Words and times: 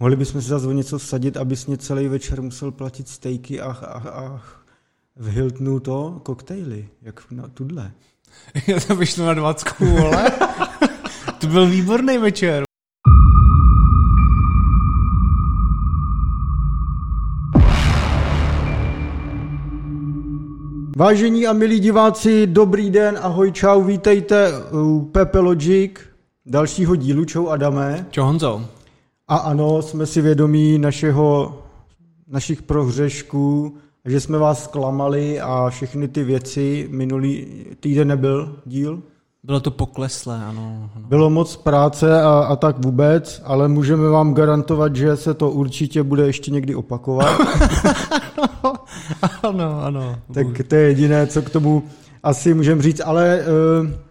Mohli 0.00 0.16
bychom 0.16 0.42
si 0.42 0.48
zase 0.48 0.66
o 0.66 0.72
něco 0.72 0.98
vsadit, 0.98 1.36
abys 1.36 1.66
mě 1.66 1.76
celý 1.76 2.08
večer 2.08 2.42
musel 2.42 2.70
platit 2.70 3.08
stejky 3.08 3.60
a, 3.60 3.70
a, 3.72 4.08
a 4.10 4.42
v 5.16 5.28
Hiltonu 5.28 5.80
to 5.80 6.20
koktejly, 6.22 6.88
jak 7.02 7.30
na 7.30 7.48
tudle. 7.48 7.92
Já 8.66 8.80
to 8.86 8.96
vyšlo 8.96 9.26
na 9.26 9.34
dvacku, 9.34 9.86
vole. 9.86 10.32
to 11.40 11.46
byl 11.46 11.66
výborný 11.66 12.18
večer. 12.18 12.62
Vážení 20.96 21.46
a 21.46 21.52
milí 21.52 21.80
diváci, 21.80 22.46
dobrý 22.46 22.90
den, 22.90 23.18
ahoj, 23.22 23.52
čau, 23.52 23.82
vítejte 23.82 24.52
u 24.72 25.04
Pepe 25.12 25.38
Logic, 25.38 25.92
dalšího 26.46 26.96
dílu, 26.96 27.24
čau 27.24 27.46
Adame. 27.46 28.06
Čau 28.10 28.24
Honzo. 28.24 28.79
A 29.30 29.36
ano, 29.36 29.82
jsme 29.82 30.06
si 30.06 30.20
vědomí 30.20 30.78
našeho, 30.78 31.58
našich 32.28 32.62
prohřešků, 32.62 33.74
že 34.04 34.20
jsme 34.20 34.38
vás 34.38 34.64
zklamali 34.64 35.40
a 35.40 35.70
všechny 35.70 36.08
ty 36.08 36.24
věci. 36.24 36.88
Minulý 36.90 37.46
týden 37.80 38.08
nebyl 38.08 38.56
díl. 38.66 39.02
Bylo 39.42 39.60
to 39.60 39.70
pokleslé, 39.70 40.44
ano. 40.44 40.90
ano. 40.96 41.06
Bylo 41.08 41.30
moc 41.30 41.56
práce 41.56 42.22
a, 42.22 42.28
a 42.28 42.56
tak 42.56 42.84
vůbec, 42.84 43.42
ale 43.44 43.68
můžeme 43.68 44.08
vám 44.08 44.34
garantovat, 44.34 44.96
že 44.96 45.16
se 45.16 45.34
to 45.34 45.50
určitě 45.50 46.02
bude 46.02 46.26
ještě 46.26 46.50
někdy 46.50 46.74
opakovat. 46.74 47.40
ano, 49.42 49.82
ano. 49.84 50.18
tak 50.34 50.46
to 50.68 50.74
je 50.74 50.82
jediné, 50.82 51.26
co 51.26 51.42
k 51.42 51.50
tomu 51.50 51.82
asi 52.22 52.54
můžeme 52.54 52.82
říct, 52.82 53.00
ale 53.04 53.40
uh, 53.82 54.09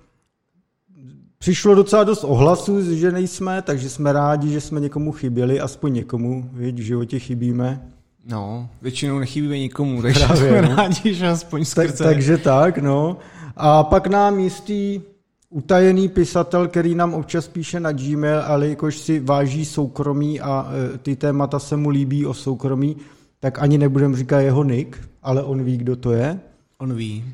přišlo 1.39 1.75
docela 1.75 2.03
dost 2.03 2.23
ohlasů, 2.23 2.95
že 2.95 3.11
nejsme, 3.11 3.61
takže 3.61 3.89
jsme 3.89 4.13
rádi, 4.13 4.49
že 4.49 4.61
jsme 4.61 4.79
někomu 4.79 5.11
chyběli, 5.11 5.59
aspoň 5.59 5.93
někomu, 5.93 6.49
víc, 6.53 6.75
v 6.75 6.79
životě 6.83 7.19
chybíme. 7.19 7.81
No, 8.25 8.69
většinou 8.81 9.19
nechybíme 9.19 9.57
nikomu, 9.57 10.01
takže 10.01 10.25
Právě, 10.25 10.49
jsme 10.49 10.61
no. 10.61 10.75
rádi, 10.75 11.13
že 11.13 11.27
aspoň 11.27 11.59
Tak, 11.65 11.67
skrze. 11.89 12.03
takže 12.03 12.37
tak, 12.37 12.77
no. 12.77 13.17
A 13.57 13.83
pak 13.83 14.07
nám 14.07 14.39
jistý 14.39 15.01
utajený 15.49 16.09
pisatel, 16.09 16.67
který 16.67 16.95
nám 16.95 17.13
občas 17.13 17.47
píše 17.47 17.79
na 17.79 17.91
Gmail, 17.91 18.41
ale 18.45 18.67
jakož 18.67 18.97
si 18.97 19.19
váží 19.19 19.65
soukromí 19.65 20.41
a 20.41 20.67
e, 20.93 20.97
ty 20.97 21.15
témata 21.15 21.59
se 21.59 21.77
mu 21.77 21.89
líbí 21.89 22.25
o 22.25 22.33
soukromí, 22.33 22.97
tak 23.39 23.61
ani 23.61 23.77
nebudem 23.77 24.15
říkat 24.15 24.39
jeho 24.39 24.63
nick, 24.63 24.97
ale 25.23 25.43
on 25.43 25.63
ví, 25.63 25.77
kdo 25.77 25.95
to 25.95 26.11
je. 26.11 26.39
On 26.77 26.93
ví. 26.93 27.25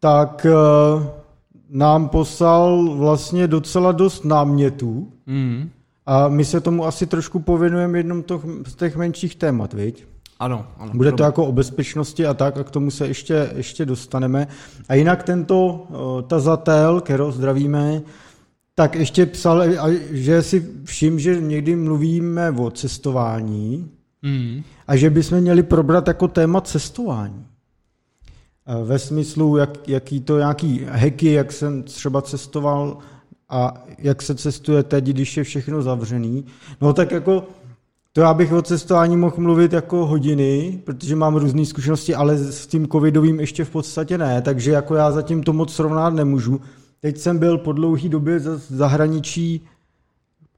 Tak 0.00 0.46
e, 0.46 0.50
nám 1.70 2.08
poslal 2.08 2.94
vlastně 2.96 3.46
docela 3.46 3.92
dost 3.92 4.24
námětů 4.24 5.12
Mm. 5.26 5.68
a 6.06 6.28
my 6.28 6.44
se 6.44 6.60
tomu 6.60 6.84
asi 6.86 7.06
trošku 7.06 7.38
pověnujeme 7.40 7.98
jednom 7.98 8.22
to, 8.22 8.42
z 8.66 8.74
těch 8.74 8.96
menších 8.96 9.36
témat, 9.36 9.72
viď? 9.72 10.04
Ano, 10.38 10.66
ano. 10.78 10.92
Bude 10.94 11.12
to 11.12 11.22
jako 11.22 11.44
o 11.46 11.52
bezpečnosti 11.52 12.26
a 12.26 12.34
tak, 12.34 12.56
a 12.58 12.64
k 12.64 12.70
tomu 12.70 12.90
se 12.90 13.06
ještě, 13.06 13.50
ještě 13.56 13.86
dostaneme. 13.86 14.46
A 14.88 14.94
jinak 14.94 15.22
tento 15.22 15.86
tazatel, 16.26 17.00
kterou 17.00 17.32
zdravíme, 17.32 18.02
tak 18.74 18.94
ještě 18.94 19.26
psal, 19.26 19.62
že 20.10 20.42
si 20.42 20.66
všim, 20.84 21.18
že 21.18 21.40
někdy 21.40 21.76
mluvíme 21.76 22.50
o 22.50 22.70
cestování 22.70 23.90
Mm. 24.22 24.62
a 24.88 24.96
že 24.96 25.10
bychom 25.10 25.40
měli 25.40 25.62
probrat 25.62 26.08
jako 26.08 26.28
téma 26.28 26.60
cestování. 26.60 27.46
Ve 28.84 28.98
smyslu, 28.98 29.56
jak, 29.56 29.88
jaký 29.88 30.20
to 30.20 30.38
nějaký 30.38 30.86
heky, 30.90 31.32
jak 31.32 31.52
jsem 31.52 31.82
třeba 31.82 32.22
cestoval 32.22 32.98
a 33.48 33.84
jak 33.98 34.22
se 34.22 34.34
cestuje 34.34 34.82
teď, 34.82 35.04
když 35.04 35.36
je 35.36 35.44
všechno 35.44 35.82
zavřený. 35.82 36.44
No 36.80 36.92
tak 36.92 37.10
jako 37.10 37.44
to 38.12 38.20
já 38.20 38.34
bych 38.34 38.52
o 38.52 38.62
cestování 38.62 39.16
mohl 39.16 39.34
mluvit 39.38 39.72
jako 39.72 40.06
hodiny, 40.06 40.80
protože 40.84 41.16
mám 41.16 41.36
různé 41.36 41.66
zkušenosti, 41.66 42.14
ale 42.14 42.38
s 42.38 42.66
tím 42.66 42.88
covidovým 42.88 43.40
ještě 43.40 43.64
v 43.64 43.70
podstatě 43.70 44.18
ne, 44.18 44.42
takže 44.42 44.70
jako 44.70 44.94
já 44.94 45.12
zatím 45.12 45.42
to 45.42 45.52
moc 45.52 45.74
srovnat 45.74 46.14
nemůžu. 46.14 46.60
Teď 47.00 47.18
jsem 47.18 47.38
byl 47.38 47.58
po 47.58 47.72
dlouhé 47.72 48.08
době 48.08 48.40
za- 48.40 48.60
zahraničí 48.68 49.64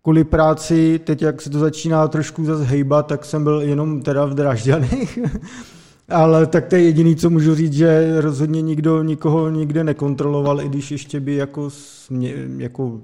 kvůli 0.03 0.25
práci, 0.25 1.01
teď 1.05 1.23
jak 1.23 1.43
se 1.43 1.51
to 1.51 1.59
začíná 1.59 2.09
trošku 2.09 2.45
zase 2.45 2.65
hejbat, 2.65 3.07
tak 3.07 3.25
jsem 3.25 3.45
byl 3.45 3.61
jenom 3.61 4.03
teda 4.03 4.25
v 4.25 4.35
Drážďanech. 4.35 5.19
Ale 6.09 6.47
tak 6.47 6.67
to 6.67 6.77
je 6.77 6.83
jediný, 6.83 7.17
co 7.17 7.31
můžu 7.31 7.55
říct, 7.55 7.73
že 7.73 8.21
rozhodně 8.21 8.63
nikdo 8.63 9.03
nikoho 9.03 9.51
nikde 9.51 9.85
nekontroloval, 9.85 10.61
i 10.61 10.69
když 10.69 10.91
ještě 10.91 11.21
by 11.21 11.35
jako, 11.35 11.71
smě, 11.71 12.35
jako 12.57 13.01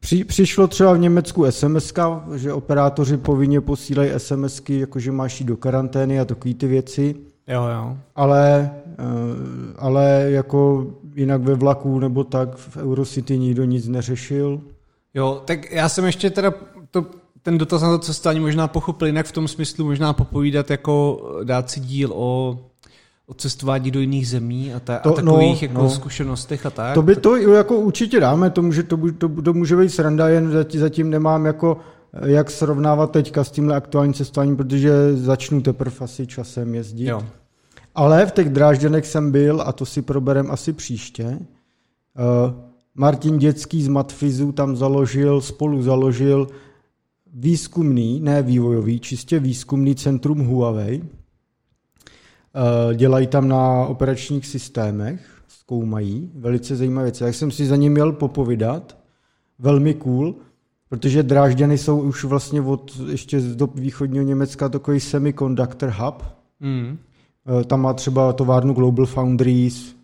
při, 0.00 0.24
přišlo 0.24 0.66
třeba 0.66 0.92
v 0.92 0.98
Německu 0.98 1.50
SMS, 1.50 1.92
že 2.34 2.52
operátoři 2.52 3.16
povinně 3.16 3.60
posílají 3.60 4.10
SMSky, 4.16 4.80
jakože 4.80 5.12
máš 5.12 5.40
jít 5.40 5.46
do 5.46 5.56
karantény 5.56 6.20
a 6.20 6.24
takové 6.24 6.54
ty 6.54 6.66
věci, 6.66 7.14
Jo, 7.48 7.62
jo. 7.68 7.96
ale, 8.14 8.70
eh, 8.86 8.94
ale 9.78 10.26
jako 10.28 10.86
jinak 11.14 11.42
ve 11.42 11.54
vlaku 11.54 11.98
nebo 11.98 12.24
tak 12.24 12.56
v 12.56 12.76
Eurocity 12.76 13.38
nikdo 13.38 13.64
nic 13.64 13.88
neřešil. 13.88 14.60
Jo, 15.14 15.42
tak 15.44 15.70
já 15.72 15.88
jsem 15.88 16.04
ještě 16.04 16.30
teda 16.30 16.54
to, 16.90 17.06
ten 17.44 17.58
dotaz 17.58 17.82
na 17.82 17.90
to 17.90 17.98
cestování 17.98 18.40
možná 18.40 18.68
pochopil 18.68 19.06
jinak 19.06 19.26
v 19.26 19.32
tom 19.32 19.48
smyslu 19.48 19.84
možná 19.84 20.12
popovídat 20.12 20.70
jako 20.70 21.20
dát 21.44 21.70
si 21.70 21.80
díl 21.80 22.12
o, 22.14 22.58
o 23.26 23.34
cestování 23.34 23.90
do 23.90 24.00
jiných 24.00 24.28
zemí 24.28 24.74
a, 24.74 24.80
ta, 24.80 24.98
To- 24.98 25.08
a 25.08 25.12
takových 25.12 25.62
no, 25.62 25.68
jako 25.68 25.82
no. 25.82 25.90
zkušenostech 25.90 26.66
a 26.66 26.70
tak. 26.70 26.94
To 26.94 27.02
by 27.02 27.16
to 27.16 27.36
jako 27.36 27.76
určitě 27.76 28.20
dáme, 28.20 28.50
to 28.50 28.62
může, 28.62 28.82
to, 28.82 28.98
to, 29.18 29.28
to 29.28 29.52
může 29.52 29.76
být 29.76 29.88
sranda, 29.88 30.28
jen 30.28 30.66
zatím, 30.74 31.10
nemám 31.10 31.46
jako 31.46 31.76
eh, 32.12 32.30
jak 32.30 32.50
srovnávat 32.50 33.10
teďka 33.10 33.44
s 33.44 33.50
tímhle 33.50 33.76
aktuálním 33.76 34.14
cestováním, 34.14 34.56
protože 34.56 35.16
začnu 35.16 35.60
teprve 35.60 35.96
asi 36.00 36.26
časem 36.26 36.74
jezdit. 36.74 37.06
Jo. 37.06 37.22
Ale 37.94 38.26
v 38.26 38.32
těch 38.32 38.48
Drážďanech 38.48 39.06
jsem 39.06 39.32
byl 39.32 39.62
a 39.66 39.72
to 39.72 39.86
si 39.86 40.02
proberem 40.02 40.50
asi 40.50 40.72
příště. 40.72 41.24
Uh, 41.24 42.52
Martin 42.94 43.38
Dětský 43.38 43.82
z 43.82 43.88
Matfizu 43.88 44.52
tam 44.52 44.76
založil, 44.76 45.40
spolu 45.40 45.82
založil 45.82 46.48
výzkumný, 47.34 48.20
ne 48.20 48.42
vývojový, 48.42 49.00
čistě 49.00 49.38
výzkumný 49.38 49.94
centrum 49.94 50.38
Huawei. 50.38 51.02
Uh, 51.02 52.94
dělají 52.94 53.26
tam 53.26 53.48
na 53.48 53.86
operačních 53.86 54.46
systémech, 54.46 55.26
zkoumají, 55.48 56.30
velice 56.34 56.76
zajímavé 56.76 57.04
věci. 57.04 57.24
Jak 57.24 57.34
jsem 57.34 57.50
si 57.50 57.66
za 57.66 57.76
ním 57.76 57.92
měl 57.92 58.12
popovídat, 58.12 58.98
velmi 59.58 59.94
cool, 59.94 60.34
protože 60.88 61.22
Drážďany 61.22 61.78
jsou 61.78 62.00
už 62.00 62.24
vlastně 62.24 62.60
od 62.60 63.00
ještě 63.10 63.40
z 63.40 63.56
dob 63.56 63.78
východního 63.78 64.24
Německa 64.24 64.68
takový 64.68 65.00
semiconductor 65.00 65.94
hub, 65.98 66.22
Mm. 66.60 66.98
Eh, 67.60 67.64
Tam 67.64 67.80
má 67.80 67.92
třeba 67.92 68.32
továrnu 68.32 68.74
Global 68.74 69.06
Foundries. 69.06 69.96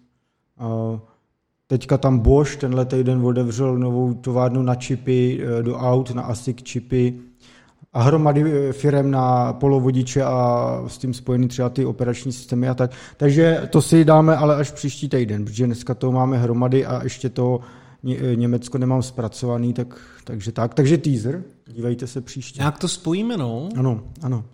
Teďka 1.70 1.98
tam 1.98 2.18
Bosch 2.18 2.56
tenhle 2.56 2.84
týden 2.84 3.26
otevřel 3.26 3.78
novou 3.78 4.14
továrnu 4.14 4.62
na 4.62 4.74
čipy 4.74 5.40
eh, 5.42 5.62
do 5.62 5.76
aut, 5.76 6.14
na 6.14 6.22
ASIC 6.22 6.62
čipy 6.62 7.20
a 7.92 8.02
hromady 8.02 8.44
eh, 8.44 8.72
firem 8.72 9.10
na 9.10 9.52
polovodiče 9.52 10.22
a 10.22 10.84
s 10.86 10.98
tím 10.98 11.14
spojený 11.14 11.48
třeba 11.48 11.68
ty 11.68 11.84
operační 11.84 12.32
systémy 12.32 12.68
a 12.68 12.74
tak. 12.74 12.90
Takže 13.16 13.68
to 13.70 13.82
si 13.82 14.04
dáme 14.04 14.36
ale 14.36 14.56
až 14.56 14.70
příští 14.70 15.08
týden, 15.08 15.44
protože 15.44 15.66
dneska 15.66 15.94
to 15.94 16.12
máme 16.12 16.38
hromady 16.38 16.86
a 16.86 17.02
ještě 17.02 17.28
to 17.28 17.60
eh, 18.10 18.36
Německo 18.36 18.78
nemám 18.78 19.02
zpracovaný, 19.02 19.72
tak, 19.72 20.00
takže 20.24 20.52
tak. 20.52 20.74
Takže 20.74 20.98
teaser, 20.98 21.42
dívejte 21.66 22.06
se 22.06 22.20
příště. 22.20 22.58
Nějak 22.58 22.78
to 22.78 22.88
spojíme, 22.88 23.36
no. 23.36 23.68
Ano, 23.76 24.00
ano. 24.22 24.44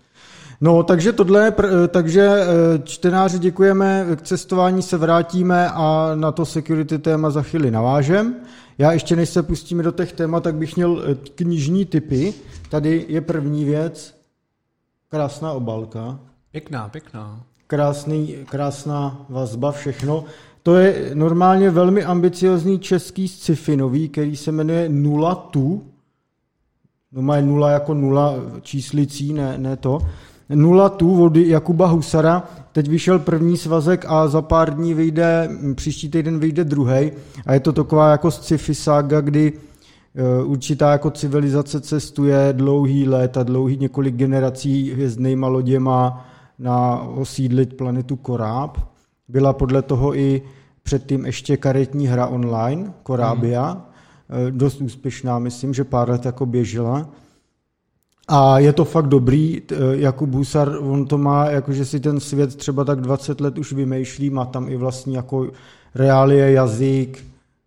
No, 0.61 0.83
takže 0.83 1.13
tohle, 1.13 1.51
pr- 1.51 1.89
takže 1.89 2.23
eh, 2.23 2.47
čtenáři 2.85 3.39
děkujeme, 3.39 4.07
k 4.17 4.23
cestování 4.23 4.83
se 4.83 4.97
vrátíme 4.97 5.71
a 5.71 6.13
na 6.15 6.33
to 6.33 6.47
security 6.47 6.99
téma 6.99 7.31
za 7.31 7.43
chvíli 7.43 7.71
navážem. 7.71 8.35
Já 8.79 8.93
ještě 8.93 9.17
než 9.17 9.29
se 9.29 9.43
pustíme 9.43 9.83
do 9.83 9.93
těch 9.93 10.13
témat, 10.13 10.43
tak 10.43 10.55
bych 10.55 10.77
měl 10.77 11.03
eh, 11.07 11.15
knižní 11.35 11.85
typy. 11.85 12.35
Tady 12.71 13.05
je 13.09 13.21
první 13.21 13.65
věc, 13.65 14.15
krásná 15.09 15.53
obálka, 15.53 16.19
Pěkná, 16.53 16.89
pěkná. 16.89 17.41
krásný, 17.67 18.35
krásná 18.49 19.27
vazba, 19.29 19.73
všechno. 19.73 20.25
To 20.63 20.77
je 20.77 21.11
normálně 21.15 21.71
velmi 21.71 22.05
ambiciozní 22.05 22.79
český 22.79 23.29
sci-fi 23.29 23.77
nový, 23.77 24.09
který 24.09 24.37
se 24.37 24.53
jmenuje 24.53 24.89
Nula 24.89 25.35
Tu. 25.35 25.83
No 27.13 27.23
má 27.23 27.41
nula 27.41 27.71
jako 27.71 27.95
nula 27.95 28.35
číslicí, 28.63 29.33
ne, 29.33 29.59
ne 29.59 29.77
to. 29.77 29.99
Nula 30.55 30.89
Tu 30.89 31.25
od 31.25 31.37
Jakuba 31.37 31.87
Husara. 31.87 32.43
Teď 32.73 32.89
vyšel 32.89 33.19
první 33.19 33.57
svazek 33.57 34.05
a 34.09 34.29
za 34.29 34.43
pár 34.43 34.75
dní 34.75 34.95
vyjde, 34.95 35.49
m, 35.51 35.75
příští 35.75 36.09
týden 36.09 36.39
vyjde 36.39 36.65
druhý. 36.65 37.13
A 37.47 37.55
je 37.55 37.61
to 37.61 37.73
taková 37.73 38.11
jako 38.11 38.31
sci-fi 38.31 38.75
saga, 38.75 39.21
kdy 39.21 39.53
eh, 39.53 40.45
určitá 40.45 40.93
jako 40.93 41.11
civilizace 41.11 41.81
cestuje 41.81 42.49
dlouhý 42.53 43.09
let 43.09 43.37
a 43.37 43.43
dlouhý 43.43 43.77
několik 43.77 44.15
generací 44.15 44.93
hvězdnejma 44.93 45.49
loděma 45.49 46.27
na 46.59 47.01
osídlit 47.01 47.77
planetu 47.77 48.17
Koráb. 48.17 48.79
Byla 49.29 49.53
podle 49.53 49.83
toho 49.83 50.19
i 50.19 50.43
předtím 50.83 51.27
ještě 51.27 51.57
karetní 51.57 52.07
hra 52.07 52.27
online, 52.27 52.93
Korábia, 53.03 53.83
hmm. 54.29 54.59
dost 54.59 54.81
úspěšná, 54.81 55.39
myslím, 55.39 55.75
že 55.75 55.85
pár 55.85 56.11
let 56.11 56.25
jako 56.25 56.47
běžela. 56.47 57.09
A 58.29 58.59
je 58.59 58.73
to 58.73 58.85
fakt 58.85 59.07
dobrý, 59.07 59.63
Jakub 59.93 60.35
Husar, 60.35 60.77
on 60.81 61.07
to 61.07 61.19
má, 61.19 61.51
jakože 61.51 61.85
si 61.85 62.01
ten 62.01 62.21
svět 62.21 62.57
třeba 62.57 62.85
tak 62.85 63.01
20 63.01 63.41
let 63.41 63.59
už 63.59 63.73
vymýšlí, 63.73 64.31
má 64.31 64.45
tam 64.45 64.69
i 64.69 64.77
vlastní 64.77 65.15
jako 65.15 65.51
reálie, 65.95 66.53
jazyk, 66.53 67.25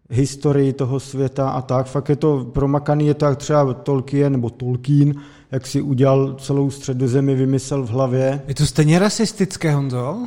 historii 0.09 0.73
toho 0.73 0.99
světa 0.99 1.49
a 1.49 1.61
tak. 1.61 1.87
Fakt 1.87 2.09
je 2.09 2.15
to 2.15 2.45
promakaný, 2.53 3.07
je 3.07 3.13
to 3.13 3.25
jak 3.25 3.37
třeba 3.37 3.73
Tolkien 3.73 4.31
nebo 4.31 4.49
Tolkien, 4.49 5.13
jak 5.51 5.67
si 5.67 5.81
udělal 5.81 6.33
celou 6.33 6.71
středozemi, 6.71 7.35
vymyslel 7.35 7.83
v 7.83 7.89
hlavě. 7.89 8.41
Je 8.47 8.55
to 8.55 8.65
stejně 8.65 8.99
rasistické, 8.99 9.73
Honzo? 9.73 10.17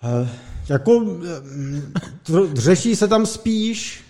He, 0.00 0.28
jako 0.68 1.06
řeší 2.52 2.96
se 2.96 3.08
tam 3.08 3.26
spíš 3.26 4.04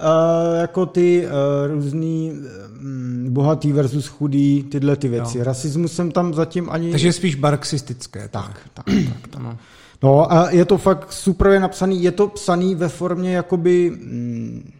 uh, 0.00 0.60
jako 0.60 0.86
ty 0.86 1.26
uh, 1.26 1.30
různý 1.74 2.32
um, 2.32 3.26
bohatý 3.28 3.72
versus 3.72 4.06
chudý, 4.06 4.62
tyhle 4.62 4.96
ty 4.96 5.08
věci. 5.08 5.38
Jo. 5.38 5.44
Rasismus 5.44 5.92
jsem 5.92 6.10
tam 6.10 6.34
zatím 6.34 6.70
ani... 6.70 6.90
Takže 6.90 7.12
spíš 7.12 7.36
marxistické. 7.36 8.28
Tak, 8.28 8.60
tak, 8.74 8.84
tak. 8.86 9.28
tak. 9.30 9.42
No. 9.42 9.56
no 10.02 10.32
a 10.32 10.50
je 10.50 10.64
to 10.64 10.78
fakt 10.78 11.12
super 11.12 11.50
je 11.50 11.60
napsaný, 11.60 12.02
je 12.02 12.12
to 12.12 12.28
psaný 12.28 12.74
ve 12.74 12.88
formě 12.88 13.34
jakoby... 13.34 13.90
Mm, 13.90 14.72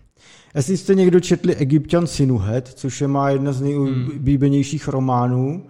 jestli 0.54 0.76
jste 0.76 0.94
někdo 0.94 1.20
četli 1.20 1.56
Egyptian 1.56 2.06
Sinuhet, 2.06 2.68
což 2.68 3.00
je 3.00 3.08
má 3.08 3.30
jedna 3.30 3.52
z 3.52 3.60
nejoblíbenějších 3.60 4.88
románů, 4.88 5.62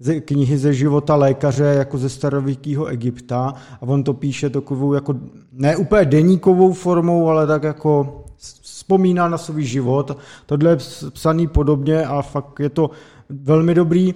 ze 0.00 0.20
knihy 0.20 0.58
ze 0.58 0.74
života 0.74 1.16
lékaře 1.16 1.64
jako 1.64 1.98
ze 1.98 2.08
starověkého 2.08 2.86
Egypta 2.86 3.54
a 3.80 3.82
on 3.82 4.04
to 4.04 4.14
píše 4.14 4.50
takovou 4.50 4.94
jako 4.94 5.14
ne 5.52 5.76
úplně 5.76 6.04
deníkovou 6.04 6.72
formou, 6.72 7.28
ale 7.28 7.46
tak 7.46 7.62
jako 7.62 8.24
vzpomíná 8.90 9.28
na 9.28 9.38
svůj 9.38 9.64
život. 9.64 10.18
Tohle 10.46 10.70
je 10.70 10.76
psaný 11.10 11.46
podobně 11.46 12.06
a 12.06 12.22
fakt 12.22 12.60
je 12.60 12.68
to 12.68 12.90
velmi 13.28 13.74
dobrý. 13.74 14.14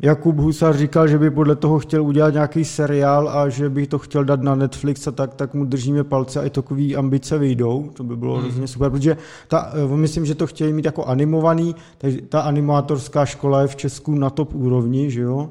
Jakub 0.00 0.36
Husar 0.36 0.76
říkal, 0.76 1.08
že 1.08 1.18
by 1.18 1.30
podle 1.30 1.56
toho 1.56 1.78
chtěl 1.78 2.04
udělat 2.04 2.34
nějaký 2.34 2.64
seriál 2.64 3.28
a 3.28 3.48
že 3.48 3.68
by 3.68 3.86
to 3.86 3.98
chtěl 3.98 4.24
dát 4.24 4.42
na 4.42 4.54
Netflix 4.54 5.06
a 5.06 5.10
tak, 5.10 5.34
tak 5.34 5.54
mu 5.54 5.64
držíme 5.64 6.04
palce 6.04 6.40
a 6.40 6.46
i 6.46 6.50
takový 6.50 6.96
ambice 6.96 7.38
vyjdou. 7.38 7.90
To 7.94 8.04
by 8.04 8.16
bylo 8.16 8.36
mm. 8.36 8.42
hrozně 8.42 8.68
super, 8.68 8.90
protože 8.90 9.16
ta, 9.48 9.72
eh, 9.74 9.96
myslím, 9.96 10.26
že 10.26 10.34
to 10.34 10.46
chtějí 10.46 10.72
mít 10.72 10.84
jako 10.84 11.04
animovaný, 11.04 11.74
takže 11.98 12.18
ta 12.28 12.40
animátorská 12.40 13.26
škola 13.26 13.62
je 13.62 13.68
v 13.68 13.76
Česku 13.76 14.14
na 14.14 14.30
top 14.30 14.54
úrovni, 14.54 15.10
že 15.10 15.20
jo? 15.20 15.50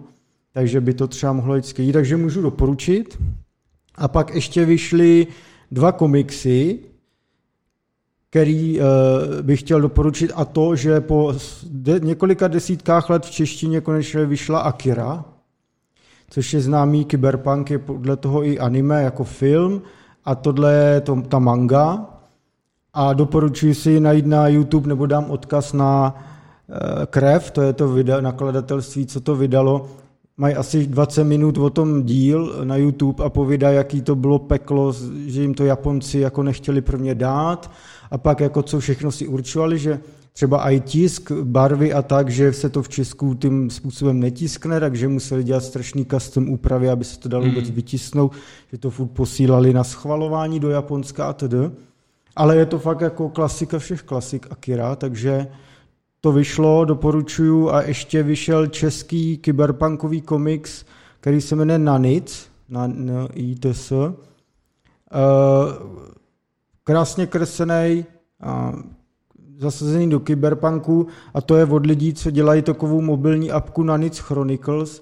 Takže 0.53 0.81
by 0.81 0.93
to 0.93 1.07
třeba 1.07 1.33
mohlo 1.33 1.55
jít 1.55 1.65
skvělý, 1.65 1.91
takže 1.91 2.17
můžu 2.17 2.41
doporučit. 2.41 3.17
A 3.95 4.07
pak 4.07 4.35
ještě 4.35 4.65
vyšly 4.65 5.27
dva 5.71 5.91
komiksy, 5.91 6.90
který 8.31 8.79
uh, 8.79 8.85
bych 9.41 9.59
chtěl 9.59 9.81
doporučit 9.81 10.31
a 10.35 10.45
to, 10.45 10.75
že 10.75 11.01
po 11.01 11.33
několika 11.99 12.47
desítkách 12.47 13.09
let 13.09 13.25
v 13.25 13.31
češtině 13.31 13.81
konečně 13.81 14.25
vyšla 14.25 14.59
Akira, 14.59 15.25
což 16.29 16.53
je 16.53 16.61
známý 16.61 17.05
kyberpunk, 17.05 17.69
je 17.71 17.79
podle 17.79 18.17
toho 18.17 18.45
i 18.45 18.59
anime 18.59 19.03
jako 19.03 19.23
film 19.23 19.81
a 20.25 20.35
tohle 20.35 20.73
je 20.73 21.01
to, 21.01 21.21
ta 21.21 21.39
manga. 21.39 22.05
A 22.93 23.13
doporučuji 23.13 23.75
si 23.75 23.99
najít 23.99 24.25
na 24.25 24.47
YouTube 24.47 24.87
nebo 24.87 25.05
dám 25.05 25.31
odkaz 25.31 25.73
na 25.73 26.15
uh, 26.67 27.05
Krev, 27.05 27.51
to 27.51 27.61
je 27.61 27.73
to 27.73 27.87
video, 27.87 28.21
nakladatelství, 28.21 29.05
co 29.05 29.21
to 29.21 29.35
vydalo, 29.35 29.87
mají 30.37 30.55
asi 30.55 30.87
20 30.87 31.23
minut 31.23 31.57
o 31.57 31.69
tom 31.69 32.03
díl 32.03 32.55
na 32.63 32.75
YouTube 32.75 33.23
a 33.23 33.29
povídají, 33.29 33.75
jaký 33.75 34.01
to 34.01 34.15
bylo 34.15 34.39
peklo, 34.39 34.93
že 35.25 35.41
jim 35.41 35.53
to 35.53 35.65
Japonci 35.65 36.19
jako 36.19 36.43
nechtěli 36.43 36.81
prvně 36.81 37.15
dát 37.15 37.71
a 38.11 38.17
pak 38.17 38.39
jako 38.39 38.63
co 38.63 38.79
všechno 38.79 39.11
si 39.11 39.27
určovali, 39.27 39.79
že 39.79 39.99
třeba 40.33 40.71
i 40.71 40.79
tisk, 40.79 41.31
barvy 41.31 41.93
a 41.93 42.01
tak, 42.01 42.29
že 42.29 42.53
se 42.53 42.69
to 42.69 42.83
v 42.83 42.89
Česku 42.89 43.33
tím 43.33 43.69
způsobem 43.69 44.19
netiskne, 44.19 44.79
takže 44.79 45.07
museli 45.07 45.43
dělat 45.43 45.63
strašný 45.63 46.05
custom 46.05 46.49
úpravy, 46.49 46.89
aby 46.89 47.03
se 47.03 47.19
to 47.19 47.29
dalo 47.29 47.45
vůbec 47.45 47.69
mm. 47.69 47.75
vytisnout, 47.75 48.31
že 48.71 48.77
to 48.77 48.89
furt 48.89 49.07
posílali 49.07 49.73
na 49.73 49.83
schvalování 49.83 50.59
do 50.59 50.69
Japonska 50.69 51.25
a 51.25 51.33
tedy. 51.33 51.57
Ale 52.35 52.55
je 52.57 52.65
to 52.65 52.79
fakt 52.79 53.01
jako 53.01 53.29
klasika 53.29 53.79
všech 53.79 54.03
klasik 54.03 54.47
Akira, 54.49 54.95
takže 54.95 55.47
to 56.21 56.31
vyšlo, 56.31 56.85
doporučuju 56.85 57.69
a 57.69 57.81
ještě 57.81 58.23
vyšel 58.23 58.67
český 58.67 59.37
kyberpunkový 59.37 60.21
komiks, 60.21 60.85
který 61.19 61.41
se 61.41 61.55
jmenuje 61.55 61.79
Nanic, 61.79 62.47
na, 62.69 62.87
na 62.87 63.27
ITS. 63.33 63.91
Uh, 63.91 64.07
krásně 66.91 67.27
kreslený, 67.27 68.05
zasazený 69.57 70.09
do 70.09 70.19
kyberpunku 70.19 71.07
a 71.33 71.41
to 71.41 71.55
je 71.55 71.65
od 71.65 71.85
lidí, 71.85 72.13
co 72.13 72.31
dělají 72.31 72.61
takovou 72.61 73.01
mobilní 73.01 73.51
apku 73.51 73.83
na 73.83 73.97
Nic 73.97 74.17
Chronicles, 74.17 75.01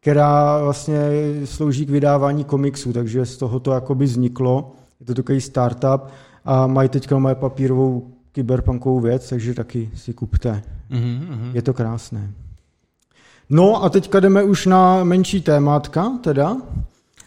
která 0.00 0.62
vlastně 0.62 0.98
slouží 1.44 1.86
k 1.86 1.90
vydávání 1.90 2.44
komiksů, 2.44 2.92
takže 2.92 3.26
z 3.26 3.36
toho 3.36 3.60
to 3.60 3.72
jakoby 3.72 4.04
vzniklo. 4.04 4.72
Je 5.00 5.06
to 5.06 5.14
takový 5.14 5.40
startup 5.40 6.02
a 6.44 6.66
mají 6.66 6.88
teďka 6.88 7.18
mají 7.18 7.36
papírovou 7.36 8.10
kyberpunkovou 8.32 9.00
věc, 9.00 9.28
takže 9.28 9.54
taky 9.54 9.90
si 9.94 10.12
kupte. 10.12 10.62
Mm-hmm. 10.90 11.50
Je 11.54 11.62
to 11.62 11.74
krásné. 11.74 12.32
No 13.50 13.84
a 13.84 13.88
teďka 13.88 14.20
jdeme 14.20 14.42
už 14.42 14.66
na 14.66 15.04
menší 15.04 15.42
témátka, 15.42 16.18
teda. 16.22 16.56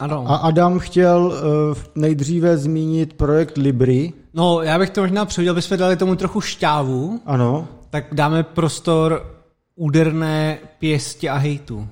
Ano. 0.01 0.25
A 0.27 0.35
Adam 0.35 0.79
chtěl 0.79 1.33
uh, 1.71 1.77
nejdříve 1.95 2.57
zmínit 2.57 3.13
projekt 3.13 3.57
Libry. 3.57 4.13
No, 4.33 4.61
já 4.61 4.79
bych 4.79 4.89
to 4.89 5.01
možná 5.01 5.25
přehodil, 5.25 5.53
bychom 5.53 5.77
dali 5.77 5.97
tomu 5.97 6.15
trochu 6.15 6.41
šťávu. 6.41 7.21
Ano. 7.25 7.67
Tak 7.89 8.05
dáme 8.11 8.43
prostor 8.43 9.35
úderné 9.75 10.57
pěstě 10.79 11.29
a 11.29 11.37
hejtu. 11.37 11.87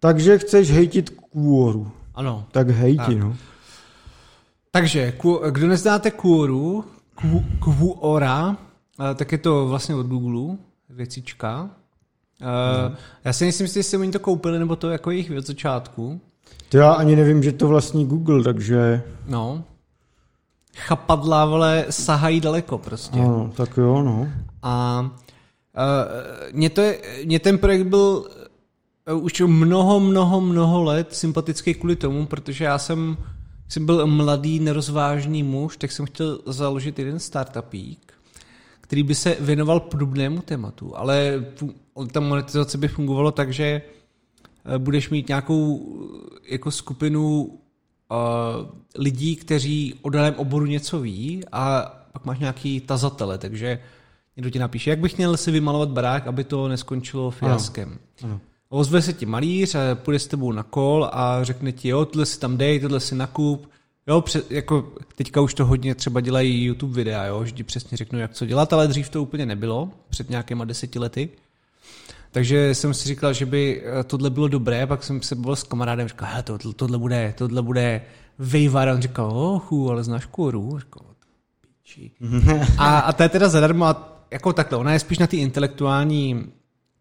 Takže 0.00 0.38
chceš 0.38 0.70
hejtit 0.70 1.10
kůru. 1.10 1.90
Ano. 2.14 2.44
Tak 2.50 2.70
hejti, 2.70 2.96
tak. 2.96 3.18
no. 3.18 3.36
Takže, 4.70 5.12
kdo 5.50 5.66
neznáte 5.66 6.10
kůru, 6.10 6.84
Quora, 7.58 8.56
eh, 9.10 9.14
tak 9.14 9.32
je 9.32 9.38
to 9.38 9.66
vlastně 9.66 9.94
od 9.94 10.06
Google, 10.06 10.56
věcička. 10.88 11.70
Hmm. 12.40 12.96
Já 13.24 13.32
si 13.32 13.44
myslím, 13.44 13.68
jestli 13.76 13.98
oni 13.98 14.12
to 14.12 14.18
koupili, 14.18 14.58
nebo 14.58 14.76
to 14.76 14.90
jako 14.90 15.10
jejich 15.10 15.32
od 15.38 15.46
začátku. 15.46 16.20
To 16.68 16.76
já 16.76 16.92
ani 16.92 17.16
nevím, 17.16 17.42
že 17.42 17.52
to 17.52 17.68
vlastní 17.68 18.06
Google, 18.06 18.44
takže... 18.44 19.02
No. 19.26 19.64
Chapadla, 20.76 21.44
vole, 21.44 21.86
sahají 21.90 22.40
daleko 22.40 22.78
prostě. 22.78 23.18
No, 23.18 23.52
tak 23.56 23.76
jo, 23.76 24.02
no. 24.02 24.28
A 24.62 25.00
uh, 25.00 26.52
mě, 26.52 26.70
to 26.70 26.80
je, 26.80 26.98
mě 27.24 27.38
ten 27.38 27.58
projekt 27.58 27.86
byl 27.86 28.28
uh, 29.12 29.24
už 29.24 29.40
mnoho, 29.46 30.00
mnoho, 30.00 30.40
mnoho 30.40 30.82
let 30.82 31.14
sympatický 31.14 31.74
kvůli 31.74 31.96
tomu, 31.96 32.26
protože 32.26 32.64
já 32.64 32.78
jsem, 32.78 33.16
jsem 33.68 33.86
byl 33.86 34.06
mladý, 34.06 34.60
nerozvážný 34.60 35.42
muž, 35.42 35.76
tak 35.76 35.92
jsem 35.92 36.06
chtěl 36.06 36.38
založit 36.46 36.98
jeden 36.98 37.18
startupík, 37.18 38.12
který 38.80 39.02
by 39.02 39.14
se 39.14 39.36
věnoval 39.40 39.80
podobnému 39.80 40.40
tématu, 40.40 40.96
ale 40.96 41.44
ta 42.12 42.20
monetizace 42.20 42.78
by 42.78 42.88
fungovalo 42.88 43.32
tak, 43.32 43.52
že 43.52 43.82
budeš 44.78 45.10
mít 45.10 45.28
nějakou 45.28 45.92
eh, 46.46 46.54
jako 46.54 46.70
skupinu 46.70 47.42
uh, 47.44 47.56
lidí, 48.98 49.36
kteří 49.36 49.94
o 50.02 50.10
daném 50.10 50.34
oboru 50.34 50.66
něco 50.66 51.00
ví 51.00 51.42
a 51.52 51.80
pak 52.12 52.24
máš 52.24 52.38
nějaký 52.38 52.80
tazatele, 52.80 53.38
takže 53.38 53.78
někdo 54.36 54.50
ti 54.50 54.58
napíše, 54.58 54.90
jak 54.90 54.98
bych 54.98 55.16
měl 55.16 55.36
si 55.36 55.50
vymalovat 55.50 55.88
barák, 55.88 56.26
aby 56.26 56.44
to 56.44 56.68
neskončilo 56.68 57.30
fiaskem. 57.30 57.88
Ano. 57.88 57.98
Ano. 58.22 58.40
Ozve 58.68 59.02
se 59.02 59.12
ti 59.12 59.26
malíř, 59.26 59.76
půjde 59.94 60.18
s 60.18 60.26
tebou 60.26 60.52
na 60.52 60.62
kol 60.62 61.10
a 61.12 61.44
řekne 61.44 61.72
ti, 61.72 61.88
jo, 61.88 62.04
tohle 62.04 62.26
si 62.26 62.40
tam 62.40 62.56
dej, 62.56 62.80
tohle 62.80 63.00
si 63.00 63.14
nakup. 63.14 63.70
Jo, 64.06 64.20
před, 64.20 64.50
jako 64.50 64.92
teďka 65.14 65.40
už 65.40 65.54
to 65.54 65.66
hodně 65.66 65.94
třeba 65.94 66.20
dělají 66.20 66.64
YouTube 66.64 66.94
videa, 66.94 67.24
jo, 67.24 67.44
že 67.44 67.52
ti 67.52 67.64
přesně 67.64 67.96
řeknu, 67.96 68.18
jak 68.18 68.34
co 68.34 68.46
dělat, 68.46 68.72
ale 68.72 68.88
dřív 68.88 69.08
to 69.08 69.22
úplně 69.22 69.46
nebylo, 69.46 69.90
před 70.08 70.30
nějakýma 70.30 70.64
deseti 70.64 70.98
lety. 70.98 71.28
Takže 72.32 72.74
jsem 72.74 72.94
si 72.94 73.08
říkal, 73.08 73.32
že 73.32 73.46
by 73.46 73.82
eh, 73.84 74.04
tohle 74.04 74.30
bylo 74.30 74.48
dobré, 74.48 74.86
pak 74.86 75.02
jsem 75.02 75.22
se 75.22 75.34
byl 75.34 75.56
s 75.56 75.62
kamarádem, 75.62 76.08
říkal, 76.08 76.28
hele, 76.30 76.42
to, 76.42 76.72
tohle 76.72 76.98
bude, 76.98 77.34
tohle 77.38 77.62
bude 77.62 78.02
vejvar, 78.38 78.88
on 78.88 79.02
říkal, 79.02 79.38
ochu, 79.38 79.90
ale 79.90 80.04
znáš 80.04 80.26
kůru? 80.26 80.78
Říkal, 80.78 81.02
a, 82.78 82.98
a 82.98 83.12
to 83.12 83.22
je 83.22 83.28
teda 83.28 83.48
zadarmo, 83.48 83.84
a 83.84 84.24
jako 84.30 84.52
takhle, 84.52 84.78
ona 84.78 84.92
je 84.92 84.98
spíš 84.98 85.18
na 85.18 85.26
té 85.26 85.36
intelektuální 85.36 86.46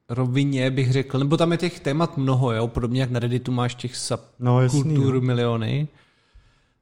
rovině, 0.10 0.72
bych 0.72 0.92
řekl, 0.92 1.20
nebo 1.20 1.38
tam 1.38 1.52
je 1.52 1.58
těch 1.58 1.80
témat 1.80 2.18
mnoho, 2.18 2.52
jo, 2.52 2.68
podobně 2.68 3.02
jak 3.02 3.12
na 3.12 3.20
Redditu 3.20 3.52
máš 3.52 3.76
těch 3.76 3.96
subkultur 3.96 5.14
no, 5.14 5.22
miliony, 5.22 5.88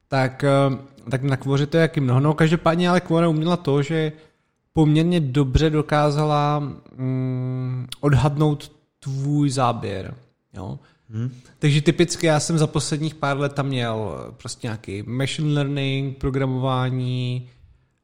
tak, 0.07 0.43
eh, 0.43 0.77
tak 1.11 1.23
na 1.23 1.37
Kvoře 1.37 1.65
to 1.65 1.77
je 1.77 1.81
jaký 1.81 1.99
mnoho. 1.99 2.19
No, 2.19 2.33
každopádně 2.33 2.89
ale 2.89 3.01
Kvora 3.01 3.27
uměla 3.27 3.57
to, 3.57 3.81
že 3.81 4.11
poměrně 4.77 5.19
dobře 5.19 5.69
dokázala 5.69 6.59
mm, 6.95 7.87
odhadnout 7.99 8.71
tvůj 8.99 9.49
záběr. 9.49 10.15
Jo? 10.53 10.79
Hmm. 11.09 11.31
Takže 11.59 11.81
typicky 11.81 12.27
já 12.27 12.39
jsem 12.39 12.57
za 12.57 12.67
posledních 12.67 13.15
pár 13.15 13.39
let 13.39 13.53
tam 13.53 13.67
měl 13.67 14.15
prostě 14.37 14.67
nějaký 14.67 15.03
machine 15.03 15.53
learning, 15.53 16.17
programování, 16.17 17.49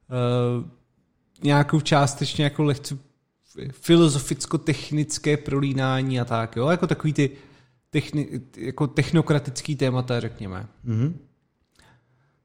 uh, 0.10 0.66
nějakou 1.44 1.80
částečně 1.80 2.44
jako 2.44 2.64
lehce 2.64 2.98
filozoficko-technické 3.72 5.38
prolínání 5.38 6.20
a 6.20 6.26
tak, 6.26 6.56
jo, 6.56 6.68
jako 6.68 6.88
takový 6.88 7.14
ty 7.14 7.30
techni, 7.90 8.42
jako 8.58 8.88
technokratický 8.88 9.76
témata, 9.76 10.20
řekněme. 10.20 10.68
Mm-hmm. 10.88 11.14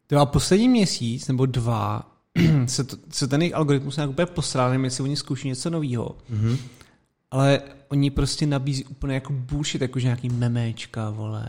To 0.07 0.19
a 0.19 0.27
poslední 0.27 0.69
měsíc 0.69 1.29
nebo 1.29 1.47
dva 1.47 2.18
se, 2.67 2.85
to, 2.85 2.97
se 3.11 3.29
ten 3.29 3.43
jejich 3.43 3.55
algoritmus 3.55 3.97
nějak 3.97 4.11
úplně 4.11 4.27
posrál, 4.27 4.71
nevím, 4.71 4.85
jestli 4.85 5.05
oni 5.05 5.17
zkouší 5.17 5.49
něco 5.49 5.71
nového. 5.71 6.17
Mm-hmm. 6.33 6.57
Ale 7.31 7.61
oni 7.89 8.11
prostě 8.11 8.47
nabízí 8.47 8.85
úplně 8.85 9.15
jako 9.15 9.33
bullshit, 9.33 9.83
jakože 9.83 10.07
nějaký 10.07 10.29
memečka, 10.29 11.11
vole. 11.11 11.49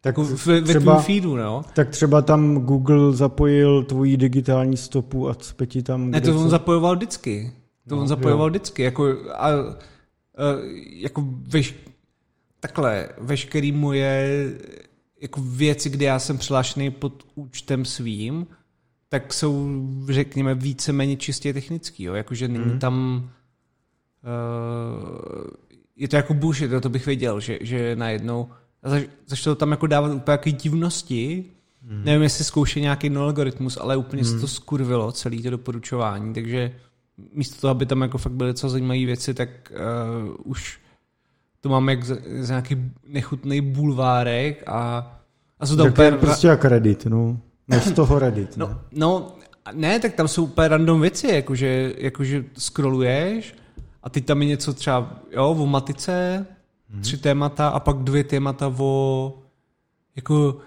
Tak 0.00 0.18
jako 0.18 0.24
ve, 0.46 0.60
ve 0.60 0.74
třeba, 0.74 1.00
feedu, 1.00 1.36
no. 1.36 1.64
Tak 1.74 1.90
třeba 1.90 2.22
tam 2.22 2.58
Google 2.58 3.12
zapojil 3.12 3.82
tvoji 3.84 4.16
digitální 4.16 4.76
stopu 4.76 5.28
a 5.28 5.36
zpěti 5.40 5.82
tam... 5.82 6.10
Ne, 6.10 6.20
to 6.20 6.32
co? 6.32 6.40
on 6.40 6.50
zapojoval 6.50 6.96
vždycky. 6.96 7.52
To 7.88 7.96
no, 7.96 8.02
on 8.02 8.08
zapojoval 8.08 8.46
jo. 8.46 8.50
vždycky. 8.50 8.82
Jako, 8.82 9.16
a, 9.34 9.48
a, 9.48 9.52
jako 10.90 11.24
veš, 11.28 11.74
takhle, 12.60 13.08
veškerý 13.18 13.72
moje 13.72 14.50
jako 15.20 15.40
věci, 15.44 15.90
kde 15.90 16.04
já 16.04 16.18
jsem 16.18 16.38
přihlášený 16.38 16.90
pod 16.90 17.26
účtem 17.34 17.84
svým, 17.84 18.46
tak 19.08 19.32
jsou, 19.32 19.80
řekněme, 20.08 20.54
víceméně 20.54 21.16
čistě 21.16 21.52
technický, 21.52 22.02
jo? 22.02 22.14
jakože 22.14 22.48
není 22.48 22.72
mm. 22.72 22.78
tam 22.78 23.24
uh, 24.24 25.44
je 25.96 26.08
to 26.08 26.16
jako 26.16 26.34
bullshit, 26.34 26.70
to 26.80 26.88
bych 26.88 27.06
věděl, 27.06 27.40
že, 27.40 27.58
že 27.60 27.96
najednou 27.96 28.48
zač, 28.84 29.04
začalo 29.26 29.56
tam 29.56 29.70
jako 29.70 29.86
dávat 29.86 30.12
úplně 30.12 30.32
jaký 30.32 30.52
divnosti, 30.52 31.44
mm. 31.82 32.04
nevím, 32.04 32.22
jestli 32.22 32.44
zkoušel 32.44 32.82
nějaký 32.82 33.10
no 33.10 33.22
algoritmus, 33.22 33.78
ale 33.80 33.96
úplně 33.96 34.22
mm. 34.22 34.28
se 34.28 34.40
to 34.40 34.48
skurvilo, 34.48 35.12
celý 35.12 35.42
to 35.42 35.50
doporučování, 35.50 36.34
takže 36.34 36.72
místo 37.32 37.60
toho, 37.60 37.70
aby 37.70 37.86
tam 37.86 38.02
jako 38.02 38.18
fakt 38.18 38.32
byly 38.32 38.54
co 38.54 38.68
zajímavé 38.68 39.06
věci, 39.06 39.34
tak 39.34 39.48
uh, 40.26 40.34
už 40.44 40.80
to 41.60 41.68
máme 41.68 41.92
jak 41.92 42.04
z, 42.04 42.22
z 42.40 42.48
nějaký 42.48 42.92
nechutný 43.06 43.60
bulvárek 43.60 44.62
a, 44.66 45.12
a 45.60 45.66
jsou 45.66 45.76
tam 45.76 45.88
úplně... 45.88 46.12
prostě 46.12 46.46
jak 46.46 46.64
Reddit, 46.64 47.06
no. 47.06 47.40
No 47.68 47.80
z 47.80 47.92
toho 47.92 48.18
Reddit, 48.18 48.56
no, 48.56 48.68
ne? 48.68 48.76
No, 48.92 49.36
ne, 49.72 50.00
tak 50.00 50.14
tam 50.14 50.28
jsou 50.28 50.44
úplně 50.44 50.68
random 50.68 51.00
věci, 51.00 51.28
jakože, 51.28 51.94
jakože 51.98 52.44
scrolluješ 52.58 53.54
a 54.02 54.10
teď 54.10 54.24
tam 54.24 54.42
je 54.42 54.48
něco 54.48 54.74
třeba, 54.74 55.20
jo, 55.30 55.50
o 55.50 55.66
matice, 55.66 56.46
hmm. 56.90 57.02
tři 57.02 57.16
témata 57.16 57.68
a 57.68 57.80
pak 57.80 57.96
dvě 57.96 58.24
témata 58.24 58.74
o 58.78 59.38
jako 60.16 60.58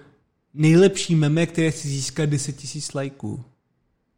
nejlepší 0.53 1.15
meme, 1.15 1.45
které 1.45 1.71
si 1.71 1.87
získá 1.87 2.25
10 2.25 2.55
tisíc 2.55 2.93
lajků. 2.93 3.43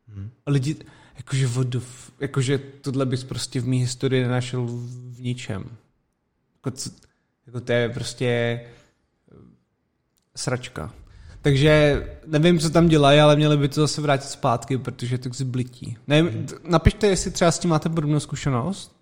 Hmm. 0.07 0.29
A 0.45 0.51
lidi, 0.51 0.75
jakože, 1.17 1.47
vodu, 1.47 1.81
jakože 2.19 2.57
tohle 2.57 3.05
bys 3.05 3.23
prostě 3.23 3.61
v 3.61 3.67
mý 3.67 3.79
historii 3.79 4.23
nenašel 4.23 4.65
v 4.67 5.21
ničem. 5.21 5.63
Jako, 6.55 6.77
jako 7.47 7.61
to 7.61 7.71
je 7.71 7.89
prostě 7.89 8.25
eh, 8.25 8.65
sračka. 10.35 10.93
Takže 11.41 12.03
nevím, 12.25 12.59
co 12.59 12.69
tam 12.69 12.87
dělají, 12.87 13.19
ale 13.19 13.35
měli 13.35 13.57
by 13.57 13.67
to 13.67 13.81
zase 13.81 14.01
vrátit 14.01 14.29
zpátky, 14.29 14.77
protože 14.77 15.17
to 15.17 15.29
zblití. 15.33 15.97
Nevím, 16.07 16.31
hmm. 16.31 16.47
napište, 16.67 17.07
jestli 17.07 17.31
třeba 17.31 17.51
s 17.51 17.59
tím 17.59 17.69
máte 17.69 17.89
podobnou 17.89 18.19
zkušenost. 18.19 18.95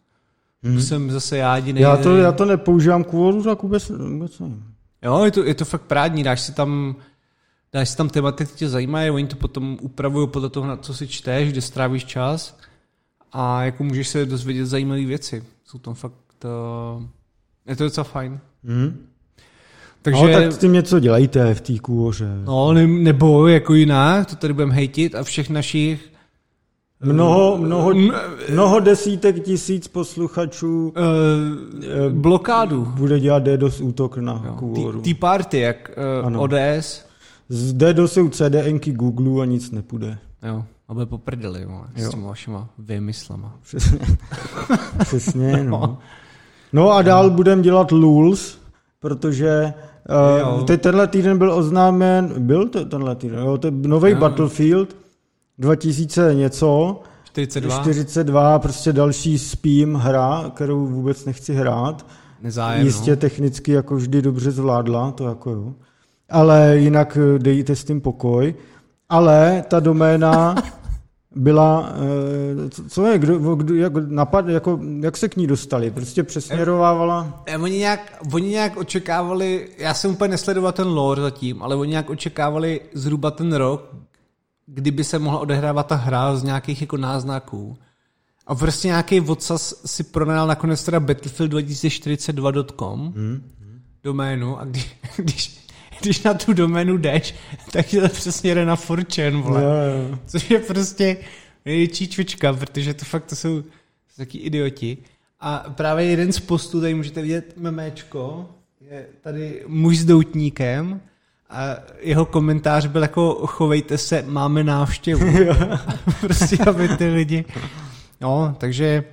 Hmm. 0.64 0.82
Jsem 0.82 1.12
zase 1.12 1.38
já 1.38 1.56
jediný. 1.56 1.82
Já 1.82 1.98
to, 1.98 2.18
já 2.18 2.32
to 2.32 2.46
nepoužívám 2.46 3.04
kvůli, 3.04 3.44
tak 3.44 3.64
vůbec, 3.64 3.90
vůbec 3.90 4.40
nevím. 4.40 4.64
Jo, 5.02 5.26
je 5.26 5.32
to, 5.32 5.44
je 5.44 5.54
to 5.54 5.66
fakt 5.66 5.82
prádní, 5.82 6.24
dáš 6.24 6.42
si 6.42 6.54
tam 6.54 6.96
dáš 7.74 7.90
si 7.90 7.98
tam 7.98 8.10
tématy, 8.10 8.46
které 8.46 8.58
tě 8.58 8.70
zajímají, 8.70 9.10
oni 9.10 9.28
to 9.28 9.36
potom 9.36 9.78
upravují 9.82 10.28
podle 10.28 10.50
toho, 10.50 10.68
na 10.68 10.78
co 10.78 10.94
si 10.94 11.08
čteš, 11.08 11.52
kde 11.52 11.62
strávíš 11.62 12.06
čas 12.06 12.60
a 13.32 13.64
jako 13.64 13.84
můžeš 13.84 14.08
se 14.08 14.26
dozvědět 14.26 14.66
zajímavé 14.66 15.06
věci. 15.06 15.44
Jsou 15.66 15.80
tam 15.80 15.94
fakt, 15.94 16.46
uh, 16.96 17.04
je 17.66 17.76
to 17.76 17.84
docela 17.84 18.04
fajn. 18.04 18.40
Hmm. 18.64 19.07
Takže, 20.02 20.24
no, 20.24 20.34
tak 20.34 20.52
s 20.52 20.58
tím 20.58 20.74
něco 20.74 21.00
dělejte 21.00 21.54
v 21.54 21.62
té 21.62 21.80
kůře. 21.80 22.30
No, 22.46 22.74
ne, 22.74 22.88
nebo 22.88 23.48
jako 23.48 23.74
jinak, 23.74 24.30
to 24.30 24.36
tady 24.36 24.54
budeme 24.54 24.74
hejtit 24.74 25.16
a 25.16 25.24
všech 25.24 25.50
našich 25.50 26.12
Mnoho, 27.02 27.58
mnoho, 27.58 27.92
mnoho 28.50 28.80
desítek 28.80 29.44
tisíc 29.44 29.88
posluchačů 29.88 30.90
uh, 30.90 32.14
blokádu. 32.14 32.86
Bude 32.86 33.20
dělat 33.20 33.44
DDoS 33.44 33.82
útok 33.82 34.18
na 34.18 34.56
kůvoru. 34.60 35.02
Tý 35.02 35.14
party, 35.14 35.60
jak 35.60 35.92
uh, 36.34 36.42
ODS. 36.42 37.06
Z 37.50 37.74
DDoSu 37.74 38.30
CDNky 38.30 38.92
Google 38.92 39.44
a 39.44 39.46
nic 39.46 39.72
nepůjde. 39.72 40.18
Jo, 40.44 40.66
a 40.88 40.94
bude 40.94 41.06
poprdeli, 41.06 41.62
jo. 41.62 41.86
s 41.96 42.10
těma 42.10 42.28
vašima 42.28 42.70
vymyslama. 42.78 43.56
Přesně, 43.64 44.00
Přesně 45.00 45.64
no. 45.64 45.98
no 46.74 46.92
a 46.92 47.02
dál 47.02 47.30
budeme 47.30 47.62
dělat 47.62 47.92
LULS, 47.92 48.58
protože 49.00 49.74
uh, 50.58 50.66
teď 50.66 50.82
tenhle 50.82 51.08
týden 51.08 51.38
byl 51.38 51.52
oznámen, 51.52 52.34
byl 52.38 52.68
to 52.68 52.86
tenhle 52.86 53.16
týden, 53.16 53.40
jo, 53.40 53.58
to 53.58 53.72
nový 53.72 54.16
Battlefield, 54.16 54.96
2000 55.58 56.34
něco, 56.34 57.00
42. 57.24 57.82
42, 57.82 58.60
prostě 58.60 58.94
další 58.94 59.40
spím 59.40 59.94
hra, 59.94 60.52
kterou 60.56 60.86
vůbec 60.86 61.26
nechci 61.26 61.54
hrát. 61.54 62.06
Nezájem, 62.42 62.86
Jistě 62.86 63.12
no. 63.12 63.18
technicky 63.18 63.72
jako 63.72 63.96
vždy 63.96 64.22
dobře 64.22 64.52
zvládla, 64.52 65.12
to 65.12 65.28
jako 65.28 65.52
jo. 65.52 65.74
Ale 66.30 66.78
jinak 66.78 67.18
eh, 67.18 67.40
dejte 67.40 67.76
s 67.76 67.84
tím 67.84 68.02
pokoj. 68.02 68.56
Ale 69.10 69.64
ta 69.68 69.80
doména 69.80 70.56
byla, 71.36 71.94
eh, 71.94 72.70
co 72.90 73.06
je, 73.06 73.20
kdo, 73.20 73.56
kdo, 73.56 73.76
jak, 73.76 73.94
napad, 73.96 74.48
jako, 74.48 74.80
jak 75.00 75.18
se 75.18 75.30
k 75.30 75.36
ní 75.36 75.48
dostali? 75.48 75.92
Prostě 75.92 76.24
přesměrovávala? 76.24 77.44
E, 77.46 77.58
oni, 77.58 77.78
nějak, 77.78 78.24
oni 78.34 78.50
nějak 78.50 78.78
očekávali, 78.78 79.70
já 79.78 79.94
jsem 79.94 80.12
úplně 80.12 80.32
nesledoval 80.32 80.72
ten 80.72 80.88
lore 80.88 81.22
zatím, 81.22 81.64
ale 81.64 81.76
oni 81.76 81.90
nějak 81.90 82.10
očekávali 82.10 82.82
zhruba 82.94 83.32
ten 83.32 83.54
rok, 83.54 83.96
kdyby 84.66 85.04
se 85.04 85.20
mohla 85.20 85.40
odehrávat 85.40 85.88
ta 85.88 85.96
hra 85.96 86.36
z 86.36 86.44
nějakých 86.44 86.82
jako 86.82 86.98
náznaků. 86.98 87.78
A 88.48 88.56
prostě 88.56 88.88
nějaký 88.88 89.22
odsaz 89.22 89.82
si 89.86 90.04
pronajal 90.04 90.48
nakonec 90.48 90.84
teda 90.84 91.00
battlefield2042.com 91.00 93.14
hmm. 93.16 93.52
doménu 94.04 94.60
a 94.60 94.66
když, 94.70 94.96
když, 95.18 95.67
když 96.02 96.24
na 96.24 96.34
tu 96.34 96.54
doménu 96.54 96.98
jdeš, 96.98 97.36
tak 97.72 97.94
je 97.94 98.02
to 98.02 98.10
přesně 98.10 98.56
jde 98.56 98.66
na 98.66 98.76
4chan, 98.76 99.42
vole. 99.42 99.64
Jo, 99.64 99.70
jo. 99.70 100.20
Což 100.26 100.52
je 100.52 100.60
prostě 100.60 101.18
největší 101.66 102.08
čučka, 102.08 102.54
protože 102.54 102.94
to 102.94 103.06
fakt 103.06 103.26
to 103.26 103.36
jsou, 103.36 103.62
to 103.62 103.68
jsou 104.10 104.18
taky 104.18 104.38
idioti. 104.38 104.98
A 105.40 105.66
právě 105.70 106.06
jeden 106.06 106.34
z 106.34 106.40
postů, 106.40 106.82
tady 106.82 106.94
můžete 106.94 107.22
vidět 107.22 107.54
memečko, 107.58 108.50
je 108.92 109.06
tady 109.22 109.64
muž 109.68 109.98
s 109.98 110.06
doutníkem, 110.06 111.02
a 111.50 111.76
jeho 112.00 112.26
komentář 112.26 112.86
byl 112.86 113.02
jako 113.02 113.48
chovejte 113.48 113.98
se, 113.98 114.24
máme 114.28 114.64
návštěvu. 114.64 115.26
prostě, 116.22 116.58
aby 116.58 116.90
ty 116.90 117.08
lidi... 117.08 117.46
No, 118.22 118.56
takže 118.58 119.04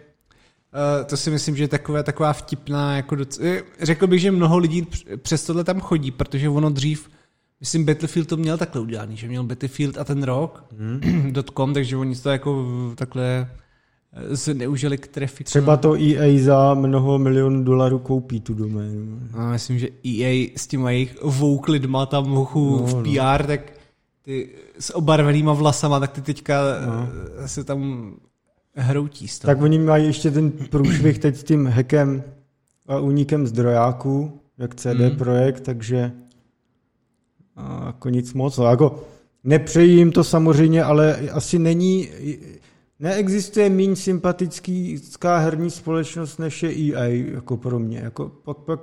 uh, 0.75 1.04
to 1.07 1.16
si 1.16 1.31
myslím, 1.31 1.57
že 1.57 1.64
je 1.64 1.69
taková, 1.69 2.02
taková 2.02 2.33
vtipná, 2.33 2.97
jako 2.97 3.14
doc... 3.16 3.40
Eh, 3.43 3.62
řekl 3.81 4.07
bych, 4.07 4.21
že 4.21 4.31
mnoho 4.31 4.59
lidí 4.59 4.87
přes 5.23 5.45
tohle 5.45 5.64
tam 5.64 5.81
chodí, 5.81 6.11
protože 6.11 6.49
ono 6.49 6.71
dřív, 6.71 7.11
myslím, 7.61 7.85
Battlefield 7.85 8.28
to 8.28 8.37
měl 8.37 8.59
takhle 8.59 8.81
udělaný, 8.81 9.16
že 9.16 9.28
měl 9.28 9.45
Battlefield 9.45 9.99
a 9.99 10.04
ten 10.04 10.23
rok, 10.23 10.64
hmm. 10.78 11.33
.com, 11.54 11.75
takže 11.75 11.97
oni 11.97 12.16
to 12.16 12.31
jako 12.31 12.66
takhle 12.95 13.49
zneužili 14.31 14.99
k 14.99 15.07
trafiku. 15.07 15.49
Třeba 15.49 15.76
to 15.76 15.95
EA 15.95 16.43
za 16.43 16.75
mnoho 16.75 17.19
milionů 17.19 17.64
dolarů 17.64 17.99
koupí 17.99 18.40
tu 18.40 18.54
doménu. 18.54 19.21
No, 19.37 19.50
myslím, 19.50 19.78
že 19.78 19.88
EA 20.07 20.50
s 20.57 20.66
těma 20.66 20.90
jejich 20.90 21.23
vouk 21.23 21.69
lidma 21.69 22.07
tam 22.07 22.28
mohu 22.28 22.81
no, 22.81 22.87
v 22.87 23.02
PR, 23.02 23.43
no. 23.43 23.47
tak 23.47 23.73
ty 24.23 24.49
s 24.78 24.97
obarvenýma 24.97 25.52
vlasama, 25.52 26.00
tak 26.00 26.12
ty 26.12 26.23
teďka 26.23 26.61
no. 26.87 27.09
se 27.47 27.64
tam 27.64 28.11
hroutí 28.75 29.28
z 29.28 29.38
toho. 29.38 29.54
Tak 29.54 29.62
oni 29.62 29.78
mají 29.78 30.07
ještě 30.07 30.31
ten 30.31 30.50
průšvih 30.50 31.19
teď 31.19 31.37
s 31.37 31.45
tím 31.45 31.66
hackem 31.66 32.23
a 32.87 32.99
únikem 32.99 33.47
zdrojáků, 33.47 34.40
jak 34.59 34.75
CD 34.75 34.87
mm. 34.87 35.16
Projekt, 35.16 35.61
takže 35.61 36.12
a 37.57 37.83
jako 37.87 38.09
nic 38.09 38.35
moc. 38.35 38.59
No, 38.59 38.64
jako 38.64 39.02
nepřeji 39.45 39.97
jim 39.97 40.12
to 40.12 40.25
samozřejmě, 40.25 40.83
ale 40.83 41.16
asi 41.33 41.59
není 41.59 42.09
Neexistuje 43.00 43.71
méně 43.71 43.97
sympatická 43.97 45.38
herní 45.38 45.71
společnost 45.71 46.38
než 46.38 46.62
je 46.62 46.71
EA, 46.71 47.04
jako 47.35 47.57
pro 47.57 47.78
mě. 47.78 47.99
Jako 47.99 48.28
pak, 48.45 48.57
pak, 48.57 48.81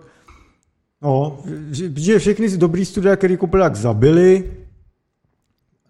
no, 1.02 1.40
že 1.96 2.20
všechny 2.20 2.58
dobrý 2.58 2.86
studia, 2.86 3.16
které 3.16 3.38
koupili, 3.38 3.64
jak 3.64 3.76
zabili, 3.76 4.52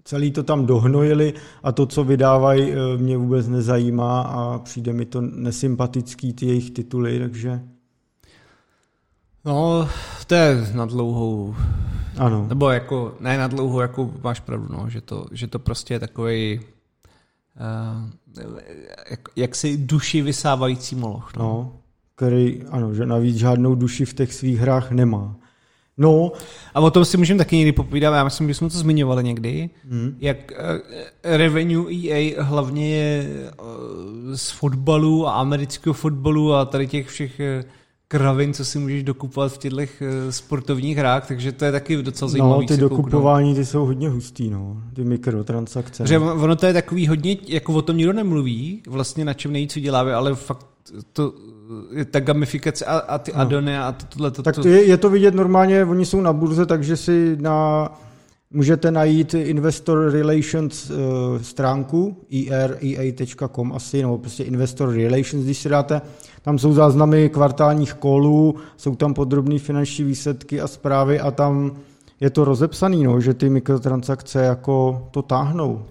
celý 0.04 0.32
to 0.32 0.44
tam 0.44 0.66
dohnojili 0.66 1.34
a 1.64 1.72
to, 1.72 1.86
co 1.86 2.04
vydávají, 2.04 2.72
eh, 2.72 2.98
mě 2.98 3.18
vůbec 3.18 3.48
nezajímá 3.48 4.22
a 4.22 4.60
přijde 4.60 4.94
mi 4.94 5.06
to 5.06 5.22
nesympatický, 5.22 6.34
ty 6.34 6.46
jejich 6.46 6.72
tituly, 6.72 7.20
takže... 7.20 7.62
No, 9.46 9.90
to 10.28 10.36
je 10.36 10.68
na 10.74 10.86
dlouhou... 10.86 11.56
Ano. 12.18 12.46
Nebo 12.50 12.70
jako, 12.70 13.16
ne 13.20 13.38
na 13.38 13.48
dlouhou, 13.48 13.80
jako 13.80 14.14
máš 14.24 14.40
pravdu, 14.40 14.68
no, 14.72 14.90
že 14.90 15.02
to, 15.02 15.26
že 15.32 15.48
to 15.48 15.60
prostě 15.60 15.94
je 15.94 16.00
takový 16.00 16.60
uh, 16.60 18.10
jak, 19.10 19.20
jaksi 19.36 19.78
duši 19.78 20.22
vysávající 20.22 20.96
moloch. 20.96 21.32
No. 21.38 21.44
no, 21.44 21.74
který, 22.16 22.64
ano, 22.70 22.94
že 22.94 23.06
navíc 23.06 23.38
žádnou 23.38 23.76
duši 23.76 24.06
v 24.06 24.14
těch 24.14 24.34
svých 24.34 24.60
hrách 24.60 24.92
nemá. 24.92 25.36
No. 26.02 26.32
A 26.74 26.80
o 26.80 26.92
tom 26.92 27.06
si 27.06 27.18
můžeme 27.18 27.38
taky 27.38 27.56
někdy 27.56 27.72
popovídat, 27.72 28.16
já 28.16 28.24
myslím, 28.24 28.48
že 28.48 28.54
jsme 28.54 28.70
to 28.70 28.78
zmiňovali 28.78 29.24
někdy, 29.24 29.70
hmm. 29.90 30.18
jak 30.20 30.38
uh, 30.52 30.58
revenue 31.24 31.94
EA 31.94 32.44
hlavně 32.44 32.96
je 32.96 33.28
uh, 33.62 34.36
z 34.36 34.50
fotbalu 34.50 35.28
a 35.28 35.32
amerického 35.32 35.94
fotbalu 35.94 36.54
a 36.54 36.66
tady 36.66 36.88
těch 36.88 37.08
všech 37.08 37.42
kravin, 38.08 38.54
co 38.54 38.66
si 38.66 38.80
můžeš 38.80 39.04
dokupovat 39.04 39.52
v 39.52 39.58
těchto 39.58 39.78
sportovních 40.30 40.98
hrách, 40.98 41.28
takže 41.28 41.52
to 41.52 41.66
je 41.66 41.72
taky 41.72 42.04
docela 42.04 42.32
zajímavé. 42.32 42.62
No, 42.62 42.68
ty 42.68 42.78
dokupování 42.78 43.56
ty 43.56 43.66
jsou 43.66 43.86
hodně 43.86 44.10
hustý, 44.10 44.50
no, 44.50 44.78
ty 44.94 45.04
mikrotransakce. 45.04 46.08
Že 46.08 46.20
ono 46.20 46.56
to 46.56 46.66
je 46.66 46.74
takový 46.74 47.08
hodně, 47.08 47.38
jako 47.48 47.74
o 47.74 47.82
tom 47.82 47.98
nikdo 47.98 48.14
nemluví, 48.14 48.84
vlastně 48.88 49.26
na 49.26 49.34
čem 49.34 49.52
nejvíc 49.52 49.78
děláme, 49.80 50.14
ale 50.14 50.36
fakt 50.36 50.68
to, 51.14 51.34
ta 52.12 52.20
gamifikace 52.20 52.86
a, 52.86 52.98
a 52.98 53.18
ty 53.18 53.32
no. 53.32 53.40
adony 53.40 53.78
a 53.78 53.96
tohle. 54.10 54.32
To, 54.32 54.44
tak 54.44 54.56
to... 54.56 54.68
Je, 54.68 54.84
je 54.84 54.98
to 54.98 55.10
vidět 55.10 55.36
normálně, 55.36 55.86
oni 55.86 56.06
jsou 56.06 56.22
na 56.22 56.34
burze, 56.34 56.66
takže 56.66 56.98
si 56.98 57.38
na 57.40 57.90
Můžete 58.54 58.92
najít 58.92 59.34
Investor 59.34 60.12
Relations 60.12 60.90
uh, 60.90 60.98
stránku 61.42 62.18
erea.com 62.52 63.74
asi, 63.74 64.02
nebo 64.02 64.18
prostě 64.18 64.44
Investor 64.44 64.90
Relations, 64.90 65.44
když 65.44 65.58
si 65.58 65.70
dáte. 65.70 66.02
Tam 66.42 66.60
jsou 66.60 66.74
záznamy 66.74 67.30
kvartálních 67.30 67.94
kolů, 67.94 68.56
jsou 68.78 68.96
tam 68.96 69.14
podrobné 69.14 69.60
finanční 69.60 70.06
výsledky 70.06 70.62
a 70.62 70.68
zprávy 70.68 71.20
a 71.20 71.32
tam 71.32 71.72
je 72.20 72.30
to 72.30 72.46
rozepsaný, 72.46 73.04
no, 73.04 73.22
že 73.22 73.34
ty 73.34 73.50
mikrotransakce 73.50 74.44
jako 74.44 75.08
to 75.12 75.22
táhnou. 75.22 75.86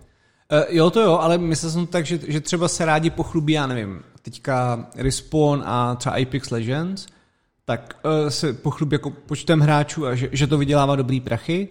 Uh, 0.52 0.58
jo, 0.68 0.90
to 0.90 1.00
jo, 1.00 1.18
ale 1.18 1.38
myslel 1.38 1.72
jsem 1.72 1.86
tak, 1.86 2.06
že, 2.06 2.18
že 2.28 2.40
třeba 2.40 2.68
se 2.68 2.84
rádi 2.84 3.10
pochlubí, 3.10 3.52
já 3.52 3.66
nevím, 3.66 4.02
teďka 4.22 4.86
Respawn 4.96 5.62
a 5.66 5.94
třeba 5.94 6.14
Apex 6.14 6.50
Legends, 6.50 7.06
tak 7.64 7.96
uh, 8.04 8.28
se 8.28 8.52
pochlubí 8.52 8.94
jako 8.94 9.10
počtem 9.10 9.60
hráčů 9.60 10.06
a 10.06 10.14
že, 10.14 10.28
že 10.32 10.46
to 10.46 10.58
vydělává 10.58 10.96
dobrý 10.96 11.20
prachy, 11.20 11.68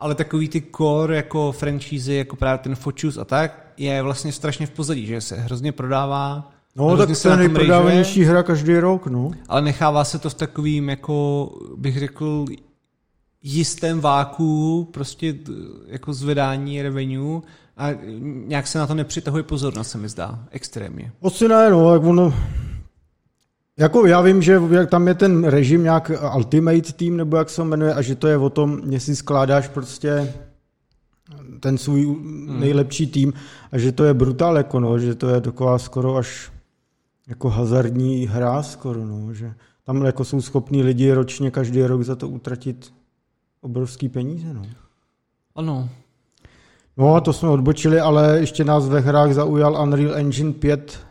ale 0.00 0.14
takový 0.14 0.48
ty 0.48 0.62
core 0.76 1.16
jako 1.16 1.52
franchise, 1.52 2.14
jako 2.14 2.36
právě 2.36 2.58
ten 2.58 2.74
Fochus 2.74 3.18
a 3.18 3.24
tak, 3.24 3.72
je 3.76 4.02
vlastně 4.02 4.32
strašně 4.32 4.66
v 4.66 4.70
pozadí, 4.70 5.06
že 5.06 5.20
se 5.20 5.36
hrozně 5.36 5.72
prodává. 5.72 6.52
No, 6.76 6.96
tak 6.96 7.08
to 7.22 7.28
je 7.28 7.36
nejprodávanější 7.36 8.24
hra 8.24 8.42
každý 8.42 8.78
rok, 8.78 9.06
no. 9.06 9.30
Ale 9.48 9.62
nechává 9.62 10.04
se 10.04 10.18
to 10.18 10.30
v 10.30 10.34
takovým, 10.34 10.88
jako 10.88 11.50
bych 11.76 11.98
řekl, 11.98 12.44
jistém 13.42 14.00
váku, 14.00 14.88
prostě 14.92 15.34
jako 15.86 16.12
zvedání 16.12 16.82
revenue 16.82 17.40
a 17.76 17.88
nějak 18.46 18.66
se 18.66 18.78
na 18.78 18.86
to 18.86 18.94
nepřitahuje 18.94 19.42
pozornost, 19.42 19.90
se 19.90 19.98
mi 19.98 20.08
zdá, 20.08 20.44
extrémně. 20.50 21.12
Asi 21.22 21.48
ne, 21.48 21.70
no, 21.70 21.92
jak 21.92 22.04
ono, 22.04 22.34
jako 23.78 24.06
já 24.06 24.20
vím, 24.20 24.42
že 24.42 24.60
tam 24.90 25.08
je 25.08 25.14
ten 25.14 25.44
režim 25.44 25.82
nějak 25.82 26.10
Ultimate 26.36 26.92
Team, 26.92 27.16
nebo 27.16 27.36
jak 27.36 27.50
se 27.50 27.64
jmenuje, 27.64 27.94
a 27.94 28.02
že 28.02 28.14
to 28.14 28.26
je 28.26 28.36
o 28.36 28.50
tom, 28.50 28.80
jestli 28.90 29.16
skládáš 29.16 29.68
prostě 29.68 30.34
ten 31.60 31.78
svůj 31.78 32.04
hmm. 32.04 32.60
nejlepší 32.60 33.06
tým 33.06 33.32
a 33.72 33.78
že 33.78 33.92
to 33.92 34.04
je 34.04 34.14
brutál, 34.14 34.56
jako 34.56 34.80
no, 34.80 34.98
že 34.98 35.14
to 35.14 35.28
je 35.28 35.40
taková 35.40 35.78
skoro 35.78 36.16
až 36.16 36.52
jako 37.28 37.48
hazardní 37.48 38.26
hra 38.26 38.62
skoro, 38.62 39.06
no, 39.06 39.34
že 39.34 39.54
tam 39.84 40.04
jako 40.04 40.24
jsou 40.24 40.40
schopní 40.40 40.82
lidi 40.82 41.12
ročně 41.12 41.50
každý 41.50 41.82
rok 41.82 42.02
za 42.02 42.16
to 42.16 42.28
utratit 42.28 42.92
obrovský 43.60 44.08
peníze, 44.08 44.54
no. 44.54 44.62
Ano. 45.54 45.88
No, 46.96 47.20
to 47.20 47.32
jsme 47.32 47.48
odbočili, 47.48 48.00
ale 48.00 48.38
ještě 48.40 48.64
nás 48.64 48.88
ve 48.88 49.00
hrách 49.00 49.34
zaujal 49.34 49.82
Unreal 49.82 50.14
Engine 50.14 50.52
5 50.52 51.06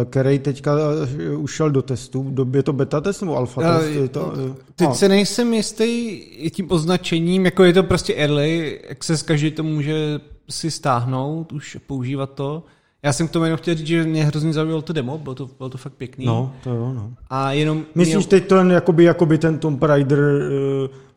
Eh, 0.00 0.04
který 0.04 0.38
teďka 0.38 0.72
eh, 1.18 1.36
ušel 1.36 1.70
do 1.70 1.82
testu. 1.82 2.34
Je 2.54 2.62
to 2.62 2.72
beta 2.72 3.00
test 3.00 3.20
nebo 3.20 3.36
alfa 3.36 3.78
test? 3.78 3.90
Je 3.90 4.08
to, 4.08 4.32
eh, 4.50 4.54
teď 4.76 4.88
no. 4.88 4.94
se 4.94 5.08
nejsem 5.08 5.54
jistý 5.54 6.20
tím 6.50 6.66
označením, 6.72 7.44
jako 7.44 7.64
je 7.64 7.72
to 7.72 7.82
prostě 7.82 8.14
early 8.14 8.80
access, 8.90 9.22
každý 9.22 9.50
to 9.50 9.62
může 9.62 10.20
si 10.50 10.70
stáhnout, 10.70 11.52
už 11.52 11.76
používat 11.86 12.30
to. 12.34 12.62
Já 13.02 13.12
jsem 13.12 13.28
k 13.28 13.30
tomu 13.30 13.44
jenom 13.44 13.58
chtěl 13.58 13.74
říct, 13.74 13.86
že 13.86 14.04
mě 14.04 14.24
hrozně 14.24 14.52
zaujalo 14.52 14.82
to 14.82 14.92
demo, 14.92 15.18
bylo 15.18 15.34
to, 15.34 15.50
bylo 15.58 15.68
to 15.68 15.78
fakt 15.78 15.92
pěkný. 15.92 16.26
No, 16.26 16.52
to 16.64 16.70
jo, 16.70 16.92
no. 16.94 17.12
A 17.30 17.52
jenom... 17.52 17.84
Myslíš 17.94 18.16
měl... 18.16 18.28
teď 18.28 18.46
ten, 18.46 18.70
jakoby, 18.70 19.04
jakoby 19.04 19.38
ten 19.38 19.58
Tomb 19.58 19.82
Raider, 19.82 20.18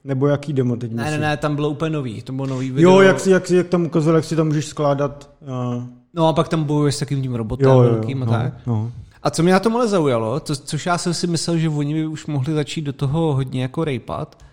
nebo 0.05 0.27
jaký 0.27 0.53
demo 0.53 0.75
teď 0.75 0.91
myslíš? 0.91 1.11
Ne, 1.11 1.17
ne, 1.17 1.27
ne, 1.27 1.37
tam 1.37 1.55
bylo 1.55 1.69
úplně 1.69 1.89
nový, 1.89 2.21
to 2.21 2.33
bylo 2.33 2.47
nový 2.47 2.71
video. 2.71 2.91
Jo, 2.91 3.01
jak, 3.01 3.19
si, 3.19 3.29
jak, 3.29 3.47
si, 3.47 3.55
jak 3.55 3.67
tam 3.67 3.85
ukazoval, 3.85 4.15
jak 4.15 4.25
si 4.25 4.35
tam 4.35 4.47
můžeš 4.47 4.65
skládat... 4.65 5.29
Uh... 5.41 5.83
No 6.13 6.27
a 6.27 6.33
pak 6.33 6.47
tam 6.47 6.63
bojuješ 6.63 6.95
s 6.95 6.99
takým 6.99 7.21
tím 7.21 7.35
robotem 7.35 7.67
jo, 7.67 7.73
jo, 7.73 7.91
velkým 7.91 8.23
a 8.23 8.25
no, 8.25 8.31
tak. 8.31 8.53
No. 8.67 8.91
A 9.23 9.29
co 9.29 9.43
mě 9.43 9.53
na 9.53 9.59
tom 9.59 9.75
ale 9.75 9.87
zaujalo, 9.87 10.39
to, 10.39 10.55
což 10.55 10.85
já 10.85 10.97
jsem 10.97 11.13
si 11.13 11.27
myslel, 11.27 11.57
že 11.57 11.69
oni 11.69 11.93
by 11.93 12.05
už 12.05 12.25
mohli 12.25 12.53
začít 12.53 12.81
do 12.81 12.93
toho 12.93 13.33
hodně 13.33 13.61
jako 13.61 13.83
rejpat, 13.83 14.43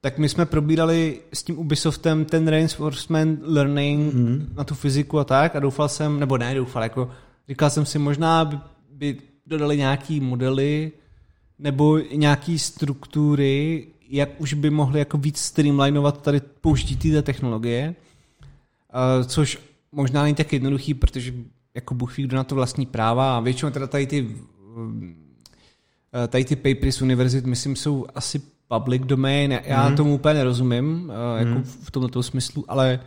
tak 0.00 0.18
my 0.18 0.28
jsme 0.28 0.46
probírali 0.46 1.20
s 1.32 1.42
tím 1.42 1.58
Ubisoftem 1.58 2.24
ten 2.24 2.48
reinforcement 2.48 3.40
learning 3.42 4.14
mm. 4.14 4.46
na 4.56 4.64
tu 4.64 4.74
fyziku 4.74 5.18
a 5.18 5.24
tak 5.24 5.56
a 5.56 5.60
doufal 5.60 5.88
jsem, 5.88 6.20
nebo 6.20 6.38
ne 6.38 6.54
doufal, 6.54 6.82
jako 6.82 7.10
říkal 7.48 7.70
jsem 7.70 7.86
si 7.86 7.98
možná 7.98 8.44
by, 8.44 8.58
by 8.90 9.16
dodali 9.46 9.76
nějaký 9.76 10.20
modely 10.20 10.92
nebo 11.58 11.98
nějaký 11.98 12.58
struktury, 12.58 13.86
jak 14.14 14.40
už 14.40 14.54
by 14.54 14.70
mohli 14.70 14.98
jako 14.98 15.18
víc 15.18 15.38
streamlinovat 15.38 16.22
tady 16.22 16.40
použití 16.60 17.10
té 17.10 17.22
technologie, 17.22 17.94
uh, 19.18 19.26
což 19.26 19.58
možná 19.92 20.22
není 20.22 20.34
tak 20.34 20.52
jednoduchý, 20.52 20.94
protože 20.94 21.34
jako 21.74 21.94
Bůh 21.94 22.16
ví, 22.16 22.24
kdo 22.24 22.36
na 22.36 22.44
to 22.44 22.54
vlastní 22.54 22.86
práva 22.86 23.36
a 23.36 23.40
většinou 23.40 23.70
teda 23.70 23.86
tady 23.86 24.06
ty 24.06 24.36
eh, 26.14 26.28
tady 26.28 26.44
ty 26.44 26.56
papery 26.56 26.92
z 26.92 27.02
univerzit, 27.02 27.46
myslím, 27.46 27.76
jsou 27.76 28.06
asi 28.14 28.42
public 28.68 29.02
domain. 29.02 29.60
Já 29.64 29.88
mm. 29.88 29.96
tomu 29.96 30.14
úplně 30.14 30.34
nerozumím, 30.34 30.84
mm. 30.84 31.10
jako 31.36 31.50
mhm. 31.50 31.62
v 31.62 31.90
tomto 31.90 32.22
smyslu, 32.22 32.64
ale 32.68 33.00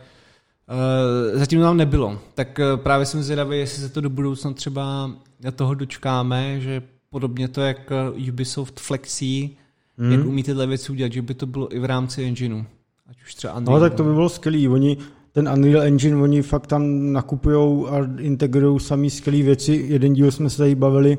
uh, 1.32 1.38
zatím 1.38 1.60
tam 1.60 1.76
nebylo. 1.76 2.18
Tak 2.34 2.58
uh, 2.58 2.80
právě 2.80 3.06
jsem 3.06 3.22
zvědavý, 3.22 3.58
jestli 3.58 3.82
se 3.82 3.88
to 3.88 4.00
do 4.00 4.10
budoucna 4.10 4.52
třeba 4.52 5.10
toho 5.56 5.74
dočkáme, 5.74 6.60
že 6.60 6.82
podobně 7.10 7.48
to 7.48 7.60
jak 7.60 7.92
Ubisoft 8.28 8.80
Flexi, 8.80 9.50
mm. 9.98 10.12
jak 10.12 10.26
umí 10.26 10.42
tyhle 10.42 10.66
věci 10.66 10.92
udělat, 10.92 11.12
že 11.12 11.22
by 11.22 11.34
to 11.34 11.46
bylo 11.46 11.74
i 11.74 11.78
v 11.78 11.84
rámci 11.84 12.24
engineu. 12.24 12.64
Ať 13.10 13.16
už 13.22 13.34
třeba 13.34 13.54
Unreal. 13.54 13.80
No 13.80 13.80
tak 13.80 13.94
to 13.94 14.04
by 14.04 14.12
bylo 14.12 14.28
skvělé. 14.28 14.68
Oni 14.68 14.96
ten 15.32 15.48
Unreal 15.48 15.82
Engine, 15.82 16.16
oni 16.16 16.42
fakt 16.42 16.66
tam 16.66 17.12
nakupují 17.12 17.86
a 17.86 18.08
integrují 18.18 18.80
samý 18.80 19.10
skvělé 19.10 19.42
věci. 19.42 19.86
Jeden 19.88 20.12
díl 20.12 20.30
jsme 20.30 20.50
se 20.50 20.58
tady 20.58 20.74
bavili 20.74 21.18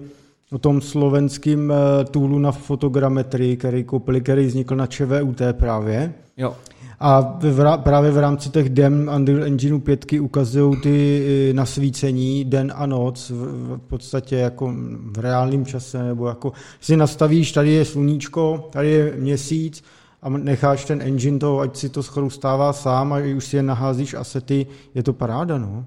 o 0.52 0.58
tom 0.58 0.82
slovenském 0.82 1.72
eh, 1.72 2.06
toolu 2.06 2.40
na 2.40 2.52
fotogrametrii, 2.52 3.58
který 3.58 3.84
koupili, 3.84 4.22
který 4.22 4.46
vznikl 4.46 4.76
na 4.76 4.88
ČVUT 4.88 5.42
právě. 5.52 6.14
Jo. 6.38 6.56
A 7.00 7.38
v, 7.42 7.78
právě 7.78 8.12
v 8.12 8.18
rámci 8.18 8.50
těch 8.50 8.70
dem 8.70 9.12
Unreal 9.16 9.44
Engineu 9.44 9.80
5 9.80 10.06
ukazují 10.22 10.82
ty 10.82 11.26
eh, 11.50 11.54
nasvícení 11.54 12.46
den 12.46 12.74
a 12.76 12.86
noc 12.86 13.30
v, 13.30 13.36
v 13.36 13.80
podstatě 13.88 14.36
jako 14.36 14.74
v 15.04 15.18
reálném 15.18 15.66
čase, 15.66 16.04
nebo 16.04 16.28
jako 16.28 16.52
si 16.80 16.98
nastavíš, 16.98 17.52
tady 17.52 17.72
je 17.72 17.86
sluníčko, 17.86 18.70
tady 18.72 18.90
je 18.90 19.14
měsíc, 19.18 19.84
a 20.22 20.30
necháš 20.30 20.86
ten 20.86 21.02
engine 21.02 21.40
to, 21.40 21.60
ať 21.60 21.76
si 21.76 21.90
to 21.90 22.04
schrustává 22.04 22.74
sám 22.74 23.14
a 23.14 23.18
už 23.38 23.46
si 23.46 23.56
je 23.56 23.64
naházíš 23.64 24.14
asety, 24.14 24.68
je 24.96 25.04
to 25.04 25.14
paráda, 25.14 25.58
no. 25.58 25.86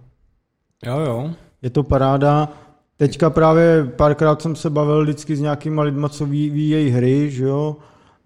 Jo, 0.87 0.98
jo. 1.01 1.31
Je 1.62 1.70
to 1.70 1.83
paráda. 1.83 2.48
Teďka 2.96 3.31
právě 3.31 3.85
párkrát 3.96 4.42
jsem 4.42 4.57
se 4.57 4.70
bavil 4.70 5.03
vždycky 5.03 5.37
s 5.37 5.40
nějakýma 5.40 5.83
lidma, 5.83 6.09
co 6.09 6.27
vyvíjejí 6.27 6.90
hry, 6.90 7.31
že 7.31 7.44
jo, 7.44 7.77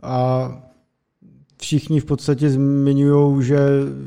a 0.02 0.50
všichni 1.58 2.00
v 2.00 2.04
podstatě 2.04 2.50
zmiňují, 2.50 3.42
že 3.42 3.58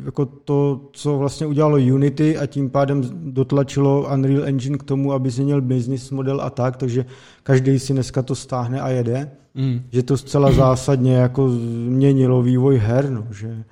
jako 0.06 0.26
to, 0.26 0.90
co 0.92 1.18
vlastně 1.18 1.48
udělalo 1.48 1.78
Unity 1.78 2.38
a 2.38 2.46
tím 2.46 2.70
pádem 2.70 3.04
dotlačilo 3.14 4.08
Unreal 4.14 4.44
Engine 4.44 4.78
k 4.78 4.84
tomu, 4.84 5.14
aby 5.14 5.30
změnil 5.30 5.62
business 5.62 6.12
model 6.12 6.42
a 6.42 6.50
tak, 6.50 6.78
takže 6.78 7.06
každý 7.44 7.80
si 7.80 7.94
dneska 7.94 8.22
to 8.22 8.36
stáhne 8.36 8.82
a 8.82 8.90
jede. 8.90 9.32
Mm. 9.56 9.82
Že 9.92 10.04
to 10.04 10.18
zcela 10.18 10.52
zásadně 10.66 11.16
jako 11.16 11.50
změnilo 11.50 12.42
vývoj 12.42 12.78
her, 12.78 13.10
no, 13.10 13.28
že 13.32 13.64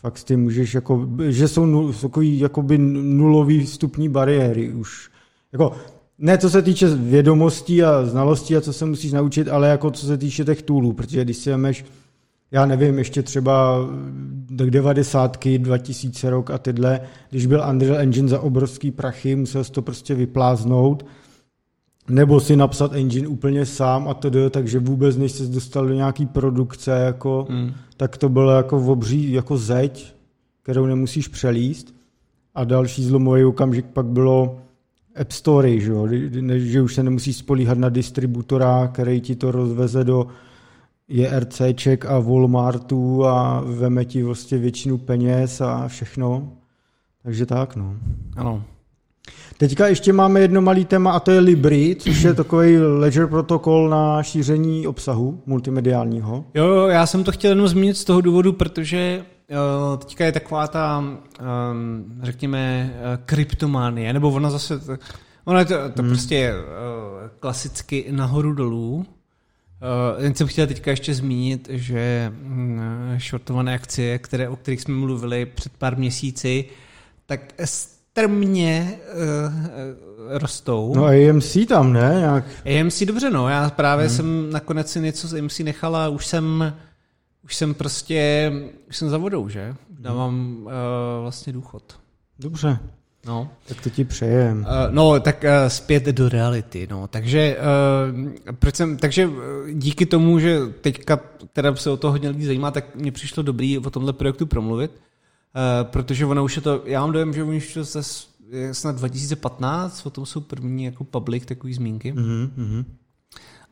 fakt 0.00 0.24
tím 0.24 0.42
můžeš, 0.42 0.74
jako, 0.74 1.08
že 1.28 1.48
jsou 1.48 1.66
nul, 1.66 1.92
takový 1.92 2.38
jakoby 2.38 2.78
nulový 2.78 3.64
vstupní 3.64 4.08
bariéry 4.08 4.72
už. 4.72 5.10
Jako, 5.52 5.72
ne 6.18 6.38
co 6.38 6.50
se 6.50 6.62
týče 6.62 6.88
vědomostí 6.88 7.82
a 7.82 8.04
znalostí 8.04 8.56
a 8.56 8.60
co 8.60 8.72
se 8.72 8.86
musíš 8.86 9.12
naučit, 9.12 9.48
ale 9.48 9.68
jako 9.68 9.90
co 9.90 10.06
se 10.06 10.18
týče 10.18 10.44
těch 10.44 10.62
toolů, 10.62 10.92
protože 10.92 11.24
když 11.24 11.36
si 11.36 11.50
vemeš, 11.50 11.84
já 12.52 12.66
nevím, 12.66 12.98
ještě 12.98 13.22
třeba 13.22 13.78
do 14.50 14.70
90. 14.70 15.38
2000 15.58 16.30
rok 16.30 16.50
a 16.50 16.58
tyhle, 16.58 17.00
když 17.30 17.46
byl 17.46 17.64
Unreal 17.70 17.98
Engine 17.98 18.28
za 18.28 18.40
obrovský 18.40 18.90
prachy, 18.90 19.36
musel 19.36 19.64
to 19.64 19.82
prostě 19.82 20.14
vypláznout, 20.14 21.06
nebo 22.08 22.40
si 22.40 22.56
napsat 22.56 22.92
engine 22.92 23.28
úplně 23.28 23.66
sám 23.66 24.08
a 24.08 24.14
to 24.14 24.50
takže 24.50 24.78
vůbec 24.78 25.16
než 25.16 25.32
se 25.32 25.46
dostal 25.46 25.86
do 25.86 25.94
nějaký 25.94 26.26
produkce, 26.26 26.90
jako, 26.90 27.46
mm. 27.50 27.72
tak 27.96 28.16
to 28.16 28.28
bylo 28.28 28.50
jako 28.50 28.80
v 28.80 28.90
obří, 28.90 29.32
jako 29.32 29.56
zeď, 29.56 30.14
kterou 30.62 30.86
nemusíš 30.86 31.28
přelíst. 31.28 31.94
a 32.54 32.64
další 32.64 33.04
zlomový 33.04 33.44
okamžik 33.44 33.86
pak 33.86 34.06
bylo 34.06 34.58
App 35.16 35.32
Store, 35.32 35.80
že, 35.80 35.90
jo? 35.90 36.08
že 36.56 36.82
už 36.82 36.94
se 36.94 37.02
nemusí 37.02 37.32
spolíhat 37.32 37.78
na 37.78 37.88
distributora, 37.88 38.88
který 38.88 39.20
ti 39.20 39.36
to 39.36 39.50
rozveze 39.50 40.04
do 40.04 40.26
JRCček 41.10 42.06
a 42.06 42.18
Walmartu 42.18 43.26
a 43.26 43.62
veme 43.66 44.04
ti 44.04 44.22
vlastně 44.22 44.58
většinu 44.58 44.98
peněz 44.98 45.60
a 45.60 45.88
všechno. 45.88 46.52
Takže 47.22 47.46
tak, 47.46 47.76
no. 47.76 47.94
Ano. 48.36 48.64
Teďka 49.58 49.86
ještě 49.86 50.12
máme 50.12 50.40
jedno 50.40 50.62
malý 50.62 50.84
téma 50.84 51.12
a 51.12 51.20
to 51.20 51.30
je 51.30 51.40
Libri, 51.40 51.96
což 51.98 52.22
je 52.22 52.34
takový 52.34 52.78
ledger 52.78 53.26
protokol 53.26 53.88
na 53.88 54.22
šíření 54.22 54.86
obsahu 54.86 55.42
multimediálního. 55.46 56.44
Jo, 56.54 56.66
jo, 56.66 56.86
já 56.86 57.06
jsem 57.06 57.24
to 57.24 57.32
chtěl 57.32 57.50
jenom 57.50 57.68
zmínit 57.68 57.96
z 57.96 58.04
toho 58.04 58.20
důvodu, 58.20 58.52
protože 58.52 59.24
uh, 59.50 59.98
teďka 59.98 60.24
je 60.24 60.32
taková 60.32 60.68
ta, 60.68 60.98
um, 60.98 61.18
řekněme, 62.22 62.92
uh, 62.94 63.24
kryptománie, 63.24 64.12
nebo 64.12 64.30
ona 64.30 64.50
zase, 64.50 64.80
ona 65.44 65.58
je 65.58 65.64
to, 65.64 65.74
to 65.74 66.02
hmm. 66.02 66.10
prostě 66.10 66.54
klasicky 67.40 68.06
nahoru 68.10 68.54
dolů. 68.54 69.06
Uh, 69.82 70.24
jen 70.24 70.34
jsem 70.34 70.46
chtěl 70.46 70.66
teďka 70.66 70.90
ještě 70.90 71.14
zmínit, 71.14 71.68
že 71.70 72.32
uh, 72.42 73.18
shortované 73.18 73.74
akcie, 73.74 74.18
které, 74.18 74.48
o 74.48 74.56
kterých 74.56 74.80
jsme 74.80 74.94
mluvili 74.94 75.46
před 75.46 75.72
pár 75.72 75.96
měsíci, 75.96 76.64
tak 77.26 77.40
strmě 77.64 78.98
uh, 78.98 79.52
rostou. 80.38 80.94
No 80.96 81.04
AMC 81.04 81.56
tam, 81.68 81.92
ne? 81.92 82.20
Jak... 82.22 82.44
AMC 82.80 83.02
dobře, 83.02 83.30
no. 83.30 83.48
Já 83.48 83.70
právě 83.70 84.06
hmm. 84.06 84.16
jsem 84.16 84.50
nakonec 84.50 84.90
si 84.92 85.00
něco 85.00 85.28
z 85.28 85.34
AMC 85.34 85.58
nechala, 85.58 86.08
už 86.08 86.26
jsem 86.26 86.74
už 87.44 87.56
jsem 87.56 87.74
prostě, 87.74 88.52
už 88.88 88.96
jsem 88.96 89.10
za 89.10 89.18
vodou, 89.18 89.48
že? 89.48 89.74
Dávám 89.90 90.56
uh, 90.62 90.70
vlastně 91.22 91.52
důchod. 91.52 91.98
Dobře. 92.38 92.78
No. 93.26 93.50
Tak 93.68 93.80
to 93.80 93.90
ti 93.90 94.04
přejem. 94.04 94.60
Uh, 94.60 94.94
no, 94.94 95.20
tak 95.20 95.44
uh, 95.44 95.68
zpět 95.68 96.04
do 96.04 96.28
reality, 96.28 96.88
no. 96.90 97.08
Takže, 97.08 97.56
uh, 98.16 98.52
proč 98.52 98.76
jsem, 98.76 98.96
takže 98.96 99.30
díky 99.72 100.06
tomu, 100.06 100.38
že 100.38 100.60
teďka 100.80 101.20
teda 101.52 101.76
se 101.76 101.90
o 101.90 101.96
to 101.96 102.10
hodně 102.10 102.28
lidí 102.28 102.46
zajímá, 102.46 102.70
tak 102.70 102.96
mě 102.96 103.12
přišlo 103.12 103.42
dobrý 103.42 103.78
o 103.78 103.90
tomhle 103.90 104.12
projektu 104.12 104.46
promluvit, 104.46 104.90
uh, 104.90 105.90
protože 105.90 106.26
ono 106.26 106.44
už 106.44 106.56
je 106.56 106.62
to, 106.62 106.82
já 106.84 107.00
mám 107.00 107.12
dojem, 107.12 107.32
že 107.32 107.44
už 107.44 107.74
to 107.74 107.84
se 107.84 108.02
snad 108.72 108.96
2015, 108.96 110.06
o 110.06 110.10
tom 110.10 110.26
jsou 110.26 110.40
první 110.40 110.84
jako 110.84 111.04
public 111.04 111.44
takový 111.44 111.74
zmínky. 111.74 112.12
Mm-hmm. 112.12 112.84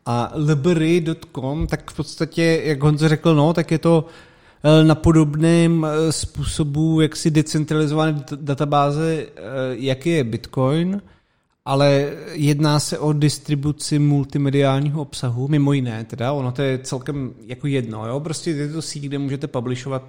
A 0.06 0.32
libry.com, 0.34 1.66
tak 1.66 1.90
v 1.90 1.96
podstatě, 1.96 2.62
jak 2.64 2.82
Honzo 2.82 3.08
řekl, 3.08 3.34
no, 3.34 3.52
tak 3.52 3.70
je 3.70 3.78
to 3.78 4.04
eh, 4.06 4.12
na 4.82 4.94
podobném 4.94 5.86
eh, 5.86 6.12
způsobu 6.12 7.00
jaksi 7.00 7.30
decentralizované 7.30 8.24
databáze, 8.36 9.26
eh, 9.26 9.40
jak 9.72 10.06
je 10.06 10.24
Bitcoin, 10.24 11.02
ale 11.64 12.12
jedná 12.32 12.80
se 12.80 12.98
o 12.98 13.12
distribuci 13.12 13.98
multimediálního 13.98 15.02
obsahu, 15.02 15.48
mimo 15.48 15.72
jiné 15.72 16.04
teda, 16.04 16.32
ono 16.32 16.52
to 16.52 16.62
je 16.62 16.78
celkem 16.78 17.34
jako 17.46 17.66
jedno, 17.66 18.06
jo, 18.06 18.20
prostě 18.20 18.50
je 18.50 18.68
to 18.68 18.82
síť, 18.82 19.02
kde 19.02 19.18
můžete 19.18 19.46
publishovat 19.46 20.02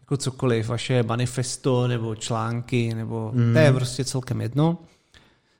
jako 0.00 0.16
cokoliv, 0.16 0.68
vaše 0.68 1.02
manifesto 1.02 1.88
nebo 1.88 2.14
články, 2.14 2.94
nebo 2.94 3.30
mm. 3.34 3.52
to 3.52 3.58
je 3.58 3.72
prostě 3.72 4.04
celkem 4.04 4.40
jedno. 4.40 4.78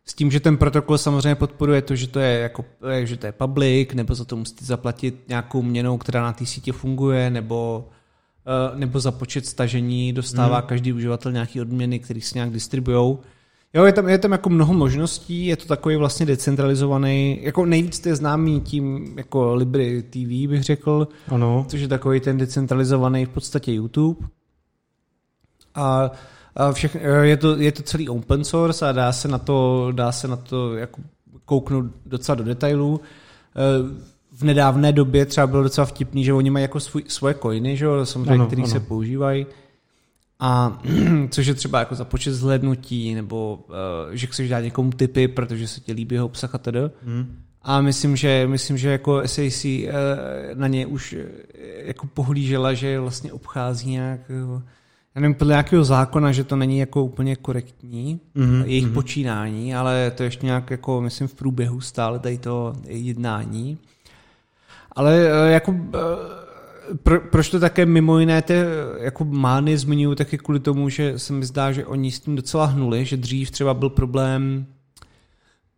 S 0.05 0.15
tím, 0.15 0.31
že 0.31 0.41
ten 0.41 0.57
protokol 0.57 0.99
samozřejmě 0.99 1.35
podporuje 1.35 1.83
to, 1.83 1.97
že 1.97 2.07
to 2.07 2.21
je, 2.21 2.39
jako, 2.39 2.65
že 3.05 3.17
to 3.17 3.27
je 3.27 3.33
public, 3.33 3.95
nebo 3.95 4.15
za 4.15 4.25
to 4.25 4.37
musíte 4.37 4.65
zaplatit 4.65 5.29
nějakou 5.29 5.63
měnou, 5.63 5.99
která 5.99 6.23
na 6.23 6.33
té 6.33 6.47
sítě 6.47 6.73
funguje, 6.73 7.31
nebo, 7.31 7.89
eh, 7.91 7.96
nebo 8.75 9.01
za 9.01 9.11
počet 9.11 9.47
stažení 9.47 10.13
dostává 10.13 10.59
hmm. 10.59 10.67
každý 10.67 10.93
uživatel 10.93 11.33
nějaký 11.33 11.61
odměny, 11.61 11.99
který 11.99 12.21
se 12.21 12.39
nějak 12.39 12.51
distribujou. 12.51 13.21
Jo, 13.75 13.85
je 13.85 13.93
tam, 13.93 14.09
je 14.09 14.19
tam 14.19 14.33
jako 14.33 14.51
mnoho 14.51 14.75
možností, 14.75 15.47
je 15.47 15.57
to 15.57 15.67
takový 15.67 15.97
vlastně 15.97 16.27
decentralizovaný, 16.27 17.39
jako 17.43 17.67
nejvíc 17.67 18.07
je 18.07 18.17
známý 18.17 18.61
tím 18.61 19.15
jako 19.17 19.55
Libry 19.55 20.03
TV, 20.03 20.51
bych 20.51 20.63
řekl, 20.63 21.09
ano. 21.29 21.67
což 21.69 21.81
je 21.81 21.89
takový 21.89 22.21
ten 22.21 22.39
decentralizovaný 22.39 23.25
v 23.25 23.29
podstatě 23.29 23.73
YouTube. 23.73 24.27
A 25.75 26.11
Všechno, 26.73 27.01
eh, 27.03 27.27
je, 27.27 27.37
to, 27.37 27.57
je 27.57 27.73
to 27.73 27.83
celý 27.83 28.09
open 28.09 28.45
source 28.45 28.89
a 28.89 28.93
dá 28.93 29.13
se 29.13 29.29
na 29.29 29.39
to, 29.39 29.89
dá 29.93 30.13
se 30.13 30.29
na 30.29 30.37
to 30.37 30.75
jako 30.75 31.01
kouknout 31.45 31.85
docela 32.07 32.35
do 32.35 32.45
detailů. 32.45 33.01
Eh, 34.37 34.41
v 34.41 34.45
nedávné 34.45 34.93
době 34.93 35.27
třeba 35.27 35.47
bylo 35.47 35.63
docela 35.63 35.85
vtipný, 35.85 36.25
že 36.25 36.33
oni 36.33 36.51
mají 36.51 36.63
jako 36.63 36.81
svůj, 36.81 37.05
svoje 37.09 37.35
coiny, 37.35 37.77
že 37.77 37.87
samozřejmě, 38.05 38.47
které 38.47 38.67
se 38.67 38.81
používají. 38.81 39.47
A 40.41 40.83
což 41.31 41.47
je 41.47 41.55
třeba 41.55 41.79
jako 41.79 41.95
za 41.95 42.05
počet 42.05 42.33
zhlednutí, 42.33 43.15
nebo 43.15 43.65
uh, 43.69 43.75
že 44.15 44.27
chceš 44.27 44.49
dát 44.49 44.61
někomu 44.61 44.91
typy, 44.91 45.29
protože 45.29 45.69
se 45.69 45.81
ti 45.81 45.93
líbí 45.93 46.15
jeho 46.15 46.27
obsah 46.27 46.55
a 46.55 46.59
tedy. 46.59 46.81
Hmm. 47.05 47.37
A 47.63 47.81
myslím, 47.81 48.17
že, 48.17 48.47
myslím, 48.47 48.79
že 48.79 48.91
jako 48.91 49.23
SAC 49.27 49.65
uh, 49.65 49.91
na 50.55 50.69
ně 50.69 50.87
už 50.87 51.13
uh, 51.13 51.21
jako 51.85 52.07
pohlížela, 52.07 52.75
že 52.75 53.01
vlastně 53.01 53.33
obchází 53.33 53.91
nějak 53.91 54.21
uh, 54.55 54.63
já 55.17 55.21
nevím, 55.21 55.35
podle 55.35 55.53
nějakého 55.53 55.85
zákona, 55.85 56.33
že 56.33 56.45
to 56.45 56.57
není 56.57 56.79
jako 56.79 57.05
úplně 57.05 57.37
korektní, 57.37 58.21
mm-hmm. 58.37 58.65
jejich 58.65 58.87
mm-hmm. 58.87 58.93
počínání, 58.93 59.75
ale 59.75 60.11
to 60.11 60.23
ještě 60.23 60.47
nějak 60.47 60.71
jako, 60.71 61.01
myslím, 61.01 61.29
v 61.29 61.35
průběhu 61.35 61.81
stále 61.81 62.19
tady 62.19 62.39
to 62.39 62.77
jednání. 62.87 63.79
Ale 64.97 65.29
eh, 65.29 65.53
jako 65.53 65.75
eh, 65.95 65.99
pro, 67.03 67.21
proč 67.21 67.49
to 67.49 67.61
také 67.61 67.87
mimo 67.87 68.19
jiné 68.19 68.43
ty 68.43 68.55
jako 69.01 69.25
mány 69.25 69.79
zmiňují 69.79 70.17
taky 70.17 70.39
kvůli 70.39 70.61
tomu, 70.61 70.89
že 70.89 71.19
se 71.19 71.33
mi 71.33 71.45
zdá, 71.45 71.73
že 71.73 71.87
oni 71.87 72.13
s 72.13 72.21
tím 72.21 72.37
docela 72.37 72.65
hnuli, 72.65 73.05
že 73.05 73.17
dřív 73.17 73.51
třeba 73.51 73.75
byl 73.75 73.91
problém 73.91 74.67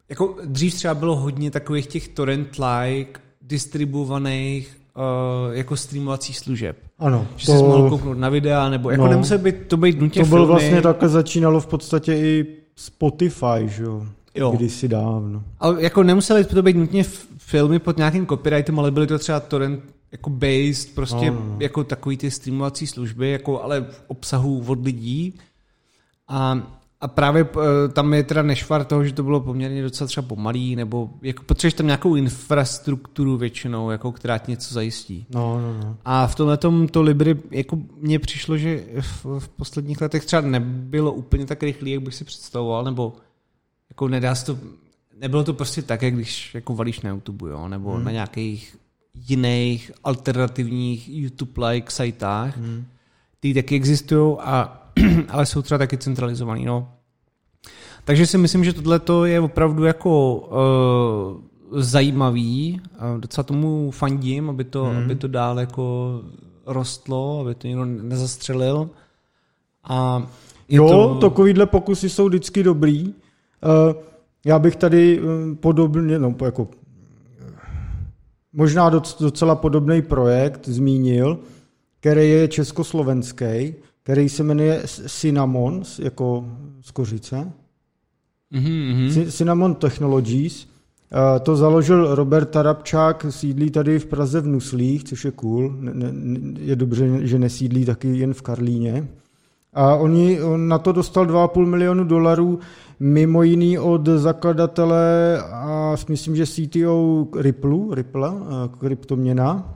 jako 0.09 0.37
dřív 0.45 0.75
třeba 0.75 0.95
bylo 0.95 1.17
hodně 1.17 1.51
takových 1.51 1.87
těch 1.87 2.09
torrent-like 2.09 3.21
distribuovaných 3.43 4.77
uh, 4.97 5.55
jako 5.55 5.77
streamovacích 5.77 6.39
služeb. 6.39 6.77
Ano. 6.99 7.27
Že 7.37 7.47
to... 7.47 7.53
jsi 7.53 7.63
mohl 7.63 7.91
kouknout 7.91 8.19
na 8.19 8.29
videa, 8.29 8.69
nebo 8.69 8.91
jako 8.91 9.05
no, 9.05 9.11
nemusel 9.11 9.39
být 9.39 9.57
to 9.69 9.77
být 9.77 10.01
nutně 10.01 10.23
To 10.23 10.29
bylo 10.29 10.47
filmy. 10.47 10.53
vlastně 10.53 10.83
takhle 10.83 11.09
začínalo 11.09 11.61
v 11.61 11.67
podstatě 11.67 12.15
i 12.15 12.47
Spotify, 12.77 13.67
že 13.67 13.83
jo? 13.83 14.07
Jo. 14.35 14.51
Kdysi 14.51 14.89
dávno. 14.89 15.43
Ale 15.61 15.83
jako 15.83 16.03
nemuseli 16.03 16.45
to 16.45 16.63
být 16.63 16.77
nutně 16.77 17.05
filmy 17.39 17.79
pod 17.79 17.97
nějakým 17.97 18.27
copyrightem, 18.27 18.79
ale 18.79 18.91
byly 18.91 19.07
to 19.07 19.19
třeba 19.19 19.41
torrent 19.41 19.85
jako 20.13 20.31
based, 20.31 20.95
prostě 20.95 21.31
no, 21.31 21.37
no, 21.41 21.47
no. 21.49 21.57
jako 21.61 21.85
takový 21.85 22.17
ty 22.17 22.31
streamovací 22.31 22.87
služby, 22.87 23.31
jako 23.31 23.63
ale 23.63 23.81
v 23.81 24.03
obsahu 24.07 24.65
od 24.67 24.85
lidí. 24.85 25.35
A 26.29 26.63
a 27.01 27.09
právě 27.09 27.47
eh, 27.57 27.89
tam 27.89 28.15
je 28.15 28.23
teda 28.23 28.43
nešvar 28.43 28.85
toho, 28.85 29.05
že 29.05 29.13
to 29.13 29.23
bylo 29.23 29.41
poměrně 29.41 29.83
docela 29.83 30.09
třeba 30.09 30.29
pomalý, 30.29 30.77
nebo 30.77 31.11
jako 31.23 31.43
potřebuješ 31.43 31.75
tam 31.75 31.87
nějakou 31.87 32.15
infrastrukturu 32.15 33.37
většinou, 33.37 33.91
jako 33.91 34.13
která 34.13 34.39
ti 34.39 34.51
něco 34.51 34.75
zajistí. 34.75 35.27
No, 35.35 35.61
no, 35.61 35.85
no. 35.85 35.97
A 36.05 36.27
v 36.27 36.35
tomhle 36.35 36.57
tom 36.57 36.89
to 36.89 37.03
Libry, 37.03 37.37
jako 37.51 37.79
mně 37.97 38.19
přišlo, 38.19 38.57
že 38.57 38.85
v, 39.01 39.27
v 39.39 39.49
posledních 39.49 40.01
letech 40.01 40.25
třeba 40.25 40.43
nebylo 40.43 41.13
úplně 41.13 41.47
tak 41.47 41.63
rychlý, 41.63 41.91
jak 41.91 42.03
bych 42.03 42.15
si 42.15 42.25
představoval, 42.25 42.85
nebo 42.85 43.13
jako 43.99 44.09
nedá 44.09 44.35
se 44.35 44.47
to, 44.47 44.59
nebylo 45.21 45.45
to 45.45 45.55
prostě 45.55 45.83
tak, 45.83 46.03
jak 46.03 46.15
když 46.15 46.55
jako 46.55 46.75
valíš 46.75 47.01
na 47.01 47.11
YouTube, 47.11 47.51
jo, 47.51 47.69
nebo 47.69 47.93
hmm. 47.93 48.05
na 48.05 48.11
nějakých 48.11 48.77
jiných 49.15 49.93
alternativních 50.05 51.09
YouTube-like 51.09 51.89
sajtách, 51.89 52.57
hmm. 52.57 52.85
ty 53.41 53.55
taky 53.55 53.77
existují 53.77 54.37
a 54.41 54.83
ale 55.29 55.47
jsou 55.47 55.63
třeba 55.63 55.79
taky 55.79 55.99
centralizovaný. 55.99 56.65
No. 56.65 56.93
Takže 58.05 58.27
si 58.27 58.39
myslím, 58.39 58.65
že 58.65 58.73
tohle 58.73 59.01
je 59.25 59.41
opravdu 59.41 59.85
jako 59.85 60.35
uh, 60.37 61.81
zajímavý. 61.81 62.81
Uh, 63.15 63.21
docela 63.21 63.45
tomu 63.45 63.91
fandím, 63.91 64.51
aby 64.51 64.65
to, 64.65 64.85
hmm. 64.85 65.05
aby 65.05 65.15
to 65.15 65.29
dál 65.29 65.61
jako 65.61 66.21
rostlo, 66.67 67.41
aby 67.41 67.55
to 67.55 67.67
někdo 67.67 67.85
nezastřelil. 67.85 68.91
A 69.85 70.27
jo, 70.69 70.89
to... 70.89 71.29
takovýhle 71.29 71.67
pokusy 71.67 72.09
jsou 72.09 72.29
vždycky 72.29 72.63
dobrý. 72.63 73.15
Uh, 73.65 74.03
já 74.45 74.59
bych 74.59 74.77
tady 74.77 75.21
um, 75.21 75.57
podobně, 75.57 76.19
no 76.19 76.37
jako 76.45 76.69
možná 78.53 78.91
docela 79.21 79.55
podobný 79.55 80.03
projekt 80.03 80.69
zmínil, 80.69 81.39
který 82.01 82.31
je 82.31 82.49
československý, 82.49 83.75
který 84.03 84.29
se 84.29 84.43
jmenuje 84.43 84.83
Cinnamon, 85.07 85.83
jako 85.99 86.45
z 86.81 86.91
kořice. 86.91 87.53
Mm-hmm. 88.53 89.31
Cinnamon 89.31 89.75
Technologies. 89.75 90.69
To 91.43 91.57
založil 91.57 92.15
Robert 92.15 92.51
Tarabčák, 92.51 93.27
sídlí 93.31 93.71
tady 93.71 93.99
v 93.99 94.07
Praze 94.07 94.41
v 94.41 94.47
Nuslích, 94.47 95.05
což 95.05 95.25
je 95.25 95.31
cool. 95.31 95.75
Je 96.59 96.77
dobře, 96.77 97.27
že 97.27 97.39
nesídlí 97.39 97.85
taky 97.85 98.09
jen 98.09 98.35
v 98.35 98.43
Karlíně. 98.43 99.09
A 99.79 99.95
oni, 99.95 100.43
on 100.43 100.69
na 100.69 100.79
to 100.79 100.93
dostal 100.93 101.27
2,5 101.27 101.67
milionu 101.67 102.05
dolarů, 102.05 102.59
mimo 103.01 103.43
jiný 103.43 103.79
od 103.79 104.09
zakladatele 104.09 105.39
a 105.53 105.95
myslím, 106.09 106.37
že 106.37 106.47
CTO 106.47 107.27
Ripple, 107.37 107.95
Ripple, 107.95 108.33
kryptoměna. 108.79 109.75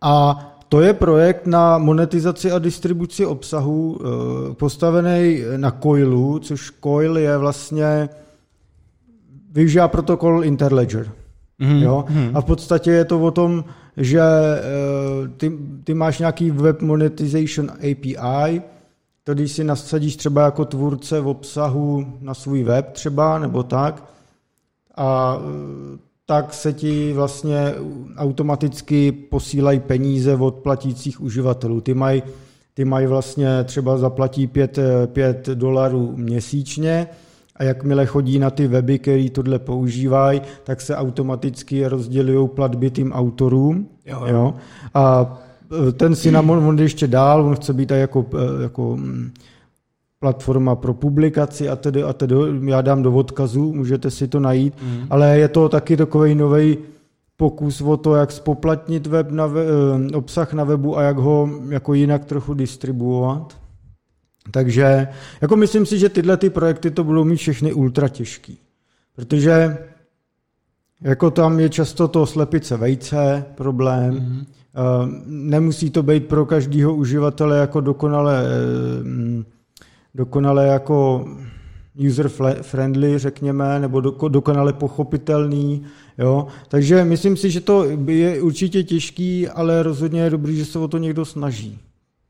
A 0.00 0.40
to 0.68 0.80
je 0.80 0.92
projekt 0.94 1.46
na 1.46 1.78
monetizaci 1.78 2.50
a 2.52 2.58
distribuci 2.58 3.26
obsahu 3.26 3.98
eh, 4.00 4.54
postavený 4.54 5.42
na 5.56 5.70
Coilu, 5.70 6.38
což 6.38 6.72
Coil 6.82 7.18
je 7.18 7.38
vlastně 7.38 8.08
využívá 9.52 9.88
protokol 9.88 10.44
Interledger. 10.44 11.12
Mm-hmm. 11.60 11.82
Jo? 11.82 12.04
Mm-hmm. 12.08 12.30
A 12.34 12.40
v 12.40 12.44
podstatě 12.44 12.90
je 12.90 13.04
to 13.04 13.20
o 13.20 13.30
tom, 13.30 13.64
že 13.96 14.20
uh, 14.20 15.28
ty, 15.36 15.52
ty 15.84 15.94
máš 15.94 16.18
nějaký 16.18 16.50
web 16.50 16.82
monetization 16.82 17.70
API, 17.70 18.62
to 19.24 19.34
když 19.34 19.52
si 19.52 19.64
nasadíš 19.64 20.16
třeba 20.16 20.44
jako 20.44 20.64
tvůrce 20.64 21.20
v 21.20 21.28
obsahu 21.28 22.06
na 22.20 22.34
svůj 22.34 22.62
web 22.62 22.92
třeba, 22.92 23.38
nebo 23.38 23.62
tak, 23.62 24.04
a 24.94 25.36
uh, 25.36 25.42
tak 26.26 26.54
se 26.54 26.72
ti 26.72 27.12
vlastně 27.12 27.74
automaticky 28.16 29.12
posílají 29.12 29.80
peníze 29.80 30.36
od 30.36 30.54
platících 30.54 31.20
uživatelů. 31.20 31.80
Ty 31.80 31.94
mají 31.94 32.22
ty 32.74 32.84
mají 32.84 33.06
vlastně 33.06 33.64
třeba 33.64 33.98
zaplatí 33.98 34.46
5, 34.46 34.78
5 35.06 35.46
dolarů 35.46 36.12
měsíčně 36.16 37.06
a 37.56 37.64
jakmile 37.64 38.06
chodí 38.06 38.38
na 38.38 38.50
ty 38.50 38.66
weby, 38.66 38.98
které 38.98 39.30
tohle 39.30 39.58
používají, 39.58 40.40
tak 40.64 40.80
se 40.80 40.96
automaticky 40.96 41.86
rozdělují 41.86 42.48
platby 42.48 42.90
tým 42.90 43.12
autorům. 43.12 43.88
Jo, 44.06 44.20
jo. 44.26 44.34
Jo? 44.34 44.54
A 44.94 45.36
e, 45.88 45.92
ten 45.92 46.14
Cinnamon, 46.14 46.66
on 46.66 46.76
jde 46.76 46.84
ještě 46.84 47.06
dál, 47.06 47.46
on 47.46 47.56
chce 47.56 47.72
být 47.72 47.90
i 47.90 48.00
jako, 48.00 48.26
e, 48.34 48.62
jako 48.62 48.96
mm, 48.96 49.30
platforma 50.20 50.74
pro 50.74 50.94
publikaci 50.94 51.68
a 51.68 51.76
tedy 51.76 52.02
a 52.02 52.12
tedy. 52.12 52.34
Já 52.64 52.82
dám 52.82 53.02
do 53.02 53.12
odkazu, 53.12 53.72
můžete 53.72 54.10
si 54.10 54.28
to 54.28 54.40
najít, 54.40 54.74
mm. 54.82 55.06
ale 55.10 55.38
je 55.38 55.48
to 55.48 55.68
taky 55.68 55.96
takový 55.96 56.34
nový 56.34 56.78
pokus 57.36 57.80
o 57.80 57.96
to, 57.96 58.14
jak 58.14 58.32
spoplatnit 58.32 59.06
web 59.06 59.30
na 59.30 59.46
we, 59.46 59.62
e, 59.62 60.16
obsah 60.16 60.52
na 60.52 60.64
webu 60.64 60.98
a 60.98 61.02
jak 61.02 61.16
ho 61.16 61.48
jako 61.68 61.94
jinak 61.94 62.24
trochu 62.24 62.54
distribuovat. 62.54 63.63
Takže 64.50 65.08
jako 65.40 65.56
myslím 65.56 65.86
si, 65.86 65.98
že 65.98 66.08
tyhle 66.08 66.36
ty 66.36 66.50
projekty 66.50 66.90
to 66.90 67.04
budou 67.04 67.24
mít 67.24 67.36
všechny 67.36 67.72
ultra 67.72 68.08
těžký. 68.08 68.58
Protože 69.16 69.78
jako 71.00 71.30
tam 71.30 71.60
je 71.60 71.68
často 71.68 72.08
to 72.08 72.26
slepice 72.26 72.76
vejce 72.76 73.44
problém, 73.54 74.14
mm-hmm. 74.14 74.44
nemusí 75.26 75.90
to 75.90 76.02
být 76.02 76.26
pro 76.26 76.46
každého 76.46 76.94
uživatele 76.94 77.58
jako 77.58 77.80
dokonale, 77.80 78.44
eh, 78.44 79.44
dokonale 80.14 80.66
jako 80.66 81.28
user 82.06 82.30
friendly, 82.62 83.18
řekněme, 83.18 83.80
nebo 83.80 84.00
dokonale 84.28 84.72
pochopitelný. 84.72 85.82
Jo? 86.18 86.46
Takže 86.68 87.04
myslím 87.04 87.36
si, 87.36 87.50
že 87.50 87.60
to 87.60 87.84
je 88.06 88.42
určitě 88.42 88.82
těžký, 88.82 89.48
ale 89.48 89.82
rozhodně 89.82 90.20
je 90.20 90.30
dobrý, 90.30 90.56
že 90.56 90.64
se 90.64 90.78
o 90.78 90.88
to 90.88 90.98
někdo 90.98 91.24
snaží. 91.24 91.80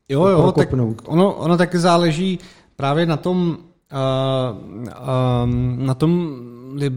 Jo, 0.09 0.27
jo, 0.27 0.51
tak 0.51 0.73
ono, 1.05 1.33
ono 1.33 1.57
taky 1.57 1.79
záleží 1.79 2.39
právě 2.75 3.05
na 3.05 3.17
tom, 3.17 3.57
uh, 3.91 4.57
uh, 4.85 5.49
na 5.77 5.93
tom 5.93 6.39
lib, 6.73 6.93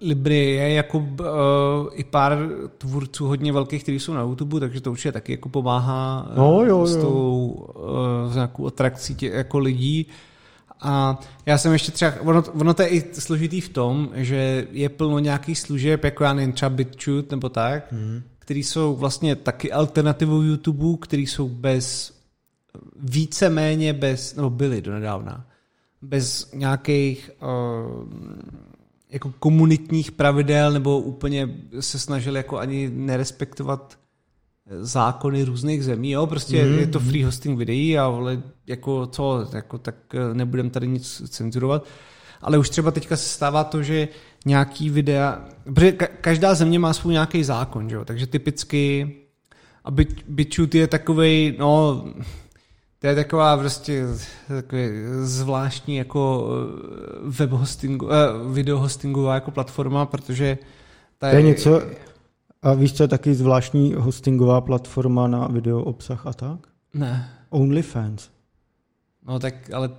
Libry 0.00 0.50
je 0.50 0.72
jako 0.72 0.98
uh, 0.98 1.06
i 1.92 2.04
pár 2.04 2.38
tvůrců 2.78 3.26
hodně 3.26 3.52
velkých, 3.52 3.82
kteří 3.82 3.98
jsou 3.98 4.12
na 4.12 4.22
YouTube, 4.22 4.60
takže 4.60 4.80
to 4.80 4.90
určitě 4.90 5.12
taky 5.12 5.32
jako 5.32 5.48
pomáhá 5.48 6.26
uh, 6.30 6.36
no, 6.36 6.64
jo, 6.64 6.66
jo. 6.66 6.86
s 6.86 6.96
tou 6.96 7.46
uh, 8.28 8.34
nějakou 8.34 8.66
atrakcí 8.66 9.14
tě, 9.14 9.28
jako 9.28 9.58
lidí. 9.58 10.06
A 10.80 11.20
já 11.46 11.58
jsem 11.58 11.72
ještě 11.72 11.92
třeba, 11.92 12.12
ono, 12.20 12.42
ono 12.60 12.74
to 12.74 12.82
je 12.82 12.88
i 12.88 13.14
složitý 13.14 13.60
v 13.60 13.68
tom, 13.68 14.08
že 14.14 14.66
je 14.70 14.88
plno 14.88 15.18
nějakých 15.18 15.58
služeb, 15.58 16.04
jako 16.04 16.24
já 16.24 16.32
nevím, 16.32 16.52
třeba 16.52 16.70
BitChute 16.70 17.36
nebo 17.36 17.48
tak, 17.48 17.92
mm. 17.92 18.22
který 18.38 18.62
jsou 18.62 18.96
vlastně 18.96 19.36
taky 19.36 19.72
alternativou 19.72 20.42
YouTube, 20.42 20.98
který 21.00 21.26
jsou 21.26 21.48
bez 21.48 22.13
víceméně 22.96 23.92
bez, 23.92 24.34
nebo 24.34 24.50
byli 24.50 24.82
do 24.82 24.92
nedávna, 24.92 25.46
bez 26.02 26.52
nějakých 26.52 27.30
uh, 27.42 28.08
jako 29.10 29.32
komunitních 29.38 30.12
pravidel 30.12 30.72
nebo 30.72 31.00
úplně 31.00 31.48
se 31.80 31.98
snažili 31.98 32.38
jako 32.38 32.58
ani 32.58 32.90
nerespektovat 32.94 33.98
zákony 34.80 35.44
různých 35.44 35.84
zemí, 35.84 36.10
jo, 36.10 36.26
prostě 36.26 36.64
mm. 36.64 36.78
je 36.78 36.86
to 36.86 37.00
free 37.00 37.22
hosting 37.22 37.58
videí 37.58 37.98
a 37.98 38.08
vole, 38.08 38.42
jako 38.66 39.06
co, 39.06 39.48
jako 39.54 39.78
tak 39.78 39.94
eh, 40.14 40.34
nebudem 40.34 40.70
tady 40.70 40.88
nic 40.88 41.22
cenzurovat, 41.28 41.86
ale 42.40 42.58
už 42.58 42.70
třeba 42.70 42.90
teďka 42.90 43.16
se 43.16 43.28
stává 43.28 43.64
to, 43.64 43.82
že 43.82 44.08
nějaký 44.46 44.90
videa, 44.90 45.44
protože 45.74 45.92
každá 46.20 46.54
země 46.54 46.78
má 46.78 46.92
svůj 46.92 47.12
nějaký 47.12 47.44
zákon, 47.44 47.88
že 47.88 47.96
jo, 47.96 48.04
takže 48.04 48.26
typicky 48.26 49.14
a 49.84 49.90
BitChute 50.28 50.78
je 50.78 50.86
takovej, 50.86 51.56
no, 51.58 52.04
to 53.04 53.08
je 53.08 53.14
taková 53.14 53.56
prostě 53.56 54.04
takový 54.48 54.88
zvláštní 55.22 55.96
jako 55.96 56.48
eh, 56.48 57.30
web 57.38 57.50
hostingu, 57.50 58.12
eh, 58.12 58.16
video 58.52 58.78
hostingová 58.78 59.34
jako 59.34 59.50
platforma, 59.50 60.06
protože 60.06 60.58
ta 61.18 61.26
je, 61.26 61.32
to 61.32 61.36
je 61.36 61.42
něco, 61.42 61.82
a 62.62 62.72
víš, 62.72 62.92
co 62.92 63.02
je 63.02 63.08
taky 63.08 63.34
zvláštní 63.34 63.94
hostingová 63.94 64.60
platforma 64.60 65.28
na 65.28 65.46
video 65.46 65.82
obsah 65.82 66.26
a 66.26 66.32
tak? 66.32 66.58
Ne. 66.94 67.30
OnlyFans. 67.50 68.28
No 69.26 69.38
tak, 69.38 69.54
ale 69.72 69.90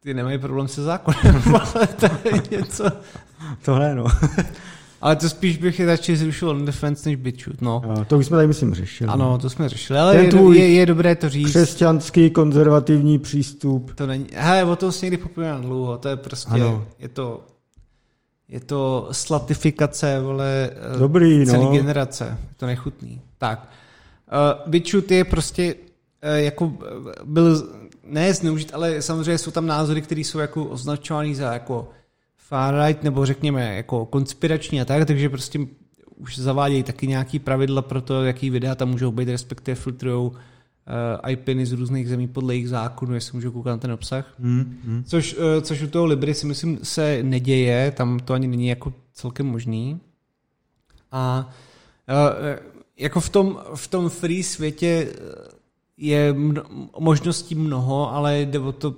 ty 0.00 0.14
nemají 0.14 0.38
problém 0.38 0.68
se 0.68 0.82
zákonem, 0.82 1.42
ale 1.74 1.86
to 1.86 2.06
je 2.06 2.58
něco... 2.58 2.84
Tohle 3.64 3.94
no. 3.94 4.04
Ale 5.02 5.16
to 5.16 5.28
spíš 5.28 5.56
bych 5.56 5.80
je 5.80 5.86
radši 5.86 6.16
zrušil 6.16 6.50
on 6.50 6.64
defense 6.64 7.08
než 7.08 7.16
BitChute, 7.16 7.64
no. 7.64 7.82
To 8.06 8.18
už 8.18 8.26
jsme 8.26 8.36
tady, 8.36 8.46
myslím, 8.46 8.74
řešili. 8.74 9.10
Ano, 9.10 9.38
to 9.38 9.50
jsme 9.50 9.68
řešili, 9.68 9.98
ale 9.98 10.16
je, 10.16 10.54
je, 10.54 10.72
je, 10.72 10.86
dobré 10.86 11.16
to 11.16 11.28
říct. 11.28 11.48
Křesťanský 11.48 12.30
konzervativní 12.30 13.18
přístup. 13.18 13.94
To 13.94 14.06
není, 14.06 14.26
hele, 14.34 14.64
o 14.64 14.76
tom 14.76 14.92
se 14.92 15.06
někdy 15.06 15.16
popíjám 15.16 15.62
dlouho, 15.62 15.98
to 15.98 16.08
je 16.08 16.16
prostě, 16.16 16.50
ano. 16.50 16.86
je 16.98 17.08
to, 17.08 17.44
je 18.48 18.60
to 18.60 19.08
slatifikace, 19.12 20.20
vole, 20.20 20.70
eh, 20.94 20.98
Dobrý, 20.98 21.46
celý 21.46 21.64
no. 21.64 21.72
generace, 21.72 22.24
je 22.24 22.54
to 22.56 22.66
nechutný. 22.66 23.20
Tak, 23.38 23.68
uh, 24.32 24.70
BitChute 24.70 25.14
je 25.14 25.24
prostě, 25.24 25.74
uh, 25.74 26.30
jako 26.34 26.72
byl, 27.24 27.68
ne 28.04 28.34
zneužit, 28.34 28.74
ale 28.74 29.02
samozřejmě 29.02 29.38
jsou 29.38 29.50
tam 29.50 29.66
názory, 29.66 30.02
které 30.02 30.20
jsou 30.20 30.38
jako 30.38 30.64
označované 30.64 31.34
za 31.34 31.52
jako 31.52 31.88
far 32.52 32.86
right, 32.86 33.02
nebo 33.02 33.26
řekněme 33.26 33.76
jako 33.76 34.06
konspirační 34.06 34.80
a 34.80 34.84
tak, 34.84 35.06
takže 35.06 35.28
prostě 35.28 35.58
už 36.16 36.38
zavádějí 36.38 36.82
taky 36.82 37.06
nějaký 37.06 37.38
pravidla 37.38 37.82
pro 37.82 38.00
to, 38.00 38.24
jaký 38.24 38.50
videa 38.50 38.74
tam 38.74 38.88
můžou 38.88 39.12
být, 39.12 39.28
respektive 39.28 39.74
filtrují 39.74 40.30
uh, 40.30 40.36
IPiny 41.30 41.66
z 41.66 41.72
různých 41.72 42.08
zemí 42.08 42.28
podle 42.28 42.54
jejich 42.54 42.68
zákonů, 42.68 43.14
jestli 43.14 43.36
můžou 43.36 43.50
koukat 43.50 43.72
na 43.72 43.78
ten 43.78 43.92
obsah. 43.92 44.34
Hmm, 44.38 44.78
hmm. 44.84 45.04
Což, 45.04 45.34
uh, 45.34 45.42
což 45.62 45.82
u 45.82 45.86
toho 45.86 46.04
Libry 46.04 46.34
si 46.34 46.46
myslím 46.46 46.78
se 46.82 47.22
neděje, 47.22 47.90
tam 47.90 48.18
to 48.18 48.34
ani 48.34 48.46
není 48.46 48.68
jako 48.68 48.92
celkem 49.12 49.46
možný. 49.46 50.00
A 51.12 51.50
uh, 52.08 52.58
jako 52.98 53.20
v 53.20 53.28
tom, 53.28 53.60
v 53.74 53.88
tom 53.88 54.08
free 54.08 54.42
světě 54.42 55.12
je 55.96 56.32
mno, 56.32 56.62
možností 56.98 57.54
mnoho, 57.54 58.14
ale 58.14 58.40
jde 58.40 58.58
o 58.58 58.72
to 58.72 58.94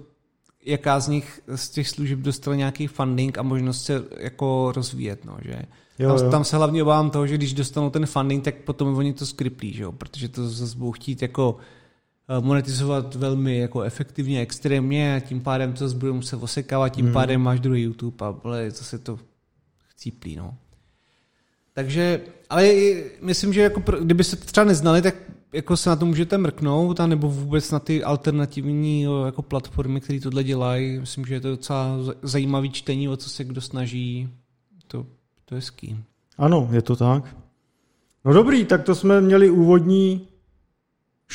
jaká 0.65 1.01
z 1.01 1.09
nich, 1.09 1.41
z 1.55 1.69
těch 1.69 1.89
služeb 1.89 2.19
dostala 2.19 2.57
nějaký 2.57 2.87
funding 2.87 3.39
a 3.39 3.43
možnost 3.43 3.85
se 3.85 4.05
jako 4.21 4.73
rozvíjet, 4.77 5.25
no, 5.25 5.37
že 5.43 5.63
jo, 5.99 6.17
tam, 6.17 6.25
jo. 6.25 6.31
tam 6.31 6.45
se 6.45 6.57
hlavně 6.57 6.83
obávám 6.83 7.11
toho, 7.11 7.27
že 7.27 7.35
když 7.35 7.53
dostanou 7.53 7.91
ten 7.91 8.07
funding, 8.07 8.45
tak 8.45 8.55
potom 8.55 8.97
oni 8.97 9.13
to 9.13 9.27
skriplí, 9.27 9.73
že 9.73 9.83
jo, 9.83 9.93
protože 9.93 10.29
to 10.29 10.49
zase 10.49 10.77
budou 10.77 10.93
chtít 10.93 11.23
jako 11.23 11.57
eh, 12.29 12.41
monetizovat 12.41 13.15
velmi 13.15 13.59
jako 13.59 13.83
efektivně, 13.83 14.41
extrémně 14.41 15.17
a 15.17 15.21
tím 15.21 15.41
pádem 15.41 15.73
to 15.73 15.79
zase 15.79 15.99
budou 15.99 16.15
muset 16.15 16.37
osekávat, 16.37 16.89
tím 16.89 17.05
hmm. 17.05 17.15
pádem 17.15 17.41
máš 17.41 17.61
druhý 17.61 17.83
YouTube 17.83 18.27
a 18.27 18.35
ale 18.45 18.71
zase 18.71 18.99
to 18.99 19.19
chcíplí, 19.89 20.37
no. 20.37 20.55
Takže, 21.73 22.21
ale 22.51 22.73
myslím, 23.21 23.53
že 23.53 23.63
jako, 23.63 23.83
kdyby 24.01 24.25
se 24.25 24.37
to 24.37 24.45
třeba 24.45 24.65
neznali, 24.65 25.03
tak 25.03 25.15
jako 25.55 25.77
se 25.77 25.91
na 25.91 25.97
to 25.97 26.07
můžete 26.07 26.39
mrknout, 26.39 27.01
a 27.01 27.07
nebo 27.07 27.29
vůbec 27.29 27.71
na 27.71 27.79
ty 27.79 28.05
alternativní 28.05 29.07
jako 29.27 29.43
platformy, 29.43 30.01
které 30.01 30.21
tohle 30.21 30.45
dělají. 30.45 30.99
Myslím, 30.99 31.27
že 31.27 31.35
je 31.35 31.41
to 31.41 31.51
docela 31.51 31.97
zajímavý 32.23 32.71
čtení, 32.71 33.09
o 33.09 33.17
co 33.17 33.31
se 33.31 33.45
kdo 33.45 33.61
snaží. 33.61 34.29
To, 34.87 35.07
to 35.45 35.55
je 35.55 35.61
ský. 35.61 35.99
Ano, 36.39 36.69
je 36.73 36.83
to 36.83 36.97
tak. 36.97 37.37
No 38.25 38.33
dobrý, 38.33 38.65
tak 38.65 38.83
to 38.83 38.95
jsme 38.95 39.21
měli 39.21 39.51
úvodní 39.51 40.29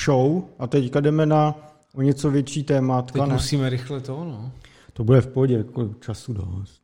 show 0.06 0.44
a 0.60 0.68
teďka 0.68 1.00
jdeme 1.00 1.26
na 1.26 1.56
o 1.96 2.02
něco 2.02 2.32
větší 2.32 2.64
témat. 2.64 3.12
Teď 3.12 3.22
ne? 3.22 3.34
musíme 3.34 3.70
rychle 3.70 4.02
to, 4.02 4.24
no. 4.24 4.52
To 4.94 5.04
bude 5.04 5.22
v 5.22 5.28
pohodě, 5.28 5.54
jako 5.54 5.90
času 6.00 6.34
dost. 6.34 6.79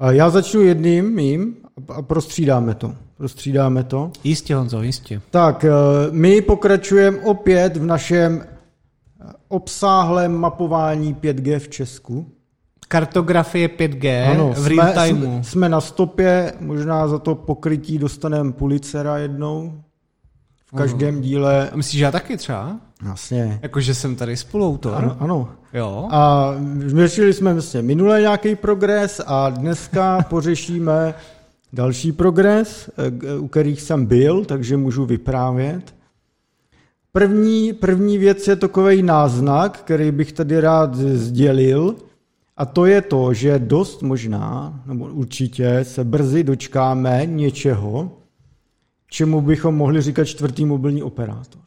Já 0.00 0.30
začnu 0.30 0.60
jedním 0.60 1.14
mým 1.14 1.56
a 1.88 2.02
prostřídáme 2.02 2.74
to. 2.74 2.94
Prostřídáme 3.16 3.84
to. 3.84 4.10
Jistě, 4.24 4.54
Honzo, 4.54 4.82
jistě. 4.82 5.20
Tak, 5.30 5.64
eh, 5.64 5.70
my 6.10 6.40
pokračujeme 6.40 7.18
opět 7.18 7.76
v 7.76 7.84
našem 7.84 8.44
eh, 8.44 9.32
obsáhlém 9.48 10.34
mapování 10.34 11.14
5G 11.14 11.58
v 11.58 11.68
Česku. 11.68 12.26
Kartografie 12.88 13.68
5G 13.68 14.30
ano, 14.30 14.52
v 14.52 14.66
real 14.66 15.06
timeu. 15.06 15.26
Jsme, 15.26 15.44
jsme 15.44 15.68
na 15.68 15.80
stopě, 15.80 16.52
možná 16.60 17.08
za 17.08 17.18
to 17.18 17.34
pokrytí 17.34 17.98
dostaneme 17.98 18.52
policera 18.52 19.18
jednou. 19.18 19.72
Každém 20.76 21.20
díle... 21.20 21.70
A 21.70 21.76
myslíš, 21.76 21.98
že 21.98 22.04
já 22.04 22.10
taky 22.10 22.36
třeba? 22.36 22.76
Jasně. 23.06 23.58
Jakože 23.62 23.94
jsem 23.94 24.16
tady 24.16 24.36
spoluautor? 24.36 24.94
Ano, 24.94 25.16
ano. 25.20 25.48
Jo. 25.74 26.08
A 26.10 26.52
řešili 26.86 27.32
jsme 27.32 27.52
vlastně 27.52 27.82
minule 27.82 28.20
nějaký 28.20 28.54
progres 28.54 29.20
a 29.26 29.50
dneska 29.50 30.22
pořešíme 30.30 31.14
další 31.72 32.12
progres, 32.12 32.90
eh, 32.98 33.38
u 33.38 33.48
kterých 33.48 33.82
jsem 33.82 34.06
byl, 34.06 34.44
takže 34.44 34.76
můžu 34.76 35.06
vyprávět. 35.06 35.94
První, 37.12 37.72
první 37.72 38.18
věc 38.18 38.48
je 38.48 38.56
takový 38.56 39.02
náznak, 39.02 39.78
který 39.78 40.10
bych 40.10 40.32
tady 40.32 40.60
rád 40.60 40.94
sdělil, 40.94 41.94
a 42.56 42.64
to 42.64 42.86
je 42.86 43.00
to, 43.02 43.34
že 43.34 43.58
dost 43.58 44.02
možná, 44.02 44.80
nebo 44.86 45.04
určitě 45.04 45.80
se 45.82 46.04
brzy 46.04 46.44
dočkáme 46.44 47.22
něčeho, 47.26 48.10
čemu 49.08 49.40
bychom 49.40 49.74
mohli 49.74 50.02
říkat 50.02 50.24
čtvrtý 50.24 50.64
mobilní 50.64 51.02
operátor. 51.02 51.62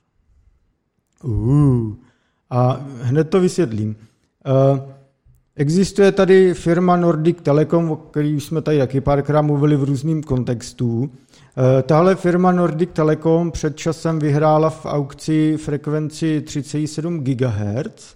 Uh, 1.24 1.94
a 2.50 2.86
hned 3.02 3.30
to 3.30 3.40
vysvětlím. 3.40 3.96
Uh, 3.96 4.80
existuje 5.56 6.12
tady 6.12 6.54
firma 6.54 6.98
Nordic 6.98 7.38
Telecom, 7.42 7.92
o 7.92 7.96
které 7.96 8.28
jsme 8.28 8.62
tady 8.62 8.78
taky 8.78 9.02
párkrát 9.02 9.42
mluvili 9.42 9.76
v 9.76 9.84
různým 9.84 10.24
kontextu. 10.24 11.00
Uh, 11.00 11.10
tahle 11.84 12.16
firma 12.16 12.52
Nordic 12.52 12.90
Telecom 12.94 13.52
před 13.52 13.78
časem 13.78 14.20
vyhrála 14.20 14.70
v 14.70 14.86
aukci 14.86 15.58
frekvenci 15.58 16.44
3,7 16.46 17.20
GHz. 17.20 18.16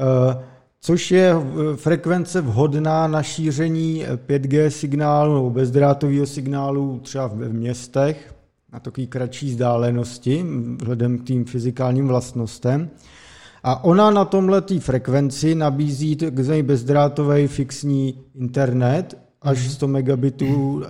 Uh, 0.00 0.42
což 0.80 1.10
je 1.10 1.34
eh, 1.34 1.76
frekvence 1.76 2.40
vhodná 2.40 3.06
na 3.06 3.22
šíření 3.22 4.06
5G 4.26 4.66
signálu 4.66 5.34
nebo 5.34 5.50
bezdrátového 5.50 6.26
signálu 6.26 7.00
třeba 7.02 7.26
v 7.26 7.52
městech 7.52 8.34
na 8.72 8.80
takové 8.80 9.06
kratší 9.06 9.46
vzdálenosti 9.46 10.46
vzhledem 10.80 11.18
k 11.18 11.24
tým 11.24 11.44
fyzikálním 11.44 12.08
vlastnostem. 12.08 12.90
A 13.62 13.84
ona 13.84 14.10
na 14.10 14.24
tomhle 14.24 14.62
frekvenci 14.78 15.54
nabízí 15.54 16.16
takzvaný 16.16 16.62
bezdrátový 16.62 17.46
fixní 17.46 18.18
internet 18.34 19.18
až 19.42 19.70
100 19.70 19.88
megabitů 19.88 20.82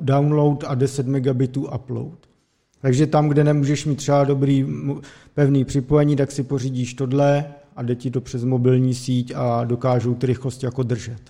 download 0.00 0.64
a 0.66 0.74
10 0.74 1.06
megabitů 1.06 1.68
upload. 1.74 2.18
Takže 2.80 3.06
tam, 3.06 3.28
kde 3.28 3.44
nemůžeš 3.44 3.86
mít 3.86 3.96
třeba 3.96 4.24
dobrý 4.24 4.66
pevný 5.34 5.64
připojení, 5.64 6.16
tak 6.16 6.32
si 6.32 6.42
pořídíš 6.42 6.94
tohle 6.94 7.44
a 7.76 7.82
jde 7.82 7.94
ti 7.94 8.10
to 8.10 8.20
přes 8.20 8.44
mobilní 8.44 8.94
síť 8.94 9.32
a 9.36 9.64
dokážou 9.64 10.14
ty 10.14 10.26
rychlosti 10.26 10.66
jako 10.66 10.82
držet. 10.82 11.20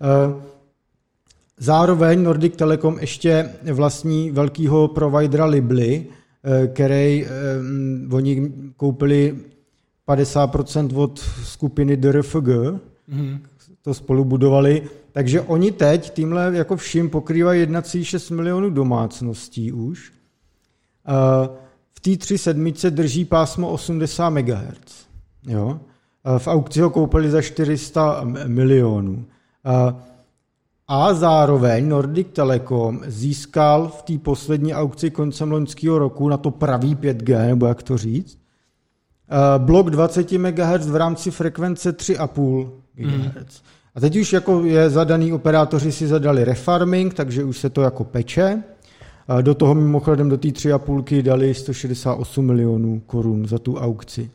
Eh, 0.00 0.42
zároveň 1.58 2.22
Nordic 2.22 2.56
Telecom 2.56 2.98
ještě 3.00 3.50
vlastní 3.72 4.30
velkýho 4.30 4.88
providera 4.88 5.44
Libly, 5.44 6.06
eh, 6.44 6.66
který 6.66 7.26
eh, 7.26 7.28
oni 8.12 8.52
koupili 8.76 9.36
50% 10.06 10.96
od 10.96 11.18
skupiny 11.44 11.96
DRFG, 11.96 12.34
mm-hmm. 12.34 13.40
to 13.82 13.94
spolu 13.94 14.24
budovali, 14.24 14.82
takže 15.12 15.40
oni 15.40 15.72
teď 15.72 16.14
tímhle 16.14 16.50
jako 16.56 16.76
vším 16.76 17.10
pokrývají 17.10 17.66
1,6 17.66 18.34
milionů 18.34 18.70
domácností 18.70 19.72
už. 19.72 20.12
V 21.92 22.00
té 22.00 22.16
tři 22.16 22.38
sedmice 22.38 22.90
drží 22.90 23.24
pásmo 23.24 23.70
80 23.70 24.30
MHz. 24.30 25.07
Jo? 25.46 25.80
V 26.38 26.48
aukci 26.48 26.80
ho 26.80 26.90
koupili 26.90 27.30
za 27.30 27.42
400 27.42 28.24
milionů. 28.46 29.24
A 30.88 31.14
zároveň 31.14 31.88
Nordic 31.88 32.26
Telecom 32.32 33.00
získal 33.06 33.88
v 33.88 34.02
té 34.02 34.18
poslední 34.18 34.74
aukci 34.74 35.10
koncem 35.10 35.52
loňského 35.52 35.98
roku 35.98 36.28
na 36.28 36.36
to 36.36 36.50
pravý 36.50 36.96
5G, 36.96 37.46
nebo 37.46 37.66
jak 37.66 37.82
to 37.82 37.96
říct, 37.96 38.38
blok 39.58 39.90
20 39.90 40.32
MHz 40.32 40.86
v 40.86 40.96
rámci 40.96 41.30
frekvence 41.30 41.96
3,5 41.96 42.70
GHz. 42.94 43.14
Mm. 43.16 43.68
A 43.94 44.00
teď 44.00 44.16
už 44.16 44.32
jako 44.32 44.64
je 44.64 44.90
zadaný, 44.90 45.32
operátoři 45.32 45.92
si 45.92 46.06
zadali 46.06 46.44
refarming, 46.44 47.14
takže 47.14 47.44
už 47.44 47.58
se 47.58 47.70
to 47.70 47.82
jako 47.82 48.04
peče. 48.04 48.62
Do 49.40 49.54
toho 49.54 49.74
mimochodem 49.74 50.28
do 50.28 50.36
té 50.38 50.48
3,5 50.48 51.22
dali 51.22 51.54
168 51.54 52.46
milionů 52.46 53.02
korun 53.06 53.46
za 53.46 53.58
tu 53.58 53.76
aukci. 53.76 54.30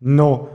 No 0.00 0.48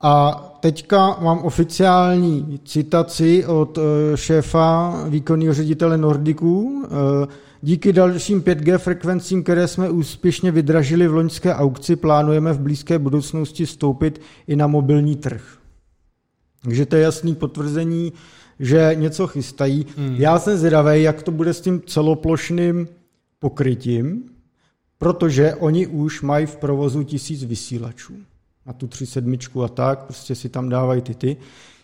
a 0.00 0.32
teďka 0.60 1.16
mám 1.20 1.38
oficiální 1.38 2.60
citaci 2.64 3.46
od 3.46 3.78
eh, 3.78 4.16
šéfa 4.16 4.94
výkonného 5.08 5.54
ředitele 5.54 5.98
Nordiku. 5.98 6.84
Eh, 6.84 7.26
díky 7.62 7.92
dalším 7.92 8.42
5G 8.42 8.78
frekvencím, 8.78 9.42
které 9.42 9.68
jsme 9.68 9.90
úspěšně 9.90 10.50
vydražili 10.50 11.08
v 11.08 11.14
loňské 11.14 11.54
aukci, 11.54 11.96
plánujeme 11.96 12.52
v 12.52 12.60
blízké 12.60 12.98
budoucnosti 12.98 13.64
vstoupit 13.64 14.20
i 14.46 14.56
na 14.56 14.66
mobilní 14.66 15.16
trh. 15.16 15.58
Takže 16.62 16.86
to 16.86 16.96
je 16.96 17.02
jasný 17.02 17.34
potvrzení, 17.34 18.12
že 18.60 18.90
něco 18.94 19.26
chystají. 19.26 19.86
Hmm. 19.96 20.16
Já 20.18 20.38
jsem 20.38 20.58
zvědavý, 20.58 21.02
jak 21.02 21.22
to 21.22 21.30
bude 21.30 21.54
s 21.54 21.60
tím 21.60 21.82
celoplošným 21.86 22.88
pokrytím, 23.38 24.22
protože 24.98 25.54
oni 25.54 25.86
už 25.86 26.22
mají 26.22 26.46
v 26.46 26.56
provozu 26.56 27.02
tisíc 27.02 27.44
vysílačů 27.44 28.14
na 28.68 28.74
tu 28.74 28.86
3.7 28.86 29.64
a 29.64 29.68
tak, 29.68 30.04
prostě 30.04 30.34
si 30.34 30.48
tam 30.48 30.68
dávají 30.68 31.02
ty 31.02 31.14
ty. 31.14 31.36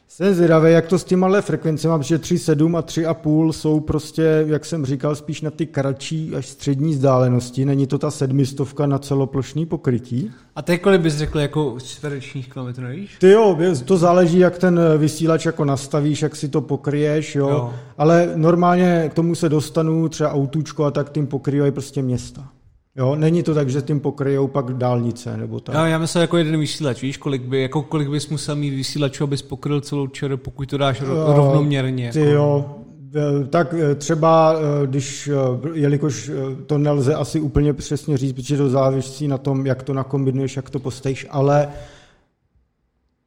Jsem 0.09 0.35
zvědavý, 0.35 0.73
jak 0.73 0.87
to 0.87 0.99
s 0.99 1.05
těma 1.05 1.41
frekvencemi, 1.41 1.95
protože 1.99 2.19
3.7 2.19 2.77
a 2.77 2.83
3.5 2.83 3.53
jsou 3.53 3.81
prostě, 3.81 4.45
jak 4.47 4.65
jsem 4.65 4.87
říkal, 4.87 5.15
spíš 5.15 5.41
na 5.41 5.51
ty 5.51 5.67
kratší 5.67 6.35
až 6.37 6.47
střední 6.47 6.91
vzdálenosti. 6.91 7.65
Není 7.65 7.87
to 7.87 7.99
ta 7.99 8.11
sedmistovka 8.11 8.87
na 8.87 8.99
celoplošný 8.99 9.67
pokrytí. 9.67 10.31
A 10.57 10.63
ty 10.63 10.79
kolik 10.79 11.01
bys 11.01 11.17
řekl 11.17 11.39
jako 11.39 11.77
čtverečních 11.85 12.53
kilometrů, 12.53 12.87
víš? 12.89 13.17
Ty 13.19 13.31
jo, 13.31 13.59
to 13.85 13.97
záleží, 13.97 14.39
jak 14.39 14.59
ten 14.59 14.81
vysílač 14.99 15.47
jako 15.47 15.65
nastavíš, 15.65 16.23
jak 16.23 16.37
si 16.37 16.49
to 16.49 16.61
pokryješ, 16.61 17.35
jo. 17.35 17.49
jo. 17.49 17.75
Ale 17.99 18.33
normálně 18.35 19.09
k 19.13 19.15
tomu 19.15 19.35
se 19.35 19.49
dostanu, 19.49 20.09
třeba 20.09 20.33
autůčko 20.33 20.85
a 20.85 20.91
tak 20.91 21.13
tím 21.13 21.27
pokrývají 21.27 21.73
prostě 21.73 22.03
města. 22.03 22.49
Jo, 22.97 23.17
není 23.17 23.43
to 23.43 23.55
tak, 23.55 23.71
že 23.71 23.83
tím 23.83 24.01
pokryjou 24.01 24.47
pak 24.47 24.73
dálnice 24.73 25.37
nebo 25.37 25.61
tak. 25.61 25.75
Já, 25.75 25.87
já 25.87 25.99
myslím 25.99 26.21
jako 26.21 26.37
jeden 26.37 26.61
vysílač, 26.61 27.03
víš, 27.03 27.17
kolik, 27.17 27.43
by, 27.43 27.63
jako 27.63 27.83
kolik 27.83 28.09
bys 28.09 28.29
musel 28.29 28.57
mít 28.57 28.71
vysílačů, 28.71 29.25
abys 29.25 29.43
pokryl 29.43 29.81
celou 29.81 30.07
čer, 30.07 30.37
pokud 30.37 30.69
to 30.69 30.79
dáš 30.79 31.01
ro, 31.01 31.35
rovnoměrně. 31.35 32.13
Ty 32.13 32.21
jako. 32.21 32.31
jo, 32.33 32.77
e, 33.15 33.47
tak 33.47 33.75
e, 33.75 33.95
třeba, 33.95 34.55
e, 34.55 34.87
když, 34.87 35.31
jelikož 35.75 36.31
to 36.67 36.79
nelze 36.79 37.15
asi 37.15 37.41
úplně 37.41 37.73
přesně 37.73 38.17
říct, 38.17 38.33
protože 38.33 38.57
to 38.57 38.71
závisí 38.71 39.29
na 39.29 39.39
tom, 39.39 39.67
jak 39.67 39.83
to 39.83 39.95
nakombinuješ, 39.95 40.57
jak 40.57 40.71
to 40.71 40.79
postavíš, 40.79 41.27
ale 41.31 41.69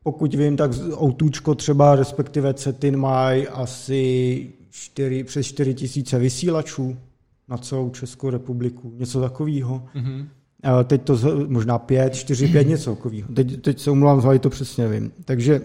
pokud 0.04 0.34
vím, 0.34 0.58
tak 0.58 0.72
autůčko 0.94 1.56
třeba, 1.56 1.96
respektive 1.96 2.54
Cetin 2.54 2.98
mají 2.98 3.48
asi 3.48 4.50
4, 4.70 5.24
přes 5.24 5.48
4 5.48 5.74
tisíce 5.74 6.20
vysílačů 6.20 6.98
na 7.50 7.58
celou 7.58 7.90
Českou 7.90 8.30
republiku, 8.30 8.94
něco 8.98 9.22
takového. 9.22 9.84
Mm-hmm. 9.96 10.26
Teď 10.84 11.02
to 11.04 11.18
možná 11.48 11.78
pět, 11.80 12.16
čtyři, 12.16 12.48
pět, 12.48 12.64
něco 12.68 12.96
takového. 12.96 13.34
Teď, 13.34 13.62
teď 13.62 13.80
se 13.80 13.92
umluvám, 13.92 14.22
ale 14.26 14.40
to 14.40 14.50
přesně 14.50 14.88
vím. 14.88 15.12
Takže, 15.26 15.62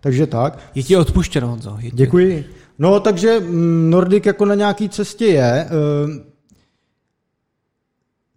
takže 0.00 0.26
tak. 0.26 0.58
Je 0.74 0.82
ti 0.82 0.96
odpuštěno, 0.96 1.48
Honzo. 1.48 1.76
Je 1.80 1.90
ti... 1.90 1.96
Děkuji. 1.96 2.44
No, 2.78 3.00
takže 3.00 3.40
mm, 3.40 3.90
Nordic 3.90 4.26
jako 4.26 4.44
na 4.44 4.54
nějaký 4.54 4.88
cestě 4.88 5.24
je. 5.24 5.68
Ehm, 5.70 6.24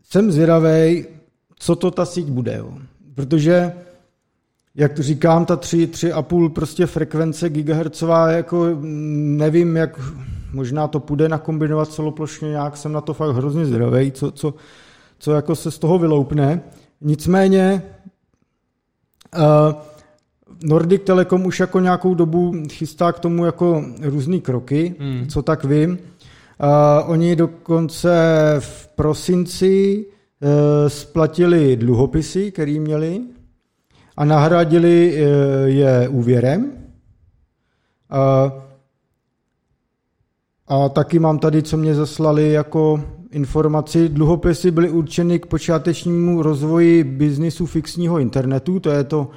jsem 0.04 0.32
zvědavý, 0.32 1.06
co 1.60 1.76
to 1.76 1.92
ta 1.92 2.06
síť 2.06 2.28
bude. 2.28 2.58
Jo. 2.58 2.74
Protože, 3.16 3.74
jak 4.76 4.94
to 4.94 5.04
říkám, 5.04 5.46
ta 5.46 5.56
3, 5.56 5.88
3,5 5.88 6.50
prostě 6.50 6.86
frekvence 6.86 7.50
gigahertzová, 7.50 8.32
jako 8.32 8.66
mm, 8.66 9.38
nevím, 9.38 9.76
jak 9.76 10.00
možná 10.54 10.88
to 10.88 11.00
půjde 11.00 11.30
nakombinovat 11.30 11.92
celoplošně 11.92 12.50
nějak, 12.50 12.78
jsem 12.78 12.92
na 12.92 13.02
to 13.02 13.14
fakt 13.14 13.36
hrozně 13.36 13.66
zdravý, 13.66 14.12
co, 14.12 14.32
co, 14.32 14.54
co 15.20 15.32
jako 15.32 15.56
se 15.56 15.72
z 15.72 15.80
toho 15.80 16.00
vyloupne. 16.00 16.62
Nicméně 17.02 17.82
uh, 19.38 19.44
Nordic 20.64 21.02
Telecom 21.04 21.46
už 21.46 21.60
jako 21.60 21.80
nějakou 21.80 22.14
dobu 22.14 22.54
chystá 22.72 23.12
k 23.12 23.20
tomu 23.20 23.45
jako 23.45 23.86
různé 24.02 24.39
kroky, 24.39 24.95
hmm. 25.00 25.28
co 25.28 25.41
tak 25.41 25.64
vím. 25.64 25.91
Uh, 25.91 27.12
oni 27.12 27.36
dokonce 27.36 28.10
v 28.60 28.88
prosinci 28.88 30.06
uh, 30.06 30.50
splatili 30.88 31.76
dluhopisy, 31.76 32.52
který 32.52 32.80
měli 32.80 33.22
a 34.18 34.26
nahradili 34.26 35.14
uh, 35.14 35.20
je 35.66 36.10
úvěrem. 36.10 36.72
Uh, 38.12 38.68
a 40.70 40.89
taky 40.89 41.20
mám 41.20 41.39
tady, 41.39 41.63
co 41.63 41.78
mě 41.78 41.95
zaslali 41.95 42.51
jako 42.51 43.03
informaci. 43.32 44.09
Dluhopisy 44.09 44.72
byly 44.72 44.89
určeny 44.89 45.39
k 45.39 45.45
počátečnímu 45.45 46.41
rozvoji 46.41 47.03
biznisu 47.03 47.65
fixního 47.65 48.20
internetu, 48.20 48.80
to 48.80 48.89
je 48.89 49.03
to 49.03 49.30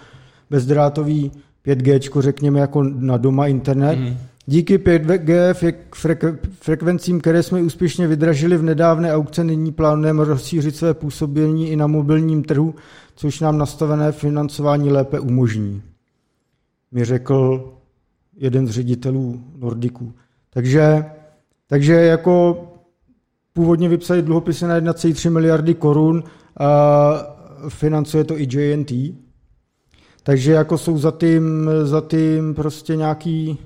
bezdrátový 0.51 1.33
5G, 1.67 2.21
řekněme, 2.21 2.61
jako 2.61 2.83
na 2.83 3.17
doma 3.17 3.47
internet. 3.47 3.97
Mm. 3.97 4.17
Díky 4.47 4.79
5G 4.79 5.53
frek- 5.93 6.39
frekvencím, 6.61 7.21
které 7.21 7.43
jsme 7.43 7.63
úspěšně 7.63 8.07
vydražili 8.07 8.57
v 8.57 8.63
nedávné 8.63 9.15
aukce, 9.15 9.45
nyní 9.45 9.73
plánujeme 9.73 10.25
rozšířit 10.25 10.77
své 10.77 10.95
působení 10.95 11.71
i 11.71 11.77
na 11.77 11.87
mobilním 11.87 12.45
trhu, 12.45 12.75
což 13.17 13.41
nám 13.41 13.59
nastavené 13.59 14.13
financování 14.13 14.91
lépe 14.91 15.21
umožní. 15.21 15.83
Mi 16.93 17.05
řekl 17.05 17.73
jeden 18.37 18.67
z 18.67 18.71
ředitelů 18.71 19.41
Nordiků. 19.59 20.13
Takže, 20.51 21.05
takže 21.73 21.93
jako 21.93 22.65
původně 23.53 23.89
vypsali 23.89 24.23
dluhopisy 24.23 24.67
na 24.67 24.81
1,3 24.81 25.31
miliardy 25.31 25.75
korun 25.75 26.25
a 26.61 26.69
financuje 27.69 28.25
to 28.25 28.41
i 28.41 28.49
JNT. 28.51 28.93
Takže 30.23 30.53
jako 30.53 30.79
jsou 30.79 30.99
za 30.99 31.11
tím, 31.11 31.71
za 31.83 32.01
tím 32.01 32.55
prostě 32.55 32.97
nějaký 32.97 33.59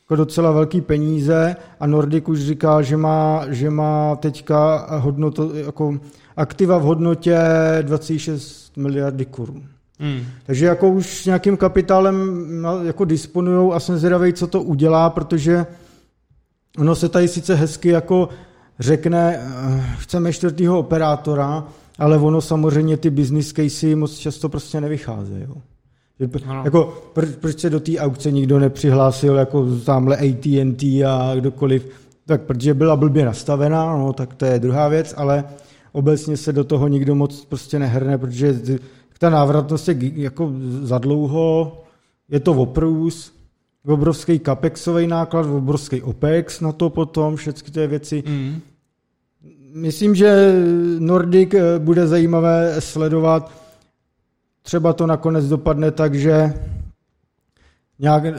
jako 0.00 0.16
docela 0.16 0.52
velký 0.52 0.80
peníze 0.80 1.56
a 1.80 1.86
Nordic 1.86 2.24
už 2.28 2.40
říká, 2.40 2.82
že 2.82 2.96
má, 2.96 3.44
že 3.48 3.70
má 3.70 4.16
teďka 4.16 4.86
hodnotu, 4.98 5.52
jako 5.54 5.98
aktiva 6.36 6.78
v 6.78 6.82
hodnotě 6.82 7.38
26 7.82 8.76
miliardy 8.76 9.24
korun. 9.24 9.62
Hmm. 10.00 10.20
Takže 10.46 10.66
jako 10.66 10.90
už 10.90 11.24
nějakým 11.24 11.56
kapitálem 11.56 12.46
jako 12.82 13.04
disponují 13.04 13.72
a 13.72 13.80
jsem 13.80 13.98
zvědavý, 13.98 14.32
co 14.32 14.46
to 14.46 14.62
udělá, 14.62 15.10
protože 15.10 15.66
ono 16.78 16.94
se 16.94 17.08
tady 17.08 17.28
sice 17.28 17.54
hezky 17.54 17.88
jako 17.88 18.28
řekne, 18.78 19.36
eh, 19.36 19.96
chceme 19.98 20.32
čtvrtého 20.32 20.78
operátora, 20.78 21.64
ale 21.98 22.18
ono 22.18 22.40
samozřejmě 22.40 22.96
ty 22.96 23.10
business 23.10 23.52
casey 23.52 23.94
moc 23.94 24.18
často 24.18 24.48
prostě 24.48 24.80
nevycházejí. 24.80 25.46
Ano. 26.46 26.62
Jako, 26.64 27.02
proč, 27.12 27.28
proč 27.40 27.58
se 27.58 27.70
do 27.70 27.80
té 27.80 27.98
aukce 27.98 28.30
nikdo 28.30 28.58
nepřihlásil, 28.58 29.34
jako 29.34 29.66
tamhle 29.84 30.16
AT&T 30.16 31.04
a 31.04 31.34
kdokoliv, 31.34 31.88
tak 32.26 32.42
protože 32.42 32.74
byla 32.74 32.96
blbě 32.96 33.24
nastavená, 33.24 33.96
no, 33.96 34.12
tak 34.12 34.34
to 34.34 34.44
je 34.44 34.58
druhá 34.58 34.88
věc, 34.88 35.14
ale 35.16 35.44
obecně 35.92 36.36
se 36.36 36.52
do 36.52 36.64
toho 36.64 36.88
nikdo 36.88 37.14
moc 37.14 37.44
prostě 37.44 37.78
nehrne, 37.78 38.18
protože 38.18 38.60
ta 39.18 39.30
návratnost 39.30 39.88
je 39.88 39.96
jako 40.00 40.52
za 40.82 40.98
dlouho, 40.98 41.72
je 42.28 42.40
to 42.40 42.52
oprůz, 42.52 43.37
obrovský 43.88 44.38
capexový 44.38 45.06
náklad, 45.06 45.46
obrovský 45.46 46.02
OPEX 46.02 46.60
na 46.60 46.72
to 46.72 46.90
potom, 46.90 47.36
všechny 47.36 47.72
ty 47.72 47.86
věci. 47.86 48.22
Mm. 48.26 48.60
Myslím, 49.74 50.14
že 50.14 50.54
Nordic 50.98 51.54
eh, 51.54 51.78
bude 51.78 52.06
zajímavé 52.06 52.80
sledovat. 52.80 53.52
Třeba 54.62 54.92
to 54.92 55.06
nakonec 55.06 55.48
dopadne 55.48 55.90
tak, 55.90 56.14
že 56.14 56.54
nějak 57.98 58.24
eh, 58.24 58.34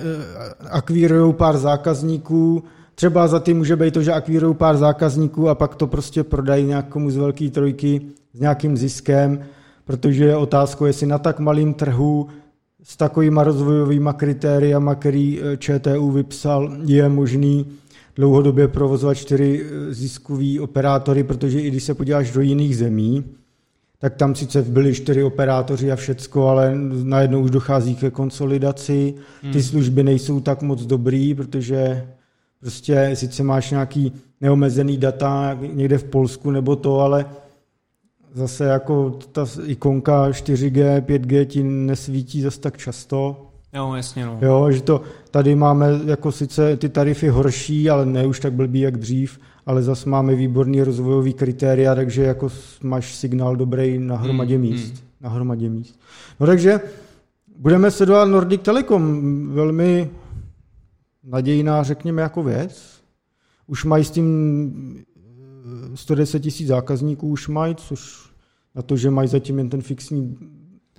akvírují 0.69 1.33
pár 1.33 1.57
zákazníků, 1.57 2.63
třeba 2.95 3.27
za 3.27 3.39
tím 3.39 3.57
může 3.57 3.75
být 3.75 3.93
to, 3.93 4.01
že 4.01 4.13
akvírují 4.13 4.55
pár 4.55 4.77
zákazníků 4.77 5.49
a 5.49 5.55
pak 5.55 5.75
to 5.75 5.87
prostě 5.87 6.23
prodají 6.23 6.65
nějakému 6.65 7.11
z 7.11 7.17
velké 7.17 7.49
trojky 7.49 8.01
s 8.33 8.39
nějakým 8.39 8.77
ziskem, 8.77 9.45
protože 9.85 10.25
je 10.25 10.35
otázkou, 10.35 10.85
jestli 10.85 11.07
na 11.07 11.17
tak 11.17 11.39
malém 11.39 11.73
trhu 11.73 12.27
s 12.89 12.97
takovýma 12.97 13.43
rozvojovými 13.43 14.09
kritériama, 14.15 14.95
který 14.95 15.39
eh, 15.41 15.57
ČTU 15.57 16.11
vypsal, 16.11 16.77
je 16.85 17.09
možný 17.09 17.65
dlouhodobě 18.15 18.67
provozovat 18.67 19.17
čtyři 19.17 19.65
eh, 19.65 19.93
ziskový 19.93 20.59
operátory, 20.59 21.23
protože 21.23 21.61
i 21.61 21.67
když 21.67 21.83
se 21.83 21.93
podíváš 21.93 22.31
do 22.31 22.41
jiných 22.41 22.77
zemí, 22.77 23.23
tak 23.99 24.15
tam 24.15 24.35
sice 24.35 24.61
byli 24.61 24.93
čtyři 24.93 25.23
operátoři 25.23 25.91
a 25.91 25.95
všecko, 25.95 26.47
ale 26.47 26.75
najednou 27.03 27.41
už 27.41 27.51
dochází 27.51 27.95
ke 27.95 28.11
konsolidaci. 28.11 29.13
Ty 29.41 29.47
hmm. 29.47 29.61
služby 29.61 30.03
nejsou 30.03 30.39
tak 30.39 30.61
moc 30.61 30.85
dobrý, 30.85 31.35
protože 31.35 32.07
prostě 32.59 33.11
sice 33.13 33.43
máš 33.43 33.71
nějaký 33.71 34.13
neomezený 34.41 34.97
data 34.97 35.57
někde 35.73 35.97
v 35.97 36.03
Polsku 36.03 36.51
nebo 36.51 36.75
to, 36.75 36.99
ale 36.99 37.25
zase 38.33 38.65
jako 38.65 39.19
ta 39.31 39.45
ikonka 39.65 40.29
4G, 40.29 41.01
5G 41.01 41.45
ti 41.45 41.63
nesvítí 41.63 42.41
zase 42.41 42.59
tak 42.59 42.77
často. 42.77 43.45
Jo, 43.73 43.93
jasně, 43.93 44.25
no. 44.25 44.37
Jo, 44.41 44.71
že 44.71 44.81
to, 44.81 45.01
tady 45.31 45.55
máme 45.55 45.87
jako 46.05 46.31
sice 46.31 46.77
ty 46.77 46.89
tarify 46.89 47.27
horší, 47.27 47.89
ale 47.89 48.05
ne 48.05 48.25
už 48.25 48.39
tak 48.39 48.53
blbý 48.53 48.79
jak 48.79 48.97
dřív, 48.97 49.39
ale 49.65 49.83
zase 49.83 50.09
máme 50.09 50.35
výborný 50.35 50.83
rozvojový 50.83 51.33
kritéria, 51.33 51.95
takže 51.95 52.23
jako 52.23 52.49
máš 52.83 53.15
signál 53.15 53.55
dobrý 53.55 53.99
na 53.99 54.17
hromadě 54.17 54.57
mm, 54.57 54.61
míst. 54.61 54.93
Mm. 54.93 54.99
Na 55.21 55.29
hromadě 55.29 55.69
míst. 55.69 55.99
No 56.39 56.47
takže 56.47 56.79
budeme 57.57 57.91
sledovat 57.91 58.25
Nordic 58.25 58.61
Telecom, 58.61 59.21
velmi 59.53 60.09
nadějná, 61.23 61.83
řekněme, 61.83 62.21
jako 62.21 62.43
věc. 62.43 62.99
Už 63.67 63.85
mají 63.85 64.03
s 64.03 64.11
tím 64.11 65.05
110 65.95 66.39
tisíc 66.39 66.67
zákazníků, 66.67 67.27
už 67.27 67.47
mají, 67.47 67.75
což 67.75 68.29
na 68.75 68.81
to, 68.81 68.97
že 68.97 69.09
mají 69.09 69.27
zatím 69.27 69.57
jen 69.57 69.69
ten 69.69 69.81
fixní 69.81 70.37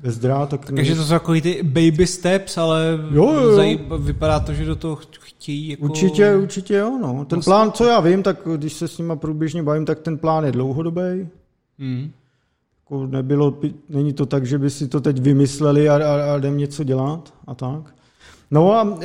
bezdrát. 0.02 0.48
Tak 0.48 0.72
Takže 0.76 0.94
to 0.94 1.02
jsou 1.02 1.10
takový 1.10 1.40
ty 1.40 1.62
baby 1.62 2.06
steps, 2.06 2.58
ale 2.58 2.98
jo, 3.10 3.32
jo. 3.32 3.56
Zajib, 3.56 3.80
vypadá 3.98 4.40
to, 4.40 4.54
že 4.54 4.64
do 4.64 4.76
toho 4.76 4.98
chtějí 5.20 5.68
jako... 5.68 5.84
Určitě, 5.84 6.36
určitě 6.36 6.74
jo. 6.74 6.98
No. 7.02 7.24
Ten 7.24 7.36
vlastně... 7.36 7.50
plán, 7.50 7.72
co 7.72 7.84
já 7.84 8.00
vím, 8.00 8.22
tak 8.22 8.38
když 8.56 8.72
se 8.72 8.88
s 8.88 8.98
nima 8.98 9.16
průběžně 9.16 9.62
bavím, 9.62 9.84
tak 9.84 10.00
ten 10.00 10.18
plán 10.18 10.44
je 10.44 10.52
dlouhodobý. 10.52 11.28
Hmm. 11.78 12.10
Jako 12.80 13.06
nebylo, 13.06 13.58
není 13.88 14.12
to 14.12 14.26
tak, 14.26 14.46
že 14.46 14.58
by 14.58 14.70
si 14.70 14.88
to 14.88 15.00
teď 15.00 15.20
vymysleli 15.20 15.88
a, 15.88 15.94
a, 15.94 16.34
a 16.34 16.36
jdem 16.36 16.58
něco 16.58 16.84
dělat 16.84 17.34
a 17.46 17.54
tak. 17.54 17.94
No 18.50 18.72
a 18.72 18.98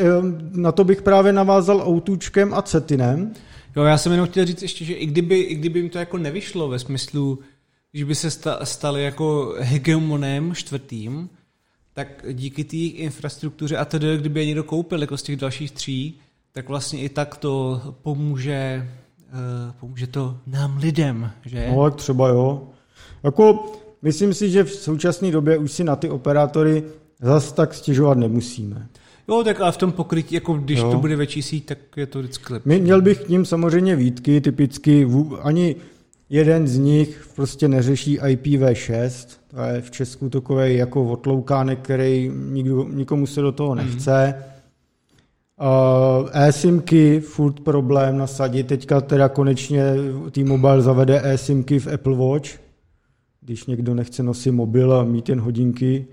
na 0.51 0.71
to 0.71 0.83
bych 0.83 1.01
právě 1.01 1.33
navázal 1.33 1.87
Outučkem 1.87 2.53
a 2.53 2.61
Cetinem. 2.61 3.33
Jo, 3.75 3.83
já 3.83 3.97
jsem 3.97 4.11
jenom 4.11 4.27
chtěl 4.27 4.45
říct 4.45 4.61
ještě, 4.61 4.85
že 4.85 4.93
i 4.93 5.05
kdyby, 5.05 5.39
i 5.39 5.55
kdyby 5.55 5.79
jim 5.79 5.89
to 5.89 5.97
jako 5.97 6.17
nevyšlo 6.17 6.67
ve 6.67 6.79
smyslu, 6.79 7.39
když 7.91 8.03
by 8.03 8.15
se 8.15 8.31
stali 8.63 9.03
jako 9.03 9.55
hegemonem 9.59 10.55
čtvrtým, 10.55 11.29
tak 11.93 12.25
díky 12.33 12.63
té 12.63 12.77
infrastruktuře 12.77 13.77
a 13.77 13.85
tedy, 13.85 14.17
kdyby 14.17 14.39
je 14.39 14.45
někdo 14.45 14.63
koupil 14.63 15.01
jako 15.01 15.17
z 15.17 15.23
těch 15.23 15.35
dalších 15.35 15.71
tří, 15.71 16.19
tak 16.51 16.69
vlastně 16.69 16.99
i 16.99 17.09
tak 17.09 17.37
to 17.37 17.81
pomůže, 18.01 18.89
uh, 19.33 19.73
pomůže 19.79 20.07
to 20.07 20.37
nám 20.47 20.77
lidem, 20.77 21.31
že? 21.45 21.67
No, 21.75 21.83
tak 21.83 21.95
třeba 21.95 22.27
jo. 22.27 22.67
Jako, 23.23 23.73
myslím 24.01 24.33
si, 24.33 24.49
že 24.49 24.63
v 24.63 24.71
současné 24.71 25.31
době 25.31 25.57
už 25.57 25.71
si 25.71 25.83
na 25.83 25.95
ty 25.95 26.09
operátory 26.09 26.83
zase 27.21 27.53
tak 27.53 27.73
stěžovat 27.73 28.17
nemusíme. 28.17 28.87
Jo, 29.27 29.43
tak 29.43 29.61
ale 29.61 29.71
v 29.71 29.77
tom 29.77 29.91
pokrytí, 29.91 30.35
jako 30.35 30.53
když 30.53 30.79
jo. 30.79 30.91
to 30.91 30.97
bude 30.97 31.15
větší 31.15 31.41
síť, 31.41 31.65
tak 31.65 31.77
je 31.97 32.05
to 32.05 32.19
vždycky 32.19 32.53
lepší. 32.53 32.69
Měl 32.69 33.01
bych 33.01 33.19
k 33.19 33.29
ním 33.29 33.45
samozřejmě 33.45 33.95
výtky, 33.95 34.41
typicky 34.41 35.07
ani 35.41 35.75
jeden 36.29 36.67
z 36.67 36.77
nich 36.77 37.27
prostě 37.35 37.67
neřeší 37.67 38.19
IPv6, 38.19 39.27
to 39.47 39.61
je 39.61 39.81
v 39.81 39.91
Česku 39.91 40.29
takový 40.29 40.75
jako 40.75 41.05
otloukánek, 41.05 41.79
který 41.79 42.31
nikdo, 42.33 42.83
nikomu 42.83 43.27
se 43.27 43.41
do 43.41 43.51
toho 43.51 43.75
mhm. 43.75 43.85
nechce. 43.85 44.35
Mm. 44.37 44.55
Uh, 45.61 46.29
e-simky, 46.33 47.19
furt 47.19 47.59
problém 47.59 48.17
nasadit. 48.17 48.67
Teďka 48.67 49.01
teda 49.01 49.29
konečně 49.29 49.83
T-Mobile 50.31 50.81
zavede 50.81 51.21
e-simky 51.23 51.79
v 51.79 51.87
Apple 51.93 52.15
Watch. 52.15 52.49
Když 53.41 53.65
někdo 53.65 53.95
nechce 53.95 54.23
nosit 54.23 54.51
mobil 54.51 54.93
a 54.93 55.03
mít 55.03 55.29
jen 55.29 55.39
hodinky, 55.39 56.07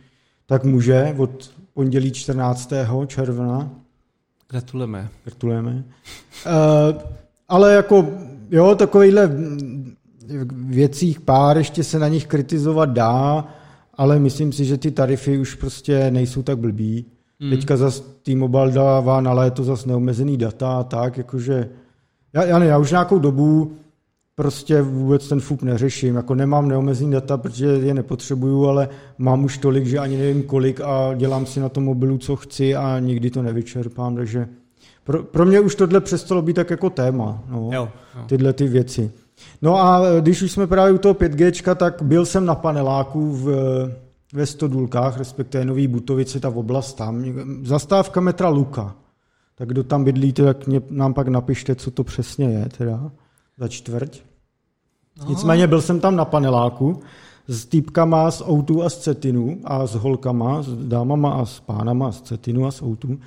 tak 0.46 0.64
může 0.64 1.14
od 1.18 1.50
pondělí 1.74 2.12
14. 2.12 2.72
června. 3.06 3.70
Gratulujeme. 4.50 5.08
Gratulujeme. 5.24 5.84
Uh, 6.46 7.02
ale 7.48 7.74
jako, 7.74 8.08
jo, 8.50 8.74
takovýhle 8.74 9.30
věcích 10.52 11.20
pár, 11.20 11.58
ještě 11.58 11.84
se 11.84 11.98
na 11.98 12.08
nich 12.08 12.26
kritizovat 12.26 12.90
dá, 12.90 13.44
ale 13.94 14.18
myslím 14.18 14.52
si, 14.52 14.64
že 14.64 14.78
ty 14.78 14.90
tarify 14.90 15.38
už 15.38 15.54
prostě 15.54 16.10
nejsou 16.10 16.42
tak 16.42 16.58
blbý. 16.58 17.06
Mm. 17.40 17.50
Teďka 17.50 17.76
zase 17.76 18.02
T-Mobile 18.22 18.72
dává 18.72 19.20
na 19.20 19.32
léto 19.32 19.64
zase 19.64 19.88
neomezený 19.88 20.36
data 20.36 20.78
a 20.78 20.82
tak, 20.82 21.18
jakože 21.18 21.68
já, 22.32 22.44
já, 22.44 22.58
ne, 22.58 22.66
já 22.66 22.78
už 22.78 22.90
nějakou 22.90 23.18
dobu 23.18 23.72
prostě 24.34 24.82
vůbec 24.82 25.28
ten 25.28 25.40
FUP 25.40 25.62
neřeším. 25.62 26.14
Jako 26.14 26.34
nemám 26.34 26.68
neomezený 26.68 27.10
data, 27.10 27.36
protože 27.36 27.66
je 27.66 27.94
nepotřebuju, 27.94 28.66
ale 28.66 28.88
mám 29.18 29.44
už 29.44 29.58
tolik, 29.58 29.86
že 29.86 29.98
ani 29.98 30.16
nevím 30.16 30.42
kolik 30.42 30.80
a 30.80 31.14
dělám 31.14 31.46
si 31.46 31.60
na 31.60 31.68
tom 31.68 31.84
mobilu, 31.84 32.18
co 32.18 32.36
chci 32.36 32.74
a 32.74 32.98
nikdy 32.98 33.30
to 33.30 33.42
nevyčerpám, 33.42 34.16
takže 34.16 34.48
pro, 35.04 35.22
pro 35.22 35.44
mě 35.44 35.60
už 35.60 35.74
tohle 35.74 36.00
přestalo 36.00 36.42
být 36.42 36.56
tak 36.56 36.70
jako 36.70 36.90
téma, 36.90 37.42
no, 37.50 37.70
jo, 37.72 37.88
jo. 38.16 38.24
tyhle 38.26 38.52
ty 38.52 38.68
věci. 38.68 39.10
No 39.62 39.76
a 39.76 40.20
když 40.20 40.42
už 40.42 40.52
jsme 40.52 40.66
právě 40.66 40.92
u 40.92 40.98
toho 40.98 41.14
5G, 41.14 41.74
tak 41.74 42.02
byl 42.02 42.26
jsem 42.26 42.46
na 42.46 42.54
paneláku 42.54 43.32
v, 43.32 43.46
ve 44.32 44.46
Stodulkách, 44.46 45.18
respektive 45.18 45.64
Nový 45.64 45.88
Butovice, 45.88 46.40
ta 46.40 46.48
oblast 46.48 46.92
tam, 46.92 47.24
zastávka 47.62 48.20
metra 48.20 48.48
Luka. 48.48 48.94
Tak 49.54 49.68
kdo 49.68 49.84
tam 49.84 50.04
bydlíte, 50.04 50.44
tak 50.44 50.66
mě, 50.66 50.82
nám 50.90 51.14
pak 51.14 51.28
napište, 51.28 51.74
co 51.74 51.90
to 51.90 52.04
přesně 52.04 52.46
je 52.46 52.68
teda 52.78 53.10
za 53.62 53.68
čtvrť. 53.68 54.20
No. 55.18 55.24
Nicméně 55.28 55.66
byl 55.66 55.80
jsem 55.80 56.00
tam 56.00 56.16
na 56.16 56.24
paneláku 56.24 57.00
s 57.48 57.66
týpkama 57.66 58.30
z 58.30 58.42
Outu 58.48 58.82
a 58.82 58.90
z 58.90 58.98
Cetinu 58.98 59.58
a 59.64 59.86
s 59.86 59.94
holkama, 59.94 60.62
s 60.62 60.68
dámama 60.74 61.30
a 61.32 61.44
s 61.44 61.60
pánama 61.60 62.12
z 62.12 62.20
Cetinu 62.20 62.66
a 62.66 62.70
z 62.70 62.82
Outu. 62.82 63.18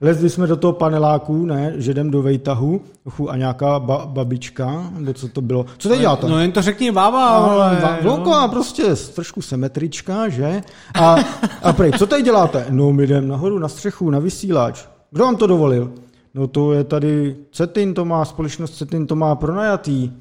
Lezli 0.00 0.30
jsme 0.30 0.46
do 0.46 0.56
toho 0.56 0.72
paneláku, 0.72 1.46
ne, 1.46 1.72
že 1.76 1.90
jdem 1.90 2.10
do 2.10 2.22
vejtahu, 2.22 2.80
a 3.28 3.36
nějaká 3.36 3.78
ba, 3.78 4.06
babička, 4.06 4.90
nebo 4.98 5.12
co 5.12 5.28
to 5.28 5.40
bylo. 5.40 5.66
Co 5.78 5.88
teď 5.88 6.00
děláte? 6.00 6.28
No 6.28 6.38
jen 6.38 6.52
to 6.52 6.62
řekni 6.62 6.92
bába, 6.92 7.28
ale... 7.28 7.78
No, 8.04 8.48
prostě 8.50 8.82
trošku 9.14 9.42
symetrička, 9.42 10.28
že? 10.28 10.62
A, 10.94 11.16
a 11.62 11.72
prej, 11.72 11.92
co 11.92 12.06
teď 12.06 12.24
děláte? 12.24 12.66
No 12.70 12.92
my 12.92 13.04
jdem 13.04 13.28
nahoru 13.28 13.58
na 13.58 13.68
střechu, 13.68 14.10
na 14.10 14.18
vysílač. 14.18 14.84
Kdo 15.10 15.24
vám 15.24 15.36
to 15.36 15.46
dovolil? 15.46 15.92
No 16.36 16.46
to 16.46 16.72
je 16.72 16.84
tady 16.84 17.36
Cetin, 17.52 17.94
to 17.94 18.04
má, 18.04 18.24
společnost 18.24 18.76
Cetin 18.76 19.06
to 19.06 19.16
má 19.16 19.34
pronajatý. 19.34 20.12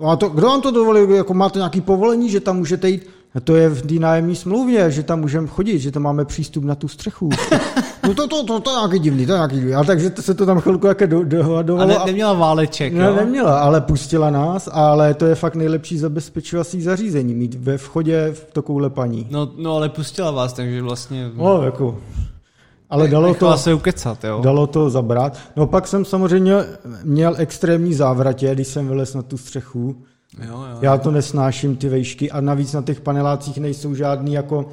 No 0.00 0.08
a 0.08 0.16
to, 0.16 0.28
kdo 0.28 0.46
vám 0.46 0.60
to 0.60 0.70
dovolil, 0.70 1.10
jako 1.10 1.34
máte 1.34 1.58
nějaký 1.58 1.80
povolení, 1.80 2.30
že 2.30 2.40
tam 2.40 2.56
můžete 2.56 2.90
jít? 2.90 3.06
A 3.34 3.40
to 3.40 3.56
je 3.56 3.68
v 3.68 3.82
té 3.82 3.94
nájemní 3.94 4.36
smlouvě, 4.36 4.90
že 4.90 5.02
tam 5.02 5.20
můžeme 5.20 5.46
chodit, 5.46 5.78
že 5.78 5.90
tam 5.90 6.02
máme 6.02 6.24
přístup 6.24 6.64
na 6.64 6.74
tu 6.74 6.88
střechu. 6.88 7.30
No 8.08 8.14
to, 8.14 8.28
to, 8.28 8.44
to, 8.44 8.60
to 8.60 8.70
je 8.70 8.76
nějaký 8.76 8.98
divný, 8.98 9.26
to 9.26 9.32
je 9.32 9.38
nějaký 9.38 9.54
divný. 9.54 9.74
A 9.74 9.84
takže 9.84 10.10
to 10.10 10.22
se 10.22 10.34
to 10.34 10.46
tam 10.46 10.60
chvilku 10.60 10.86
jaké 10.86 11.06
do, 11.06 11.24
dohadovalo. 11.24 11.84
A 11.84 11.98
ne, 11.98 11.98
neměla 12.06 12.32
váleček, 12.32 12.92
Ne, 12.92 13.12
neměla, 13.12 13.60
ale 13.60 13.80
pustila 13.80 14.30
nás, 14.30 14.68
ale 14.72 15.14
to 15.14 15.26
je 15.26 15.34
fakt 15.34 15.54
nejlepší 15.54 15.98
zabezpečovací 15.98 16.82
zařízení, 16.82 17.34
mít 17.34 17.54
ve 17.54 17.78
vchodě 17.78 18.30
v 18.32 18.52
takovouhle 18.52 18.90
paní. 18.90 19.26
No, 19.30 19.48
no 19.56 19.76
ale 19.76 19.88
pustila 19.88 20.30
vás, 20.30 20.52
takže 20.52 20.82
vlastně... 20.82 21.30
No, 21.36 21.62
jako... 21.62 21.98
Ale 22.92 23.08
dalo 23.08 23.34
to, 23.34 23.56
se 23.56 23.74
ukecat, 23.74 24.24
jo. 24.24 24.40
dalo 24.42 24.66
to 24.66 24.90
zabrat. 24.90 25.38
No 25.56 25.66
pak 25.66 25.88
jsem 25.88 26.04
samozřejmě 26.04 26.54
měl 27.04 27.34
extrémní 27.38 27.94
závratě, 27.94 28.54
když 28.54 28.68
jsem 28.68 28.88
vylez 28.88 29.14
na 29.14 29.22
tu 29.22 29.36
střechu. 29.38 29.96
Jo, 30.46 30.64
jo, 30.70 30.78
Já 30.80 30.98
to 30.98 31.10
nesnáším, 31.10 31.76
ty 31.76 31.88
vejšky, 31.88 32.30
a 32.30 32.40
navíc 32.40 32.72
na 32.72 32.82
těch 32.82 33.00
panelácích 33.00 33.58
nejsou 33.58 33.94
žádný 33.94 34.32
jako 34.32 34.58
uh, 34.58 34.64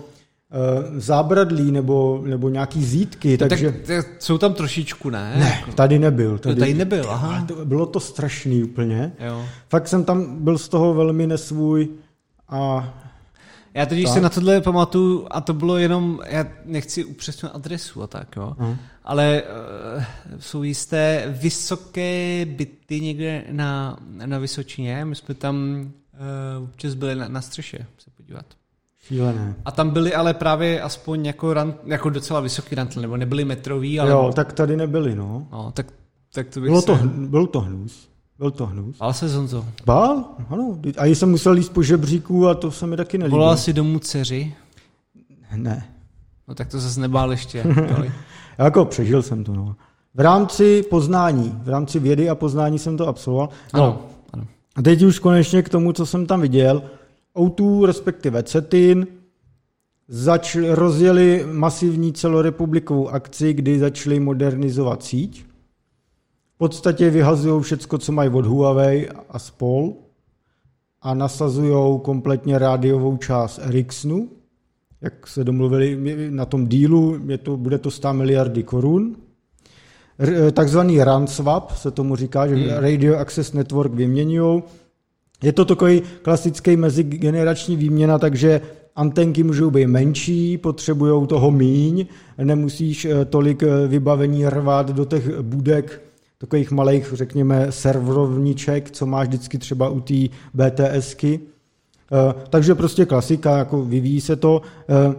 zábradlí 0.97 1.71
nebo, 1.71 2.21
nebo 2.25 2.49
nějaký 2.49 2.83
zítky, 2.83 3.37
no, 3.41 3.47
takže... 3.47 3.71
Tak, 3.71 3.81
tak 3.85 4.07
jsou 4.19 4.37
tam 4.37 4.53
trošičku, 4.53 5.09
ne? 5.09 5.33
Ne, 5.37 5.57
jako... 5.59 5.71
tady 5.71 5.99
nebyl. 5.99 6.37
Tady, 6.37 6.55
tady 6.55 6.73
nebyl, 6.73 7.05
aha. 7.09 7.45
To, 7.47 7.65
bylo 7.65 7.85
to 7.85 7.99
strašný 7.99 8.63
úplně. 8.63 9.11
Jo. 9.19 9.45
Fakt 9.69 9.87
jsem 9.87 10.03
tam 10.03 10.43
byl 10.43 10.57
z 10.57 10.69
toho 10.69 10.93
velmi 10.93 11.27
nesvůj 11.27 11.89
a 12.49 12.93
já 13.73 13.85
teď 13.85 14.07
si 14.07 14.21
na 14.21 14.29
tohle 14.29 14.61
pamatuju, 14.61 15.27
a 15.31 15.41
to 15.41 15.53
bylo 15.53 15.77
jenom, 15.77 16.19
já 16.27 16.45
nechci 16.65 17.05
upřesňovat 17.05 17.55
adresu 17.55 18.03
a 18.03 18.07
tak, 18.07 18.35
jo, 18.35 18.55
hmm. 18.59 18.77
ale 19.03 19.43
uh, 19.97 20.03
jsou 20.39 20.63
jisté 20.63 21.23
vysoké 21.27 22.45
byty 22.45 23.01
někde 23.01 23.43
na, 23.51 23.97
na 24.25 24.37
Vysočině, 24.37 25.05
my 25.05 25.15
jsme 25.15 25.35
tam 25.35 25.85
uh, 26.57 26.63
občas 26.63 26.93
byli 26.93 27.15
na, 27.15 27.27
na 27.27 27.41
střeše 27.41 27.85
se 27.97 28.09
podívat. 28.17 28.45
Šílené. 28.99 29.55
A 29.65 29.71
tam 29.71 29.89
byly 29.89 30.13
ale 30.15 30.33
právě 30.33 30.81
aspoň 30.81 31.25
jako, 31.25 31.53
rant, 31.53 31.75
jako 31.85 32.09
docela 32.09 32.39
vysoký 32.39 32.75
rantl, 32.75 33.01
nebo 33.01 33.17
nebyly 33.17 33.45
metrový, 33.45 33.99
ale... 33.99 34.11
Jo, 34.11 34.31
tak 34.35 34.53
tady 34.53 34.77
nebyly, 34.77 35.15
no. 35.15 35.47
No, 35.51 35.71
tak, 35.71 35.85
tak 36.33 36.49
to 36.49 36.61
bych 36.61 36.69
bylo 36.69 36.81
se... 36.81 36.87
to, 36.87 36.99
byl 37.05 37.47
to 37.47 37.59
hnus. 37.59 38.08
Byl 38.39 38.51
to 38.51 38.65
hnus. 38.65 38.97
Bál 38.97 39.13
se 39.13 39.29
Zonzo. 39.29 39.65
Bál, 39.85 40.23
ano. 40.49 40.79
A 40.97 41.05
jsem 41.05 41.29
musel 41.29 41.57
jít 41.57 41.69
po 41.69 41.83
žebříku 41.83 42.47
a 42.47 42.53
to 42.55 42.71
se 42.71 42.87
mi 42.87 42.97
taky 42.97 43.17
nelíbilo. 43.17 43.39
Volal 43.39 43.57
si 43.57 43.73
domů 43.73 43.99
dceři? 43.99 44.53
Ne. 45.55 45.87
No 46.47 46.55
tak 46.55 46.67
to 46.67 46.79
zase 46.79 46.99
nebál 46.99 47.31
ještě. 47.31 47.65
jako 48.57 48.85
přežil 48.85 49.21
jsem 49.21 49.43
to, 49.43 49.53
no. 49.53 49.75
V 50.15 50.19
rámci 50.19 50.83
poznání, 50.89 51.59
v 51.63 51.69
rámci 51.69 51.99
vědy 51.99 52.29
a 52.29 52.35
poznání 52.35 52.79
jsem 52.79 52.97
to 52.97 53.07
absolvoval. 53.07 53.49
No, 53.73 53.83
ano, 53.83 54.01
ano. 54.33 54.47
A 54.75 54.81
teď 54.81 55.01
už 55.01 55.19
konečně 55.19 55.61
k 55.61 55.69
tomu, 55.69 55.93
co 55.93 56.05
jsem 56.05 56.25
tam 56.25 56.41
viděl. 56.41 56.83
O2, 57.35 57.85
respektive 57.85 58.43
CETIN, 58.43 59.07
zač, 60.07 60.57
rozjeli 60.69 61.45
masivní 61.51 62.13
celorepublikovou 62.13 63.09
akci, 63.09 63.53
kdy 63.53 63.79
začali 63.79 64.19
modernizovat 64.19 65.03
síť 65.03 65.48
podstatě 66.59 67.09
vyhazují 67.09 67.63
všecko, 67.63 67.97
co 67.97 68.11
mají 68.11 68.29
od 68.29 68.45
Huawei 68.45 69.09
a 69.29 69.39
spol 69.39 69.93
a 71.01 71.13
nasazují 71.13 71.99
kompletně 72.01 72.59
rádiovou 72.59 73.17
část 73.17 73.59
Ericssonu, 73.63 74.29
jak 75.01 75.27
se 75.27 75.43
domluvili 75.43 75.97
na 76.29 76.45
tom 76.45 76.67
dílu, 76.67 77.19
je 77.27 77.37
to, 77.37 77.57
bude 77.57 77.77
to 77.77 77.91
100 77.91 78.13
miliardy 78.13 78.63
korun. 78.63 79.15
Takzvaný 80.51 81.03
RAN 81.03 81.27
swap 81.27 81.71
se 81.71 81.91
tomu 81.91 82.15
říká, 82.15 82.47
že 82.47 82.55
hmm. 82.55 82.69
Radio 82.69 83.17
Access 83.17 83.53
Network 83.53 83.93
vyměňují. 83.93 84.63
Je 85.43 85.53
to 85.53 85.65
takový 85.65 86.01
klasický 86.21 86.75
mezigenerační 86.75 87.75
výměna, 87.75 88.19
takže 88.19 88.61
antenky 88.95 89.43
můžou 89.43 89.71
být 89.71 89.87
menší, 89.87 90.57
potřebují 90.57 91.27
toho 91.27 91.51
míň, 91.51 92.05
nemusíš 92.43 93.05
eh, 93.05 93.25
tolik 93.25 93.63
eh, 93.63 93.87
vybavení 93.87 94.45
rvat 94.45 94.91
do 94.91 95.05
těch 95.05 95.39
budek 95.39 96.08
takových 96.41 96.71
malých, 96.71 97.13
řekněme, 97.13 97.67
serverovníček, 97.69 98.91
co 98.91 99.05
máš 99.05 99.27
vždycky 99.27 99.57
třeba 99.57 99.89
u 99.89 99.99
té 99.99 100.13
BTSky. 100.53 101.39
Eh, 102.11 102.33
takže 102.49 102.75
prostě 102.75 103.05
klasika, 103.05 103.57
jako 103.57 103.85
vyvíjí 103.85 104.21
se 104.21 104.35
to. 104.35 104.61
Eh, 104.89 105.15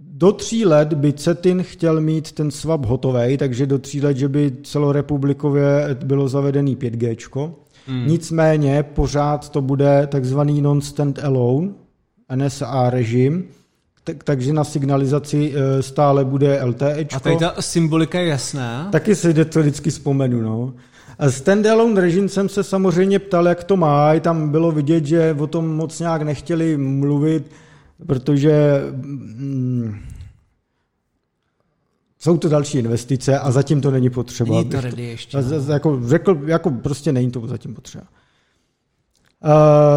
do 0.00 0.32
tří 0.32 0.66
let 0.66 0.94
by 0.94 1.12
Cetin 1.12 1.62
chtěl 1.62 2.00
mít 2.00 2.32
ten 2.32 2.50
swap 2.50 2.86
hotový, 2.86 3.36
takže 3.36 3.66
do 3.66 3.78
tří 3.78 4.00
let, 4.00 4.16
že 4.16 4.28
by 4.28 4.52
celorepublikově 4.62 5.96
bylo 6.04 6.28
zavedený 6.28 6.76
5G. 6.76 7.54
Hmm. 7.86 8.06
Nicméně 8.06 8.82
pořád 8.82 9.48
to 9.48 9.60
bude 9.62 10.06
takzvaný 10.06 10.62
non-stand 10.62 11.18
alone, 11.18 11.70
NSA 12.34 12.90
režim, 12.90 13.44
tak, 14.04 14.24
takže 14.24 14.52
na 14.52 14.64
signalizaci 14.64 15.54
eh, 15.54 15.82
stále 15.82 16.24
bude 16.24 16.64
LTE. 16.64 17.06
A 17.16 17.20
tady 17.20 17.36
ta 17.36 17.54
symbolika 17.60 18.20
je 18.20 18.26
jasná. 18.26 18.88
Taky 18.92 19.16
si 19.16 19.44
to 19.44 19.60
vždycky 19.60 19.90
vzpomenu. 19.90 20.42
No. 20.42 20.74
A 21.18 21.30
standalone 21.30 22.00
režim 22.00 22.28
jsem 22.28 22.48
se 22.48 22.64
samozřejmě 22.64 23.18
ptal, 23.18 23.48
jak 23.48 23.64
to 23.64 23.76
má. 23.76 24.20
Tam 24.20 24.48
bylo 24.48 24.72
vidět, 24.72 25.06
že 25.06 25.36
o 25.38 25.46
tom 25.46 25.76
moc 25.76 26.00
nějak 26.00 26.22
nechtěli 26.22 26.76
mluvit, 26.76 27.50
protože 28.06 28.80
mm, 28.92 29.98
jsou 32.18 32.38
to 32.38 32.48
další 32.48 32.78
investice 32.78 33.38
a 33.38 33.50
zatím 33.50 33.80
to 33.80 33.90
není 33.90 34.10
potřeba. 34.10 34.54
Není 34.54 34.70
to 34.70 34.76
ještě. 34.96 35.36
No. 35.36 35.72
Jako, 35.72 36.00
řekl, 36.08 36.40
jako 36.46 36.70
prostě 36.70 37.12
není 37.12 37.30
to 37.30 37.46
zatím 37.46 37.74
potřeba. 37.74 38.04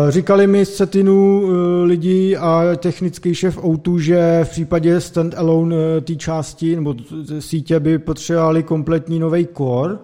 Říkali 0.10 0.48
mi 0.48 0.66
z 0.66 0.76
Cetinu 0.76 1.44
eh, 1.44 1.84
lidi 1.84 2.38
a 2.38 2.76
technický 2.76 3.36
šéf 3.36 3.64
Outu, 3.66 4.00
že 4.00 4.40
v 4.44 4.50
případě 4.50 5.02
standalone 5.02 5.76
eh, 5.98 6.02
té 6.02 6.16
části 6.16 6.76
nebo 6.76 6.96
sítě 7.40 7.80
by 7.80 8.00
potřebovali 8.00 8.64
kompletní 8.64 9.20
nový 9.20 9.48
core, 9.58 9.98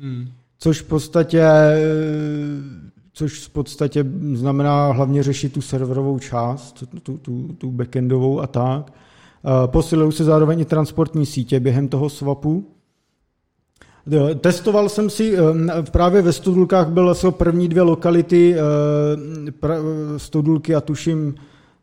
hmm. 0.00 0.28
což 0.58 0.80
v 0.80 0.84
podstatě 0.84 1.42
eh, 1.42 1.78
což 3.12 3.38
v 3.40 3.50
podstatě 3.50 4.06
znamená 4.34 4.92
hlavně 4.92 5.22
řešit 5.22 5.52
tu 5.52 5.60
serverovou 5.60 6.18
část, 6.18 6.84
tu, 7.02 7.18
tu, 7.18 7.48
tu 7.58 7.70
backendovou 7.70 8.40
a 8.40 8.46
tak. 8.46 8.92
Posilují 9.66 10.12
se 10.12 10.24
zároveň 10.24 10.60
i 10.60 10.64
transportní 10.64 11.26
sítě 11.26 11.60
během 11.60 11.88
toho 11.88 12.08
swapu. 12.08 12.66
Testoval 14.40 14.88
jsem 14.88 15.10
si, 15.10 15.36
právě 15.90 16.22
ve 16.22 16.32
Studulkách 16.32 16.88
byl 16.88 17.14
jsou 17.14 17.30
první 17.30 17.68
dvě 17.68 17.82
lokality, 17.82 18.54
eh, 18.54 18.58
Studulky 20.16 20.74
a 20.74 20.80
tuším, 20.80 21.34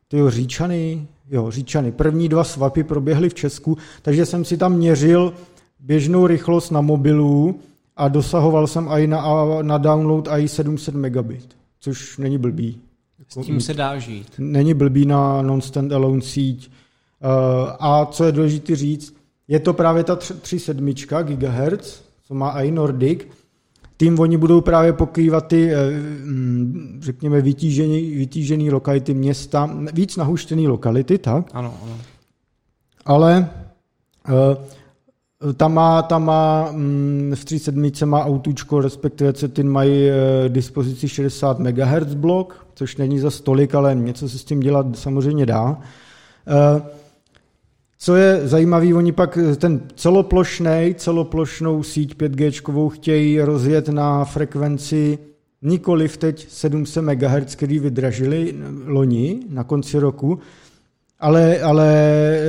tyjo, 0.08 0.30
Říčany, 0.30 1.08
jo, 1.30 1.52
Říčany. 1.52 1.92
První 1.92 2.30
dva 2.30 2.44
svapy 2.44 2.84
proběhly 2.84 3.30
v 3.30 3.34
Česku, 3.34 3.78
takže 4.02 4.26
jsem 4.26 4.46
si 4.46 4.58
tam 4.58 4.74
měřil 4.74 5.34
běžnou 5.80 6.28
rychlost 6.28 6.72
na 6.72 6.82
mobilu 6.82 7.60
a 7.98 8.08
dosahoval 8.08 8.68
jsem 8.68 8.88
i 8.88 9.08
na, 9.08 9.46
na 9.62 9.78
download 9.78 10.28
i 10.28 10.48
700 10.48 10.96
megabit, 10.96 11.48
což 11.80 12.18
není 12.18 12.38
blbý. 12.38 12.80
S 13.28 13.46
tím 13.46 13.62
se 13.62 13.74
dá 13.74 13.98
žít. 14.00 14.28
Není 14.38 14.74
blbý 14.74 15.06
na 15.06 15.42
non-standalone 15.42 16.22
síť. 16.22 16.72
Eh, 17.22 17.28
a 17.80 18.06
co 18.06 18.24
je 18.24 18.32
důležité 18.32 18.76
říct, 18.76 19.16
je 19.48 19.60
to 19.60 19.74
právě 19.74 20.04
ta 20.04 20.16
3,7 20.16 21.36
GHz, 21.36 22.05
co 22.28 22.34
má 22.34 22.52
i 22.52 22.72
Nordic, 22.72 23.28
tím 23.98 24.20
oni 24.20 24.38
budou 24.38 24.62
právě 24.62 24.94
pokrývat 24.94 25.48
ty, 25.48 25.74
eh, 25.74 25.92
mm, 26.24 27.00
řekněme, 27.04 27.42
vytížený, 27.42 28.16
vytížený 28.16 28.72
lokality 28.72 29.14
města, 29.14 29.70
víc 29.94 30.18
nahuštěný 30.18 30.68
lokality, 30.68 31.18
tak? 31.18 31.46
Ano, 31.54 31.74
ano. 31.84 31.98
Ale 33.06 33.50
uh, 34.30 35.54
tam 35.54 35.74
má, 35.74 36.02
tam 36.02 36.26
má 36.26 36.70
um, 36.70 37.32
v 37.36 37.46
37 37.46 38.10
má 38.10 38.26
autučko, 38.26 38.82
respektive 38.82 39.34
Cetin 39.34 39.70
mají 39.70 40.08
uh, 40.10 40.14
dispozici 40.50 41.10
60 41.10 41.60
MHz 41.60 42.14
blok, 42.14 42.68
což 42.76 42.98
není 42.98 43.20
za 43.20 43.32
stolik, 43.32 43.76
ale 43.76 43.96
něco 43.96 44.30
se 44.30 44.38
s 44.38 44.44
tím 44.44 44.60
dělat 44.60 44.86
samozřejmě 44.94 45.46
dá. 45.46 45.64
Uh, 45.70 46.82
co 47.98 48.16
je 48.16 48.48
zajímavé, 48.48 48.94
oni 48.94 49.12
pak 49.12 49.38
ten 49.58 49.82
celoplošnej, 49.96 50.94
celoplošnou 50.94 51.84
síť 51.84 52.16
5G 52.16 52.90
chtějí 52.90 53.42
rozjet 53.42 53.88
na 53.88 54.26
frekvenci 54.26 55.20
nikoli 55.62 56.08
v 56.08 56.18
teď 56.18 56.50
700 56.50 57.04
MHz, 57.04 57.56
který 57.56 57.80
vydražili 57.80 58.56
loni 58.86 59.40
na 59.50 59.64
konci 59.64 60.00
roku, 60.00 60.40
ale, 61.20 61.62
ale 61.62 61.90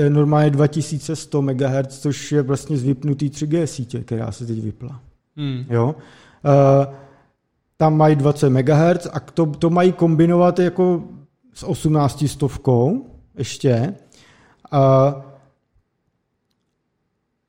normálně 0.09 0.51
2100 0.51 1.43
MHz, 1.43 1.99
což 2.01 2.33
je 2.33 2.43
vlastně 2.43 2.77
z 2.77 2.85
vypnutý 2.85 3.31
3G 3.31 3.65
sítě, 3.65 4.01
která 4.01 4.33
se 4.33 4.47
teď 4.47 4.63
vypla. 4.63 5.01
Hmm. 5.37 5.65
Jo? 5.71 5.95
Uh, 6.45 6.95
tam 7.77 7.97
mají 7.97 8.17
20 8.17 8.51
MHz 8.51 9.07
a 9.13 9.21
to, 9.21 9.47
to 9.47 9.71
mají 9.71 9.93
kombinovat 9.93 10.59
jako 10.59 11.03
s 11.55 11.63
18 11.63 12.25
stovkou 12.29 13.07
ještě. 13.39 13.95
Uh, 14.73 15.23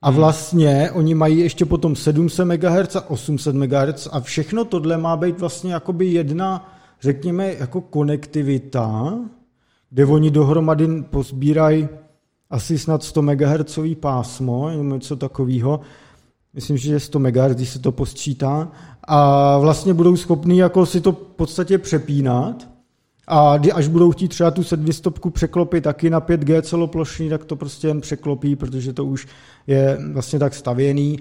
a 0.01 0.11
vlastně 0.11 0.91
oni 0.91 1.15
mají 1.15 1.39
ještě 1.39 1.65
potom 1.65 1.95
700 1.95 2.45
MHz 2.45 2.95
a 2.95 3.09
800 3.09 3.55
MHz 3.55 4.07
a 4.11 4.19
všechno 4.19 4.65
tohle 4.65 4.97
má 4.97 5.17
být 5.17 5.39
vlastně 5.39 5.73
jakoby 5.73 6.05
jedna, 6.05 6.73
řekněme, 7.01 7.53
jako 7.53 7.81
konektivita, 7.81 9.13
kde 9.89 10.05
oni 10.05 10.31
dohromady 10.31 11.03
pozbírají 11.09 11.87
asi 12.49 12.77
snad 12.77 13.03
100 13.03 13.21
MHz 13.21 13.79
pásmo, 13.99 14.69
nebo 14.69 14.83
něco 14.83 15.15
takového. 15.15 15.79
Myslím, 16.53 16.77
že 16.77 16.91
je 16.91 16.99
100 16.99 17.19
MHz, 17.19 17.55
když 17.55 17.69
se 17.69 17.79
to 17.79 17.91
posčítá. 17.91 18.71
A 19.03 19.57
vlastně 19.57 19.93
budou 19.93 20.15
schopni 20.15 20.59
jako 20.59 20.85
si 20.85 21.01
to 21.01 21.11
v 21.11 21.15
podstatě 21.15 21.77
přepínat. 21.77 22.76
A 23.27 23.59
až 23.73 23.87
budou 23.87 24.11
chtít 24.11 24.27
třeba 24.27 24.51
tu 24.51 24.63
sedmistopku 24.63 25.29
překlopit 25.29 25.83
taky 25.83 26.09
na 26.09 26.21
5G 26.21 26.61
celoplošný, 26.61 27.29
tak 27.29 27.45
to 27.45 27.55
prostě 27.55 27.87
jen 27.87 28.01
překlopí, 28.01 28.55
protože 28.55 28.93
to 28.93 29.05
už 29.05 29.27
je 29.67 29.97
vlastně 30.13 30.39
tak 30.39 30.53
stavěný. 30.53 31.19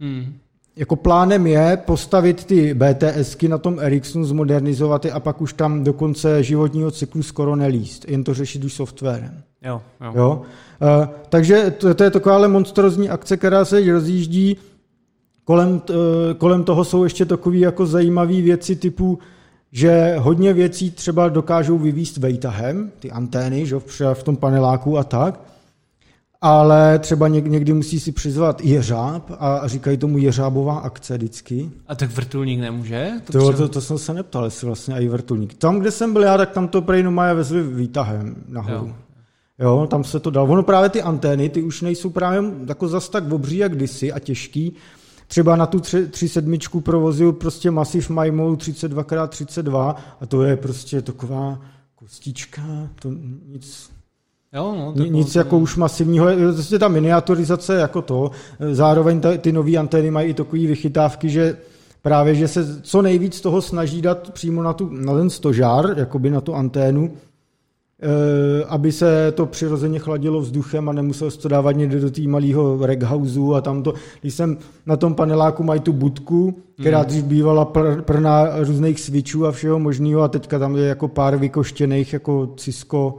Hmm. 0.00 0.34
Jako 0.76 0.96
plánem 0.96 1.46
je 1.46 1.78
postavit 1.86 2.44
ty 2.44 2.74
BTSky 2.74 3.48
na 3.48 3.58
tom 3.58 3.78
Ericssonu, 3.80 4.24
zmodernizovat 4.24 5.04
je 5.04 5.12
a 5.12 5.20
pak 5.20 5.40
už 5.40 5.52
tam 5.52 5.84
do 5.84 5.92
konce 5.92 6.42
životního 6.42 6.90
cyklu 6.90 7.22
skoro 7.22 7.56
nelíst, 7.56 8.08
jen 8.08 8.24
to 8.24 8.34
řešit 8.34 8.64
už 8.64 8.74
softwarem. 8.74 9.42
Jo, 9.62 9.82
jo. 10.00 10.12
jo? 10.14 10.42
Uh, 11.00 11.06
takže 11.28 11.70
to, 11.78 11.94
to 11.94 12.04
je 12.04 12.10
taková 12.10 12.34
ale 12.34 12.48
monstrozní 12.48 13.10
akce, 13.10 13.36
která 13.36 13.64
se 13.64 13.92
rozjíždí. 13.92 14.56
Kolem, 15.44 15.70
uh, 15.70 15.76
kolem 16.38 16.64
toho 16.64 16.84
jsou 16.84 17.04
ještě 17.04 17.24
takové 17.24 17.56
jako 17.56 17.86
zajímavé 17.86 18.42
věci 18.42 18.76
typu, 18.76 19.18
že 19.72 20.16
hodně 20.18 20.52
věcí 20.52 20.90
třeba 20.90 21.28
dokážou 21.28 21.78
vyvíst 21.78 22.16
vejtahem, 22.16 22.90
ty 22.98 23.10
antény, 23.10 23.66
že 23.66 23.76
v 24.14 24.22
tom 24.22 24.36
paneláku 24.36 24.98
a 24.98 25.04
tak, 25.04 25.40
ale 26.40 26.98
třeba 26.98 27.28
někdy 27.28 27.72
musí 27.72 28.00
si 28.00 28.12
přizvat 28.12 28.60
jeřáb 28.60 29.30
a 29.38 29.68
říkají 29.68 29.96
tomu 29.96 30.18
jeřábová 30.18 30.78
akce 30.78 31.16
vždycky. 31.16 31.70
A 31.86 31.94
tak 31.94 32.10
vrtulník 32.10 32.60
nemůže? 32.60 33.10
To, 33.24 33.32
to, 33.32 33.52
to, 33.52 33.68
to 33.68 33.80
jsem 33.80 33.98
se 33.98 34.14
neptal, 34.14 34.44
jestli 34.44 34.66
vlastně 34.66 34.94
i 34.94 35.08
vrtulník. 35.08 35.54
Tam, 35.54 35.78
kde 35.78 35.90
jsem 35.90 36.12
byl 36.12 36.22
já, 36.22 36.36
tak 36.36 36.50
tam 36.50 36.68
to 36.68 36.82
prej 36.82 37.02
mají 37.02 37.36
vezli 37.36 37.62
výtahem 37.62 38.36
nahoru. 38.48 38.86
Jo. 38.86 38.94
jo. 39.58 39.86
tam 39.86 40.04
se 40.04 40.20
to 40.20 40.30
dalo. 40.30 40.48
Ono 40.48 40.62
právě 40.62 40.88
ty 40.88 41.02
antény, 41.02 41.48
ty 41.48 41.62
už 41.62 41.82
nejsou 41.82 42.10
právě 42.10 42.50
jako 42.68 42.88
zas 42.88 43.08
tak 43.08 43.32
obří 43.32 43.56
jak 43.56 43.76
kdysi 43.76 44.12
a 44.12 44.18
těžký. 44.18 44.74
Třeba 45.28 45.56
na 45.56 45.66
tu 45.66 45.78
3.7 45.78 46.80
provozil 46.80 47.32
prostě 47.32 47.70
Massive 47.70 48.06
MIMO 48.22 48.52
32x32 48.52 49.94
a 50.20 50.26
to 50.26 50.42
je 50.42 50.56
prostě 50.56 51.02
taková 51.02 51.58
kostička, 51.94 52.62
to 53.02 53.10
nic 53.46 53.90
Jo, 54.52 54.74
no, 54.78 54.92
to 54.92 55.04
Nic 55.04 55.32
to... 55.32 55.38
jako 55.38 55.58
už 55.58 55.76
masivního, 55.76 56.26
prostě 56.54 56.78
ta 56.78 56.88
miniaturizace 56.88 57.74
jako 57.74 58.02
to, 58.02 58.30
zároveň 58.72 59.20
ta, 59.20 59.36
ty 59.36 59.52
nové 59.52 59.76
antény 59.76 60.10
mají 60.10 60.28
i 60.30 60.34
takové 60.34 60.66
vychytávky, 60.66 61.28
že 61.28 61.56
právě, 62.02 62.34
že 62.34 62.48
se 62.48 62.82
co 62.82 63.02
nejvíc 63.02 63.40
toho 63.40 63.62
snaží 63.62 64.02
dát 64.02 64.30
přímo 64.30 64.62
na, 64.62 64.72
tu, 64.72 64.88
na 64.92 65.14
ten 65.14 65.30
stožár, 65.30 65.94
jakoby 65.96 66.30
na 66.30 66.40
tu 66.40 66.54
anténu, 66.54 67.12
aby 68.68 68.92
se 68.92 69.32
to 69.32 69.46
přirozeně 69.46 69.98
chladilo 69.98 70.40
vzduchem 70.40 70.88
a 70.88 70.92
nemusel 70.92 71.30
se 71.30 71.38
to 71.38 71.48
dávat 71.48 71.72
někde 71.72 72.00
do 72.00 72.10
té 72.10 72.22
malého 72.22 72.86
reghouseu 72.86 73.54
a 73.54 73.60
tam 73.60 73.82
to, 73.82 73.94
když 74.20 74.34
jsem 74.34 74.56
na 74.86 74.96
tom 74.96 75.14
paneláku 75.14 75.62
mají 75.62 75.80
tu 75.80 75.92
budku, 75.92 76.62
která 76.80 76.98
mm. 76.98 77.06
dřív 77.06 77.24
bývala 77.24 77.64
pr, 77.64 78.02
prná 78.02 78.58
různých 78.58 79.00
switchů 79.00 79.46
a 79.46 79.52
všeho 79.52 79.78
možného 79.78 80.22
a 80.22 80.28
teďka 80.28 80.58
tam 80.58 80.76
je 80.76 80.86
jako 80.86 81.08
pár 81.08 81.36
vykoštěných 81.36 82.12
jako 82.12 82.54
Cisco 82.56 83.16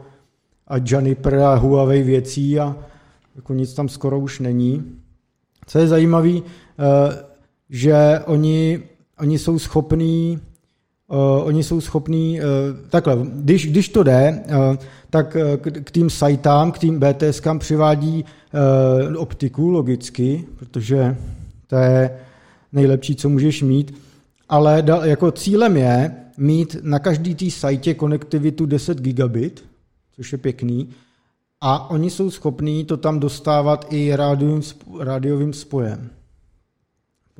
a 0.68 0.76
Juniper 0.86 1.40
a 1.40 1.56
Huawei 1.56 2.04
věcí 2.04 2.60
a 2.60 2.76
jako 3.36 3.54
nic 3.54 3.74
tam 3.74 3.90
skoro 3.90 4.20
už 4.20 4.40
není. 4.40 4.84
Co 5.66 5.80
je 5.80 5.88
zajímavé, 5.88 6.34
eh, 6.38 6.44
že 7.70 8.20
oni, 8.26 8.84
oni 9.20 9.40
jsou 9.40 9.60
schopní 9.60 10.40
Uh, 11.12 11.18
oni 11.43 11.64
jsou 11.64 11.82
schopní, 11.82 12.41
uh, 12.41 12.45
takhle, 12.89 13.18
když, 13.34 13.68
když 13.68 13.89
to 13.89 14.03
jde, 14.03 14.43
uh, 14.47 14.76
tak 15.10 15.38
k, 15.57 15.84
k 15.84 15.91
tým 15.91 16.10
sajtám, 16.10 16.72
k 16.72 16.78
tým 16.78 16.99
BTSkám 16.99 17.60
přivádí 17.60 18.26
uh, 18.26 19.22
optiku 19.22 19.70
logicky, 19.70 20.45
protože 20.60 21.18
to 21.68 21.76
je 21.76 22.20
nejlepší, 22.74 23.16
co 23.16 23.30
můžeš 23.30 23.62
mít, 23.62 23.93
ale 24.49 24.82
da, 24.82 25.05
jako 25.05 25.32
cílem 25.32 25.78
je 25.78 26.16
mít 26.38 26.78
na 26.82 26.99
každý 26.99 27.36
té 27.36 27.51
sajtě 27.51 27.93
konektivitu 27.93 28.66
10 28.66 29.01
gigabit, 29.01 29.66
což 30.16 30.32
je 30.32 30.38
pěkný. 30.38 30.89
A 31.62 31.89
oni 31.89 32.10
jsou 32.10 32.32
schopní 32.32 32.86
to 32.86 32.97
tam 32.97 33.20
dostávat 33.20 33.86
i 33.89 34.16
rádiovým, 34.16 34.62
rádiovým 34.99 35.53
spojem. 35.53 36.10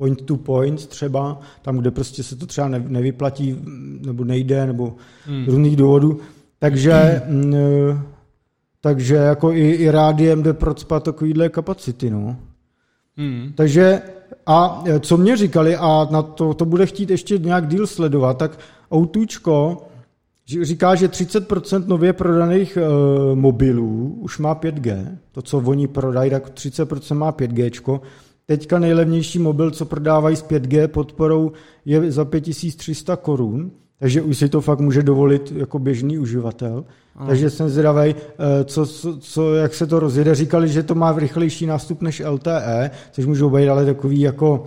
Point 0.00 0.22
to 0.22 0.36
point 0.36 0.86
třeba, 0.86 1.40
tam, 1.62 1.78
kde 1.78 1.90
prostě 1.90 2.22
se 2.22 2.36
to 2.36 2.46
třeba 2.46 2.68
nevyplatí, 2.68 3.56
nebo 4.06 4.24
nejde, 4.24 4.66
nebo 4.66 4.94
hmm. 5.26 5.44
z 5.44 5.48
různých 5.48 5.76
důvodů. 5.76 6.20
Takže, 6.58 7.22
hmm. 7.26 7.54
takže 8.80 9.14
jako 9.14 9.52
i, 9.52 9.70
i 9.70 9.90
rádiem 9.90 10.42
jde 10.42 10.52
procpat 10.52 11.02
takovýhle 11.02 11.48
kapacity. 11.48 12.10
No. 12.10 12.36
Hmm. 13.16 13.52
Takže 13.54 14.02
a 14.46 14.84
co 15.00 15.16
mě 15.16 15.36
říkali, 15.36 15.76
a 15.76 16.08
na 16.10 16.22
to, 16.22 16.54
to 16.54 16.64
bude 16.64 16.86
chtít 16.86 17.10
ještě 17.10 17.38
nějak 17.38 17.68
díl 17.68 17.86
sledovat, 17.86 18.38
tak 18.38 18.58
Outučko 18.94 19.86
říká, 20.62 20.94
že 20.94 21.08
30% 21.08 21.86
nově 21.86 22.12
prodaných 22.12 22.78
uh, 22.80 23.38
mobilů 23.38 24.18
už 24.20 24.38
má 24.38 24.54
5G. 24.54 25.16
To, 25.32 25.42
co 25.42 25.58
oni 25.58 25.88
prodají, 25.88 26.30
tak 26.30 26.50
30% 26.50 27.14
má 27.14 27.32
5G. 27.32 28.00
Teďka 28.50 28.78
nejlevnější 28.78 29.38
mobil, 29.38 29.70
co 29.70 29.84
prodávají 29.84 30.36
s 30.36 30.44
5G 30.44 30.88
podporou, 30.88 31.52
je 31.84 32.12
za 32.12 32.24
5300 32.24 33.16
korun. 33.16 33.70
Takže 33.98 34.22
už 34.22 34.38
si 34.38 34.48
to 34.48 34.60
fakt 34.60 34.80
může 34.80 35.02
dovolit 35.02 35.52
jako 35.56 35.78
běžný 35.78 36.18
uživatel. 36.18 36.84
Ano. 37.16 37.26
Takže 37.26 37.50
jsem 37.50 37.68
zvědavý, 37.68 38.14
eh, 38.14 38.64
co, 38.64 38.86
co, 38.86 39.18
co, 39.18 39.54
jak 39.54 39.74
se 39.74 39.86
to 39.86 40.00
rozjede. 40.00 40.34
Říkali, 40.34 40.68
že 40.68 40.82
to 40.82 40.94
má 40.94 41.12
v 41.12 41.18
rychlejší 41.18 41.66
nástup 41.66 42.02
než 42.02 42.22
LTE, 42.26 42.90
což 43.12 43.26
můžou 43.26 43.50
být 43.50 43.68
ale 43.68 43.86
takový 43.86 44.20
jako 44.20 44.66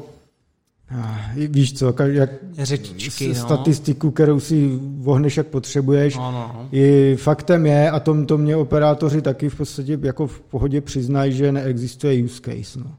Víš 1.36 1.74
co, 1.74 1.94
jak 2.06 2.30
Řečičky, 2.60 3.28
no. 3.28 3.36
statistiku, 3.36 4.12
kterou 4.12 4.40
si 4.40 4.80
vohneš, 4.98 5.38
jak 5.38 5.48
potřebuješ. 5.48 6.18
No, 6.18 6.32
no. 6.32 6.68
I 6.72 7.16
faktem 7.16 7.66
je, 7.66 7.92
a 7.92 8.00
tom 8.00 8.26
to 8.26 8.38
mě 8.38 8.56
operátoři 8.56 9.22
taky 9.22 9.50
v 9.50 9.56
podstatě 9.56 10.00
jako 10.02 10.28
v 10.28 10.42
pohodě 10.42 10.82
přiznají, 10.82 11.34
že 11.34 11.52
neexistuje 11.52 12.24
use 12.24 12.42
case. 12.42 12.80
No. 12.80 12.96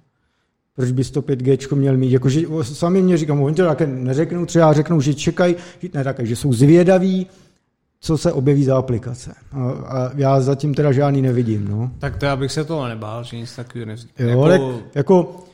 Proč 0.76 0.90
bys 0.90 1.10
to 1.10 1.22
5G 1.22 1.76
měl 1.76 1.96
mít? 1.96 2.10
Jakože 2.10 2.40
sami 2.62 3.02
mě 3.02 3.16
říkám, 3.16 3.40
oni 3.40 3.56
to 3.56 3.66
také 3.66 3.86
neřeknou, 3.86 4.46
třeba 4.46 4.72
řeknou, 4.72 5.00
že 5.00 5.14
čekají, 5.14 5.56
ne 5.94 6.04
také, 6.04 6.26
že 6.26 6.36
jsou 6.36 6.52
zvědaví, 6.52 7.26
co 8.00 8.18
se 8.18 8.32
objeví 8.32 8.64
za 8.64 8.76
aplikace. 8.76 9.34
A, 9.52 9.70
a 9.70 10.10
já 10.14 10.40
zatím 10.40 10.74
teda 10.74 10.92
žádný 10.92 11.22
nevidím. 11.22 11.68
No. 11.68 11.90
Tak 11.98 12.16
to 12.16 12.24
já 12.24 12.36
bych 12.36 12.52
se 12.52 12.64
toho 12.64 12.88
nebál, 12.88 13.24
že 13.24 13.36
nic 13.36 13.56
takového 13.56 13.86
nevznikne. 13.86 14.30
Jo, 14.30 14.46
jako... 14.46 14.80
jako 14.94 15.44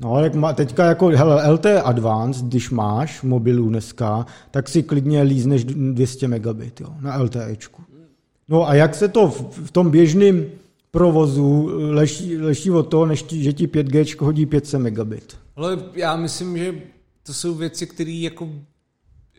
No, 0.00 0.12
ale 0.12 0.30
má, 0.34 0.52
teďka 0.52 0.84
jako 0.84 1.06
hele, 1.06 1.50
LTE 1.50 1.82
Advanced, 1.82 2.44
když 2.46 2.70
máš 2.70 3.22
mobilu 3.22 3.68
dneska, 3.68 4.26
tak 4.50 4.68
si 4.68 4.82
klidně 4.82 5.22
lízneš 5.22 5.64
200 5.64 6.28
megabit 6.28 6.80
jo, 6.80 6.88
na 7.00 7.22
LTEčku. 7.22 7.82
No 8.48 8.68
a 8.68 8.74
jak 8.74 8.94
se 8.94 9.08
to 9.08 9.28
v, 9.28 9.66
v 9.66 9.70
tom 9.70 9.90
běžném 9.90 10.44
provozu 10.96 11.70
leší, 11.74 12.38
leší 12.38 12.70
od 12.70 12.82
toho, 12.82 13.06
než 13.06 13.22
ti, 13.22 13.42
že 13.42 13.52
ti 13.52 13.66
5G 13.66 14.24
hodí 14.24 14.46
500 14.46 14.80
megabit? 14.80 15.36
Ale 15.56 15.78
já 15.94 16.16
myslím, 16.16 16.58
že 16.58 16.74
to 17.22 17.34
jsou 17.34 17.54
věci, 17.54 17.86
které 17.86 18.10
jako 18.10 18.48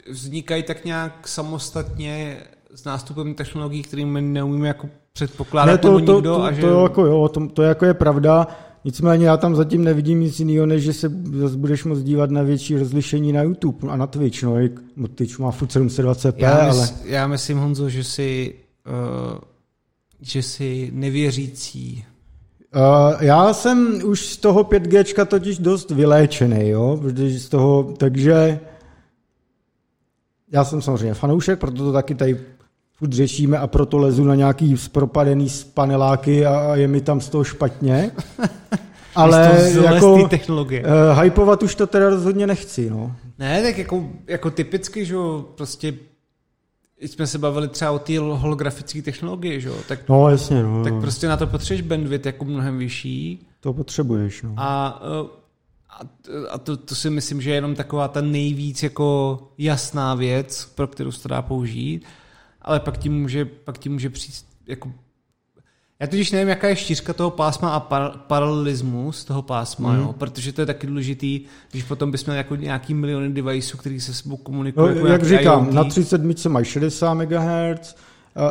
vznikají 0.10 0.64
tak 0.64 0.86
nějak 0.86 1.28
samostatně 1.28 2.38
s 2.76 2.84
nástupem 2.84 3.34
technologií, 3.34 3.84
kterými 3.84 4.22
neumíme 4.22 4.68
jako 4.68 4.90
předpokládat 5.14 5.72
ne, 5.72 5.78
to, 5.78 5.92
to, 5.92 6.00
nikdo. 6.00 6.22
To, 6.22 6.44
a 6.44 6.52
že... 6.52 6.62
to, 6.62 6.84
jako 6.84 7.06
jo, 7.06 7.30
to, 7.30 7.48
to 7.48 7.62
jako 7.64 7.86
je 7.86 7.94
pravda, 7.94 8.48
Nicméně 8.86 9.26
já 9.26 9.38
tam 9.38 9.56
zatím 9.56 9.84
nevidím 9.84 10.20
nic 10.20 10.40
jiného, 10.40 10.66
než 10.66 10.84
že 10.84 10.94
se 10.94 11.12
zase 11.34 11.58
budeš 11.58 11.84
moct 11.84 12.04
dívat 12.04 12.32
na 12.32 12.44
větší 12.44 12.78
rozlišení 12.78 13.34
na 13.34 13.42
YouTube 13.42 13.92
a 13.92 13.98
na 13.98 14.08
Twitch. 14.08 14.44
No, 14.44 14.56
no 14.96 15.08
Twitch 15.08 15.40
má 15.40 15.52
furt 15.52 15.70
720p, 15.70 16.34
já 16.38 16.68
mys, 16.68 16.78
ale... 16.78 16.90
Já 17.06 17.28
myslím, 17.28 17.58
Honzo, 17.58 17.90
že 17.90 18.04
si, 18.04 18.54
uh, 18.88 19.40
že 20.22 20.44
si 20.44 20.92
nevěřící. 20.94 22.06
Uh, 22.76 23.24
já 23.24 23.54
jsem 23.54 24.02
už 24.06 24.26
z 24.26 24.38
toho 24.38 24.64
5G 24.64 25.26
totiž 25.26 25.58
dost 25.58 25.92
vyléčený, 25.92 26.70
jo, 26.70 26.98
protože 27.02 27.40
z 27.40 27.50
toho, 27.50 27.94
takže 27.98 28.60
já 30.52 30.66
jsem 30.66 30.82
samozřejmě 30.82 31.14
fanoušek, 31.14 31.60
proto 31.60 31.78
to 31.78 31.92
taky 31.94 32.16
tady 32.16 32.38
furt 32.94 33.14
řešíme 33.14 33.58
a 33.58 33.68
proto 33.68 33.98
lezu 33.98 34.24
na 34.24 34.36
nějaký 34.36 34.76
propadený 34.92 35.48
paneláky 35.74 36.46
a 36.46 36.76
je 36.76 36.88
mi 36.88 37.02
tam 37.02 37.22
z 37.22 37.30
toho 37.30 37.44
špatně. 37.44 38.12
Ale 39.16 39.72
jako 39.84 40.28
technologie. 40.28 40.84
Uh, 40.84 41.22
hypovat 41.22 41.64
už 41.64 41.76
to 41.76 41.88
teda 41.88 42.10
rozhodně 42.10 42.48
nechci, 42.48 42.90
no. 42.90 43.16
Ne, 43.40 43.64
tak 43.64 43.78
jako, 43.78 44.06
jako 44.28 44.52
typicky, 44.52 45.06
že 45.06 45.16
prostě 45.56 45.94
jsme 47.00 47.28
se 47.28 47.38
bavili 47.38 47.68
třeba 47.68 47.92
o 47.92 48.00
té 48.00 48.20
holografické 48.20 49.02
technologie, 49.02 49.60
že 49.60 49.68
jo? 49.68 49.76
Tak, 49.88 50.10
no, 50.10 50.30
jasně, 50.30 50.64
no. 50.64 50.84
Tak 50.84 50.94
prostě 51.02 51.28
na 51.28 51.38
to 51.38 51.48
potřebuješ 51.48 51.88
bandwidth 51.88 52.26
jako 52.26 52.46
mnohem 52.46 52.78
vyšší. 52.78 53.48
To 53.60 53.74
potřebuješ, 53.74 54.42
no. 54.42 54.54
A, 54.58 55.02
eh, 55.04 55.28
a, 55.90 56.02
a 56.52 56.58
to, 56.58 56.78
to 56.78 56.96
si 56.96 57.10
myslím, 57.10 57.42
že 57.42 57.50
je 57.50 57.56
jenom 57.56 57.76
taková 57.76 58.08
ta 58.08 58.22
nejvíc 58.22 58.84
jako 58.84 59.40
jasná 59.58 60.16
věc, 60.16 60.72
pro 60.76 60.88
kterou 60.88 61.12
se 61.12 61.24
to 61.24 61.30
dá 61.30 61.42
použít, 61.42 62.06
ale 62.62 62.80
pak 62.80 62.98
ti 62.98 63.10
může, 63.10 63.46
pak 63.46 63.78
ti 63.78 63.90
může 63.90 64.10
přijít 64.10 64.46
jako 64.68 64.92
já 66.00 66.08
totiž 66.08 66.32
nevím, 66.32 66.48
jaká 66.48 66.68
je 66.68 66.76
šířka 66.76 67.14
toho 67.14 67.30
pásma 67.32 67.70
a 67.70 67.80
par- 67.80 68.12
paralelismus 68.28 69.26
toho 69.26 69.42
pásma, 69.42 69.94
mm. 69.94 70.00
jo, 70.00 70.16
protože 70.18 70.54
to 70.54 70.62
je 70.62 70.66
taky 70.66 70.88
důležitý, 70.88 71.42
když 71.72 71.84
potom 71.84 72.12
bychom 72.12 72.32
měli 72.32 72.38
jako 72.38 72.56
nějaký 72.56 72.94
miliony 72.94 73.30
deviceů, 73.30 73.78
který 73.78 74.00
se 74.00 74.14
sebou 74.14 74.38
komunikují. 74.38 74.88
No, 74.88 74.96
jako 74.96 75.08
jak 75.08 75.24
říkám, 75.24 75.66
IoT. 75.66 75.74
na 75.74 75.84
30 75.84 76.22
mají 76.48 76.66
60 76.66 77.14
MHz, 77.14 77.96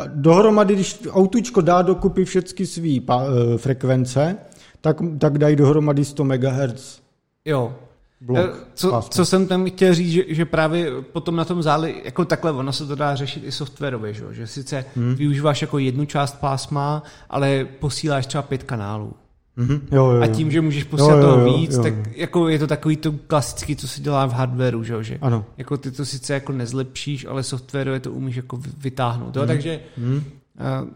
dohromady, 0.07 0.73
když 0.73 0.99
autučko 1.09 1.61
dá 1.61 1.81
dokupy 1.81 2.25
všechny 2.25 2.65
své 2.65 2.89
eh, 2.89 3.57
frekvence, 3.57 4.35
tak, 4.81 4.97
tak 5.19 5.37
dají 5.37 5.55
dohromady 5.55 6.05
100 6.05 6.23
MHz. 6.23 7.01
Jo, 7.45 7.75
blok. 8.21 8.37
Eh, 8.37 8.65
co, 8.73 9.01
co 9.09 9.25
jsem 9.25 9.47
tam 9.47 9.65
chtěl 9.65 9.93
říct, 9.93 10.11
že, 10.11 10.23
že 10.27 10.45
právě 10.45 10.91
potom 11.01 11.35
na 11.35 11.45
tom 11.45 11.63
záli, 11.63 12.01
jako 12.05 12.25
takhle, 12.25 12.51
ono 12.51 12.73
se 12.73 12.85
to 12.85 12.95
dá 12.95 13.15
řešit 13.15 13.43
i 13.43 13.51
softwarově, 13.51 14.13
že, 14.13 14.25
že 14.31 14.47
sice 14.47 14.85
hmm. 14.95 15.15
využíváš 15.15 15.61
jako 15.61 15.77
jednu 15.77 16.05
část 16.05 16.39
pásma, 16.39 17.03
ale 17.29 17.65
posíláš 17.79 18.25
třeba 18.25 18.41
pět 18.41 18.63
kanálů. 18.63 19.13
Mm-hmm. 19.57 19.81
Jo, 19.91 20.05
jo, 20.05 20.11
jo. 20.11 20.21
A 20.21 20.27
tím, 20.27 20.51
že 20.51 20.61
můžeš 20.61 20.83
posílat 20.83 21.11
jo, 21.11 21.17
jo, 21.17 21.23
jo, 21.23 21.35
toho 21.35 21.57
víc, 21.57 21.71
jo, 21.71 21.77
jo. 21.77 21.83
tak 21.83 22.17
jako 22.17 22.49
je 22.49 22.59
to 22.59 22.67
takový 22.67 22.97
to 22.97 23.11
klasický, 23.11 23.75
co 23.75 23.87
se 23.87 24.01
dělá 24.01 24.25
v 24.25 24.33
hardwareu, 24.33 24.83
že, 24.83 25.17
ano. 25.21 25.45
jako 25.57 25.77
ty 25.77 25.91
to 25.91 26.05
sice 26.05 26.33
jako 26.33 26.51
nezlepšíš, 26.51 27.25
ale 27.25 27.43
softwarově 27.43 27.99
to 27.99 28.11
umíš 28.11 28.35
jako 28.35 28.59
vytáhnout. 28.77 29.35
Jo? 29.35 29.41
Mm. 29.41 29.47
Takže 29.47 29.79
mm. 29.97 30.15
Uh, 30.15 30.87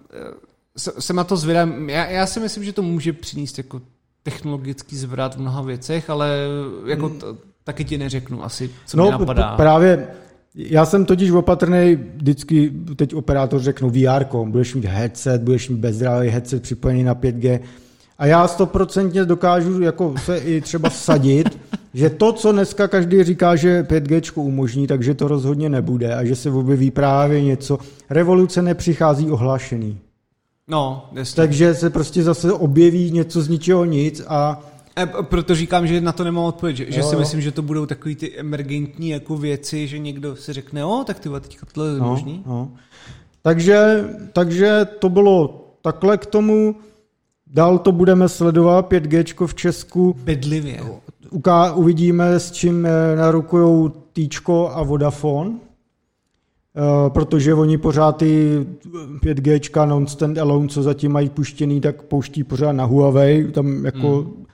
jsem 0.75 1.15
na 1.15 1.23
to 1.23 1.37
zvědám. 1.37 1.89
Já, 1.89 2.05
já 2.05 2.25
si 2.25 2.39
myslím, 2.39 2.63
že 2.63 2.73
to 2.73 2.81
může 2.81 3.13
přinést 3.13 3.57
jako 3.57 3.81
technologický 4.23 4.97
zvrat 4.97 5.35
v 5.35 5.39
mnoha 5.39 5.61
věcech, 5.61 6.09
ale 6.09 6.37
jako 6.85 7.09
t- 7.09 7.25
taky 7.63 7.85
ti 7.85 7.97
neřeknu 7.97 8.45
asi, 8.45 8.69
co 8.85 8.97
no, 8.97 9.05
mi 9.05 9.11
napadá. 9.11 9.55
právě 9.55 10.07
já 10.55 10.85
jsem 10.85 11.05
totiž 11.05 11.31
opatrný, 11.31 11.97
vždycky 12.15 12.71
teď 12.95 13.15
operátor 13.15 13.61
řeknu 13.61 13.89
VR, 13.89 14.25
budeš 14.43 14.75
mít 14.75 14.85
headset, 14.85 15.41
budeš 15.41 15.69
mít 15.69 15.79
bezdrávý 15.79 16.29
headset 16.29 16.63
připojený 16.63 17.03
na 17.03 17.15
5G 17.15 17.59
a 18.17 18.25
já 18.25 18.47
stoprocentně 18.47 19.25
dokážu 19.25 19.81
jako 19.81 20.13
se 20.17 20.37
i 20.37 20.61
třeba 20.61 20.89
vsadit, 20.89 21.59
že 21.93 22.09
to, 22.09 22.33
co 22.33 22.51
dneska 22.51 22.87
každý 22.87 23.23
říká, 23.23 23.55
že 23.55 23.83
5G 23.89 24.41
umožní, 24.41 24.87
takže 24.87 25.13
to 25.13 25.27
rozhodně 25.27 25.69
nebude 25.69 26.15
a 26.15 26.25
že 26.25 26.35
se 26.35 26.49
objeví 26.49 26.91
právě 26.91 27.41
něco. 27.41 27.77
Revoluce 28.09 28.61
nepřichází 28.61 29.31
ohlášený. 29.31 29.97
No, 30.71 31.09
jasně. 31.13 31.35
Takže 31.35 31.75
se 31.75 31.89
prostě 31.89 32.23
zase 32.23 32.53
objeví 32.53 33.11
něco 33.11 33.41
z 33.41 33.49
ničeho 33.49 33.85
nic 33.85 34.21
a 34.27 34.61
e, 34.97 35.05
proto 35.23 35.55
říkám, 35.55 35.87
že 35.87 36.01
na 36.01 36.11
to 36.11 36.23
nemám 36.23 36.45
odpověď, 36.45 36.77
že, 36.77 36.91
že 36.91 37.03
si 37.03 37.15
myslím, 37.15 37.41
že 37.41 37.51
to 37.51 37.61
budou 37.61 37.85
takový 37.85 38.15
ty 38.15 38.39
emergentní 38.39 39.09
jako 39.09 39.37
věci, 39.37 39.87
že 39.87 39.99
někdo 39.99 40.35
si 40.35 40.53
řekne, 40.53 40.85
o, 40.85 41.03
tak 41.07 41.19
ty 41.19 41.29
teďka 41.29 41.67
tohle 41.73 41.89
je 41.89 41.99
no, 41.99 42.05
možný. 42.05 42.43
No. 42.45 42.71
Takže, 43.41 44.05
takže 44.33 44.87
to 44.99 45.09
bylo 45.09 45.67
takhle 45.81 46.17
k 46.17 46.25
tomu. 46.25 46.75
Dál 47.47 47.79
to 47.79 47.91
budeme 47.91 48.29
sledovat, 48.29 48.91
5G 48.91 49.47
v 49.47 49.55
Česku. 49.55 50.15
Bedlivě. 50.23 50.83
Uká, 51.29 51.73
uvidíme, 51.73 52.39
s 52.39 52.51
čím 52.51 52.85
eh, 52.85 53.15
narukujou 53.15 53.89
Týčko 53.89 54.71
a 54.73 54.83
Vodafone. 54.83 55.51
Eh, 56.75 57.09
protože 57.09 57.53
oni 57.53 57.77
pořád 57.77 58.17
ty 58.17 58.65
5G 59.19 59.87
non-stand 59.87 60.37
alone, 60.37 60.67
co 60.67 60.83
zatím 60.83 61.11
mají 61.11 61.29
puštěný, 61.29 61.81
tak 61.81 62.03
pouští 62.03 62.43
pořád 62.43 62.71
na 62.71 62.85
Huawei, 62.85 63.51
tam 63.51 63.85
jako 63.85 64.21
hmm. 64.21 64.45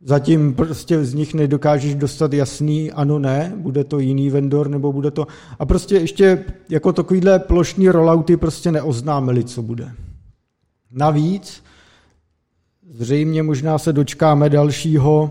zatím 0.00 0.54
prostě 0.54 1.04
z 1.04 1.14
nich 1.14 1.34
nedokážeš 1.34 1.94
dostat 1.94 2.32
jasný 2.32 2.92
ano, 2.92 3.18
ne, 3.18 3.52
bude 3.56 3.84
to 3.84 3.98
jiný 3.98 4.30
vendor, 4.30 4.68
nebo 4.68 4.92
bude 4.92 5.10
to... 5.10 5.26
A 5.58 5.66
prostě 5.66 5.94
ještě 5.94 6.44
jako 6.68 6.92
takovýhle 6.92 7.38
plošní 7.38 7.88
rollouty 7.88 8.36
prostě 8.36 8.72
neoznámili, 8.72 9.44
co 9.44 9.62
bude. 9.62 9.92
Navíc 10.92 11.62
zřejmě 12.90 13.42
možná 13.42 13.78
se 13.78 13.92
dočkáme 13.92 14.50
dalšího 14.50 15.30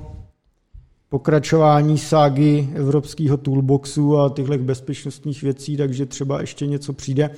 pokračování 1.10 1.98
ságy 1.98 2.70
evropského 2.76 3.38
toolboxu 3.38 4.18
a 4.18 4.30
těchto 4.30 4.58
bezpečnostních 4.58 5.42
věcí, 5.42 5.78
takže 5.78 6.06
třeba 6.06 6.42
ještě 6.42 6.68
něco 6.68 6.94
přijde. 6.94 7.30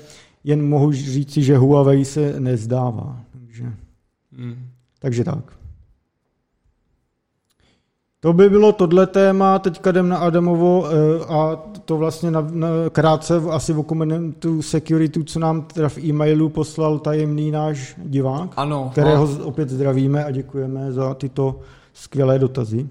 Jen 0.44 0.70
mohu 0.70 0.92
říci, 0.92 1.44
že 1.44 1.58
Huawei 1.58 2.06
se 2.06 2.40
nezdává. 2.40 3.20
Takže, 3.32 3.64
hmm. 4.32 4.56
takže 5.00 5.24
tak. 5.24 5.60
To 8.22 8.34
by 8.34 8.50
bylo 8.50 8.72
tohle 8.72 9.08
téma, 9.08 9.60
teďka 9.60 9.90
jdem 9.90 10.10
na 10.10 10.18
Adamovo 10.18 10.86
eh, 10.88 11.26
a 11.26 11.56
to 11.86 11.98
vlastně 11.98 12.32
na, 12.32 12.48
na, 12.52 12.68
krátce 12.92 13.36
asi 13.50 13.74
o 13.74 13.84
komentu 13.84 14.62
security, 14.62 15.24
co 15.24 15.40
nám 15.40 15.62
teda 15.62 15.90
v 15.90 15.98
e-mailu 15.98 16.50
poslal 16.50 17.00
tajemný 17.00 17.52
náš 17.52 17.96
divák, 17.98 18.54
ano, 18.56 18.90
kterého 18.92 19.24
ano. 19.24 19.46
opět 19.46 19.70
zdravíme 19.70 20.26
a 20.26 20.32
děkujeme 20.32 20.92
za 20.92 21.14
tyto 21.14 21.60
skvělé 21.94 22.40
dotazy. 22.40 22.88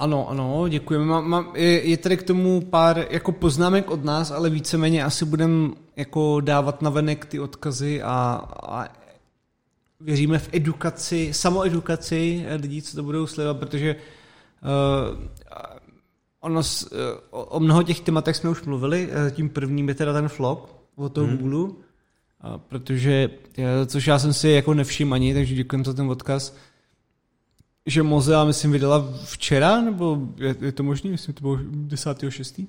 Ano, 0.00 0.28
ano, 0.28 0.68
děkujeme. 0.68 1.04
Má, 1.04 1.20
má, 1.20 1.52
je, 1.54 1.88
je 1.88 1.96
tady 1.96 2.16
k 2.16 2.22
tomu 2.22 2.60
pár 2.60 3.06
jako 3.10 3.32
poznámek 3.32 3.90
od 3.90 4.04
nás, 4.04 4.30
ale 4.30 4.50
víceméně 4.50 5.04
asi 5.04 5.24
budeme 5.24 5.70
jako 5.96 6.40
dávat 6.40 6.82
na 6.82 6.90
venek 6.90 7.24
ty 7.24 7.40
odkazy 7.40 8.02
a, 8.02 8.42
a 8.62 8.88
věříme 10.00 10.38
v 10.38 10.48
edukaci, 10.52 11.32
samoedukaci 11.32 12.46
lidí, 12.60 12.82
co 12.82 12.96
to 12.96 13.02
budou 13.02 13.26
sledovat, 13.26 13.58
protože 13.58 13.96
uh, 13.96 15.18
ono, 16.40 16.60
uh, 16.60 16.96
o 17.30 17.60
mnoho 17.60 17.82
těch 17.82 18.00
tématech 18.00 18.36
jsme 18.36 18.50
už 18.50 18.62
mluvili, 18.62 19.08
uh, 19.08 19.30
tím 19.30 19.48
prvním 19.48 19.88
je 19.88 19.94
teda 19.94 20.12
ten 20.12 20.28
vlog 20.38 20.74
o 20.96 21.08
toho 21.08 21.26
hmm. 21.26 21.36
Google, 21.36 21.58
uh, 21.60 21.72
protože, 22.68 23.30
což 23.86 24.06
já 24.06 24.18
jsem 24.18 24.32
si 24.32 24.48
jako 24.48 24.74
nevšiml 24.74 25.14
ani, 25.14 25.34
takže 25.34 25.54
děkuji 25.54 25.84
za 25.84 25.92
ten 25.92 26.10
odkaz, 26.10 26.56
že 27.86 28.02
Mozilla, 28.02 28.44
myslím, 28.44 28.72
vydala 28.72 29.08
včera, 29.24 29.80
nebo 29.80 30.18
je, 30.36 30.56
je 30.60 30.72
to 30.72 30.82
možné? 30.82 31.10
Myslím, 31.10 31.34
to 31.34 31.40
bylo 31.40 31.56
10.6. 31.56 32.66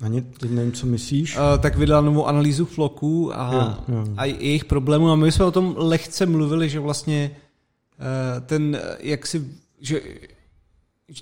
Ani 0.00 0.22
teď 0.22 0.50
nevím, 0.50 0.72
co 0.72 0.86
myslíš. 0.86 1.36
Uh, 1.36 1.42
tak 1.60 1.76
vydala 1.76 2.00
novou 2.00 2.26
analýzu 2.26 2.64
floků 2.64 3.38
a, 3.38 3.52
jo, 3.88 3.94
jo. 3.96 4.04
a 4.16 4.24
jejich 4.24 4.64
problémů. 4.64 5.10
A 5.10 5.16
my 5.16 5.32
jsme 5.32 5.44
o 5.44 5.50
tom 5.50 5.74
lehce 5.78 6.26
mluvili, 6.26 6.68
že 6.68 6.80
vlastně 6.80 7.30
uh, 7.30 8.46
ten, 8.46 8.80
jak 8.98 9.26
si, 9.26 9.46
že 9.80 10.00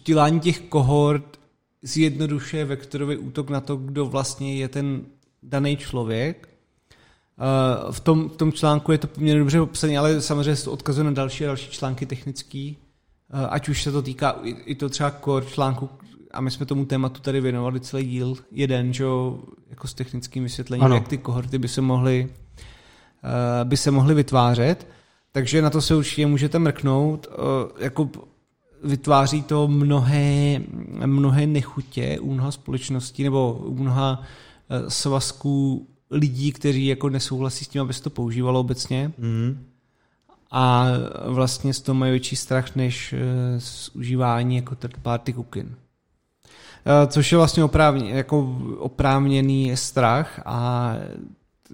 dělání 0.04 0.40
těch 0.40 0.60
kohort 0.60 1.40
zjednodušuje 1.82 2.64
vektorový 2.64 3.16
útok 3.16 3.50
na 3.50 3.60
to, 3.60 3.76
kdo 3.76 4.06
vlastně 4.06 4.56
je 4.56 4.68
ten 4.68 5.02
daný 5.42 5.76
člověk. 5.76 6.48
Uh, 7.38 7.92
v, 7.92 8.00
tom, 8.00 8.28
v 8.28 8.36
tom 8.36 8.52
článku 8.52 8.92
je 8.92 8.98
to 8.98 9.06
poměrně 9.06 9.38
dobře 9.38 9.60
popsané, 9.60 9.98
ale 9.98 10.20
samozřejmě 10.20 10.56
se 10.56 10.64
to 10.64 10.72
odkazuje 10.72 11.04
na 11.04 11.10
další 11.10 11.44
a 11.44 11.46
další 11.46 11.70
články 11.70 12.06
technický, 12.06 12.76
Eh, 12.76 12.83
ať 13.48 13.68
už 13.68 13.82
se 13.82 13.92
to 13.92 14.02
týká 14.02 14.36
i 14.44 14.74
to 14.74 14.88
třeba 14.88 15.10
core 15.24 15.46
článku, 15.46 15.88
a 16.30 16.40
my 16.40 16.50
jsme 16.50 16.66
tomu 16.66 16.84
tématu 16.84 17.20
tady 17.20 17.40
věnovali 17.40 17.80
celý 17.80 18.04
díl, 18.04 18.36
jeden, 18.52 18.92
že 18.92 19.04
jako 19.70 19.88
s 19.88 19.94
technickým 19.94 20.42
vysvětlením, 20.42 20.84
ano. 20.84 20.94
jak 20.94 21.08
ty 21.08 21.18
kohorty 21.18 21.58
by 21.58 21.68
se 21.68 21.80
mohly 21.80 22.28
uh, 22.28 23.68
by 23.68 23.76
se 23.76 23.90
mohly 23.90 24.14
vytvářet. 24.14 24.88
Takže 25.32 25.62
na 25.62 25.70
to 25.70 25.80
se 25.80 25.94
určitě 25.94 26.26
můžete 26.26 26.58
mrknout. 26.58 27.26
Uh, 27.26 27.82
jako 27.82 28.10
vytváří 28.84 29.42
to 29.42 29.68
mnohé, 29.68 30.60
mnohé 31.06 31.46
nechutě 31.46 32.18
u 32.20 32.32
mnoha 32.32 32.50
společností 32.50 33.22
nebo 33.22 33.52
u 33.52 33.74
mnoha 33.74 34.22
svazků 34.88 35.88
lidí, 36.10 36.52
kteří 36.52 36.86
jako 36.86 37.08
nesouhlasí 37.08 37.64
s 37.64 37.68
tím, 37.68 37.82
aby 37.82 37.94
se 37.94 38.02
to 38.02 38.10
používalo 38.10 38.60
obecně. 38.60 39.12
Mm 39.18 39.73
a 40.50 40.86
vlastně 41.26 41.74
z 41.74 41.80
toho 41.80 41.96
mají 41.96 42.10
větší 42.10 42.36
strach 42.36 42.76
než 42.76 43.12
eh, 43.12 43.60
z 43.60 43.88
užívání 43.88 44.56
jako 44.56 44.74
third 44.74 44.96
party 44.96 45.34
cookin. 45.34 45.76
Eh, 46.86 47.06
což 47.06 47.32
je 47.32 47.38
vlastně 47.38 47.64
oprávně, 47.64 48.10
jako 48.10 48.58
oprávněný 48.78 49.76
strach 49.76 50.42
a 50.44 50.94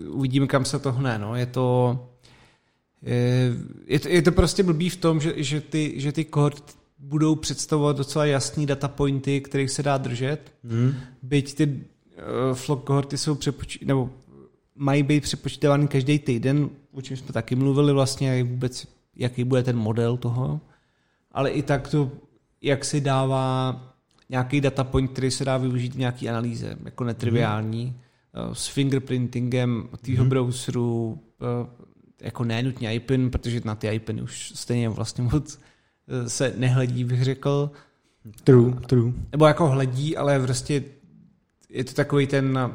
uvidíme, 0.09 0.47
kam 0.47 0.64
se 0.64 0.79
to 0.79 0.93
hne. 0.93 1.18
No. 1.18 1.37
Je 1.37 1.47
to, 1.47 1.99
je, 3.87 4.01
to, 4.01 4.09
je 4.09 4.23
to 4.23 4.33
prostě 4.33 4.62
blbý 4.62 4.89
v 4.89 4.97
tom, 4.97 5.21
že, 5.21 5.33
že, 5.37 5.61
ty, 5.61 5.93
že 5.97 6.12
ty 6.12 6.25
kohort 6.25 6.77
budou 6.99 7.35
představovat 7.35 7.97
docela 7.97 8.25
jasný 8.25 8.66
data 8.66 8.89
pointy, 8.89 9.41
kterých 9.41 9.71
se 9.71 9.83
dá 9.83 9.99
držet. 9.99 10.53
Hmm. 10.64 10.95
Byť 11.23 11.55
ty 11.55 11.66
uh, 11.66 12.55
flock 12.55 12.85
kohorty 12.85 13.18
jsou 13.18 13.35
přepočí, 13.35 13.85
nebo 13.85 14.11
mají 14.77 15.03
být 15.03 15.23
přepočítávány 15.23 15.89
každý 15.89 16.18
týden, 16.18 16.71
o 16.93 17.03
čem 17.03 17.16
jsme 17.16 17.32
taky 17.32 17.55
mluvili 17.55 17.93
vlastně, 17.93 18.45
vůbec, 18.45 18.86
jaký 19.16 19.45
bude 19.45 19.62
ten 19.62 19.76
model 19.76 20.16
toho. 20.16 20.61
Ale 21.32 21.51
i 21.51 21.62
tak 21.62 21.88
to, 21.88 22.11
jak 22.62 22.84
si 22.84 23.01
dává 23.01 23.76
nějaký 24.28 24.61
data 24.61 24.84
point, 24.84 25.11
který 25.11 25.30
se 25.30 25.45
dá 25.45 25.57
využít 25.57 25.95
v 25.95 25.99
nějaké 25.99 26.28
analýze, 26.28 26.76
jako 26.84 27.05
netriviální, 27.05 27.84
mm. 27.86 28.55
s 28.55 28.66
fingerprintingem 28.66 29.88
tvýho 30.01 30.24
mm. 30.24 30.30
browseru, 30.30 31.20
jako 32.20 32.45
nenutně 32.45 32.95
iPin, 32.95 33.30
protože 33.30 33.61
na 33.64 33.74
ty 33.74 33.88
iPiny 33.88 34.22
už 34.22 34.53
stejně 34.55 34.88
vlastně 34.88 35.24
moc 35.24 35.59
se 36.26 36.55
nehledí, 36.57 37.05
bych 37.05 37.24
řekl. 37.24 37.70
True, 38.45 38.72
true. 38.86 39.12
Nebo 39.32 39.47
jako 39.47 39.68
hledí, 39.68 40.16
ale 40.16 40.41
prostě 40.41 40.84
je 41.68 41.84
to 41.84 41.93
takový 41.93 42.26
ten 42.26 42.70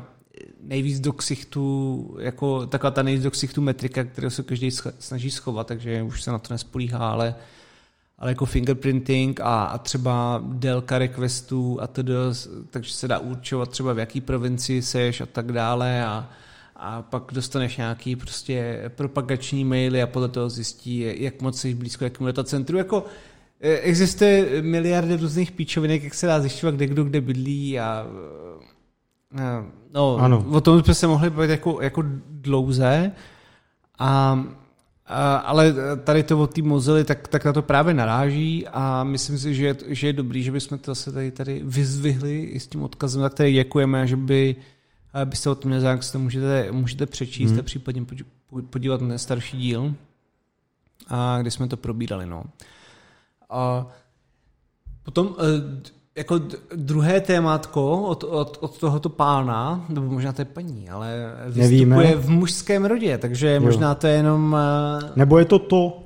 nejvíc 0.61 0.99
do 0.99 1.13
ksichtu, 1.13 2.17
jako 2.19 2.65
taková 2.65 2.91
ta 2.91 3.03
nejvíc 3.03 3.23
do 3.23 3.31
ksichtu 3.31 3.61
metrika, 3.61 4.03
kterou 4.03 4.29
se 4.29 4.43
každý 4.43 4.71
snaží 4.99 5.31
schovat, 5.31 5.67
takže 5.67 6.03
už 6.03 6.23
se 6.23 6.31
na 6.31 6.39
to 6.39 6.53
nespolíhá, 6.53 7.11
ale, 7.11 7.35
ale 8.19 8.31
jako 8.31 8.45
fingerprinting 8.45 9.39
a, 9.41 9.63
a 9.63 9.77
třeba 9.77 10.43
délka 10.45 10.97
requestů 10.97 11.81
a 11.81 11.87
tedy, 11.87 12.13
takže 12.69 12.93
se 12.93 13.07
dá 13.07 13.19
určovat 13.19 13.69
třeba 13.69 13.93
v 13.93 13.99
jaký 13.99 14.21
provincii 14.21 14.81
seš 14.81 15.21
a 15.21 15.25
tak 15.25 15.51
dále 15.51 16.05
a, 16.05 16.29
a 16.75 17.01
pak 17.01 17.23
dostaneš 17.31 17.77
nějaký 17.77 18.15
prostě 18.15 18.83
propagační 18.95 19.65
maily 19.65 20.01
a 20.01 20.07
podle 20.07 20.29
toho 20.29 20.49
zjistí, 20.49 21.05
jak 21.23 21.41
moc 21.41 21.59
jsi 21.59 21.73
blízko 21.73 22.03
jakému 22.03 22.27
datacentru. 22.27 22.77
Jako 22.77 23.05
e, 23.61 23.77
existuje 23.77 24.61
miliardy 24.61 25.15
různých 25.15 25.51
píčovinek, 25.51 26.03
jak 26.03 26.13
se 26.13 26.27
dá 26.27 26.39
zjišťovat, 26.39 26.75
kde 26.75 26.87
kdo 26.87 27.03
kde 27.03 27.21
bydlí 27.21 27.79
a 27.79 28.07
no, 29.93 30.17
ano. 30.17 30.45
o 30.51 30.61
tom 30.61 30.83
jsme 30.83 30.93
se 30.93 31.07
mohli 31.07 31.29
bavit 31.29 31.49
jako, 31.49 31.81
jako 31.81 32.03
dlouze 32.29 33.11
a 33.99 34.43
a, 35.07 35.35
ale 35.35 35.73
tady 36.03 36.23
to 36.23 36.39
od 36.39 36.53
té 36.53 36.61
Mozily, 36.61 37.03
tak, 37.03 37.27
tak 37.27 37.45
na 37.45 37.53
to 37.53 37.61
právě 37.61 37.93
naráží 37.93 38.67
a 38.67 39.03
myslím 39.03 39.37
si, 39.37 39.55
že 39.55 39.65
je, 39.65 39.75
že 39.87 40.07
je 40.07 40.13
dobrý, 40.13 40.43
že 40.43 40.51
bychom 40.51 40.77
to 40.77 40.91
zase 40.91 41.11
tady, 41.11 41.31
tady 41.31 41.61
vyzvihli 41.65 42.43
i 42.43 42.59
s 42.59 42.67
tím 42.67 42.83
odkazem, 42.83 43.21
za 43.21 43.29
který 43.29 43.53
děkujeme, 43.53 44.07
že 44.07 44.15
by 44.15 44.55
byste 45.25 45.49
o 45.49 45.55
tom 45.55 45.71
nezájem, 45.71 45.99
to 46.11 46.19
můžete, 46.19 46.71
můžete 46.71 47.05
přečíst 47.05 47.51
hmm. 47.51 47.59
a 47.59 47.63
případně 47.63 48.05
podívat 48.69 49.01
na 49.01 49.17
starší 49.17 49.57
díl, 49.57 49.95
a 51.07 51.37
kde 51.41 51.51
jsme 51.51 51.67
to 51.67 51.77
probírali. 51.77 52.25
No. 52.25 52.43
A 53.49 53.87
potom 55.03 55.35
eh, 55.39 55.91
jako 56.15 56.39
druhé 56.75 57.21
témátko 57.21 58.01
od, 58.01 58.23
od, 58.23 58.57
od 58.61 58.77
tohoto 58.77 59.09
pána, 59.09 59.85
nebo 59.89 60.07
možná 60.07 60.33
to 60.33 60.41
je 60.41 60.45
paní, 60.45 60.89
ale 60.89 61.33
vystupuje 61.45 61.69
Nevíme. 61.69 62.15
v 62.15 62.29
mužském 62.29 62.85
rodě, 62.85 63.17
takže 63.17 63.53
jo. 63.53 63.61
možná 63.61 63.95
to 63.95 64.07
je 64.07 64.13
jenom... 64.13 64.57
Eh, 64.59 65.11
nebo 65.15 65.39
je 65.39 65.45
to 65.45 65.59
to, 65.59 66.05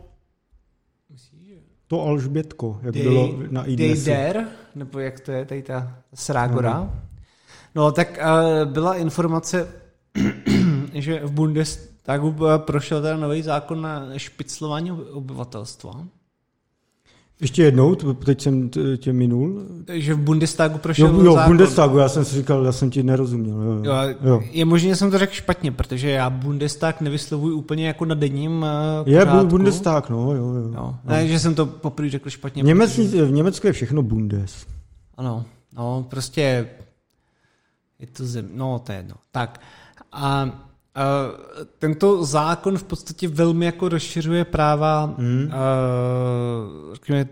to 1.88 2.02
Alžbětko, 2.02 2.80
jak 2.82 2.94
Dej, 2.94 3.04
bylo 3.04 3.34
na. 3.50 3.64
Dejder, 3.64 4.48
nebo 4.76 5.00
jak 5.00 5.20
to 5.20 5.32
je, 5.32 5.46
tady 5.46 5.62
ta 5.62 5.92
Srágora. 6.14 6.72
Ano. 6.72 6.94
No, 7.76 7.92
tak 7.92 8.20
uh, 8.22 8.72
byla 8.72 8.96
informace, 8.96 9.68
že 10.94 11.20
v 11.24 11.32
Bundestagu 11.32 12.36
prošel 12.58 13.02
ten 13.02 13.20
nový 13.20 13.42
zákon 13.42 13.82
na 13.82 14.18
špiclování 14.18 14.92
obyvatelstva. 14.92 16.06
Ještě 17.42 17.64
jednou, 17.64 17.96
teď 17.96 18.42
jsem 18.42 18.70
tě 18.98 19.14
minul. 19.14 19.62
Takže 19.86 20.14
v 20.14 20.20
Bundestagu 20.20 20.78
prošel 20.78 21.08
jo, 21.08 21.24
jo, 21.24 21.34
zákon. 21.34 21.44
v 21.44 21.48
Bundestagu, 21.48 21.98
já 21.98 22.10
jsem 22.10 22.26
si 22.26 22.36
říkal, 22.36 22.66
já 22.66 22.72
jsem 22.72 22.90
ti 22.90 23.04
nerozuměl. 23.04 23.62
Jo, 23.62 23.74
jo. 23.84 24.14
Jo, 24.24 24.42
je 24.52 24.66
možné, 24.66 24.90
že 24.90 24.96
jsem 24.96 25.12
to 25.12 25.18
řekl 25.18 25.34
špatně, 25.34 25.72
protože 25.72 26.10
já 26.10 26.30
Bundestag 26.30 27.02
nevyslovuji 27.02 27.56
úplně 27.56 27.88
jako 27.88 28.06
na 28.06 28.16
denním 28.16 28.66
uh, 29.02 29.10
Je 29.10 29.26
Bundestag, 29.26 30.10
no, 30.10 30.34
jo, 30.34 30.46
jo. 30.46 30.72
jo. 30.74 30.96
Ne, 31.04 31.28
že 31.28 31.40
jsem 31.40 31.56
to 31.56 31.66
poprvé 31.66 32.10
řekl 32.10 32.30
špatně. 32.30 32.64
Němec, 32.64 32.96
protože... 32.96 33.26
V 33.26 33.32
Německu 33.32 33.68
je 33.68 33.74
všechno 33.74 34.02
Bundes. 34.02 34.66
Ano, 35.18 35.46
no, 35.76 36.06
prostě 36.10 36.70
je 38.00 38.08
to 38.08 38.26
zem, 38.26 38.50
no 38.54 38.80
to 38.80 38.92
je 38.92 38.98
jedno. 38.98 39.16
Tak 39.32 39.62
a 40.12 40.50
Uh, 40.96 41.66
tento 41.80 42.26
zákon 42.26 42.78
v 42.78 42.84
podstatě 42.84 43.28
velmi 43.28 43.66
jako 43.66 43.90
rozšiřuje 43.90 44.46
práva 44.46 45.16
hmm. 45.18 45.44
uh, 45.44 46.94
řekněme, 46.94 47.28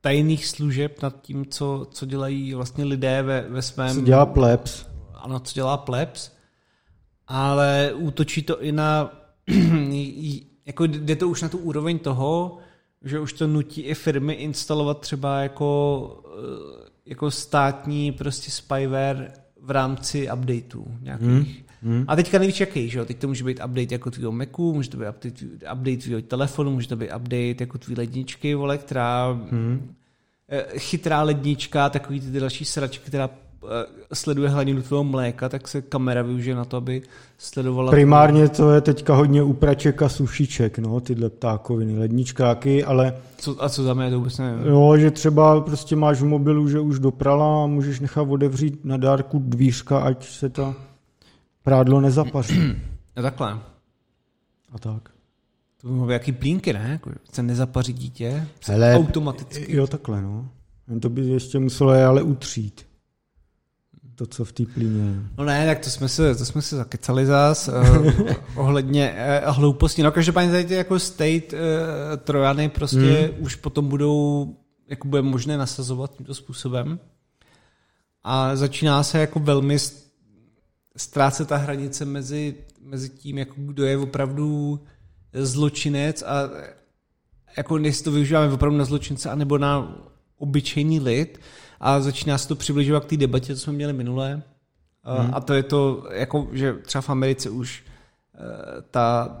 tajných 0.00 0.46
služeb 0.46 1.02
nad 1.02 1.22
tím, 1.22 1.46
co, 1.46 1.86
co 1.90 2.06
dělají 2.06 2.54
vlastně 2.54 2.84
lidé 2.84 3.22
ve, 3.22 3.46
ve 3.48 3.62
svém... 3.62 3.94
Co 3.94 4.00
dělá 4.00 4.26
plebs. 4.26 4.86
Ano, 5.14 5.40
co 5.40 5.54
dělá 5.54 5.76
plebs, 5.76 6.30
ale 7.26 7.92
útočí 7.94 8.42
to 8.42 8.62
i 8.62 8.72
na... 8.72 9.12
jako 10.66 10.86
jde 10.86 11.16
to 11.16 11.28
už 11.28 11.42
na 11.42 11.48
tu 11.48 11.58
úroveň 11.58 11.98
toho, 11.98 12.58
že 13.04 13.20
už 13.20 13.32
to 13.32 13.46
nutí 13.46 13.80
i 13.80 13.94
firmy 13.94 14.32
instalovat 14.32 15.00
třeba 15.00 15.40
jako, 15.40 16.22
jako 17.06 17.30
státní 17.30 18.12
prostě 18.12 18.50
spyware 18.50 19.32
v 19.62 19.70
rámci 19.70 20.28
updateů 20.32 20.86
nějakých. 21.00 21.28
Hmm. 21.28 21.69
Hmm. 21.82 22.04
A 22.08 22.16
teďka 22.16 22.38
nevíš 22.38 22.60
jaký, 22.60 22.88
že 22.88 22.98
jo? 22.98 23.04
Teď 23.04 23.18
to 23.18 23.28
může 23.28 23.44
být 23.44 23.60
update 23.64 23.94
jako 23.94 24.10
tvýho 24.10 24.32
Macu, 24.32 24.74
může 24.74 24.90
to 24.90 24.96
být 24.96 25.08
update, 25.08 25.46
update 25.72 25.96
tvýho 25.96 26.22
telefonu, 26.22 26.70
může 26.70 26.88
to 26.88 26.96
být 26.96 27.10
update 27.16 27.56
jako 27.60 27.78
tvý 27.78 27.94
ledničky, 27.94 28.54
vole, 28.54 28.78
která 28.78 29.38
hmm. 29.50 29.94
chytrá 30.76 31.22
lednička, 31.22 31.90
takový 31.90 32.20
ty 32.20 32.40
další 32.40 32.64
sračky, 32.64 33.06
která 33.06 33.30
Eh, 33.64 33.86
sleduje 34.12 34.48
hladinu 34.48 34.82
tvého 34.82 35.04
mléka, 35.04 35.48
tak 35.48 35.68
se 35.68 35.82
kamera 35.82 36.22
využije 36.22 36.56
na 36.56 36.64
to, 36.64 36.76
aby 36.76 37.02
sledovala... 37.38 37.90
Primárně 37.90 38.48
to 38.48 38.70
je 38.70 38.80
teďka 38.80 39.14
hodně 39.14 39.42
upraček 39.42 40.02
a 40.02 40.08
sušiček, 40.08 40.78
no, 40.78 41.00
tyhle 41.00 41.30
ptákoviny, 41.30 41.98
ledničkáky, 41.98 42.84
ale... 42.84 43.14
Co, 43.36 43.64
a 43.64 43.68
co 43.68 43.82
za 43.82 43.94
mě, 43.94 44.10
to 44.10 44.18
vůbec 44.18 44.38
nevím. 44.38 44.66
Jo, 44.66 44.96
že 44.96 45.10
třeba 45.10 45.60
prostě 45.60 45.96
máš 45.96 46.20
v 46.20 46.24
mobilu, 46.24 46.68
že 46.68 46.80
už 46.80 46.98
doprala 46.98 47.64
a 47.64 47.66
můžeš 47.66 48.00
nechat 48.00 48.28
otevřít 48.28 48.84
na 48.84 48.96
dárku 48.96 49.38
dvířka, 49.38 49.98
ať 49.98 50.28
se 50.28 50.48
ta 50.48 50.74
prádlo 51.62 52.00
nezapaří. 52.00 52.76
A 53.16 53.22
takhle. 53.22 53.60
A 54.72 54.78
tak. 54.78 55.08
To 55.80 55.88
by 55.88 55.94
mohlo 55.94 56.12
jaký 56.12 56.32
plínky, 56.32 56.72
ne? 56.72 56.88
Jako, 56.90 57.10
se 57.32 57.42
nezapaří 57.42 57.92
dítě 57.92 58.48
Hele, 58.66 58.94
automaticky. 58.94 59.76
Jo, 59.76 59.86
takhle, 59.86 60.22
no. 60.22 60.48
Jen 60.88 61.00
to 61.00 61.08
by 61.08 61.20
ještě 61.20 61.58
muselo 61.58 61.92
je 61.94 62.04
ale 62.04 62.22
utřít 62.22 62.90
to, 64.20 64.26
co 64.26 64.44
v 64.44 64.52
té 64.52 64.64
plíně. 64.74 65.22
No 65.38 65.44
ne, 65.44 65.66
tak 65.66 65.78
to 65.78 65.90
jsme 65.90 66.08
se, 66.08 66.34
to 66.34 66.44
jsme 66.44 66.62
se 66.62 66.76
zakecali 66.76 67.26
zás 67.26 67.68
uh, 67.68 68.10
ohledně 68.56 69.14
uh, 69.46 69.54
hlouposti. 69.56 70.02
No 70.02 70.12
každopádně 70.12 70.50
tady 70.50 70.64
ty 70.64 70.74
jako 70.74 70.98
state 70.98 71.52
uh, 71.52 71.58
trojany 72.24 72.68
prostě 72.68 72.98
hmm. 72.98 73.44
už 73.44 73.56
potom 73.56 73.88
budou, 73.88 74.48
jako 74.88 75.08
bude 75.08 75.22
možné 75.22 75.58
nasazovat 75.58 76.16
tímto 76.16 76.34
způsobem. 76.34 76.98
A 78.24 78.56
začíná 78.56 79.02
se 79.02 79.18
jako 79.18 79.38
velmi 79.38 79.78
ztrácet 80.96 81.48
ta 81.48 81.56
hranice 81.56 82.04
mezi, 82.04 82.54
mezi 82.80 83.08
tím, 83.08 83.38
jako 83.38 83.54
kdo 83.56 83.84
je 83.84 83.98
opravdu 83.98 84.80
zločinec 85.32 86.22
a 86.22 86.50
jako 87.56 87.78
jestli 87.78 88.04
to 88.04 88.10
využíváme 88.12 88.52
opravdu 88.52 88.78
na 88.78 88.84
zločince 88.84 89.30
anebo 89.30 89.58
na 89.58 89.96
obyčejný 90.38 91.00
lid 91.00 91.40
a 91.80 92.00
začíná 92.00 92.38
se 92.38 92.48
to 92.48 92.56
přibližovat 92.56 93.04
k 93.04 93.08
té 93.08 93.16
debatě, 93.16 93.54
co 93.54 93.60
jsme 93.60 93.72
měli 93.72 93.92
minule. 93.92 94.42
Hmm. 95.04 95.30
A 95.34 95.40
to 95.40 95.54
je 95.54 95.62
to, 95.62 96.08
jako, 96.12 96.48
že 96.52 96.74
třeba 96.74 97.02
v 97.02 97.10
Americe 97.10 97.50
už 97.50 97.84
eh, 98.34 98.38
ta, 98.90 99.40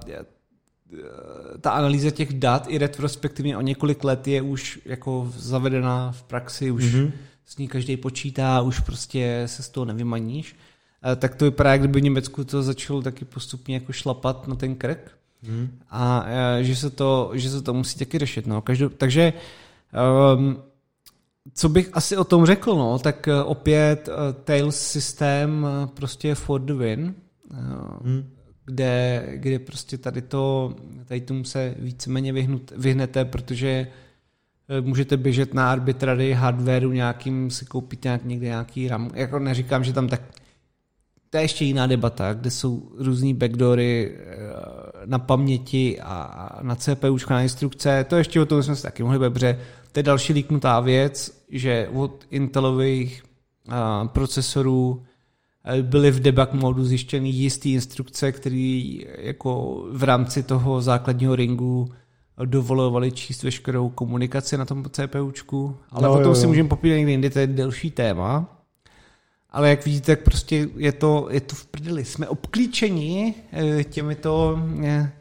ta 1.60 1.70
analýza 1.70 2.10
těch 2.10 2.32
dat 2.32 2.66
i 2.68 2.78
retrospektivně 2.78 3.56
o 3.56 3.60
několik 3.60 4.04
let 4.04 4.28
je 4.28 4.42
už 4.42 4.80
jako 4.84 5.32
zavedená 5.36 6.12
v 6.12 6.22
praxi, 6.22 6.70
už 6.70 6.84
hmm. 6.94 7.12
s 7.44 7.56
ní 7.56 7.68
každý 7.68 7.96
počítá, 7.96 8.60
už 8.60 8.80
prostě 8.80 9.42
se 9.46 9.62
z 9.62 9.68
toho 9.68 9.84
nevymaníš. 9.84 10.56
Tak 11.16 11.34
to 11.34 11.44
vypadá, 11.44 11.72
jak 11.72 11.80
kdyby 11.80 12.00
v 12.00 12.04
Německu 12.04 12.44
to 12.44 12.62
začalo 12.62 13.02
taky 13.02 13.24
postupně 13.24 13.74
jako 13.74 13.92
šlapat 13.92 14.48
na 14.48 14.54
ten 14.54 14.74
krk. 14.74 15.10
Hmm. 15.42 15.68
A 15.90 16.26
že 16.60 16.76
se, 16.76 16.90
to, 16.90 17.30
že 17.34 17.50
se 17.50 17.62
to 17.62 17.74
musí 17.74 17.98
taky 17.98 18.18
řešit. 18.18 18.46
No. 18.46 18.62
Každou, 18.62 18.88
takže 18.88 19.32
um, 20.36 20.56
co 21.54 21.68
bych 21.68 21.90
asi 21.92 22.16
o 22.16 22.24
tom 22.24 22.46
řekl, 22.46 22.74
no, 22.74 22.98
tak 22.98 23.28
eh, 23.28 23.42
opět 23.42 24.08
uh, 24.08 24.42
Tails 24.44 24.76
systém 24.76 25.66
prostě 25.94 26.34
for 26.34 26.60
the 26.60 26.72
win, 26.72 27.14
uh, 27.50 27.56
hmm. 28.06 28.30
kde, 28.66 29.24
kde 29.34 29.58
prostě 29.58 29.98
tady 29.98 30.22
to, 30.22 30.74
tady 31.04 31.20
tomu 31.20 31.44
se 31.44 31.74
víceméně 31.78 32.32
vyhnout, 32.32 32.72
vyhnete, 32.76 33.24
protože 33.24 33.86
můžete 34.80 35.16
běžet 35.16 35.54
na 35.54 35.72
arbitrary 35.72 36.32
hardwareu 36.32 36.92
nějakým, 36.92 37.50
si 37.50 37.64
koupit 37.64 38.04
nějak, 38.04 38.24
někde 38.24 38.46
nějaký 38.46 38.88
RAM. 38.88 39.10
Jako 39.14 39.38
neříkám, 39.38 39.84
že 39.84 39.92
tam 39.92 40.08
tak 40.08 40.22
to 41.30 41.36
je 41.36 41.44
ještě 41.44 41.64
jiná 41.64 41.86
debata, 41.86 42.34
kde 42.34 42.50
jsou 42.50 42.90
různý 42.98 43.34
backdoory 43.34 44.18
na 45.04 45.18
paměti 45.18 46.00
a 46.00 46.58
na 46.62 46.74
CPU 46.74 47.16
na 47.30 47.42
instrukce. 47.42 48.04
To 48.08 48.16
ještě 48.16 48.40
o 48.40 48.46
tom 48.46 48.62
jsme 48.62 48.76
se 48.76 48.82
taky 48.82 49.02
mohli 49.02 49.18
bebře. 49.18 49.58
To 49.92 49.98
je 49.98 50.02
další 50.02 50.32
líknutá 50.32 50.80
věc, 50.80 51.44
že 51.50 51.88
od 51.92 52.24
Intelových 52.30 53.22
uh, 53.68 54.08
procesorů 54.08 55.02
byly 55.82 56.10
v 56.10 56.20
debug 56.20 56.52
modu 56.52 56.84
zjištěny 56.84 57.28
jistý 57.28 57.72
instrukce, 57.72 58.32
které 58.32 58.82
jako 59.18 59.82
v 59.92 60.02
rámci 60.02 60.42
toho 60.42 60.80
základního 60.80 61.36
ringu 61.36 61.88
dovolovali 62.44 63.12
číst 63.12 63.42
veškerou 63.42 63.88
komunikaci 63.88 64.56
na 64.56 64.64
tom 64.64 64.84
CPUčku, 64.90 65.76
ale 65.90 66.08
no, 66.08 66.14
o 66.14 66.22
tom 66.22 66.34
si 66.34 66.46
můžeme 66.46 66.68
popít 66.68 66.92
někdy 66.92 67.12
jindy, 67.12 67.30
to 67.30 67.38
je 67.38 67.46
delší 67.46 67.90
téma. 67.90 68.59
Ale 69.52 69.70
jak 69.70 69.84
vidíte, 69.84 70.16
tak 70.16 70.24
prostě 70.24 70.68
je 70.76 70.92
to, 70.92 71.28
je 71.30 71.40
to 71.40 71.54
v 71.54 71.66
prdeli. 71.66 72.04
Jsme 72.04 72.28
obklíčeni 72.28 73.34
eh, 73.52 73.84
těmito 73.84 74.58
eh, 74.82 75.12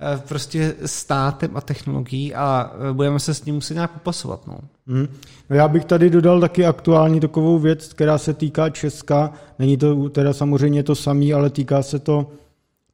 eh, 0.00 0.22
prostě 0.28 0.74
státem 0.86 1.50
a 1.54 1.60
technologií 1.60 2.34
a 2.34 2.72
budeme 2.92 3.20
se 3.20 3.34
s 3.34 3.44
ním 3.44 3.54
muset 3.54 3.74
nějak 3.74 3.90
popasovat. 3.90 4.46
No. 4.46 4.58
Hmm. 4.86 5.08
No 5.50 5.56
já 5.56 5.68
bych 5.68 5.84
tady 5.84 6.10
dodal 6.10 6.40
taky 6.40 6.66
aktuální 6.66 7.20
takovou 7.20 7.58
věc, 7.58 7.92
která 7.92 8.18
se 8.18 8.34
týká 8.34 8.70
Česka. 8.70 9.32
Není 9.58 9.76
to 9.76 10.08
teda 10.08 10.32
samozřejmě 10.32 10.82
to 10.82 10.94
samé, 10.94 11.32
ale 11.32 11.50
týká 11.50 11.82
se 11.82 11.98
to 11.98 12.30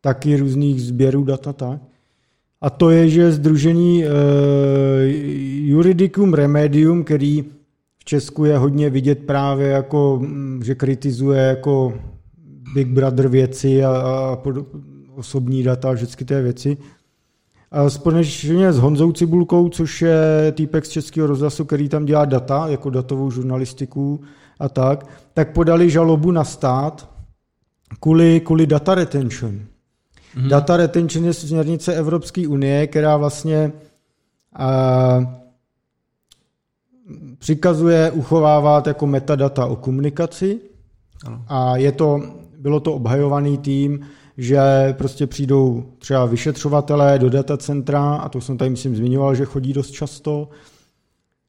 taky 0.01 0.37
různých 0.37 0.83
sběrů 0.83 1.25
data. 1.25 1.53
Tak. 1.53 1.81
A 2.61 2.71
to 2.71 2.91
je, 2.91 3.09
že 3.09 3.33
Združení 3.33 4.05
uh, 4.05 4.11
Juridicum 5.69 6.35
Remedium, 6.35 7.05
který 7.05 7.45
Česku 8.09 8.45
je 8.45 8.59
hodně 8.59 8.91
vidět 8.91 9.27
právě 9.27 9.69
jako, 9.69 10.19
mm, 10.23 10.61
že 10.65 10.75
kritizuje 10.75 11.43
jako 11.43 11.93
Big 12.75 12.89
Brother 12.89 13.29
věci 13.29 13.85
a, 13.85 13.91
a 13.91 14.37
pod, 14.37 14.55
osobní 15.15 15.63
data 15.63 15.91
a 15.91 15.95
všechny 15.95 16.27
ty 16.27 16.43
věci. 16.43 16.77
A 17.71 17.91
společně 17.91 18.73
s 18.73 18.79
Honzou 18.79 19.13
Cibulkou, 19.13 19.69
což 19.69 20.03
je 20.03 20.53
týpek 20.53 20.87
z 20.87 20.89
Českého 20.89 21.27
rozhlasu, 21.27 21.65
který 21.65 21.89
tam 21.89 22.05
dělá 22.05 22.25
data, 22.25 22.69
jako 22.69 22.91
datovou 22.91 23.31
žurnalistiku 23.31 24.21
a 24.59 24.69
tak, 24.69 25.07
tak 25.35 25.53
podali 25.53 25.91
žalobu 25.91 26.31
na 26.31 26.45
stát 26.45 27.11
kvůli, 28.01 28.41
kvůli 28.41 28.67
data 28.67 28.95
retention. 28.95 29.53
Mm-hmm. 29.53 30.49
Data 30.49 30.77
retention 30.77 31.25
je 31.25 31.33
směrnice 31.33 31.95
Evropské 31.95 32.49
unie, 32.49 32.87
která 32.87 33.17
vlastně 33.17 33.73
uh, 34.61 35.48
přikazuje 37.39 38.11
uchovávat 38.11 38.87
jako 38.87 39.07
metadata 39.07 39.67
o 39.67 39.77
komunikaci 39.77 40.61
ano. 41.27 41.45
a 41.49 41.77
je 41.77 41.93
to, 41.93 42.23
bylo 42.59 42.81
to 42.81 42.95
obhajovaný 42.95 43.59
tým, 43.59 44.01
že 44.39 44.59
prostě 44.99 45.27
přijdou 45.27 45.85
třeba 45.99 46.27
vyšetřovatelé 46.27 47.19
do 47.19 47.31
datacentra, 47.31 48.15
a 48.15 48.29
to 48.29 48.41
jsem 48.41 48.59
tady 48.59 48.71
myslím 48.71 48.97
zmiňoval, 48.97 49.35
že 49.35 49.45
chodí 49.45 49.73
dost 49.73 49.91
často, 49.91 50.49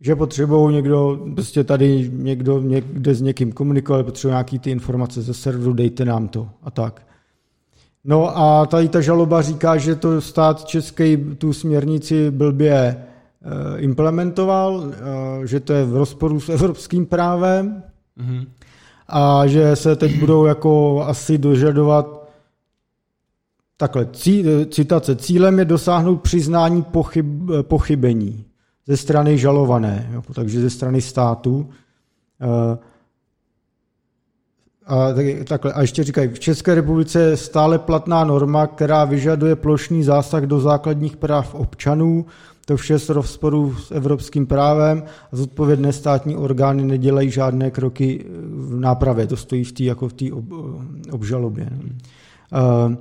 že 0.02 0.16
potřebují 0.16 0.76
někdo, 0.76 1.20
prostě 1.34 1.64
tady 1.64 2.12
někdo 2.14 2.62
někde 2.62 3.16
s 3.16 3.22
někým 3.22 3.52
komunikovat, 3.52 4.06
potřebují 4.06 4.34
nějaký 4.34 4.60
ty 4.60 4.72
informace 4.72 5.22
ze 5.22 5.34
serveru, 5.34 5.74
dejte 5.74 6.06
nám 6.06 6.28
to 6.28 6.50
a 6.64 6.72
tak. 6.72 7.02
No 8.04 8.38
a 8.38 8.66
tady 8.66 8.90
ta 8.90 9.02
žaloba 9.02 9.42
říká, 9.42 9.78
že 9.78 9.96
to 9.96 10.22
stát 10.22 10.66
český 10.66 11.18
tu 11.18 11.54
směrnici 11.54 12.32
blbě 12.32 13.06
implementoval, 13.78 14.84
eh, 14.92 15.48
že 15.48 15.60
to 15.60 15.74
je 15.74 15.86
v 15.86 15.98
rozporu 15.98 16.40
s 16.40 16.50
evropským 16.50 17.06
právem 17.06 17.84
mm-hmm. 18.18 18.48
a 19.08 19.48
že 19.48 19.76
se 19.76 19.96
teď 19.96 20.20
budou 20.20 20.46
jako 20.46 21.04
asi 21.04 21.38
dožadovat 21.38 22.30
takhle, 23.78 24.06
cí, 24.06 24.46
citace, 24.70 25.16
cílem 25.16 25.60
je 25.60 25.66
dosáhnout 25.66 26.22
přiznání 26.22 26.82
pochyb, 26.82 27.50
pochybení 27.62 28.46
ze 28.88 28.98
strany 28.98 29.38
žalované, 29.38 30.10
jo, 30.14 30.24
takže 30.34 30.62
ze 30.62 30.70
strany 30.70 31.02
státu. 31.02 31.70
A, 34.90 35.14
takhle, 35.48 35.74
a 35.74 35.82
ještě 35.82 36.04
říkají, 36.04 36.28
v 36.28 36.40
České 36.40 36.76
republice 36.76 37.22
je 37.22 37.38
stále 37.38 37.80
platná 37.80 38.24
norma, 38.24 38.68
která 38.68 39.06
vyžaduje 39.06 39.56
plošný 39.56 40.04
zásah 40.04 40.44
do 40.44 40.60
základních 40.60 41.18
práv 41.18 41.56
občanů, 41.56 42.26
to 42.66 42.78
vše 42.78 43.00
s 43.00 43.10
rozporu 43.10 43.76
s 43.76 43.92
evropským 43.92 44.48
právem 44.48 45.04
a 45.32 45.36
zodpovědné 45.36 45.94
státní 45.94 46.36
orgány 46.36 46.84
nedělají 46.84 47.32
žádné 47.32 47.72
kroky 47.72 48.26
v 48.50 48.80
nápravě. 48.80 49.28
To 49.28 49.38
stojí 49.38 49.64
v 49.64 49.72
té 49.72 49.84
jako 49.84 50.10
v 50.10 50.14
ob, 50.34 50.46
obžalobě. 51.12 51.70
Uh, 51.72 52.96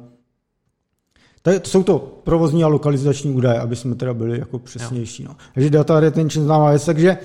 to 1.43 1.51
jsou 1.65 1.83
to 1.83 2.21
provozní 2.25 2.65
a 2.65 2.69
lokalizační 2.69 3.31
údaje, 3.35 3.61
aby 3.61 3.77
jsme 3.77 3.95
teda 3.95 4.15
byli 4.15 4.39
jako 4.39 4.59
přesnější. 4.59 5.25
No. 5.25 5.37
Takže 5.55 5.71
data 5.71 6.01
retention 6.01 6.45
známá 6.45 6.71
věc, 6.71 6.85
takže 6.85 7.19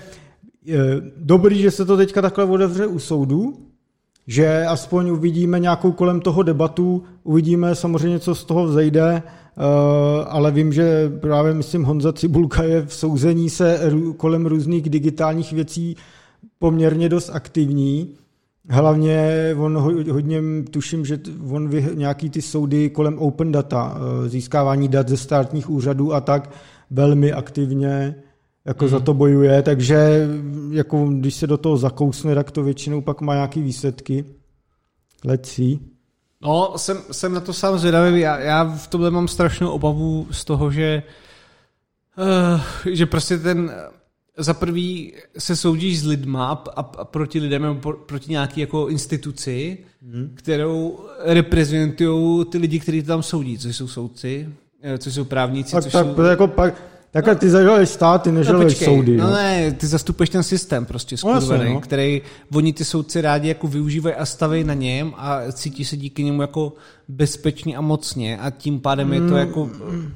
je 0.65 1.01
dobrý, 1.17 1.61
že 1.61 1.71
se 1.71 1.85
to 1.85 1.97
teďka 1.97 2.21
takhle 2.21 2.45
otevře 2.45 2.87
u 2.87 2.99
soudu, 2.99 3.53
že 4.27 4.65
aspoň 4.65 5.09
uvidíme 5.09 5.59
nějakou 5.59 5.91
kolem 5.91 6.21
toho 6.21 6.43
debatu, 6.43 7.03
uvidíme 7.23 7.75
samozřejmě, 7.75 8.19
co 8.19 8.35
z 8.35 8.43
toho 8.43 8.65
vzejde, 8.65 9.23
eh, 9.23 10.25
ale 10.25 10.51
vím, 10.51 10.73
že 10.73 11.09
právě, 11.19 11.53
myslím, 11.53 11.83
Honza 11.83 12.13
Cibulka 12.13 12.63
je 12.63 12.85
v 12.85 12.93
souzení 12.93 13.49
se 13.49 13.79
kolem 14.17 14.45
různých 14.45 14.89
digitálních 14.89 15.53
věcí 15.53 15.95
poměrně 16.59 17.09
dost 17.09 17.29
aktivní. 17.29 18.09
Hlavně 18.69 19.31
on 19.57 19.77
hodně, 20.11 20.41
tuším, 20.71 21.05
že 21.05 21.19
on 21.49 21.69
vy, 21.69 21.89
nějaký 21.93 22.29
ty 22.29 22.41
soudy 22.41 22.89
kolem 22.89 23.19
open 23.19 23.51
data, 23.51 23.97
eh, 24.25 24.29
získávání 24.29 24.87
dat 24.87 25.07
ze 25.09 25.17
státních 25.17 25.69
úřadů 25.69 26.13
a 26.13 26.21
tak, 26.21 26.49
velmi 26.89 27.33
aktivně 27.33 28.15
jako 28.65 28.85
mm. 28.85 28.89
za 28.89 28.99
to 28.99 29.13
bojuje, 29.13 29.61
takže 29.61 30.27
jako 30.71 31.05
když 31.05 31.35
se 31.35 31.47
do 31.47 31.57
toho 31.57 31.77
zakousne, 31.77 32.35
tak 32.35 32.51
to 32.51 32.63
většinou 32.63 33.01
pak 33.01 33.21
má 33.21 33.33
nějaký 33.33 33.61
výsledky. 33.61 34.25
Let's 35.25 35.49
see. 35.49 35.79
No, 36.41 36.73
jsem, 36.75 36.97
jsem 37.11 37.33
na 37.33 37.39
to 37.39 37.53
sám 37.53 37.77
zvědavý. 37.77 38.19
Já, 38.19 38.39
já 38.39 38.63
v 38.63 38.87
tomhle 38.87 39.11
mám 39.11 39.27
strašnou 39.27 39.69
obavu 39.69 40.27
z 40.31 40.45
toho, 40.45 40.71
že 40.71 41.03
uh, 42.17 42.61
že 42.93 43.05
prostě 43.05 43.37
ten 43.37 43.71
za 44.37 44.53
prvý 44.53 45.13
se 45.37 45.55
soudíš 45.55 45.99
s 45.99 46.05
lidma 46.05 46.47
a, 46.47 46.79
a 46.79 47.05
proti 47.05 47.39
lidem 47.39 47.61
nebo 47.61 47.93
proti 47.93 48.31
nějaký 48.31 48.61
jako 48.61 48.87
instituci, 48.87 49.77
mm. 50.01 50.31
kterou 50.35 50.99
reprezentují 51.19 52.45
ty 52.45 52.57
lidi, 52.57 52.79
kteří 52.79 53.03
tam 53.03 53.23
soudí, 53.23 53.57
což 53.57 53.75
jsou 53.75 53.87
soudci, 53.87 54.49
eh, 54.81 54.97
což 54.97 55.13
jsou 55.13 55.25
právníci, 55.25 55.71
tak, 55.71 55.83
což 55.83 55.93
tak, 55.93 56.05
jsou... 56.15 56.21
Jako 56.21 56.47
pak, 56.47 56.81
Takhle 57.13 57.35
ty 57.35 57.49
zažaluješ 57.49 57.89
státy, 57.89 58.31
nežaluješ 58.31 58.79
no, 58.79 58.85
soudy. 58.85 59.17
No, 59.17 59.27
no 59.27 59.33
ne, 59.33 59.71
ty 59.71 59.87
zastupuješ 59.87 60.29
ten 60.29 60.43
systém 60.43 60.85
prostě 60.85 61.17
skurvený, 61.17 61.65
no, 61.65 61.73
no. 61.73 61.81
který 61.81 62.21
oni 62.53 62.73
ty 62.73 62.85
soudci 62.85 63.21
rádi 63.21 63.47
jako 63.47 63.67
využívají 63.67 64.15
a 64.15 64.25
staví 64.25 64.63
na 64.63 64.73
něm 64.73 65.13
a 65.17 65.51
cítí 65.51 65.85
se 65.85 65.97
díky 65.97 66.23
němu 66.23 66.41
jako 66.41 66.73
bezpečně 67.07 67.77
a 67.77 67.81
mocně 67.81 68.37
a 68.37 68.49
tím 68.49 68.79
pádem 68.79 69.07
mm, 69.07 69.13
je 69.13 69.19
to 69.19 69.25
mm, 69.25 69.35
jako 69.35 69.69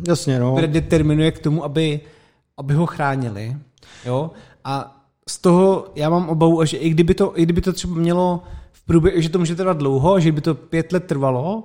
jasně, 0.08 0.40
no. 0.40 0.56
predeterminuje 0.56 1.32
k 1.32 1.40
tomu, 1.40 1.64
aby, 1.64 2.00
aby 2.58 2.74
ho 2.74 2.86
chránili. 2.86 3.58
Jo? 4.06 4.32
A 4.64 5.04
z 5.30 5.38
toho 5.38 5.88
já 5.96 6.10
mám 6.10 6.30
obavu, 6.30 6.66
že 6.66 6.78
i 6.78 6.90
kdyby 6.90 7.14
to, 7.14 7.40
i 7.40 7.44
kdyby 7.44 7.62
to 7.62 7.74
třeba 7.74 7.96
mělo 7.96 8.44
v 8.72 8.86
průběhu, 8.86 9.22
že 9.22 9.30
to 9.30 9.40
může 9.40 9.56
trvat 9.56 9.78
dlouho, 9.78 10.20
že 10.20 10.32
by 10.32 10.42
to 10.42 10.56
pět 10.56 10.92
let 10.92 11.04
trvalo, 11.04 11.64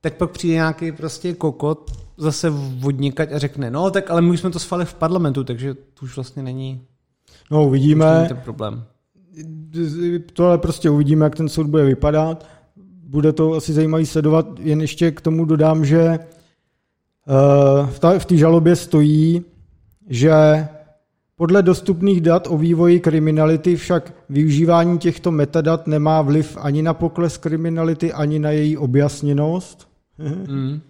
tak 0.00 0.14
pak 0.14 0.30
přijde 0.30 0.54
nějaký 0.54 0.92
prostě 0.92 1.34
kokot 1.34 1.90
zase 2.20 2.50
vodnikať 2.78 3.32
a 3.32 3.38
řekne, 3.38 3.70
no 3.70 3.90
tak 3.90 4.10
ale 4.10 4.22
my 4.22 4.30
už 4.30 4.40
jsme 4.40 4.50
to 4.50 4.58
schválili 4.58 4.86
v 4.86 4.94
parlamentu, 4.94 5.44
takže 5.44 5.74
to 5.74 6.04
už 6.04 6.16
vlastně 6.16 6.42
není, 6.42 6.80
no, 7.50 7.66
uvidíme. 7.66 8.14
Není 8.14 8.28
ten 8.28 8.36
problém. 8.36 8.84
Tohle 10.32 10.58
prostě 10.58 10.90
uvidíme, 10.90 11.24
jak 11.24 11.36
ten 11.36 11.48
soud 11.48 11.66
bude 11.66 11.84
vypadat. 11.84 12.46
Bude 13.04 13.32
to 13.32 13.54
asi 13.54 13.72
zajímavý 13.72 14.06
sledovat. 14.06 14.46
Jen 14.58 14.80
ještě 14.80 15.10
k 15.10 15.20
tomu 15.20 15.44
dodám, 15.44 15.84
že 15.84 16.00
eh, 16.00 18.18
v 18.18 18.24
té 18.24 18.36
žalobě 18.36 18.76
stojí, 18.76 19.44
že 20.08 20.32
podle 21.36 21.62
dostupných 21.62 22.20
dat 22.20 22.46
o 22.50 22.58
vývoji 22.58 23.00
kriminality 23.00 23.76
však 23.76 24.12
využívání 24.28 24.98
těchto 24.98 25.30
metadat 25.30 25.86
nemá 25.86 26.22
vliv 26.22 26.58
ani 26.60 26.82
na 26.82 26.94
pokles 26.94 27.36
kriminality, 27.36 28.12
ani 28.12 28.38
na 28.38 28.50
její 28.50 28.76
objasněnost. 28.76 29.88
Mm. 30.48 30.80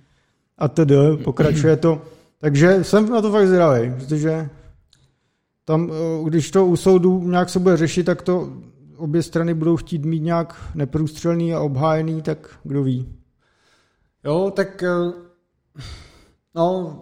A 0.61 0.68
tedy 0.68 0.94
pokračuje 1.24 1.76
to. 1.76 2.02
Takže 2.40 2.84
jsem 2.84 3.11
na 3.11 3.22
to 3.22 3.32
fakt 3.32 3.48
zdravý, 3.48 3.92
protože 3.98 4.48
tam, 5.64 5.90
eh, 5.92 6.28
když 6.28 6.50
to 6.50 6.66
u 6.66 6.76
soudu 6.76 7.28
nějak 7.28 7.50
se 7.50 7.58
bude 7.58 7.76
řešit, 7.76 8.04
tak 8.04 8.22
to 8.22 8.52
obě 8.96 9.22
strany 9.22 9.54
budou 9.54 9.76
chtít 9.76 10.04
mít 10.04 10.20
nějak 10.20 10.54
neprůstřelný 10.74 11.54
a 11.54 11.61
obhájený, 11.61 12.22
tak 12.22 12.58
kdo 12.64 12.82
ví. 12.82 13.08
Jo, 14.24 14.52
tak 14.56 14.82
eh, 14.82 15.12
no, 16.54 16.96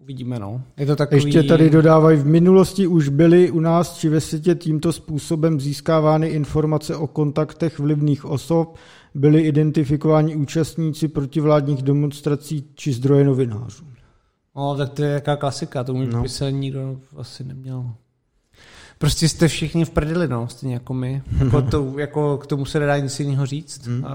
uvidíme, 0.00 0.38
no. 0.38 0.62
Je 0.76 0.86
to 0.86 0.96
takový... 0.96 1.24
Ještě 1.24 1.42
tady 1.42 1.70
dodávají, 1.70 2.18
v 2.18 2.26
minulosti 2.26 2.86
už 2.86 3.08
byly 3.08 3.50
u 3.50 3.60
nás 3.60 3.96
či 3.96 4.08
ve 4.08 4.20
světě 4.20 4.54
tímto 4.54 4.92
způsobem 4.92 5.60
získávány 5.60 6.28
informace 6.28 6.96
o 6.96 7.06
kontaktech 7.06 7.78
vlivných 7.78 8.24
osob, 8.24 8.76
byli 9.16 9.40
identifikováni 9.40 10.36
účastníci 10.36 11.08
protivládních 11.08 11.82
demonstrací 11.82 12.64
či 12.74 12.92
zdroje 12.92 13.24
novinářů. 13.24 13.86
No, 14.56 14.76
tak 14.76 14.92
to 14.92 15.02
je 15.02 15.10
jaká 15.10 15.36
klasika, 15.36 15.84
tomu 15.84 16.04
no. 16.04 16.22
by 16.22 16.28
se 16.28 16.52
nikdo 16.52 17.00
asi 17.16 17.44
neměl. 17.44 17.94
prostě 18.98 19.28
jste 19.28 19.48
všichni 19.48 19.84
v 19.84 19.90
prdeli, 19.90 20.28
no, 20.28 20.48
stejně 20.48 20.74
jako 20.74 20.94
my. 20.94 21.22
Jako, 21.44 21.62
to, 21.70 21.98
jako 21.98 22.38
k 22.38 22.46
tomu 22.46 22.64
se 22.64 22.80
nedá 22.80 22.98
nic 22.98 23.20
jiného 23.20 23.46
říct. 23.46 23.86
Hmm. 23.86 24.04
A, 24.04 24.10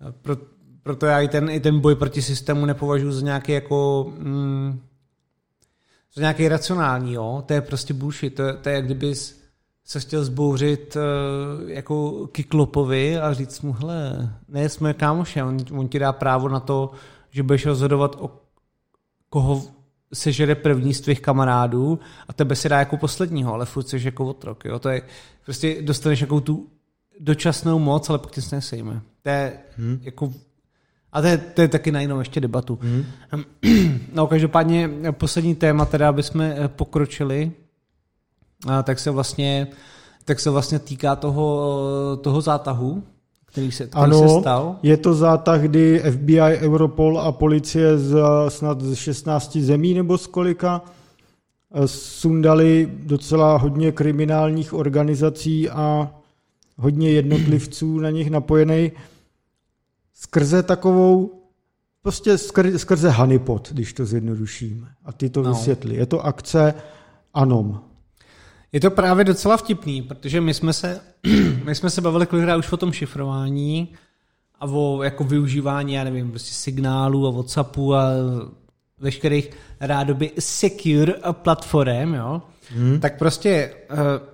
a 0.00 0.12
pro, 0.22 0.36
proto 0.82 1.06
já 1.06 1.20
i 1.20 1.28
ten, 1.28 1.50
i 1.50 1.60
ten 1.60 1.80
boj 1.80 1.94
proti 1.94 2.22
systému 2.22 2.66
nepovažuji 2.66 3.12
za 3.12 3.20
nějaký 3.20 3.52
jako... 3.52 4.12
Mm, 4.18 4.80
za 6.14 6.20
nějaký 6.20 6.48
racionální, 6.48 7.12
jo. 7.12 7.42
To 7.46 7.54
je 7.54 7.60
prostě 7.60 7.94
bullshit. 7.94 8.34
To, 8.34 8.42
to 8.62 8.68
je, 8.68 8.74
jak 8.74 8.84
kdybys 8.84 9.40
se 9.88 10.00
chtěl 10.00 10.24
zbouřit 10.24 10.96
uh, 10.96 11.70
jako 11.70 12.26
Kyklopovi 12.26 13.18
a 13.18 13.32
říct 13.32 13.60
mu, 13.60 13.72
hele, 13.72 14.32
ne, 14.48 14.68
jsme 14.68 14.94
kámoši, 14.94 15.42
on, 15.42 15.56
on 15.72 15.88
ti 15.88 15.98
dá 15.98 16.12
právo 16.12 16.48
na 16.48 16.60
to, 16.60 16.90
že 17.30 17.42
budeš 17.42 17.66
rozhodovat 17.66 18.16
o 18.20 18.30
koho 19.30 19.62
sežere 20.12 20.54
první 20.54 20.94
z 20.94 21.00
tvých 21.00 21.20
kamarádů 21.20 21.98
a 22.28 22.32
tebe 22.32 22.56
se 22.56 22.68
dá 22.68 22.78
jako 22.78 22.96
posledního, 22.96 23.54
ale 23.54 23.66
furt 23.66 23.88
jsi 23.88 24.00
jako 24.04 24.26
otrok. 24.26 24.64
Jo? 24.64 24.78
To 24.78 24.88
je, 24.88 25.02
prostě 25.44 25.82
dostaneš 25.82 26.20
jako 26.20 26.40
tu 26.40 26.66
dočasnou 27.20 27.78
moc, 27.78 28.10
ale 28.10 28.18
pak 28.18 28.30
ty 28.30 28.42
se 28.42 28.56
nesejme. 28.56 29.00
To 29.22 29.28
je 29.28 29.58
hmm. 29.76 30.00
jako 30.02 30.32
a 31.12 31.20
to 31.20 31.26
je, 31.26 31.38
to 31.38 31.60
je 31.60 31.68
taky 31.68 31.92
na 31.92 32.00
jinou 32.00 32.18
ještě 32.18 32.40
debatu. 32.40 32.78
Hmm. 32.82 33.04
No 34.12 34.26
každopádně 34.26 34.90
poslední 35.10 35.54
téma, 35.54 35.84
teda 35.84 36.08
aby 36.08 36.22
jsme 36.22 36.56
eh, 36.58 36.68
pokročili, 36.68 37.52
tak 38.82 38.98
se 38.98 39.10
vlastně, 39.10 39.66
tak 40.24 40.40
se 40.40 40.50
vlastně 40.50 40.78
týká 40.78 41.16
toho, 41.16 42.18
toho 42.22 42.40
zátahu, 42.40 43.02
který 43.46 43.72
se, 43.72 43.86
který 43.86 44.04
ano, 44.04 44.28
se 44.28 44.40
stal. 44.40 44.76
je 44.82 44.96
to 44.96 45.14
zátah, 45.14 45.60
kdy 45.60 46.02
FBI, 46.10 46.40
Europol 46.40 47.20
a 47.20 47.32
policie 47.32 47.98
z 47.98 48.18
snad 48.48 48.80
z 48.80 48.94
16 48.94 49.56
zemí 49.56 49.94
nebo 49.94 50.18
z 50.18 50.26
kolika 50.26 50.82
eh, 51.74 51.88
sundali 51.88 52.92
docela 52.92 53.56
hodně 53.56 53.92
kriminálních 53.92 54.74
organizací 54.74 55.70
a 55.70 56.10
hodně 56.76 57.10
jednotlivců 57.10 57.98
na 58.00 58.10
nich 58.10 58.30
napojený 58.30 58.92
skrze 60.14 60.62
takovou, 60.62 61.42
prostě 62.02 62.38
skrze, 62.38 62.78
skrze 62.78 63.10
honeypot, 63.10 63.72
když 63.72 63.92
to 63.92 64.06
zjednodušíme. 64.06 64.88
A 65.04 65.12
ty 65.12 65.30
to 65.30 65.42
no. 65.42 65.50
vysvětli. 65.50 65.96
Je 65.96 66.06
to 66.06 66.26
akce 66.26 66.74
Anom. 67.34 67.87
Je 68.72 68.80
to 68.80 68.90
právě 68.90 69.24
docela 69.24 69.56
vtipný, 69.56 70.02
protože 70.02 70.40
my 70.40 70.54
jsme 70.54 70.72
se, 70.72 71.00
my 71.64 71.74
jsme 71.74 71.90
se 71.90 72.00
bavili 72.00 72.26
kolikrát 72.26 72.56
už 72.56 72.72
o 72.72 72.76
tom 72.76 72.92
šifrování 72.92 73.88
a 74.60 74.66
o 74.66 75.02
jako 75.02 75.24
využívání, 75.24 75.92
já 75.92 76.04
nevím, 76.04 76.30
prostě 76.30 76.54
signálů 76.54 77.26
a 77.26 77.30
Whatsappu 77.30 77.94
a 77.94 78.10
veškerých 78.98 79.50
rádoby 79.80 80.32
secure 80.38 81.14
platform, 81.32 82.14
jo, 82.14 82.42
hmm. 82.76 83.00
tak 83.00 83.18
prostě, 83.18 83.74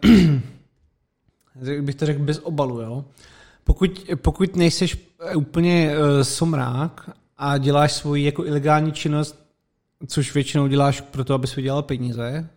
uh, 0.05 1.73
bych 1.81 1.95
to 1.95 2.07
řekl 2.07 2.23
bez 2.23 2.39
obalu, 2.39 2.81
jo, 2.81 3.05
pokud, 3.65 4.07
pokud 4.17 4.57
nejseš 4.57 4.97
úplně 5.37 5.95
uh, 5.99 6.23
somrák 6.23 7.11
a 7.39 7.59
děláš 7.59 7.93
svoji 7.93 8.25
jako 8.25 8.47
ilegální 8.47 8.93
činnost, 8.93 9.45
což 10.07 10.35
většinou 10.35 10.67
děláš 10.67 11.01
proto, 11.01 11.35
abys 11.35 11.57
vydělal 11.57 11.83
peníze, 11.83 12.49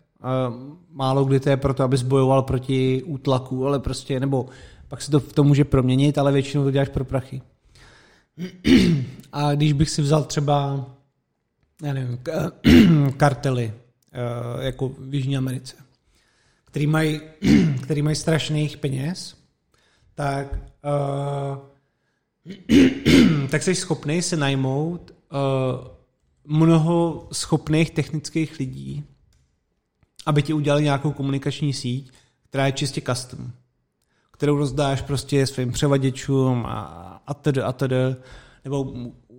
málo 0.90 1.26
kdy 1.26 1.40
to 1.40 1.50
je 1.50 1.58
proto, 1.58 1.84
abys 1.84 2.02
bojoval 2.02 2.42
proti 2.42 3.04
útlaku, 3.04 3.68
ale 3.68 3.80
prostě, 3.80 4.20
nebo 4.20 4.46
pak 4.88 5.02
se 5.02 5.12
to 5.12 5.20
v 5.20 5.34
tom 5.34 5.48
může 5.48 5.66
proměnit, 5.66 6.18
ale 6.18 6.32
většinou 6.32 6.64
to 6.64 6.72
děláš 6.72 6.90
pro 6.90 7.06
prachy. 7.06 7.42
A 9.32 9.56
když 9.56 9.74
bych 9.74 9.90
si 9.90 10.02
vzal 10.02 10.24
třeba, 10.24 10.86
já 11.84 11.94
nevím, 11.94 12.20
kartely, 13.18 13.74
eh, 14.14 14.66
jako 14.66 14.90
v 14.90 15.14
Jižní 15.14 15.38
Americe, 15.38 15.76
který 16.66 16.88
mají, 16.88 17.22
který 17.84 18.02
mají 18.02 18.16
strašných 18.16 18.78
peněz, 18.78 19.38
tak, 20.16 20.60
uh, 20.84 21.58
tak 23.50 23.64
jsi 23.64 23.76
schopný 23.76 24.22
se 24.22 24.38
najmout 24.38 25.12
uh, 25.12 26.58
mnoho 26.58 27.28
schopných 27.32 27.92
technických 27.92 28.60
lidí, 28.60 29.04
aby 30.28 30.44
ti 30.44 30.54
udělali 30.54 30.84
nějakou 30.84 31.12
komunikační 31.12 31.74
síť, 31.74 32.12
která 32.50 32.66
je 32.66 32.72
čistě 32.72 33.02
custom, 33.02 33.52
kterou 34.32 34.58
rozdáš 34.58 35.02
prostě 35.02 35.48
svým 35.48 35.72
převaděčům 35.72 36.66
a, 36.66 36.82
a 37.28 37.34
td. 37.34 37.58
a 37.58 37.72
td. 37.72 37.94
Nebo 38.64 38.94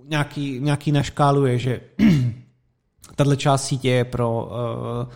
nějaký, 0.05 0.61
nějaký 0.61 0.93
naškáluje, 0.93 1.59
že 1.59 1.80
tahle 3.16 3.36
část 3.36 3.64
sítě 3.64 3.91
je 3.91 4.05
pro 4.05 4.47
uh, 4.47 5.12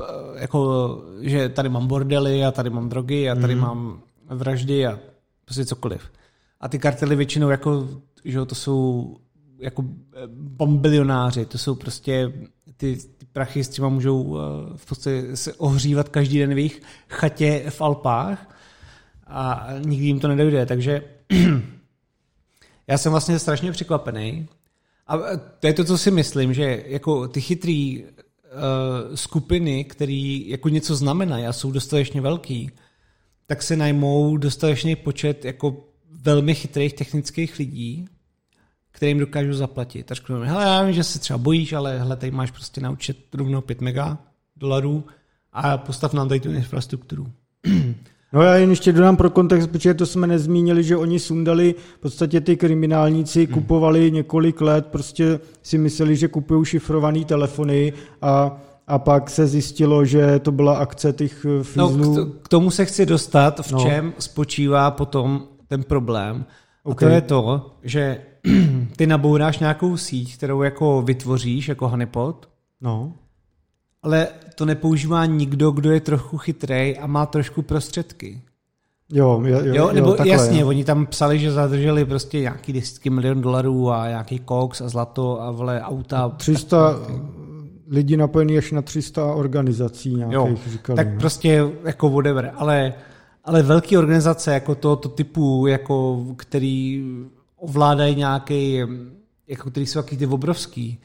uh, 0.00 0.38
jako, 0.40 1.02
že 1.20 1.48
tady 1.48 1.68
mám 1.68 1.86
bordely 1.86 2.44
a 2.44 2.50
tady 2.50 2.70
mám 2.70 2.88
drogy 2.88 3.30
a 3.30 3.34
tady 3.34 3.54
mm. 3.54 3.60
mám 3.60 4.02
vraždy 4.26 4.86
a 4.86 4.98
prostě 5.44 5.64
cokoliv. 5.64 6.10
A 6.60 6.68
ty 6.68 6.78
kartely 6.78 7.16
většinou 7.16 7.48
jako, 7.48 7.88
že 8.24 8.44
to 8.44 8.54
jsou 8.54 9.16
jako 9.58 9.84
bombilionáři, 10.32 11.46
to 11.46 11.58
jsou 11.58 11.74
prostě 11.74 12.32
ty, 12.78 12.96
ty 12.96 13.26
prachy 13.32 13.64
s 13.64 13.68
těma 13.68 13.88
můžou 13.88 14.22
uh, 14.22 14.38
v 14.76 14.86
podstatě 14.86 15.36
se 15.36 15.54
ohřívat 15.54 16.08
každý 16.08 16.38
den 16.38 16.54
v 16.54 16.58
jejich 16.58 16.82
chatě 17.08 17.64
v 17.68 17.80
Alpách 17.80 18.56
a 19.26 19.66
nikdy 19.84 20.06
jim 20.06 20.20
to 20.20 20.28
nedojde, 20.28 20.66
takže 20.66 21.02
já 22.86 22.98
jsem 22.98 23.12
vlastně 23.12 23.38
strašně 23.38 23.72
překvapený. 23.72 24.48
A 25.06 25.18
to 25.60 25.66
je 25.66 25.72
to, 25.72 25.84
co 25.84 25.98
si 25.98 26.10
myslím, 26.10 26.54
že 26.54 26.84
jako 26.86 27.28
ty 27.28 27.40
chytrý 27.40 28.04
uh, 28.04 29.14
skupiny, 29.14 29.84
které 29.84 30.42
jako 30.46 30.68
něco 30.68 30.96
znamenají 30.96 31.46
a 31.46 31.52
jsou 31.52 31.72
dostatečně 31.72 32.20
velký, 32.20 32.70
tak 33.46 33.62
se 33.62 33.76
najmou 33.76 34.36
dostatečný 34.36 34.96
počet 34.96 35.44
jako 35.44 35.84
velmi 36.10 36.54
chytrých 36.54 36.92
technických 36.92 37.58
lidí, 37.58 38.08
kterým 38.98 39.18
dokážu 39.18 39.52
zaplatit. 39.52 40.06
Tak 40.06 40.16
řeknu, 40.16 40.40
hele, 40.40 40.64
já 40.64 40.82
vím, 40.82 40.92
že 40.92 41.04
se 41.04 41.18
třeba 41.18 41.38
bojíš, 41.38 41.72
ale 41.72 41.98
hele, 41.98 42.16
tady 42.16 42.30
máš 42.30 42.50
prostě 42.50 42.80
na 42.80 42.90
účet 42.90 43.16
rovnou 43.34 43.60
5 43.60 43.80
mega 43.80 44.18
dolarů 44.56 45.04
a 45.52 45.78
postav 45.78 46.12
nám 46.12 46.28
tady 46.28 46.40
tu 46.40 46.52
infrastrukturu. 46.52 47.26
No 48.32 48.42
já 48.42 48.54
jen 48.54 48.70
ještě 48.70 48.92
dodám 48.92 49.16
pro 49.16 49.30
kontext, 49.30 49.70
protože 49.70 49.94
to 49.94 50.06
jsme 50.06 50.26
nezmínili, 50.26 50.84
že 50.84 50.96
oni 50.96 51.18
sundali, 51.18 51.74
v 51.96 52.00
podstatě 52.00 52.40
ty 52.40 52.56
kriminálníci 52.56 53.44
hmm. 53.44 53.54
kupovali 53.54 54.10
několik 54.10 54.60
let, 54.60 54.86
prostě 54.86 55.40
si 55.62 55.78
mysleli, 55.78 56.16
že 56.16 56.28
kupují 56.28 56.64
šifrované 56.64 57.24
telefony 57.24 57.92
a 58.22 58.60
a 58.86 58.98
pak 58.98 59.30
se 59.30 59.46
zjistilo, 59.46 60.04
že 60.04 60.38
to 60.38 60.52
byla 60.52 60.76
akce 60.78 61.12
těch 61.12 61.46
fízlů. 61.62 62.14
No, 62.14 62.26
k 62.42 62.48
tomu 62.48 62.70
se 62.70 62.84
chci 62.84 63.06
dostat, 63.06 63.60
v 63.60 63.72
no. 63.72 63.80
čem 63.80 64.12
spočívá 64.18 64.90
potom 64.90 65.42
ten 65.66 65.82
problém. 65.82 66.44
Okay. 66.82 67.08
A 67.08 67.10
to 67.10 67.14
je 67.14 67.20
to, 67.20 67.70
že 67.82 68.20
ty 68.96 69.06
nabouráš 69.06 69.58
nějakou 69.58 69.96
síť, 69.96 70.36
kterou 70.36 70.62
jako 70.62 71.02
vytvoříš 71.02 71.68
jako 71.68 71.88
honeypot, 71.88 72.48
no. 72.80 73.12
ale 74.02 74.28
to 74.54 74.64
nepoužívá 74.64 75.26
nikdo, 75.26 75.70
kdo 75.70 75.90
je 75.90 76.00
trochu 76.00 76.38
chytrej 76.38 76.96
a 77.00 77.06
má 77.06 77.26
trošku 77.26 77.62
prostředky. 77.62 78.42
Jo, 79.12 79.42
jo, 79.44 79.60
jo, 79.64 79.74
jo 79.74 79.92
nebo 79.92 80.08
jo, 80.08 80.14
takhle, 80.14 80.32
jasně, 80.32 80.60
jo. 80.60 80.68
oni 80.68 80.84
tam 80.84 81.06
psali, 81.06 81.38
že 81.38 81.52
zadrželi 81.52 82.04
prostě 82.04 82.40
nějaký 82.40 82.72
desítky 82.72 83.10
milion 83.10 83.40
dolarů 83.40 83.90
a 83.90 84.08
nějaký 84.08 84.38
koks 84.38 84.80
a 84.80 84.88
zlato 84.88 85.42
a 85.42 85.50
vole 85.50 85.82
auta. 85.82 86.28
300 86.28 86.96
lidí 87.88 88.16
napojený 88.16 88.58
až 88.58 88.72
na 88.72 88.82
300 88.82 89.34
organizací 89.34 90.14
nějakých 90.14 90.34
jo, 90.34 90.56
říkali. 90.70 90.96
Tak 90.96 91.08
ne? 91.08 91.16
prostě 91.18 91.70
jako 91.84 92.10
whatever, 92.10 92.52
ale, 92.56 92.94
ale 93.44 93.62
velké 93.62 93.98
organizace 93.98 94.52
jako 94.52 94.74
tohoto 94.74 95.08
typu, 95.08 95.66
jako 95.66 96.24
který 96.36 97.04
ovládají 97.58 98.16
nějaký, 98.16 98.80
jako 99.48 99.70
který 99.70 99.86
jsou 99.86 100.02
taky 100.02 100.16
ty 100.16 100.26
obrovský, 100.26 100.98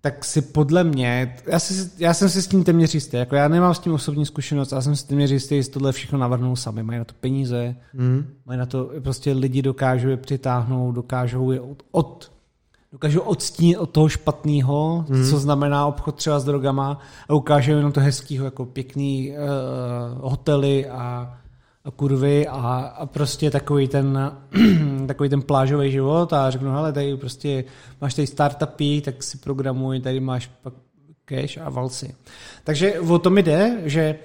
tak 0.00 0.24
si 0.24 0.42
podle 0.42 0.84
mě, 0.84 1.36
já, 1.46 1.58
si, 1.58 1.90
já 1.98 2.14
jsem 2.14 2.28
si 2.28 2.42
s 2.42 2.46
tím 2.46 2.64
téměř 2.64 2.94
jistý, 2.94 3.16
jako 3.16 3.36
já 3.36 3.48
nemám 3.48 3.74
s 3.74 3.78
tím 3.78 3.92
osobní 3.92 4.26
zkušenost, 4.26 4.72
já 4.72 4.80
jsem 4.80 4.96
si 4.96 5.06
téměř 5.06 5.30
jistý, 5.30 5.56
jestli 5.56 5.72
tohle 5.72 5.92
všechno 5.92 6.18
navrhnou 6.18 6.56
sami, 6.56 6.82
mají 6.82 6.98
na 6.98 7.04
to 7.04 7.14
peníze, 7.20 7.76
mm. 7.94 8.26
mají 8.46 8.58
na 8.58 8.66
to, 8.66 8.90
prostě 9.02 9.32
lidi 9.32 9.62
dokážou 9.62 10.08
je 10.08 10.16
přitáhnout, 10.16 10.94
dokážou 10.94 11.50
je 11.50 11.60
od, 11.60 11.82
od 11.90 12.32
dokážou 12.92 13.20
odstínit 13.20 13.78
od 13.78 13.90
toho 13.90 14.08
špatného, 14.08 15.04
mm. 15.08 15.30
co 15.30 15.38
znamená 15.38 15.86
obchod 15.86 16.14
třeba 16.14 16.40
s 16.40 16.44
drogama 16.44 16.98
a 17.28 17.34
ukážou 17.34 17.72
jenom 17.72 17.92
to 17.92 18.00
hezkého, 18.00 18.44
jako 18.44 18.66
pěkný 18.66 19.32
uh, 19.32 20.30
hotely 20.30 20.88
a 20.88 20.98
a 20.98 21.47
kurvy 21.96 22.46
a, 22.46 22.78
a 22.96 23.06
prostě 23.06 23.50
takový 23.50 23.88
ten, 23.88 24.32
takový 25.06 25.28
ten 25.28 25.42
plážový 25.42 25.92
život 25.92 26.32
a 26.32 26.50
řeknu, 26.50 26.70
hele, 26.70 26.92
tady 26.92 27.16
prostě 27.16 27.64
máš 28.00 28.14
tady 28.14 28.26
startupy, 28.26 29.00
tak 29.00 29.22
si 29.22 29.38
programuj, 29.38 30.00
tady 30.00 30.20
máš 30.20 30.50
pak 30.62 30.74
cash 31.24 31.58
a 31.58 31.68
valsy. 31.70 32.14
Takže 32.64 33.00
o 33.00 33.18
tom 33.18 33.38
jde, 33.38 33.76
že 33.84 34.18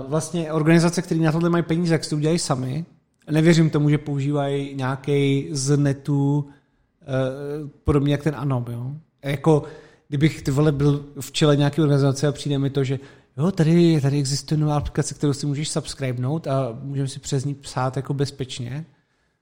uh, 0.00 0.10
vlastně 0.10 0.52
organizace, 0.52 1.02
které 1.02 1.20
na 1.20 1.32
tohle 1.32 1.50
mají 1.50 1.64
peníze, 1.64 1.94
jak 1.94 2.04
si 2.04 2.10
to 2.10 2.16
udělají 2.16 2.38
sami, 2.38 2.84
nevěřím 3.30 3.70
tomu, 3.70 3.90
že 3.90 3.98
používají 3.98 4.74
nějaký 4.74 5.48
z 5.50 5.76
netu 5.76 6.38
uh, 6.38 7.68
podobně 7.84 8.12
jak 8.12 8.22
ten 8.22 8.34
Anom, 8.36 8.64
jo. 8.70 8.92
Jako, 9.22 9.62
kdybych 10.08 10.42
ty 10.42 10.50
vole 10.50 10.72
byl 10.72 11.04
v 11.20 11.32
čele 11.32 11.56
nějaké 11.56 11.82
organizace 11.82 12.26
a 12.26 12.32
přijde 12.32 12.58
mi 12.58 12.70
to, 12.70 12.84
že 12.84 12.98
jo, 13.36 13.50
tady, 13.52 14.00
tady 14.00 14.18
existuje 14.18 14.58
nová 14.58 14.76
aplikace, 14.76 15.14
kterou 15.14 15.32
si 15.32 15.46
můžeš 15.46 15.68
subscribenout 15.68 16.46
a 16.46 16.78
můžeme 16.82 17.08
si 17.08 17.20
přes 17.20 17.44
ní 17.44 17.54
psát 17.54 17.96
jako 17.96 18.14
bezpečně. 18.14 18.86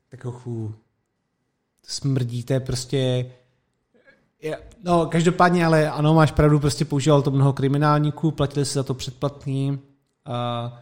Tak 0.08 0.20
chu, 0.20 0.74
smrdíte 1.86 2.60
prostě 2.60 3.26
No, 4.84 5.06
každopádně, 5.06 5.66
ale 5.66 5.90
ano, 5.90 6.14
máš 6.14 6.32
pravdu, 6.32 6.60
prostě 6.60 6.84
používal 6.84 7.22
to 7.22 7.30
mnoho 7.30 7.52
kriminálníků, 7.52 8.30
platili 8.30 8.66
si 8.66 8.74
za 8.74 8.82
to 8.82 8.94
předplatný 8.94 9.78
a, 10.24 10.72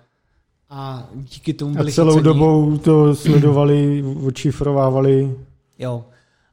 a 0.71 1.09
díky 1.15 1.53
tomu 1.53 1.75
byli 1.75 1.93
A 1.93 1.95
celou 1.95 2.11
chycení. 2.11 2.25
dobou 2.25 2.79
to 2.79 3.15
sledovali, 3.15 4.05
očifrovávali. 4.27 5.37
Jo. 5.79 6.05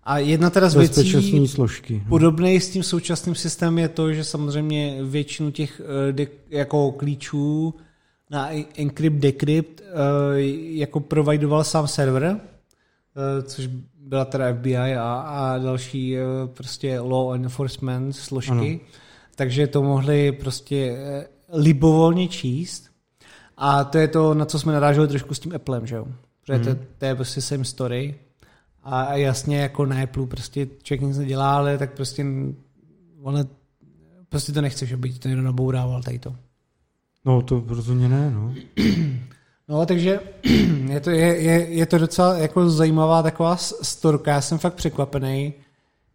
A 0.08 0.18
jedna 0.18 0.50
teda 0.50 0.70
z 0.70 0.76
věcí 0.76 1.48
složky. 1.48 1.94
No. 1.94 2.10
podobné 2.10 2.56
s 2.56 2.70
tím 2.70 2.84
současným 2.84 3.36
systémem 3.36 3.80
je 3.80 3.90
to, 3.90 4.14
že 4.14 4.24
samozřejmě 4.24 4.98
většinu 5.04 5.52
těch 5.52 5.82
eh, 6.10 6.12
de, 6.14 6.28
jako 6.50 6.92
klíčů 6.92 7.74
na 8.30 8.50
encrypt, 8.78 9.18
decrypt 9.18 9.82
eh, 9.82 9.94
jako 10.80 11.00
providoval 11.00 11.64
sám 11.64 11.88
server, 11.88 12.24
eh, 12.24 13.42
což 13.42 13.68
byla 14.00 14.26
teda 14.26 14.54
FBI 14.54 14.96
a, 14.96 15.14
a 15.14 15.58
další 15.58 16.16
prostě 16.46 17.00
law 17.00 17.36
enforcement 17.36 18.16
složky, 18.16 18.52
ano. 18.52 18.80
takže 19.36 19.68
to 19.68 19.84
mohli 19.84 20.32
prostě 20.32 20.98
libovolně 21.54 22.28
číst 22.28 22.90
a 23.58 23.84
to 23.84 23.98
je 23.98 24.08
to, 24.08 24.34
na 24.34 24.46
co 24.46 24.60
jsme 24.60 24.74
naráželi 24.74 25.08
trošku 25.08 25.34
s 25.34 25.40
tím 25.40 25.56
Applem, 25.56 25.88
že 25.88 25.96
jo? 25.96 26.08
Protože 26.42 26.54
hmm. 26.54 26.66
to, 26.66 26.82
to 26.98 27.06
je 27.06 27.16
prostě 27.16 27.42
same 27.42 27.66
story 27.66 28.16
a 28.90 29.14
jasně 29.14 29.58
jako 29.58 29.86
na 29.86 30.04
Apple 30.04 30.28
prostě 30.28 30.68
člověk 30.84 31.02
nic 31.02 31.18
nedělá, 31.18 31.56
ale 31.56 31.78
tak 31.78 31.94
prostě 31.94 32.26
on 33.22 33.48
prostě 34.30 34.52
to 34.52 34.62
nechceš, 34.62 34.92
aby 34.92 35.10
ti 35.10 35.20
to 35.20 35.28
někdo 35.28 35.44
nabourával 35.44 36.04
tady 36.04 36.20
to. 36.20 36.36
No 37.26 37.42
to 37.42 37.64
rozhodně 37.68 38.10
ne, 38.10 38.32
no. 38.32 38.54
No, 39.70 39.86
takže 39.86 40.20
je 40.90 41.00
to, 41.00 41.10
je, 41.10 41.42
je, 41.42 41.68
je 41.70 41.86
to 41.86 41.98
docela 41.98 42.38
jako 42.38 42.70
zajímavá 42.70 43.24
taková 43.24 43.58
storka. 43.82 44.32
Já 44.32 44.42
jsem 44.42 44.58
fakt 44.58 44.74
překvapený, 44.74 45.54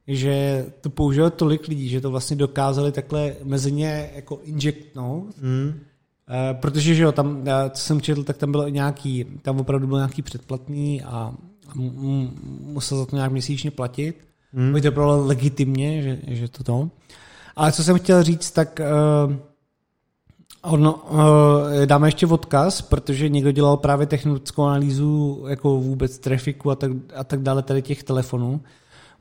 že 0.07 0.66
to 0.81 0.90
použilo 0.90 1.31
tolik 1.31 1.69
lidí, 1.69 1.89
že 1.89 2.01
to 2.01 2.11
vlastně 2.11 2.36
dokázali 2.36 2.93
takhle 2.93 3.35
mezi 3.44 3.73
ně 3.73 4.11
jako 4.15 4.40
injektnout. 4.43 5.43
Mm. 5.43 5.81
E, 6.28 6.55
protože, 6.55 6.94
že 6.94 7.03
jo, 7.03 7.12
tam, 7.12 7.44
co 7.70 7.82
jsem 7.82 8.01
četl, 8.01 8.24
tak 8.24 8.36
tam 8.36 8.51
bylo 8.51 8.69
nějaký, 8.69 9.24
tam 9.43 9.61
opravdu 9.61 9.86
byl 9.86 9.99
nějaký 9.99 10.23
předplatný 10.23 11.03
a 11.03 11.35
musel 11.74 12.99
za 12.99 13.07
to 13.07 13.16
nějak 13.16 13.32
měsíčně 13.32 13.70
platit. 13.70 14.28
Hmm. 14.53 14.81
to 14.82 14.90
bylo 14.90 15.27
legitimně, 15.27 16.03
že, 16.03 16.19
že 16.27 16.49
to 16.49 16.65
to. 16.65 16.90
Ale 17.57 17.73
co 17.73 17.85
jsem 17.85 17.99
chtěl 17.99 18.23
říct, 18.23 18.51
tak 18.51 18.81
uh, 19.27 19.36
ono, 20.62 20.94
uh, 20.94 21.86
dáme 21.86 22.09
ještě 22.09 22.27
odkaz, 22.27 22.82
protože 22.82 23.28
někdo 23.28 23.53
dělal 23.53 23.77
právě 23.77 24.07
technickou 24.07 24.62
analýzu 24.62 25.44
jako 25.49 25.81
vůbec 25.81 26.19
trafiku 26.19 26.70
a 26.70 26.74
tak, 26.74 26.90
a 27.16 27.24
tak 27.24 27.43
dále 27.43 27.62
tady 27.62 27.82
těch 27.82 28.03
telefonů. 28.03 28.61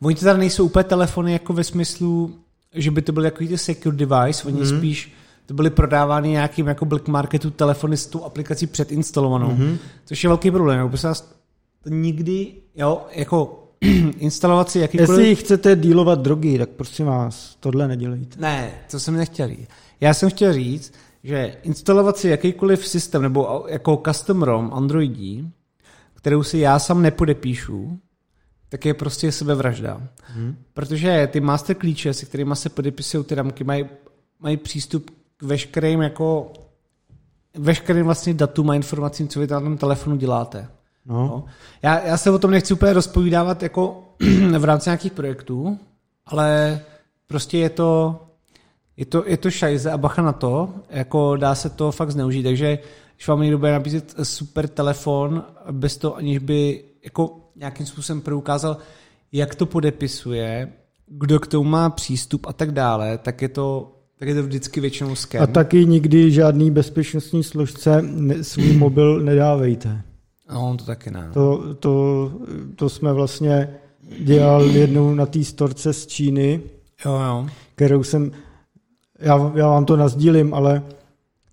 Oni 0.02 0.15
to 0.15 0.26
tady 0.26 0.40
nejsou 0.40 0.65
úplně 0.65 0.84
telefony 0.84 1.34
jako 1.34 1.53
ve 1.53 1.64
smyslu, 1.64 2.36
že 2.73 2.91
by 2.91 3.02
to 3.02 3.11
byl 3.11 3.26
jako 3.26 3.44
secure 3.56 3.98
device, 3.98 4.48
oni 4.48 4.61
hmm. 4.61 4.78
spíš 4.78 5.14
to 5.52 5.56
byly 5.56 5.69
prodávány 5.69 6.30
nějakým 6.30 6.68
jako 6.68 6.86
black 6.86 7.07
marketu 7.07 7.52
telefony 7.52 7.98
s 7.98 8.06
tou 8.06 8.23
aplikací 8.23 8.68
předinstalovanou, 8.68 9.49
mm-hmm. 9.49 9.78
což 10.06 10.23
je 10.23 10.28
velký 10.28 10.52
problém. 10.52 10.80
Jako 10.80 10.98
to 11.84 11.90
nikdy, 11.90 12.53
jo, 12.76 13.06
jako 13.12 13.68
instalovat 14.18 14.70
si 14.70 14.80
jakýkoliv... 14.80 15.10
Jestli 15.10 15.36
chcete 15.36 15.76
dílovat 15.76 16.22
drogy, 16.22 16.58
tak 16.58 16.70
prosím 16.70 17.06
vás, 17.06 17.58
tohle 17.60 17.88
nedělejte. 17.88 18.40
Ne, 18.40 18.72
to 18.91 18.99
jsem 18.99 19.16
nechtěl 19.16 19.48
říct. 19.48 19.68
Já 20.02 20.14
jsem 20.14 20.30
chtěl 20.30 20.53
říct, 20.53 20.94
že 21.24 21.56
instalovat 21.64 22.18
si 22.18 22.30
jakýkoliv 22.30 22.88
systém 22.88 23.22
nebo 23.22 23.66
jako 23.68 24.02
custom 24.08 24.44
ROM 24.44 24.74
Androidí, 24.74 25.52
kterou 26.14 26.44
si 26.44 26.58
já 26.58 26.80
sám 26.80 27.02
nepodepíšu, 27.02 27.99
tak 28.70 28.86
je 28.86 28.94
prostě 28.94 29.32
sebevražda. 29.32 30.02
Hmm. 30.24 30.56
Protože 30.74 31.30
ty 31.32 31.40
master 31.40 31.76
klíče, 31.76 32.14
se 32.14 32.26
kterými 32.26 32.56
se 32.56 32.70
podepisují 32.70 33.24
ty 33.24 33.36
ramky, 33.36 33.64
mají, 33.64 33.86
mají 34.40 34.58
přístup 34.58 35.10
k 35.38 35.44
veškerým 35.44 36.02
jako 36.02 36.53
veškerým 37.58 38.06
vlastně 38.06 38.34
datům 38.34 38.70
a 38.70 38.76
informacím, 38.76 39.28
co 39.28 39.40
vy 39.40 39.48
na 39.48 39.60
tom 39.60 39.78
telefonu 39.78 40.16
děláte. 40.16 40.68
No. 41.06 41.15
No. 41.15 41.45
Já, 41.84 42.07
já 42.07 42.18
se 42.18 42.32
o 42.32 42.40
tom 42.40 42.52
nechci 42.52 42.73
úplně 42.73 42.94
rozpovídávat 42.94 43.64
jako 43.64 44.03
v 44.60 44.64
rámci 44.64 44.90
nějakých 44.90 45.11
projektů, 45.11 45.80
ale 46.26 46.80
prostě 47.28 47.57
je 47.57 47.69
to, 47.69 48.19
je 48.98 49.06
to, 49.06 49.23
je 49.28 49.38
to 49.38 49.52
šajze 49.52 49.91
a 49.91 49.98
bacha 49.98 50.22
na 50.22 50.34
to, 50.34 50.73
jako 50.90 51.38
dá 51.38 51.56
se 51.56 51.69
to 51.69 51.91
fakt 51.91 52.11
zneužít, 52.11 52.44
takže 52.44 52.80
když 53.15 53.28
vám 53.28 53.41
někdo 53.41 53.57
bude 53.57 53.72
nabízet 53.72 54.15
super 54.23 54.68
telefon, 54.68 55.44
bez 55.72 55.98
toho 55.98 56.15
aniž 56.15 56.38
by 56.38 56.84
jako 57.03 57.40
nějakým 57.56 57.86
způsobem 57.86 58.22
proukázal, 58.22 58.78
jak 59.32 59.56
to 59.56 59.65
podepisuje, 59.65 60.73
kdo 61.07 61.40
k 61.40 61.48
tomu 61.48 61.69
má 61.69 61.90
přístup 61.90 62.45
a 62.48 62.53
tak 62.53 62.72
dále, 62.72 63.18
tak 63.18 63.41
je 63.41 63.49
to 63.49 63.98
tak 64.19 64.28
je 64.28 64.36
to 64.36 64.44
vždycky 64.44 64.80
většinou 64.80 65.15
scam. 65.15 65.44
A 65.44 65.48
taky 65.48 65.86
nikdy 65.86 66.32
žádný 66.32 66.72
bezpečnostní 66.72 67.44
složce 67.44 68.03
svůj 68.41 68.73
mobil 68.73 69.19
nedávejte. 69.19 70.02
No, 70.52 70.76
to 70.78 70.86
taky 70.86 71.11
ne. 71.11 71.30
To, 71.34 71.76
to, 71.76 72.32
to 72.76 72.90
jsme 72.90 73.14
vlastně 73.14 73.69
dělali 74.19 74.73
jednou 74.73 75.15
na 75.15 75.26
té 75.26 75.44
storce 75.44 75.94
z 75.94 76.07
Číny, 76.07 76.61
jo, 77.06 77.19
jo. 77.28 77.48
kterou 77.76 78.03
jsem, 78.03 78.32
já, 79.19 79.52
já 79.56 79.68
vám 79.68 79.86
to 79.86 79.98
nazdílím, 79.98 80.53
ale 80.53 80.84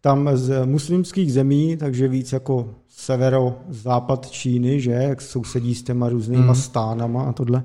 tam 0.00 0.30
z 0.34 0.66
muslimských 0.66 1.32
zemí, 1.32 1.76
takže 1.76 2.08
víc 2.08 2.32
jako 2.32 2.74
severo-západ 2.88 4.30
Číny, 4.30 4.80
že, 4.80 4.90
jak 4.90 5.20
sousedí 5.20 5.74
s 5.74 5.82
těma 5.82 6.08
různýma 6.08 6.52
mm. 6.52 6.54
stánama 6.54 7.22
a 7.22 7.32
tohle, 7.32 7.64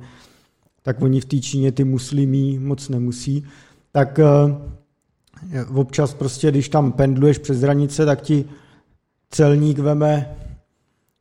tak 0.81 1.01
oni 1.01 1.22
v 1.22 1.26
té 1.26 1.39
Číně 1.39 1.72
ty 1.72 1.84
muslimí 1.84 2.60
moc 2.60 2.89
nemusí, 2.89 3.45
tak 3.91 4.19
uh, 4.19 5.77
občas 5.77 6.14
prostě, 6.14 6.51
když 6.51 6.69
tam 6.69 6.91
pendluješ 6.91 7.38
přes 7.38 7.61
hranice, 7.61 8.05
tak 8.05 8.22
ti 8.22 8.45
celník 9.30 9.80
veme 9.80 10.35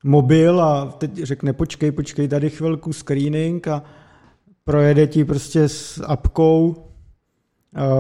mobil 0.05 0.61
a 0.61 0.95
teď 0.99 1.23
řekne 1.23 1.53
počkej, 1.53 1.93
počkej, 1.93 2.29
tady 2.29 2.51
chvilku 2.51 2.93
screening 2.93 3.69
a 3.69 3.83
projede 4.65 5.07
ti 5.07 5.25
prostě 5.25 5.69
s 5.69 6.05
apkou 6.07 6.77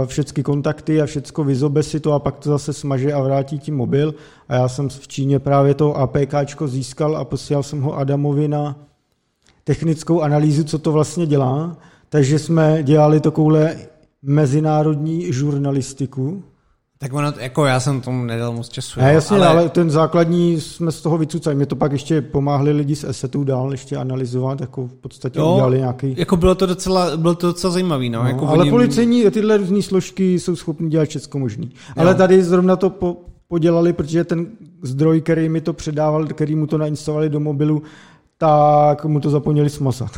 všechny 0.06 0.42
kontakty 0.42 1.02
a 1.02 1.06
všecko 1.06 1.44
vyzobe 1.44 1.82
si 1.82 2.00
to 2.00 2.12
a 2.12 2.18
pak 2.18 2.38
to 2.38 2.50
zase 2.50 2.72
smaže 2.72 3.12
a 3.12 3.22
vrátí 3.22 3.58
ti 3.58 3.70
mobil. 3.70 4.14
A 4.48 4.54
já 4.54 4.68
jsem 4.68 4.88
v 4.88 5.08
Číně 5.08 5.38
právě 5.38 5.74
to 5.74 5.96
APKčko 5.96 6.68
získal 6.68 7.16
a 7.16 7.24
posílal 7.24 7.62
jsem 7.62 7.80
ho 7.80 7.98
Adamovi 7.98 8.48
na 8.48 8.76
technickou 9.64 10.20
analýzu, 10.20 10.64
co 10.64 10.78
to 10.78 10.92
vlastně 10.92 11.26
dělá. 11.26 11.76
Takže 12.08 12.38
jsme 12.38 12.82
dělali 12.82 13.20
takovouhle 13.20 13.76
mezinárodní 14.22 15.32
žurnalistiku, 15.32 16.44
tak 17.02 17.12
ono, 17.12 17.32
jako 17.38 17.66
já 17.66 17.80
jsem 17.80 18.00
tomu 18.00 18.24
nedal 18.24 18.52
moc 18.52 18.68
času. 18.68 19.00
Ne, 19.00 19.12
jasně, 19.12 19.36
ale... 19.36 19.46
ale 19.46 19.68
ten 19.68 19.90
základní 19.90 20.60
jsme 20.60 20.92
z 20.92 21.02
toho 21.02 21.18
vycucali. 21.18 21.56
Mě 21.56 21.66
to 21.66 21.76
pak 21.76 21.92
ještě 21.92 22.20
pomáhli 22.20 22.72
lidi 22.72 22.96
z 22.96 23.04
Assetu 23.04 23.44
dál 23.44 23.72
ještě 23.72 23.96
analyzovat, 23.96 24.60
jako 24.60 24.86
v 24.86 24.94
podstatě 24.94 25.38
jo, 25.38 25.52
udělali 25.52 25.78
nějaký... 25.78 26.14
Jako 26.18 26.36
bylo 26.36 26.54
to 26.54 26.66
docela, 26.66 27.16
bylo 27.16 27.34
to 27.34 27.46
docela 27.46 27.72
zajímavý, 27.72 28.10
no. 28.10 28.22
no 28.22 28.28
jako 28.28 28.48
ale 28.48 28.60
oni... 28.60 28.70
policejní, 28.70 29.30
tyhle 29.30 29.56
různé 29.56 29.82
složky 29.82 30.38
jsou 30.38 30.56
schopni 30.56 30.88
dělat 30.88 31.08
všechno 31.08 31.40
možný. 31.40 31.70
Ale 31.96 32.14
tady 32.14 32.44
zrovna 32.44 32.76
to 32.76 32.90
po, 32.90 33.16
podělali, 33.48 33.92
protože 33.92 34.24
ten 34.24 34.46
zdroj, 34.82 35.20
který 35.20 35.48
mi 35.48 35.60
to 35.60 35.72
předával, 35.72 36.26
který 36.26 36.56
mu 36.56 36.66
to 36.66 36.78
nainstalovali 36.78 37.28
do 37.28 37.40
mobilu, 37.40 37.82
tak 38.38 39.04
mu 39.04 39.20
to 39.20 39.30
zapomněli 39.30 39.70
smazat. 39.70 40.10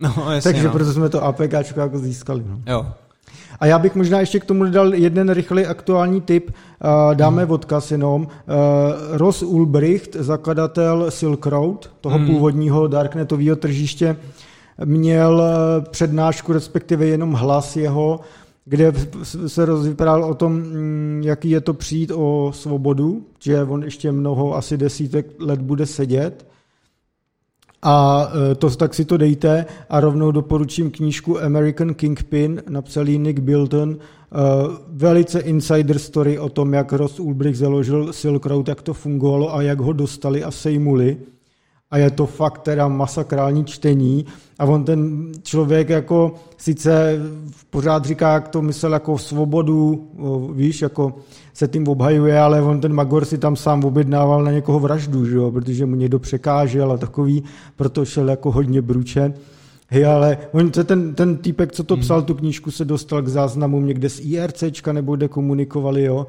No, 0.00 0.14
jasně, 0.32 0.52
Takže 0.52 0.66
no. 0.66 0.72
proto 0.72 0.92
jsme 0.92 1.08
to 1.08 1.24
APK 1.24 1.52
jako 1.76 1.98
získali. 1.98 2.44
No. 2.48 2.60
Jo. 2.66 2.86
A 3.60 3.66
já 3.66 3.78
bych 3.78 3.94
možná 3.94 4.20
ještě 4.20 4.40
k 4.40 4.44
tomu 4.44 4.64
dal 4.64 4.94
jeden 4.94 5.30
rychlý 5.30 5.66
aktuální 5.66 6.20
tip, 6.20 6.50
dáme 7.14 7.42
hmm. 7.42 7.50
odkaz 7.50 7.90
jenom. 7.90 8.26
Ross 9.10 9.42
Ulbricht, 9.42 10.16
zakladatel 10.16 11.10
Silk 11.10 11.46
Road, 11.46 11.90
toho 12.00 12.18
hmm. 12.18 12.26
původního 12.26 12.86
darknetového 12.86 13.56
tržiště, 13.56 14.16
měl 14.84 15.42
e, 15.42 15.80
přednášku, 15.90 16.52
respektive 16.52 17.06
jenom 17.06 17.32
hlas 17.32 17.76
jeho, 17.76 18.20
kde 18.64 18.92
se 19.46 19.64
rozvyprávěl 19.64 20.24
o 20.24 20.34
tom, 20.34 20.52
mm, 20.52 21.20
jaký 21.24 21.50
je 21.50 21.60
to 21.60 21.74
přijít 21.74 22.12
o 22.14 22.52
svobodu, 22.54 23.22
že 23.38 23.62
on 23.62 23.82
ještě 23.82 24.12
mnoho, 24.12 24.56
asi 24.56 24.76
desítek 24.76 25.26
let 25.38 25.60
bude 25.60 25.86
sedět 25.86 26.46
a 27.82 28.28
e, 28.52 28.54
to, 28.54 28.70
tak 28.70 28.94
si 28.94 29.04
to 29.04 29.16
dejte 29.16 29.66
a 29.90 30.00
rovnou 30.00 30.30
doporučím 30.30 30.90
knížku 30.90 31.40
American 31.40 31.94
Kingpin, 31.94 32.62
napsal 32.68 33.04
Nick 33.04 33.40
Bilton, 33.40 33.90
e, 33.90 33.96
velice 34.88 35.40
insider 35.40 35.98
story 35.98 36.38
o 36.38 36.48
tom, 36.48 36.72
jak 36.74 36.92
Ross 36.92 37.20
Ulbricht 37.20 37.58
založil 37.58 38.12
Silk 38.12 38.46
Road, 38.46 38.68
jak 38.68 38.82
to 38.82 38.94
fungovalo 38.94 39.54
a 39.54 39.62
jak 39.62 39.80
ho 39.80 39.92
dostali 39.92 40.44
a 40.44 40.50
sejmuli. 40.50 41.16
A 41.90 41.98
je 41.98 42.10
to 42.10 42.26
fakt 42.26 42.58
teda 42.58 42.88
masakrální 42.88 43.64
čtení 43.64 44.26
a 44.58 44.64
on 44.64 44.84
ten 44.84 45.32
člověk 45.42 45.88
jako 45.88 46.34
sice 46.56 47.18
pořád 47.70 48.04
říká, 48.04 48.32
jak 48.32 48.48
to 48.48 48.62
myslel 48.62 48.92
jako 48.92 49.18
svobodu, 49.18 50.08
víš, 50.54 50.82
jako 50.82 51.14
se 51.54 51.68
tím 51.68 51.88
obhajuje, 51.88 52.40
ale 52.40 52.62
on 52.62 52.80
ten 52.80 52.92
Magor 52.92 53.24
si 53.24 53.38
tam 53.38 53.56
sám 53.56 53.84
objednával 53.84 54.44
na 54.44 54.50
někoho 54.52 54.80
vraždu, 54.80 55.26
že 55.26 55.36
jo, 55.36 55.50
protože 55.50 55.86
mu 55.86 55.96
někdo 55.96 56.18
překážel 56.18 56.92
a 56.92 56.96
takový, 56.96 57.44
proto 57.76 58.04
šel 58.04 58.30
jako 58.30 58.50
hodně 58.50 58.82
bruče. 58.82 59.34
Hej, 59.88 60.06
ale 60.06 60.38
on 60.52 60.72
se 60.72 60.84
ten, 60.84 61.14
ten 61.14 61.36
týpek, 61.36 61.72
co 61.72 61.84
to 61.84 61.94
hmm. 61.94 62.02
psal, 62.02 62.22
tu 62.22 62.34
knížku, 62.34 62.70
se 62.70 62.84
dostal 62.84 63.22
k 63.22 63.28
záznamům 63.28 63.86
někde 63.86 64.08
z 64.08 64.20
IRCčka 64.20 64.92
nebo 64.92 65.16
kde 65.16 65.28
komunikovali, 65.28 66.04
jo. 66.04 66.26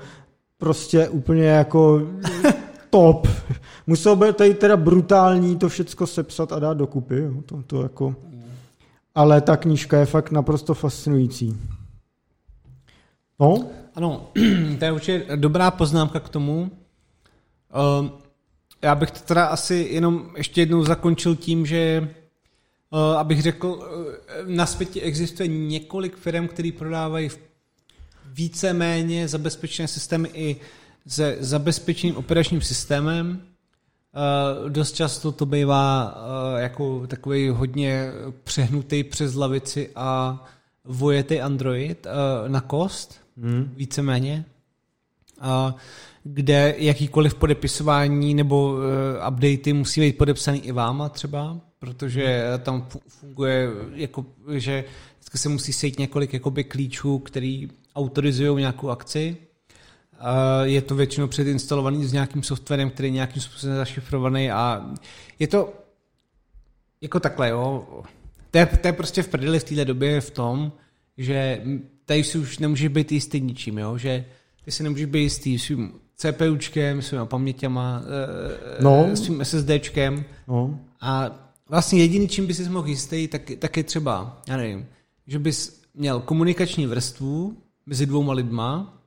Prostě 0.58 1.10
úplně 1.10 1.44
jako 1.44 2.02
top. 2.92 3.28
Musel 3.88 4.16
by 4.16 4.34
tady 4.34 4.54
teda 4.54 4.78
brutální 4.78 5.58
to 5.58 5.70
všecko 5.70 6.08
sepsat 6.08 6.52
a 6.52 6.60
dát 6.60 6.78
dokupy. 6.78 7.16
Jo. 7.16 7.42
To, 7.46 7.64
to 7.68 7.84
jako... 7.84 8.16
Ale 9.16 9.42
ta 9.42 9.58
knížka 9.58 10.00
je 10.00 10.06
fakt 10.06 10.32
naprosto 10.32 10.74
fascinující. 10.74 11.58
No? 13.40 13.64
Ano, 13.96 14.30
to 14.80 14.86
je 14.86 14.92
určitě 14.92 15.26
dobrá 15.36 15.72
poznámka 15.72 16.20
k 16.20 16.30
tomu. 16.30 16.72
Uh, 18.02 18.10
já 18.82 18.96
bych 18.96 19.12
to 19.12 19.20
teda 19.20 19.46
asi 19.46 19.88
jenom 19.92 20.30
ještě 20.38 20.62
jednou 20.62 20.84
zakončil 20.84 21.36
tím, 21.36 21.66
že 21.66 22.10
uh, 22.90 23.00
abych 23.00 23.42
řekl, 23.42 23.68
uh, 23.68 23.86
na 24.46 24.66
světě 24.66 25.02
existuje 25.02 25.48
několik 25.48 26.18
firm, 26.18 26.48
které 26.48 26.72
prodávají 26.78 27.30
víceméně 28.26 29.28
zabezpečené 29.28 29.88
systémy 29.88 30.30
i 30.34 30.56
se 31.08 31.38
zabezpečeným 31.40 32.18
operačním 32.18 32.62
systémem. 32.62 33.42
Uh, 34.62 34.70
dost 34.70 34.92
často 34.92 35.32
to 35.32 35.46
bývá 35.46 36.16
uh, 36.16 36.60
jako 36.60 37.08
takový 37.08 37.50
hodně 37.50 38.12
přehnutý 38.44 39.04
přes 39.04 39.36
lavici 39.36 39.90
a 39.96 40.44
vojetý 40.86 41.42
Android 41.42 42.06
uh, 42.06 42.50
na 42.50 42.62
kost, 42.62 43.22
hmm. 43.38 43.74
víceméně, 43.78 44.46
uh, 45.42 45.72
kde 46.24 46.76
jakýkoliv 46.78 47.36
podepisování 47.36 48.34
nebo 48.34 48.74
uh, 48.74 48.80
updaty 49.28 49.74
musí 49.74 50.02
být 50.02 50.18
podepsaný 50.18 50.60
i 50.60 50.72
váma 50.72 51.10
třeba, 51.10 51.60
protože 51.80 52.44
tam 52.64 52.88
funguje, 53.08 53.70
jako, 53.94 54.26
že 54.56 54.84
se 55.36 55.50
musí 55.50 55.74
sejít 55.74 56.00
několik 56.00 56.34
jakoby, 56.34 56.64
klíčů, 56.64 57.20
který 57.20 57.70
autorizují 57.96 58.60
nějakou 58.60 58.90
akci 58.90 59.38
je 60.64 60.82
to 60.82 60.96
většinou 60.96 61.28
předinstalovaný 61.28 62.06
s 62.06 62.14
nějakým 62.14 62.44
softwarem, 62.44 62.90
který 62.90 63.08
je 63.08 63.12
nějakým 63.12 63.42
způsobem 63.42 63.76
zašifrovaný 63.76 64.52
a 64.52 64.92
je 65.40 65.48
to 65.48 65.74
jako 67.02 67.20
takhle, 67.20 67.50
jo. 67.50 67.88
To 68.52 68.58
je, 68.58 68.66
to 68.66 68.88
je 68.88 68.94
prostě 68.94 69.24
v 69.24 69.28
prdeli 69.28 69.60
v 69.60 69.64
této 69.64 69.84
době 69.84 70.22
v 70.22 70.32
tom, 70.32 70.72
že 71.18 71.62
tady 72.06 72.24
si 72.24 72.38
už 72.38 72.60
nemůžeš 72.60 72.88
být 72.88 73.12
jistý 73.12 73.42
ničím, 73.42 73.78
jo, 73.78 73.98
že 73.98 74.26
ty 74.66 74.72
si 74.72 74.84
nemůžeš 74.84 75.06
být 75.06 75.22
jistý 75.22 75.60
svým 75.60 75.94
CPUčkem, 76.16 77.02
svýma 77.02 77.26
paměťama, 77.26 78.04
eh, 78.04 78.84
no. 78.84 79.16
svým 79.16 79.46
SSDčkem 79.46 80.24
no. 80.48 80.80
a 81.02 81.32
vlastně 81.70 82.00
jediný, 82.00 82.28
čím 82.28 82.48
bys 82.48 82.68
mohl 82.68 82.88
jistý, 82.88 83.28
tak, 83.28 83.52
tak 83.60 83.78
je 83.78 83.84
třeba, 83.84 84.42
já 84.48 84.58
nevím, 84.58 84.86
že 85.28 85.40
bys 85.40 85.82
měl 85.94 86.20
komunikační 86.20 86.88
vrstvu 86.88 87.58
mezi 87.86 88.06
dvouma 88.06 88.34
lidma, 88.34 89.01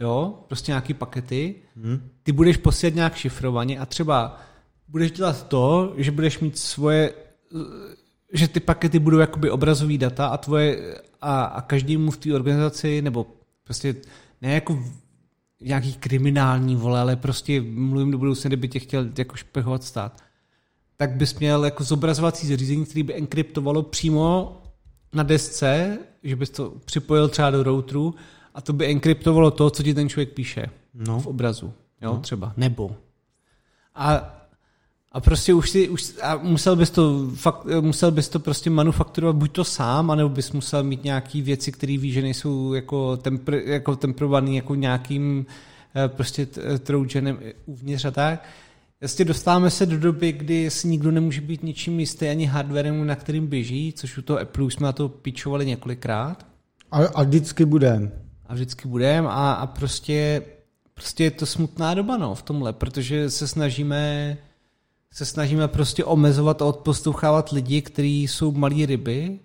jo, 0.00 0.44
prostě 0.46 0.70
nějaký 0.70 0.94
pakety, 0.94 1.54
hmm. 1.76 2.08
ty 2.22 2.32
budeš 2.32 2.56
posílat 2.56 2.94
nějak 2.94 3.16
šifrovaně 3.16 3.78
a 3.78 3.86
třeba 3.86 4.40
budeš 4.88 5.12
dělat 5.12 5.48
to, 5.48 5.94
že 5.96 6.10
budeš 6.10 6.38
mít 6.38 6.58
svoje, 6.58 7.12
že 8.32 8.48
ty 8.48 8.60
pakety 8.60 8.98
budou 8.98 9.18
jakoby 9.18 9.50
obrazový 9.50 9.98
data 9.98 10.26
a 10.26 10.36
tvoje, 10.36 10.98
a, 11.20 11.44
a 11.44 11.60
každému 11.60 12.10
v 12.10 12.16
té 12.16 12.34
organizaci, 12.34 13.02
nebo 13.02 13.26
prostě 13.64 13.94
ne 14.42 14.54
jako 14.54 14.84
nějaký 15.60 15.94
kriminální 15.94 16.76
vole, 16.76 17.00
ale 17.00 17.16
prostě 17.16 17.60
mluvím 17.60 18.10
do 18.10 18.18
budoucna, 18.18 18.48
kdyby 18.48 18.68
tě 18.68 18.78
chtěl 18.78 19.08
jako 19.18 19.36
špehovat 19.36 19.84
stát, 19.84 20.22
tak 20.96 21.10
bys 21.10 21.38
měl 21.38 21.64
jako 21.64 21.84
zobrazovací 21.84 22.46
zařízení, 22.46 22.84
který 22.84 23.02
by 23.02 23.14
enkryptovalo 23.14 23.82
přímo 23.82 24.62
na 25.12 25.22
desce, 25.22 25.98
že 26.22 26.36
bys 26.36 26.50
to 26.50 26.72
připojil 26.84 27.28
třeba 27.28 27.50
do 27.50 27.62
routeru 27.62 28.14
a 28.56 28.60
to 28.60 28.72
by 28.72 28.86
enkryptovalo 28.86 29.50
to, 29.50 29.70
co 29.70 29.82
ti 29.82 29.94
ten 29.94 30.08
člověk 30.08 30.32
píše 30.32 30.66
no. 30.94 31.20
v 31.20 31.26
obrazu. 31.26 31.72
Jo, 32.02 32.12
no. 32.12 32.20
třeba. 32.20 32.52
Nebo. 32.56 32.96
A, 33.94 34.34
a 35.12 35.20
prostě 35.20 35.54
už 35.54 35.70
si, 35.70 35.88
už, 35.88 36.12
a 36.22 36.36
musel 36.36 36.76
bys 36.76 36.90
to 36.90 37.30
fakt, 37.34 37.66
musel 37.80 38.10
bys 38.10 38.28
to 38.28 38.40
prostě 38.40 38.70
manufakturovat 38.70 39.36
buď 39.36 39.52
to 39.52 39.64
sám, 39.64 40.10
anebo 40.10 40.28
bys 40.28 40.52
musel 40.52 40.82
mít 40.82 41.04
nějaký 41.04 41.42
věci, 41.42 41.72
které 41.72 41.98
víš, 41.98 42.14
že 42.14 42.22
nejsou 42.22 42.72
jako, 42.72 43.16
tempr, 43.16 43.54
jako 43.54 43.96
temprovaný 43.96 44.56
jako 44.56 44.74
nějakým 44.74 45.46
eh, 45.96 46.08
prostě 46.08 46.46
trougenem 46.78 47.38
uvnitř 47.66 48.04
a 48.04 48.10
tak. 48.10 48.48
Jasně 49.00 49.24
dostáváme 49.24 49.70
se 49.70 49.86
do 49.86 49.98
doby, 49.98 50.32
kdy 50.32 50.70
si 50.70 50.88
nikdo 50.88 51.10
nemůže 51.10 51.40
být 51.40 51.62
ničím 51.62 52.00
jistý 52.00 52.28
ani 52.28 52.44
hardwarem, 52.44 53.06
na 53.06 53.14
kterým 53.14 53.46
běží, 53.46 53.92
což 53.92 54.18
u 54.18 54.22
toho 54.22 54.40
Apple 54.40 54.64
už 54.64 54.74
jsme 54.74 54.86
na 54.86 54.92
to 54.92 55.08
pičovali 55.08 55.66
několikrát. 55.66 56.46
A, 56.90 57.06
a 57.06 57.22
vždycky 57.22 57.64
budeme 57.64 58.25
a 58.48 58.54
vždycky 58.54 58.88
budeme 58.88 59.28
a, 59.28 59.52
a 59.52 59.66
prostě, 59.66 60.42
prostě 60.94 61.24
je 61.24 61.30
to 61.30 61.46
smutná 61.46 61.94
doba 61.94 62.16
no, 62.16 62.34
v 62.34 62.42
tomhle, 62.42 62.72
protože 62.72 63.30
se 63.30 63.48
snažíme 63.48 64.36
se 65.16 65.24
snažíme 65.24 65.68
prostě 65.68 66.04
omezovat 66.04 66.62
a 66.62 66.64
odposlouchávat 66.64 67.50
lidi, 67.50 67.82
kteří 67.82 68.28
jsou 68.28 68.52
malí 68.52 68.86
ryby, 68.86 69.38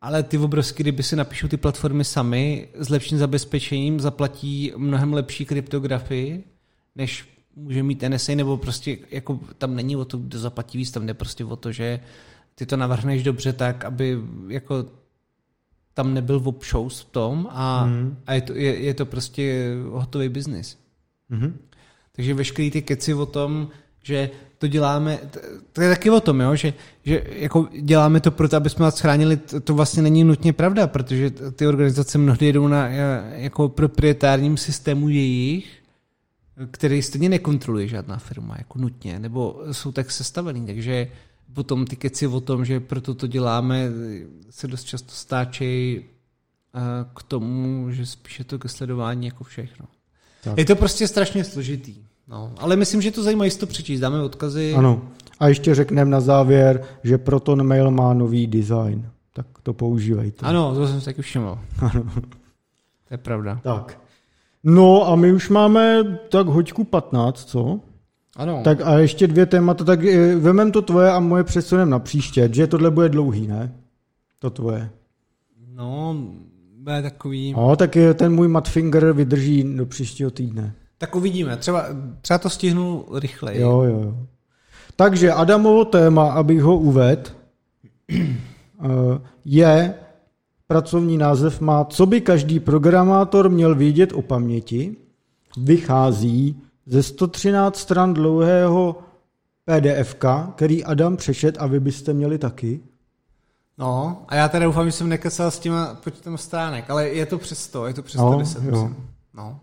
ale 0.00 0.22
ty 0.22 0.38
obrovské 0.38 0.82
ryby 0.82 1.02
si 1.02 1.16
napíšou 1.16 1.48
ty 1.48 1.56
platformy 1.56 2.04
sami 2.04 2.68
s 2.74 2.88
lepším 2.88 3.18
zabezpečením, 3.18 4.00
zaplatí 4.00 4.72
mnohem 4.76 5.12
lepší 5.12 5.44
kryptografii, 5.44 6.44
než 6.96 7.28
může 7.56 7.82
mít 7.82 8.04
NSA, 8.08 8.34
nebo 8.34 8.56
prostě 8.56 8.98
jako 9.10 9.40
tam 9.58 9.74
není 9.74 9.96
o 9.96 10.04
to, 10.04 10.18
kdo 10.18 10.38
zaplatí 10.38 10.78
víc, 10.78 10.90
tam 10.90 11.06
jde 11.06 11.14
prostě 11.14 11.44
o 11.44 11.56
to, 11.56 11.72
že 11.72 12.00
ty 12.54 12.66
to 12.66 12.76
navrhneš 12.76 13.22
dobře 13.22 13.52
tak, 13.52 13.84
aby 13.84 14.18
jako 14.48 14.84
tam 15.96 16.14
nebyl 16.14 16.42
obšous 16.44 17.00
v 17.00 17.04
tom 17.04 17.48
a, 17.50 17.86
mm. 17.86 18.16
a 18.26 18.34
je, 18.34 18.40
to, 18.40 18.52
je, 18.52 18.78
je 18.78 18.94
to 18.94 19.06
prostě 19.06 19.74
hotový 19.88 20.28
biznis. 20.28 20.78
Mm. 21.28 21.58
Takže 22.12 22.34
veškerý 22.34 22.70
ty 22.70 22.82
keci 22.82 23.14
o 23.14 23.26
tom, 23.26 23.68
že 24.02 24.30
to 24.58 24.66
děláme, 24.66 25.18
to 25.72 25.80
je 25.80 25.88
taky 25.88 26.10
o 26.10 26.20
tom, 26.20 26.40
jo, 26.40 26.56
že, 26.56 26.72
že 27.04 27.24
jako 27.28 27.68
děláme 27.80 28.20
to 28.20 28.30
proto, 28.30 28.56
aby 28.56 28.70
jsme 28.70 28.84
vás 28.84 29.00
chránili, 29.00 29.36
to, 29.36 29.60
to 29.60 29.74
vlastně 29.74 30.02
není 30.02 30.24
nutně 30.24 30.52
pravda, 30.52 30.86
protože 30.86 31.30
ty 31.30 31.66
organizace 31.66 32.18
mnohdy 32.18 32.46
jedou 32.46 32.68
na 32.68 32.88
jako 32.88 33.68
proprietárním 33.68 34.56
systému 34.56 35.08
jejich, 35.08 35.82
který 36.70 37.02
stejně 37.02 37.28
nekontroluje 37.28 37.88
žádná 37.88 38.18
firma, 38.18 38.54
jako 38.58 38.78
nutně, 38.78 39.18
nebo 39.18 39.62
jsou 39.72 39.92
tak 39.92 40.10
sestavený, 40.10 40.66
takže 40.66 41.08
potom 41.52 41.84
ty 41.84 41.96
keci 41.96 42.26
o 42.26 42.40
tom, 42.40 42.64
že 42.64 42.80
proto 42.80 43.14
to 43.14 43.26
děláme, 43.26 43.88
se 44.50 44.68
dost 44.68 44.84
často 44.84 45.12
stáčejí 45.12 46.00
eh, 46.00 46.80
k 47.14 47.22
tomu, 47.22 47.90
že 47.90 48.06
spíše 48.06 48.44
to 48.44 48.58
ke 48.58 48.68
sledování 48.68 49.26
jako 49.26 49.44
všechno. 49.44 49.86
Tak. 50.44 50.58
Je 50.58 50.64
to 50.64 50.76
prostě 50.76 51.08
strašně 51.08 51.44
složitý. 51.44 51.94
No, 52.28 52.52
ale 52.58 52.76
myslím, 52.76 53.02
že 53.02 53.10
to 53.10 53.22
zajímavé 53.22 53.50
to 53.50 53.66
přečíst. 53.66 54.00
Dáme 54.00 54.22
odkazy. 54.22 54.74
Ano. 54.74 55.02
A 55.40 55.48
ještě 55.48 55.74
řekneme 55.74 56.10
na 56.10 56.20
závěr, 56.20 56.84
že 57.04 57.18
Proton 57.18 57.66
Mail 57.66 57.90
má 57.90 58.14
nový 58.14 58.46
design. 58.46 59.10
Tak 59.32 59.46
to 59.62 59.72
používejte. 59.72 60.46
Ano, 60.46 60.74
to 60.74 60.88
jsem 60.88 61.00
si 61.00 61.04
taky 61.04 61.22
všiml. 61.22 61.58
Ano. 61.78 62.04
To 63.08 63.14
je 63.14 63.18
pravda. 63.18 63.60
Tak. 63.62 63.98
No 64.64 65.08
a 65.08 65.16
my 65.16 65.32
už 65.32 65.48
máme 65.48 66.04
tak 66.28 66.46
hoďku 66.46 66.84
15, 66.84 67.44
co? 67.44 67.80
Ano. 68.36 68.60
Tak 68.64 68.80
a 68.84 68.98
ještě 68.98 69.26
dvě 69.26 69.46
témata, 69.46 69.84
tak 69.84 70.04
eh, 70.04 70.34
vemem 70.36 70.72
to 70.72 70.82
tvoje 70.82 71.10
a 71.10 71.20
moje 71.20 71.44
přesunem 71.44 71.90
na 71.90 71.98
příště, 71.98 72.48
že 72.52 72.66
tohle 72.66 72.90
bude 72.90 73.08
dlouhý, 73.08 73.46
ne? 73.46 73.72
To 74.38 74.50
tvoje. 74.50 74.90
No, 75.74 76.16
bude 76.78 77.02
takový... 77.02 77.52
No, 77.52 77.76
tak 77.76 77.96
ten 78.14 78.34
můj 78.34 78.48
Matfinger 78.48 79.12
vydrží 79.12 79.76
do 79.76 79.86
příštího 79.86 80.30
týdne. 80.30 80.74
Tak 80.98 81.16
uvidíme, 81.16 81.56
třeba, 81.56 81.86
třeba 82.20 82.38
to 82.38 82.50
stihnu 82.50 83.04
rychleji. 83.14 83.60
Jo, 83.60 83.82
jo, 83.82 84.00
jo. 84.00 84.16
Takže 84.96 85.32
Adamovo 85.32 85.84
téma, 85.84 86.32
abych 86.32 86.62
ho 86.62 86.78
uvedl, 86.78 87.30
eh, 88.10 88.28
je, 89.44 89.94
pracovní 90.66 91.18
název 91.18 91.60
má, 91.60 91.84
co 91.84 92.06
by 92.06 92.20
každý 92.20 92.60
programátor 92.60 93.48
měl 93.48 93.74
vědět 93.74 94.12
o 94.12 94.22
paměti, 94.22 94.96
vychází 95.58 96.62
ze 96.86 97.02
113 97.02 97.76
stran 97.76 98.14
dlouhého 98.14 98.98
pdf 99.64 100.16
který 100.54 100.84
Adam 100.84 101.16
přešet 101.16 101.56
a 101.58 101.66
vy 101.66 101.80
byste 101.80 102.12
měli 102.12 102.38
taky. 102.38 102.80
No, 103.78 104.24
a 104.28 104.34
já 104.34 104.48
teda 104.48 104.64
doufám, 104.64 104.86
že 104.86 104.92
jsem 104.92 105.08
nekecal 105.08 105.50
s 105.50 105.58
těma 105.58 105.94
počtem 105.94 106.38
stránek, 106.38 106.90
ale 106.90 107.08
je 107.08 107.26
to 107.26 107.38
přes 107.38 107.58
100, 107.58 107.86
je 107.86 107.94
to 107.94 108.02
přes 108.02 108.20
110. 108.20 108.62
No, 108.62 108.78
jo. 108.78 108.92
no. 109.34 109.60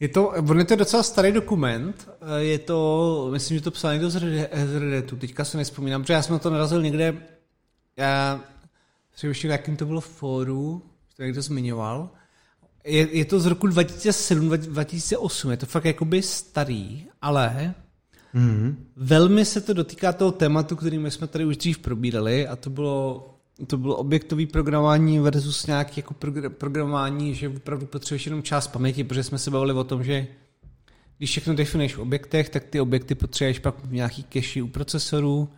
Je 0.00 0.08
to, 0.08 0.28
on 0.28 0.58
je 0.58 0.64
to 0.64 0.76
docela 0.76 1.02
starý 1.02 1.32
dokument, 1.32 2.08
je 2.38 2.58
to, 2.58 3.28
myslím, 3.32 3.58
že 3.58 3.64
to 3.64 3.70
psal 3.70 3.92
někdo 3.92 4.10
z 4.10 4.16
Redditu, 4.78 5.16
teďka 5.16 5.44
se 5.44 5.56
nespomínám, 5.56 6.02
protože 6.02 6.12
já 6.12 6.22
jsem 6.22 6.32
na 6.32 6.38
to 6.38 6.50
narazil 6.50 6.82
někde, 6.82 7.16
já 7.96 8.40
ještě 9.22 9.48
jakým 9.48 9.76
to 9.76 9.86
bylo 9.86 10.00
fóru, 10.00 10.82
to 11.16 11.22
někdo 11.22 11.42
zmiňoval, 11.42 12.10
je, 12.88 13.08
je 13.12 13.24
to 13.24 13.40
z 13.40 13.46
roku 13.46 13.66
2007, 13.66 14.48
2008, 14.48 15.50
je 15.50 15.56
to 15.56 15.66
fakt 15.66 15.84
jakoby 15.84 16.22
starý, 16.22 17.06
ale 17.22 17.74
mm-hmm. 18.34 18.74
velmi 18.96 19.44
se 19.44 19.60
to 19.60 19.72
dotýká 19.72 20.12
toho 20.12 20.32
tématu, 20.32 20.76
který 20.76 20.98
my 20.98 21.10
jsme 21.10 21.26
tady 21.26 21.44
už 21.44 21.56
dřív 21.56 21.78
probírali 21.78 22.48
a 22.48 22.56
to 22.56 22.70
bylo 22.70 23.34
to 23.66 23.76
bylo 23.76 23.96
objektový 23.96 24.46
programování 24.46 25.18
versus 25.18 25.66
nějaký 25.66 26.00
jako 26.00 26.14
programování, 26.48 27.34
že 27.34 27.48
opravdu 27.48 27.86
potřebuješ 27.86 28.26
jenom 28.26 28.42
část 28.42 28.66
paměti, 28.66 29.04
protože 29.04 29.22
jsme 29.22 29.38
se 29.38 29.50
bavili 29.50 29.72
o 29.72 29.84
tom, 29.84 30.04
že 30.04 30.26
když 31.18 31.30
všechno 31.30 31.54
definuješ 31.54 31.96
v 31.96 32.00
objektech, 32.00 32.48
tak 32.48 32.64
ty 32.64 32.80
objekty 32.80 33.14
potřebuješ 33.14 33.58
pak 33.58 33.84
v 33.84 33.92
nějaký 33.92 34.24
cache 34.32 34.62
u 34.62 34.66
procesorů, 34.68 35.48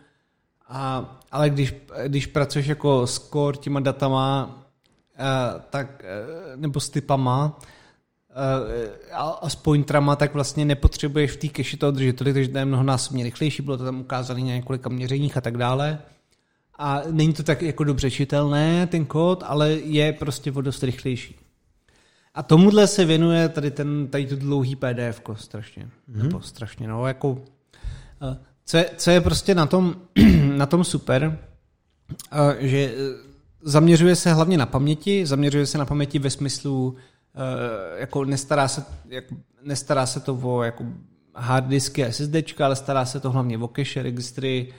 a, 0.67 1.19
ale 1.31 1.49
když, 1.49 1.75
když 2.07 2.25
pracuješ 2.25 2.67
jako 2.67 3.07
s 3.07 3.29
core 3.29 3.57
těma 3.57 3.79
datama, 3.79 4.60
uh, 5.19 5.61
tak, 5.69 6.03
uh, 6.03 6.61
nebo 6.61 6.79
s 6.79 6.89
typama, 6.89 7.59
uh, 8.29 9.41
a, 9.41 9.49
s 9.49 9.55
pointrama, 9.55 10.15
tak 10.15 10.33
vlastně 10.33 10.65
nepotřebuješ 10.65 11.31
v 11.31 11.37
té 11.37 11.47
cache 11.47 11.77
to 11.77 11.91
držet 11.91 12.15
tolik, 12.15 12.33
takže 12.33 12.49
to 12.49 12.57
je 12.57 12.65
mnohonásobně 12.65 13.23
rychlejší, 13.23 13.61
bylo 13.61 13.77
to 13.77 13.83
tam 13.83 13.99
ukázané 13.99 14.41
na 14.41 14.45
několika 14.45 14.89
měřeních 14.89 15.37
a 15.37 15.41
tak 15.41 15.57
dále 15.57 15.99
a 16.83 17.01
není 17.11 17.33
to 17.33 17.43
tak 17.43 17.61
jako 17.61 17.83
dobře 17.83 18.11
čitelné, 18.11 18.87
ten 18.87 19.05
kód, 19.05 19.43
ale 19.47 19.71
je 19.71 20.13
prostě 20.13 20.51
o 20.51 20.61
dost 20.61 20.83
rychlejší. 20.83 21.35
A 22.33 22.43
tomuhle 22.43 22.87
se 22.87 23.05
věnuje 23.05 23.49
tady 23.49 23.71
ten, 23.71 24.07
tady 24.07 24.25
to 24.25 24.35
dlouhý 24.35 24.75
PDF 24.75 25.21
strašně. 25.35 25.83
Mm-hmm. 25.85 26.23
Nebo 26.23 26.41
strašně, 26.41 26.87
no, 26.87 27.07
jako 27.07 27.41
co 28.65 28.77
je, 28.77 28.89
co 28.97 29.11
je 29.11 29.21
prostě 29.21 29.55
na 29.55 29.65
tom, 29.65 29.95
na 30.55 30.65
tom 30.65 30.83
super, 30.83 31.39
že 32.59 32.93
zaměřuje 33.61 34.15
se 34.15 34.33
hlavně 34.33 34.57
na 34.57 34.65
paměti, 34.65 35.25
zaměřuje 35.25 35.65
se 35.65 35.77
na 35.77 35.85
paměti 35.85 36.19
ve 36.19 36.29
smyslu, 36.29 36.95
jako 37.97 38.25
nestará 38.25 38.67
se, 38.67 38.85
jako, 39.09 39.35
nestará 39.63 40.05
se 40.05 40.19
to 40.19 40.39
o 40.41 40.63
jako 40.63 40.85
hard 41.35 41.67
disky 41.67 42.05
a 42.05 42.11
SSD, 42.11 42.61
ale 42.61 42.75
stará 42.75 43.05
se 43.05 43.19
to 43.19 43.31
hlavně 43.31 43.57
o 43.57 43.67
cache, 43.67 44.03
registry 44.03 44.73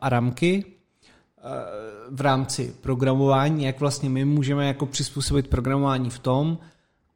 a 0.00 0.08
ramky 0.08 0.64
v 2.10 2.20
rámci 2.20 2.74
programování, 2.80 3.64
jak 3.64 3.80
vlastně 3.80 4.08
my 4.08 4.24
můžeme 4.24 4.66
jako 4.66 4.86
přizpůsobit 4.86 5.48
programování 5.48 6.10
v 6.10 6.18
tom, 6.18 6.58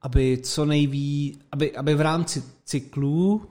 aby 0.02 0.38
co 0.42 0.64
nejví, 0.64 1.38
aby, 1.52 1.76
aby 1.76 1.94
v 1.94 2.00
rámci 2.00 2.42
cyklů 2.64 3.42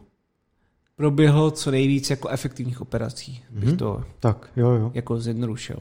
proběhlo 0.95 1.51
co 1.51 1.71
nejvíc 1.71 2.09
jako 2.09 2.29
efektivních 2.29 2.81
operací. 2.81 3.31
Mm-hmm. 3.31 3.59
Bych 3.59 3.69
mhm. 3.69 3.77
to 3.77 4.03
tak, 4.19 4.51
jo, 4.55 4.69
jo. 4.69 4.91
jako 4.93 5.19
zjednodušil. 5.19 5.77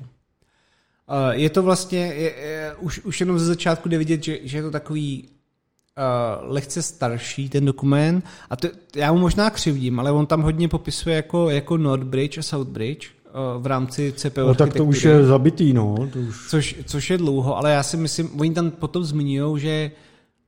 Je 1.30 1.50
to 1.50 1.62
vlastně, 1.62 1.98
je, 1.98 2.34
je, 2.40 2.74
už, 2.78 3.04
už 3.04 3.20
jenom 3.20 3.38
ze 3.38 3.44
začátku 3.44 3.88
jde 3.88 3.98
vidět, 3.98 4.24
že, 4.24 4.38
že 4.42 4.58
je 4.58 4.62
to 4.62 4.70
takový 4.70 5.28
uh, 5.28 6.52
lehce 6.52 6.82
starší 6.82 7.48
ten 7.48 7.64
dokument 7.64 8.24
a 8.50 8.56
to, 8.56 8.68
já 8.96 9.12
mu 9.12 9.18
možná 9.18 9.50
křivdím, 9.50 10.00
ale 10.00 10.12
on 10.12 10.26
tam 10.26 10.42
hodně 10.42 10.68
popisuje 10.68 11.16
jako, 11.16 11.50
jako 11.50 11.76
Northbridge 11.76 12.38
a 12.38 12.42
Southbridge 12.42 13.10
v 13.58 13.66
rámci 13.66 14.12
CPU. 14.16 14.46
No 14.46 14.54
tak 14.54 14.74
to 14.74 14.84
už 14.84 15.04
je 15.04 15.24
zabitý, 15.24 15.72
no. 15.72 16.08
To 16.12 16.18
už... 16.18 16.48
Což, 16.48 16.76
což 16.84 17.10
je 17.10 17.18
dlouho, 17.18 17.56
ale 17.56 17.72
já 17.72 17.82
si 17.82 17.96
myslím, 17.96 18.40
oni 18.40 18.54
tam 18.54 18.70
potom 18.70 19.04
zmiňují, 19.04 19.60
že 19.60 19.90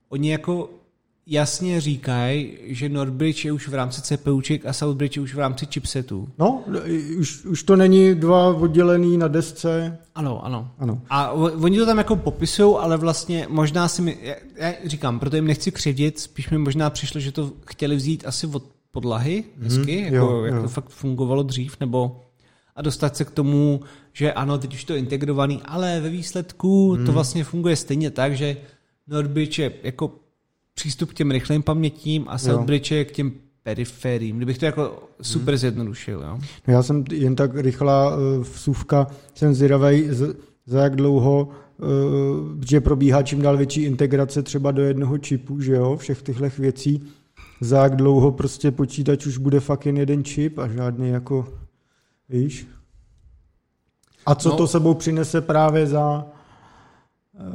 oni 0.08 0.30
jako 0.30 0.70
jasně 1.26 1.80
říkají, 1.80 2.58
že 2.64 2.88
Northbridge 2.88 3.44
je 3.44 3.52
už 3.52 3.68
v 3.68 3.74
rámci 3.74 4.02
CPUček 4.02 4.66
a 4.66 4.72
Southbridge 4.72 5.16
je 5.16 5.22
už 5.22 5.34
v 5.34 5.38
rámci 5.38 5.66
chipsetů. 5.66 6.28
No, 6.38 6.64
už, 7.18 7.44
už 7.44 7.62
to 7.62 7.76
není 7.76 8.14
dva 8.14 8.56
oddělený 8.56 9.16
na 9.16 9.28
desce. 9.28 9.98
Ano, 10.14 10.44
ano. 10.44 10.70
ano. 10.78 11.02
A 11.10 11.32
oni 11.32 11.78
to 11.78 11.86
tam 11.86 11.98
jako 11.98 12.16
popisují, 12.16 12.76
ale 12.78 12.96
vlastně 12.96 13.46
možná 13.50 13.88
si 13.88 14.02
mi, 14.02 14.18
já, 14.22 14.34
já 14.56 14.74
říkám, 14.84 15.18
proto 15.18 15.36
jim 15.36 15.46
nechci 15.46 15.70
křivdit, 15.70 16.18
spíš 16.18 16.50
mi 16.50 16.58
možná 16.58 16.90
přišlo, 16.90 17.20
že 17.20 17.32
to 17.32 17.52
chtěli 17.66 17.96
vzít 17.96 18.26
asi 18.26 18.46
od 18.46 18.64
podlahy 18.90 19.44
hezky, 19.60 19.98
mm, 19.98 20.04
jako, 20.04 20.16
jo, 20.16 20.44
jak 20.44 20.54
jo. 20.54 20.62
to 20.62 20.68
fakt 20.68 20.88
fungovalo 20.88 21.42
dřív, 21.42 21.76
nebo 21.80 22.20
a 22.76 22.82
dostat 22.82 23.16
se 23.16 23.24
k 23.24 23.30
tomu, 23.30 23.80
že 24.12 24.32
ano, 24.32 24.58
teď 24.58 24.74
už 24.74 24.84
to 24.84 24.92
je 24.92 24.98
integrovaný, 24.98 25.60
ale 25.64 26.00
ve 26.00 26.08
výsledku 26.08 26.92
hmm. 26.92 27.06
to 27.06 27.12
vlastně 27.12 27.44
funguje 27.44 27.76
stejně 27.76 28.10
tak, 28.10 28.36
že 28.36 28.56
Nordbridge 29.06 29.58
je 29.58 29.72
jako 29.82 30.10
přístup 30.74 31.10
k 31.10 31.14
těm 31.14 31.30
rychlým 31.30 31.62
pamětím 31.62 32.24
a 32.28 32.38
Southbridge 32.38 32.90
je 32.90 33.04
k 33.04 33.12
těm 33.12 33.32
periferím, 33.62 34.36
kdybych 34.36 34.58
to 34.58 34.64
jako 34.64 35.08
super 35.22 35.54
hmm. 35.54 35.58
zjednodušil. 35.58 36.22
Jo? 36.22 36.38
No 36.68 36.74
já 36.74 36.82
jsem 36.82 37.04
jen 37.12 37.36
tak 37.36 37.56
rychlá 37.56 38.16
uh, 38.16 38.42
vsuvka, 38.42 39.06
jsem 39.34 39.54
zvědavý, 39.54 40.08
za 40.66 40.82
jak 40.82 40.96
dlouho 40.96 41.48
uh, 41.48 41.88
že 42.68 42.80
probíhá 42.80 43.22
čím 43.22 43.42
dál 43.42 43.56
větší 43.56 43.82
integrace 43.82 44.42
třeba 44.42 44.70
do 44.70 44.82
jednoho 44.82 45.18
čipu, 45.18 45.60
že 45.60 45.72
jo, 45.72 45.96
všech 45.96 46.22
těchto 46.22 46.48
věcí, 46.58 47.02
za 47.60 47.82
jak 47.82 47.96
dlouho 47.96 48.32
prostě 48.32 48.70
počítač 48.70 49.26
už 49.26 49.38
bude 49.38 49.60
fakt 49.60 49.86
jen 49.86 49.96
jeden 49.96 50.24
čip 50.24 50.58
a 50.58 50.68
žádný 50.68 51.08
jako 51.08 51.62
Víš? 52.32 52.66
A 54.26 54.34
co 54.34 54.48
no, 54.48 54.56
to 54.56 54.66
sebou 54.66 54.94
přinese 54.94 55.40
právě 55.40 55.86
za 55.86 56.26
eh, 56.26 56.31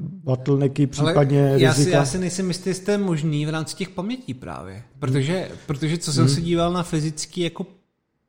bottlenecky, 0.02 0.88
případně 0.88 1.50
ale 1.50 1.62
já 1.62 1.72
rizika? 1.72 1.90
Si, 1.90 1.96
já 1.96 2.06
si 2.06 2.18
nejsem 2.18 2.48
jistý, 2.48 2.70
jestli 2.70 2.86
to 2.86 2.92
je 2.92 2.98
možný 2.98 3.46
v 3.46 3.50
rámci 3.50 3.76
těch 3.76 3.90
pamětí 3.90 4.34
právě. 4.34 4.84
Protože, 5.00 5.52
protože 5.66 5.98
co 5.98 6.14
jsem 6.14 6.26
hmm. 6.26 6.36
se 6.36 6.42
díval 6.42 6.74
na 6.74 6.84
fyzický 6.84 7.42
jako 7.42 7.66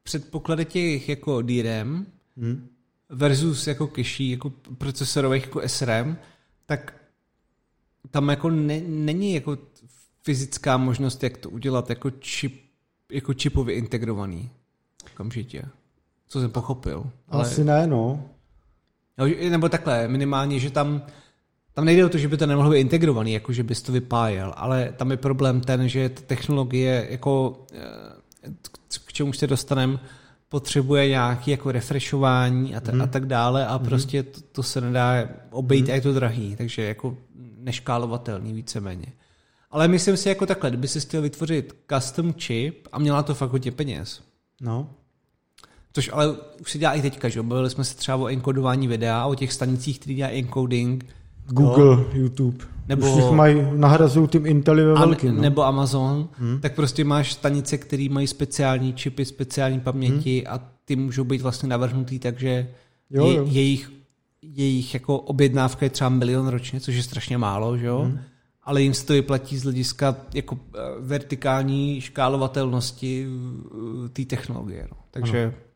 předpoklady 0.02 0.64
těch 0.64 1.08
jako 1.08 1.42
DRAM 1.42 2.06
hmm. 2.36 2.68
versus 3.08 3.66
jako 3.66 3.86
cache, 3.86 4.24
jako 4.24 4.50
procesorových 4.78 5.44
jako 5.44 5.62
SRAM, 5.66 6.16
tak 6.66 6.94
tam 8.10 8.28
jako 8.28 8.50
ne, 8.50 8.80
není 8.86 9.34
jako 9.34 9.58
fyzická 10.22 10.76
možnost, 10.76 11.22
jak 11.22 11.36
to 11.36 11.50
udělat 11.50 11.90
jako 11.90 12.10
čip, 12.10 12.64
jako 13.12 13.34
čipově 13.34 13.74
integrovaný 13.74 14.50
okamžitě 15.12 15.64
co 16.28 16.40
jsem 16.40 16.50
pochopil. 16.50 17.10
Ale... 17.28 17.42
Asi 17.42 17.64
ne, 17.64 17.86
no. 17.86 18.24
no. 19.18 19.26
Nebo 19.50 19.68
takhle, 19.68 20.08
minimálně, 20.08 20.58
že 20.58 20.70
tam 20.70 21.02
tam 21.78 21.84
nejde 21.84 22.04
o 22.04 22.08
to, 22.08 22.18
že 22.18 22.28
by 22.28 22.36
to 22.36 22.46
nemohlo 22.46 22.70
být 22.70 22.80
integrovaný, 22.80 23.32
jako 23.32 23.52
že 23.52 23.62
bys 23.62 23.82
to 23.82 23.92
vypájel, 23.92 24.52
ale 24.56 24.92
tam 24.96 25.10
je 25.10 25.16
problém 25.16 25.60
ten, 25.60 25.88
že 25.88 26.08
ta 26.08 26.20
technologie, 26.26 27.06
jako 27.10 27.62
eh, 27.72 28.50
k 29.04 29.12
čemu 29.12 29.32
se 29.32 29.46
dostaneme, 29.46 29.98
potřebuje 30.48 31.08
nějaký 31.08 31.50
jako 31.50 31.72
refreshování 31.72 32.76
a, 32.76 32.82
mm. 32.92 33.02
a 33.02 33.06
tak 33.06 33.26
dále 33.26 33.66
a 33.66 33.78
mm. 33.78 33.84
prostě 33.84 34.22
to, 34.22 34.40
to 34.52 34.62
se 34.62 34.80
nedá 34.80 35.28
obejít 35.50 35.86
mm. 35.86 35.90
a 35.90 35.94
je 35.94 36.00
to 36.00 36.12
drahý, 36.12 36.56
takže 36.56 36.82
jako 36.82 37.16
neškálovatelný 37.58 38.52
víceméně. 38.52 39.06
Ale 39.70 39.88
myslím 39.88 40.16
si 40.16 40.28
jako 40.28 40.46
takhle, 40.46 40.70
kdyby 40.70 40.88
si 40.88 41.00
chtěl 41.00 41.22
vytvořit 41.22 41.76
custom 41.94 42.32
chip 42.32 42.88
a 42.92 42.98
měla 42.98 43.22
to 43.22 43.34
fakt 43.34 43.50
hodně 43.50 43.72
peněz, 43.72 44.22
no. 44.60 44.90
Což 45.92 46.10
ale 46.12 46.36
už 46.60 46.72
se 46.72 46.78
dělá 46.78 46.92
i 46.94 47.02
teďka, 47.02 47.28
že 47.28 47.42
Bavili 47.42 47.70
jsme 47.70 47.84
se 47.84 47.96
třeba 47.96 48.16
o 48.16 48.28
enkodování 48.28 48.88
videa, 48.88 49.26
o 49.26 49.34
těch 49.34 49.52
stanicích, 49.52 49.98
které 49.98 50.14
dělá 50.14 50.30
encoding. 50.30 51.17
Google, 51.48 51.84
jo. 51.84 52.06
YouTube. 52.12 52.64
Nebo, 52.88 53.16
už 53.16 53.24
mají, 53.30 53.66
nahrazují 53.74 54.28
tím 54.28 54.46
Intely 54.46 54.84
ve 54.84 54.94
velkým. 54.94 55.36
No. 55.36 55.42
Nebo 55.42 55.66
Amazon, 55.66 56.28
hmm. 56.32 56.60
tak 56.60 56.74
prostě 56.74 57.04
máš 57.04 57.32
stanice, 57.32 57.78
které 57.78 58.06
mají 58.10 58.26
speciální 58.26 58.92
čipy, 58.92 59.24
speciální 59.24 59.80
paměti 59.80 60.44
hmm. 60.46 60.54
a 60.54 60.72
ty 60.84 60.96
můžou 60.96 61.24
být 61.24 61.42
vlastně 61.42 61.68
navrhnutý, 61.68 62.18
takže 62.18 62.68
jo, 63.10 63.26
je, 63.26 63.36
jo. 63.36 63.46
jejich, 63.48 63.90
jejich 64.42 64.94
jako 64.94 65.18
objednávka 65.18 65.86
je 65.86 65.90
třeba 65.90 66.10
milion 66.10 66.48
ročně, 66.48 66.80
což 66.80 66.94
je 66.94 67.02
strašně 67.02 67.38
málo, 67.38 67.78
že 67.78 67.86
jo? 67.86 68.02
Hmm 68.04 68.18
ale 68.68 68.82
jim 68.82 68.94
se 68.94 69.06
to 69.06 69.12
vyplatí 69.12 69.58
z 69.58 69.62
hlediska 69.62 70.16
jako 70.34 70.58
eh, 70.74 70.78
vertikální 71.00 72.00
škálovatelnosti 72.00 73.26
eh, 73.26 74.08
té 74.08 74.24
technologie. 74.24 74.88
No. 74.90 74.96
Takže 75.10 75.44
ano. 75.44 75.68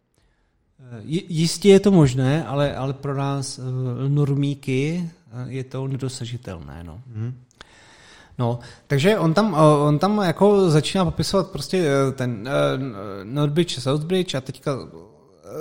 Jistě 1.29 1.69
je 1.69 1.81
to 1.81 1.91
možné, 1.91 2.45
ale, 2.45 2.77
ale 2.77 2.93
pro 2.93 3.15
nás 3.15 3.59
eh, 3.59 3.63
normíky 4.09 5.05
eh, 5.05 5.11
je 5.47 5.65
to 5.65 5.89
nedosažitelné. 5.89 6.85
No. 6.85 7.01
Hmm. 7.15 7.39
No, 8.39 8.59
takže 8.87 9.19
on 9.19 9.35
tam, 9.35 9.55
eh, 9.55 9.87
on 9.87 9.99
tam 9.99 10.19
jako 10.19 10.71
začíná 10.71 11.05
popisovat 11.05 11.51
prostě 11.51 11.91
ten 12.15 12.49
Northbridge, 13.25 13.79
Southbridge 13.79 14.35
a 14.35 14.41
teďka 14.41 14.73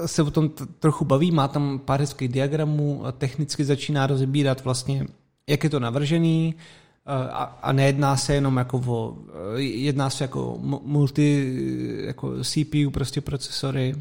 se 0.06 0.24
o 0.24 0.32
tom 0.32 0.50
trochu 0.80 1.06
baví, 1.06 1.32
má 1.32 1.48
tam 1.48 1.80
pár 1.80 2.00
hezkých 2.00 2.30
diagramů, 2.30 3.06
a 3.06 3.12
technicky 3.12 3.64
začíná 3.64 4.08
rozebírat 4.08 4.64
vlastně, 4.64 5.08
jak 5.48 5.64
je 5.64 5.70
to 5.70 5.80
navržený, 5.80 6.56
a, 7.06 7.44
a 7.62 7.72
nejedná 7.72 8.18
se 8.18 8.34
jenom 8.34 8.58
jako 8.58 8.82
o, 8.88 9.18
jedná 9.58 10.10
se 10.10 10.24
jako 10.24 10.58
multi, 10.84 11.56
jako 12.06 12.44
CPU 12.44 12.92
prostě 12.92 13.22
procesory, 13.22 13.96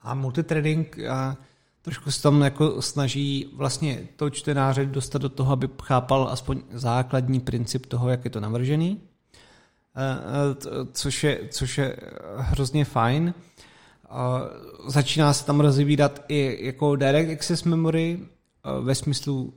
a 0.00 0.14
multitrading 0.14 0.98
a 0.98 1.36
trošku 1.82 2.10
se 2.10 2.22
tam 2.22 2.40
jako 2.40 2.82
snaží 2.82 3.52
vlastně 3.56 4.08
to 4.16 4.30
čtenáře 4.30 4.86
dostat 4.86 5.22
do 5.22 5.28
toho, 5.28 5.52
aby 5.52 5.68
chápal 5.82 6.28
aspoň 6.30 6.62
základní 6.72 7.40
princip 7.40 7.86
toho, 7.86 8.08
jak 8.08 8.24
je 8.24 8.30
to 8.30 8.40
navržený. 8.40 9.00
což 10.92 11.24
je, 11.24 11.40
což 11.50 11.78
je 11.78 11.96
hrozně 12.36 12.84
fajn. 12.84 13.34
Začíná 14.86 15.32
se 15.32 15.46
tam 15.46 15.60
rozvídat 15.60 16.24
i 16.28 16.58
jako 16.66 16.96
direct 16.96 17.32
access 17.32 17.64
memory 17.64 18.20
ve 18.80 18.94
smyslu 18.94 19.54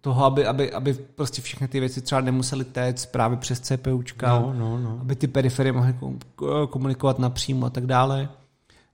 toho, 0.00 0.24
aby, 0.24 0.46
aby, 0.46 0.72
aby 0.72 0.94
prostě 0.94 1.42
všechny 1.42 1.68
ty 1.68 1.80
věci 1.80 2.00
třeba 2.00 2.20
nemusely 2.20 2.64
téct 2.64 3.06
právě 3.06 3.36
přes 3.36 3.60
CPUčka, 3.60 4.40
no, 4.40 4.54
no, 4.58 4.78
no. 4.78 4.98
aby 5.00 5.16
ty 5.16 5.28
periferie 5.28 5.72
mohly 5.72 5.94
komunikovat 6.70 7.18
napřímo 7.18 7.66
a 7.66 7.70
tak 7.70 7.86
dále. 7.86 8.28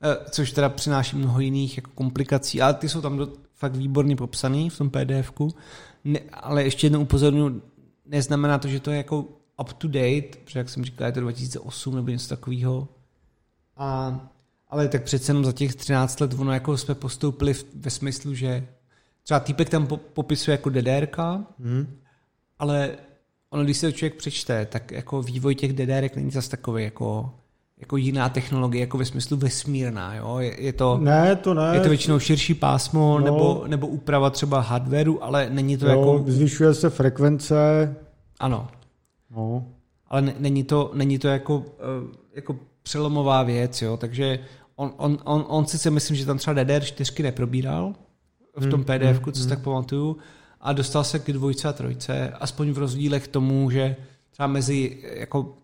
E, 0.02 0.30
což 0.30 0.52
teda 0.52 0.68
přináší 0.68 1.16
mnoho 1.16 1.40
jiných 1.40 1.76
jako 1.76 1.90
komplikací, 1.94 2.62
ale 2.62 2.74
ty 2.74 2.88
jsou 2.88 3.00
tam 3.00 3.16
do, 3.16 3.28
fakt 3.54 3.76
výborně 3.76 4.16
popsaný 4.16 4.70
v 4.70 4.78
tom 4.78 4.90
PDFku. 4.90 5.54
Ne, 6.04 6.20
ale 6.32 6.64
ještě 6.64 6.86
jednou 6.86 7.00
upozorňuji, 7.00 7.62
neznamená 8.06 8.58
to, 8.58 8.68
že 8.68 8.80
to 8.80 8.90
je 8.90 8.96
jako 8.96 9.24
up 9.60 9.72
to 9.72 9.88
date, 9.88 10.38
protože 10.44 10.58
jak 10.58 10.68
jsem 10.68 10.84
říkal, 10.84 11.06
je 11.06 11.12
to 11.12 11.20
2008 11.20 11.96
nebo 11.96 12.08
něco 12.08 12.28
takového. 12.28 12.88
A, 13.76 14.20
ale 14.68 14.88
tak 14.88 15.02
přece 15.02 15.30
jenom 15.30 15.44
za 15.44 15.52
těch 15.52 15.74
13 15.74 16.20
let 16.20 16.34
ono 16.38 16.52
jako 16.52 16.76
jsme 16.76 16.94
postoupili 16.94 17.54
v, 17.54 17.64
ve 17.74 17.90
smyslu, 17.90 18.34
že 18.34 18.68
třeba 19.22 19.40
týpek 19.40 19.70
tam 19.70 19.86
popisuje 19.86 20.52
jako 20.52 20.70
DDRka, 20.70 21.46
hmm. 21.58 21.96
ale 22.58 22.96
ono, 23.50 23.64
když 23.64 23.76
se 23.76 23.86
to 23.86 23.92
člověk 23.92 24.14
přečte, 24.14 24.66
tak 24.66 24.90
jako 24.90 25.22
vývoj 25.22 25.54
těch 25.54 25.72
DDRek 25.72 26.16
není 26.16 26.30
zase 26.30 26.50
takový 26.50 26.84
jako, 26.84 27.34
jako 27.80 27.96
jiná 27.96 28.28
technologie, 28.28 28.80
jako 28.80 28.98
ve 28.98 29.04
smyslu 29.04 29.36
vesmírná, 29.36 30.14
jo? 30.14 30.38
Je, 30.38 30.62
je 30.62 30.72
to, 30.72 30.98
ne, 30.98 31.36
to 31.36 31.54
ne. 31.54 31.70
Je 31.74 31.80
to 31.80 31.88
většinou 31.88 32.18
širší 32.18 32.54
pásmo 32.54 33.18
no. 33.18 33.24
nebo, 33.24 33.64
nebo 33.66 33.86
úprava 33.86 34.30
třeba 34.30 34.60
hardwareu, 34.60 35.18
ale 35.22 35.50
není 35.50 35.76
to 35.76 35.86
jo, 35.86 35.98
jako... 35.98 36.24
Zvyšuje 36.26 36.74
se 36.74 36.90
frekvence. 36.90 37.54
Ano. 38.40 38.68
No. 39.36 39.66
Ale 40.08 40.22
ne, 40.22 40.34
není 40.38 40.64
to, 40.64 40.90
není 40.94 41.18
to 41.18 41.28
jako, 41.28 41.64
eh, 41.78 42.16
jako 42.34 42.56
přelomová 42.82 43.42
věc, 43.42 43.82
jo? 43.82 43.96
takže 43.96 44.38
on, 44.76 44.92
on, 44.96 45.18
on, 45.24 45.44
on 45.48 45.66
si 45.66 45.90
myslím, 45.90 46.16
že 46.16 46.26
tam 46.26 46.38
třeba 46.38 46.56
DDR4 46.56 47.22
neprobíral, 47.22 47.94
v 48.56 48.70
tom 48.70 48.84
hmm, 48.84 48.84
pdf 48.84 49.24
co 49.24 49.32
si 49.32 49.40
hmm. 49.40 49.48
tak 49.48 49.62
pamatuju, 49.62 50.16
a 50.60 50.72
dostal 50.72 51.04
se 51.04 51.18
k 51.18 51.32
dvojce 51.32 51.68
a 51.68 51.72
trojce, 51.72 52.28
aspoň 52.40 52.70
v 52.70 52.78
rozdílech 52.78 53.24
k 53.24 53.28
tomu, 53.28 53.70
že 53.70 53.96
třeba 54.30 54.46
mezi, 54.46 55.02
jako, 55.14 55.54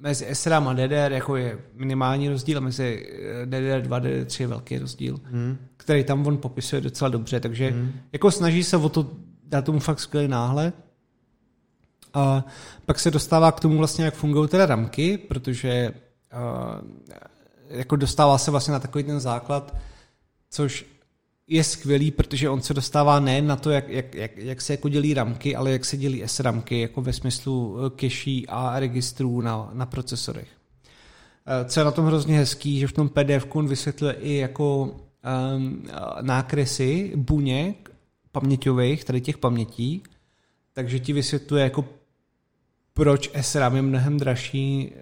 mezi 0.00 0.34
SRAM 0.34 0.68
a 0.68 0.72
DDR 0.72 1.12
jako 1.12 1.36
je 1.36 1.58
minimální 1.74 2.28
rozdíl 2.28 2.58
a 2.58 2.60
mezi 2.60 3.06
DDR2 3.44 3.94
a 3.94 4.00
DDR3 4.00 4.40
je 4.40 4.46
velký 4.46 4.78
rozdíl, 4.78 5.20
hmm. 5.24 5.58
který 5.76 6.04
tam 6.04 6.26
on 6.26 6.38
popisuje 6.38 6.80
docela 6.80 7.08
dobře, 7.08 7.40
takže 7.40 7.70
hmm. 7.70 7.92
jako 8.12 8.30
snaží 8.30 8.64
se 8.64 8.76
o 8.76 8.88
to 8.88 9.10
dát 9.44 9.64
tomu 9.64 9.78
fakt 9.78 10.00
skvělý 10.00 10.28
náhled. 10.28 10.74
A 12.14 12.44
pak 12.86 12.98
se 12.98 13.10
dostává 13.10 13.52
k 13.52 13.60
tomu 13.60 13.78
vlastně, 13.78 14.04
jak 14.04 14.14
fungují 14.14 14.48
teda 14.48 14.66
ramky, 14.66 15.18
protože 15.18 15.92
uh, 16.32 17.18
jako 17.68 17.96
dostává 17.96 18.38
se 18.38 18.50
vlastně 18.50 18.72
na 18.72 18.80
takový 18.80 19.04
ten 19.04 19.20
základ, 19.20 19.76
což 20.50 20.86
je 21.50 21.64
skvělý, 21.64 22.10
protože 22.10 22.48
on 22.48 22.62
se 22.62 22.74
dostává 22.74 23.20
nejen 23.20 23.46
na 23.46 23.56
to, 23.56 23.70
jak, 23.70 23.88
jak, 23.88 24.14
jak, 24.14 24.36
jak 24.36 24.60
se 24.60 24.72
jako 24.72 24.88
dělí 24.88 25.14
ramky, 25.14 25.56
ale 25.56 25.70
jak 25.70 25.84
se 25.84 25.96
dělí 25.96 26.22
SRAMky, 26.26 26.80
jako 26.80 27.02
ve 27.02 27.12
smyslu 27.12 27.76
eh, 27.78 27.90
cache 27.90 28.46
a 28.48 28.80
registrů 28.80 29.40
na, 29.40 29.70
na 29.72 29.86
procesorech. 29.86 30.48
Eh, 31.46 31.64
co 31.64 31.80
je 31.80 31.84
na 31.84 31.90
tom 31.90 32.06
hrozně 32.06 32.38
hezký, 32.38 32.78
že 32.78 32.86
v 32.86 32.92
tom 32.92 33.08
pdf 33.08 33.46
on 33.48 33.68
vysvětluje 33.68 34.12
i 34.12 34.34
jako 34.34 34.96
um, 35.54 35.88
nákresy 36.20 37.12
buněk 37.16 37.90
paměťových, 38.32 39.04
tady 39.04 39.20
těch 39.20 39.38
pamětí, 39.38 40.02
takže 40.72 40.98
ti 40.98 41.12
vysvětluje 41.12 41.64
jako 41.64 41.84
proč 42.94 43.30
SRAM 43.40 43.76
je 43.76 43.82
mnohem 43.82 44.18
dražší 44.18 44.92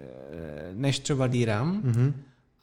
než 0.73 0.99
třeba 0.99 1.27
DRAM 1.27 1.81
mm-hmm. 1.81 2.13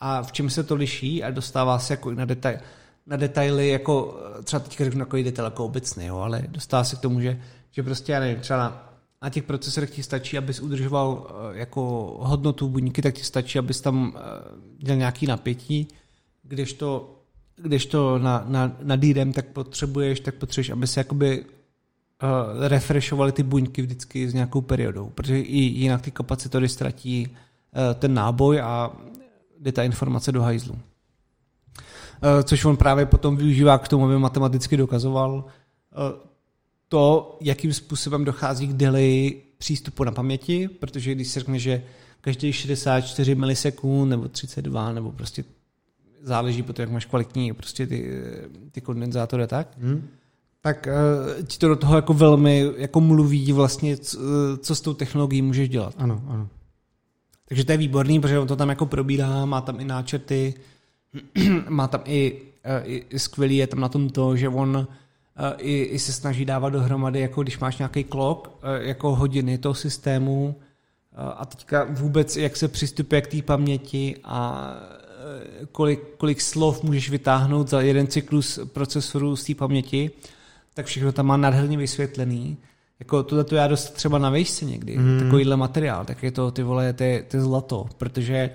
a 0.01 0.23
v 0.23 0.33
čem 0.33 0.51
se 0.51 0.65
to 0.65 0.75
liší 0.75 1.25
a 1.25 1.31
dostává 1.31 1.79
se 1.79 1.93
jako 1.93 2.11
na 2.11 2.25
detail 2.25 2.59
na 3.07 3.17
detaily, 3.17 3.69
jako 3.69 4.21
třeba 4.45 4.61
teďka 4.61 4.85
řeknu 4.85 4.99
takový 4.99 5.23
detail 5.23 5.47
jako 5.47 5.65
obecný, 5.65 6.07
jo, 6.07 6.17
ale 6.17 6.43
dostává 6.49 6.85
se 6.85 6.97
k 6.97 7.01
tomu, 7.01 7.21
že, 7.21 7.41
že 7.71 7.83
prostě, 7.83 8.13
já 8.13 8.21
nevím, 8.21 8.41
třeba 8.41 8.59
na, 8.59 8.97
na 9.23 9.31
těch 9.31 9.45
procesorech 9.45 9.91
ti 9.91 10.03
stačí, 10.03 10.39
abys 10.39 10.61
udržoval 10.61 11.27
eh, 11.31 11.59
jako 11.59 11.83
hodnotu 12.21 12.69
buňky, 12.69 13.03
tak 13.03 13.15
ti 13.15 13.25
stačí, 13.25 13.59
abys 13.59 13.81
tam 13.81 14.17
eh, 14.17 14.21
dělal 14.79 14.99
nějaký 14.99 15.27
napětí, 15.27 15.89
kdežto, 16.43 17.17
kdežto 17.57 18.19
na, 18.19 18.45
na, 18.49 18.77
na 18.83 18.97
DRAM 18.97 19.33
tak 19.33 19.47
potřebuješ, 19.47 20.21
tak 20.21 20.35
potřebuješ, 20.35 20.71
aby 20.71 20.87
se 20.87 21.01
jakoby 21.01 21.45
uh, 21.45 22.67
refreshovaly 22.67 23.33
ty 23.33 23.43
buňky 23.43 23.83
vždycky 23.83 24.29
s 24.29 24.35
nějakou 24.35 24.61
periodou, 24.61 25.11
protože 25.15 25.41
i 25.41 25.59
jinak 25.59 26.03
ty 26.03 26.11
kapacitory 26.11 26.69
ztratí 26.69 27.29
uh, 27.29 27.95
ten 27.95 28.15
náboj 28.15 28.61
a 28.61 28.93
jde 29.61 29.73
ta 29.73 29.83
informace 29.83 30.33
do 30.33 30.43
hajzlu. 30.43 30.79
Eh, 32.23 32.43
což 32.43 32.65
on 32.65 32.77
právě 32.77 33.07
potom 33.07 33.37
využívá 33.37 33.79
k 33.79 33.89
tomu, 33.89 34.05
aby 34.05 34.19
matematicky 34.19 34.77
dokazoval 34.77 35.45
eh, 35.93 36.27
to, 36.89 37.37
jakým 37.41 37.73
způsobem 37.73 38.25
dochází 38.25 38.67
k 38.67 38.73
delay 38.73 39.35
přístupu 39.59 40.05
na 40.05 40.13
paměti, 40.13 40.69
protože 40.69 41.15
když 41.15 41.29
se 41.29 41.41
řekne, 41.41 41.59
že 41.59 41.83
každý 42.21 42.53
64 42.53 43.35
milisekund 43.35 44.11
nebo 44.11 44.29
32 44.29 44.93
nebo 44.93 45.13
prostě 45.13 45.45
záleží 46.23 46.63
potom, 46.63 46.83
jak 46.83 46.91
máš 46.91 47.05
kvalitní 47.05 47.53
prostě 47.53 47.87
ty, 47.87 48.13
ty 48.73 48.81
kondenzátory 48.81 49.43
a 49.43 49.47
tak, 49.47 49.69
hmm. 49.79 50.09
tak 50.61 50.89
uh, 51.39 51.47
ti 51.47 51.59
to 51.59 51.69
do 51.69 51.77
toho 51.77 51.97
jako 51.97 52.15
velmi 52.15 52.73
jako 52.77 53.01
mluví 53.01 53.53
vlastně, 53.53 53.97
co, 53.97 54.19
co 54.59 54.75
s 54.75 54.81
tou 54.81 54.95
technologií 54.95 55.43
můžeš 55.43 55.69
dělat. 55.69 55.95
Ano, 55.99 56.23
ano. 56.29 56.49
Takže 57.49 57.65
to 57.65 57.73
je 57.73 57.79
výborný, 57.79 58.21
protože 58.21 58.39
on 58.39 58.49
to 58.49 58.57
tam 58.57 58.69
jako 58.69 58.87
probírá, 58.87 59.45
má 59.45 59.61
tam 59.61 59.81
i 59.81 59.85
náčrty, 59.85 60.55
má 61.69 61.89
tam 61.89 62.01
i, 62.05 62.43
eh, 62.65 62.83
i, 62.85 63.05
i 63.11 63.19
skvělý 63.19 63.57
je 63.57 63.67
tam 63.67 63.81
na 63.81 63.89
tom 63.89 64.11
to, 64.11 64.37
že 64.37 64.49
on 64.49 64.87
eh, 65.37 65.55
i, 65.59 65.83
i 65.83 65.99
se 65.99 66.13
snaží 66.13 66.45
dávat 66.45 66.71
dohromady, 66.71 67.21
jako 67.21 67.43
když 67.43 67.59
máš 67.59 67.79
nějaký 67.79 68.05
klok, 68.05 68.59
eh, 68.63 68.89
jako 68.89 69.15
hodiny 69.15 69.59
toho 69.59 69.75
systému 69.75 70.57
a 71.37 71.47
teďka 71.47 71.87
vůbec, 71.91 72.37
jak 72.37 72.57
se 72.57 72.69
přistupuje 72.69 73.21
k 73.21 73.27
té 73.27 73.43
paměti 73.43 74.17
a 74.25 74.71
kolik, 75.73 76.01
kolik 76.17 76.41
slov 76.41 76.83
můžeš 76.83 77.11
vytáhnout 77.11 77.69
za 77.69 77.81
jeden 77.81 78.07
cyklus 78.07 78.59
procesoru 78.73 79.37
z 79.37 79.45
té 79.45 79.55
paměti, 79.55 80.11
tak 80.75 80.87
všechno 80.87 81.13
tam 81.13 81.27
má 81.27 81.37
nádherně 81.37 81.77
vysvětlený. 81.77 82.57
Jako 82.99 83.23
tohle 83.23 83.45
to 83.45 83.55
já 83.55 83.69
dost 83.69 83.91
třeba 83.91 84.19
na 84.19 84.31
vejšce 84.31 84.65
někdy, 84.65 84.99
mm. 84.99 85.21
takovýhle 85.21 85.57
materiál, 85.57 86.05
tak 86.05 86.23
je 86.23 86.31
to 86.31 86.51
ty 86.51 86.63
vole, 86.63 86.93
ty, 86.93 87.25
ty 87.29 87.41
zlato, 87.41 87.87
protože 87.99 88.51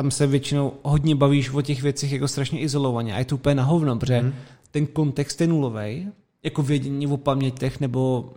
tam 0.00 0.10
se 0.10 0.26
většinou 0.26 0.72
hodně 0.82 1.14
bavíš 1.14 1.50
o 1.50 1.62
těch 1.62 1.82
věcech 1.82 2.12
jako 2.12 2.28
strašně 2.28 2.60
izolovaně 2.60 3.14
a 3.14 3.18
je 3.18 3.24
to 3.24 3.34
úplně 3.34 3.54
na 3.54 3.62
hovno, 3.62 3.96
protože 3.96 4.18
hmm. 4.18 4.32
ten 4.70 4.86
kontext 4.86 5.40
je 5.40 5.46
nulový, 5.46 6.08
jako 6.42 6.62
vědění 6.62 7.06
o 7.06 7.16
pamětech 7.16 7.80
nebo 7.80 8.32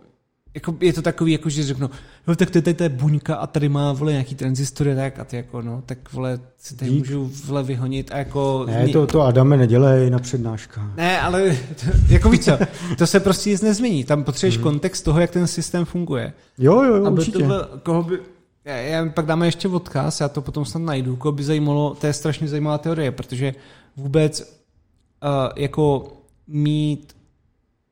jako 0.54 0.76
je 0.80 0.92
to 0.92 1.02
takový, 1.02 1.32
jako 1.32 1.48
že 1.48 1.62
řeknu, 1.62 1.90
no 2.26 2.36
tak 2.36 2.50
to 2.50 2.82
je 2.82 2.88
buňka 2.88 3.34
a 3.34 3.46
tady 3.46 3.68
má 3.68 3.92
vole 3.92 4.12
nějaký 4.12 4.34
transistory, 4.34 4.94
tak 4.94 5.18
a 5.18 5.24
ty 5.24 5.36
jako 5.36 5.62
no, 5.62 5.82
tak 5.86 6.12
vole 6.12 6.40
si 6.58 6.76
tady 6.76 6.90
Dík. 6.90 6.98
můžu 6.98 7.30
vole 7.46 7.62
vyhonit 7.62 8.12
a 8.12 8.18
jako... 8.18 8.64
Ne, 8.66 8.88
to, 8.88 9.06
to 9.06 9.22
Adame 9.22 9.56
nedělej 9.56 10.10
na 10.10 10.18
přednáškách. 10.18 10.96
Ne, 10.96 11.20
ale 11.20 11.56
to, 11.80 11.86
jako 12.12 12.30
víš 12.30 12.40
co, 12.40 12.58
to 12.98 13.06
se 13.06 13.20
prostě 13.20 13.50
nic 13.50 13.62
nezmění, 13.62 14.04
tam 14.04 14.24
potřebuješ 14.24 14.54
hmm. 14.54 14.62
kontext 14.62 15.04
toho, 15.04 15.20
jak 15.20 15.30
ten 15.30 15.46
systém 15.46 15.84
funguje. 15.84 16.32
Jo, 16.58 16.82
jo, 16.82 16.94
jo, 16.94 17.10
určitě. 17.10 17.38
Tohle, 17.38 17.66
koho 17.82 18.02
by, 18.02 18.18
já, 18.64 18.76
já 18.76 19.08
pak 19.08 19.26
dáme 19.26 19.46
ještě 19.46 19.68
odkaz, 19.68 20.20
já 20.20 20.28
to 20.28 20.42
potom 20.42 20.64
snad 20.64 20.82
najdu, 20.82 21.16
koho 21.16 21.32
by 21.32 21.44
zajímalo, 21.44 21.94
to 21.94 22.06
je 22.06 22.12
strašně 22.12 22.48
zajímavá 22.48 22.78
teorie, 22.78 23.12
protože 23.12 23.54
vůbec 23.96 24.40
uh, 24.40 25.52
jako 25.56 26.12
mít, 26.46 27.16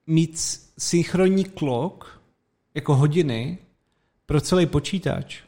mít 0.07 0.39
synchronní 0.79 1.45
klok 1.45 2.21
jako 2.75 2.95
hodiny 2.95 3.59
pro 4.27 4.41
celý 4.41 4.67
počítač 4.67 5.43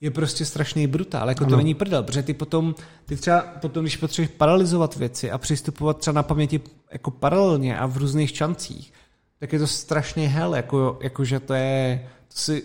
je 0.00 0.10
prostě 0.10 0.44
strašný 0.44 0.86
brutál, 0.86 1.28
jako 1.28 1.44
ano. 1.44 1.50
to 1.50 1.56
není 1.56 1.74
prdel, 1.74 2.02
protože 2.02 2.22
ty 2.22 2.34
potom, 2.34 2.74
ty 3.06 3.16
třeba 3.16 3.40
potom, 3.40 3.84
když 3.84 3.96
potřebuješ 3.96 4.36
paralizovat 4.36 4.96
věci 4.96 5.30
a 5.30 5.38
přistupovat 5.38 5.98
třeba 5.98 6.14
na 6.14 6.22
paměti 6.22 6.60
jako 6.92 7.10
paralelně 7.10 7.78
a 7.78 7.86
v 7.86 7.96
různých 7.96 8.36
šancích, 8.36 8.92
tak 9.38 9.52
je 9.52 9.58
to 9.58 9.66
strašný 9.66 10.26
hell, 10.26 10.54
jako, 10.54 10.98
jako 11.02 11.24
že 11.24 11.40
to 11.40 11.54
je, 11.54 12.08
to 12.28 12.38
si 12.38 12.62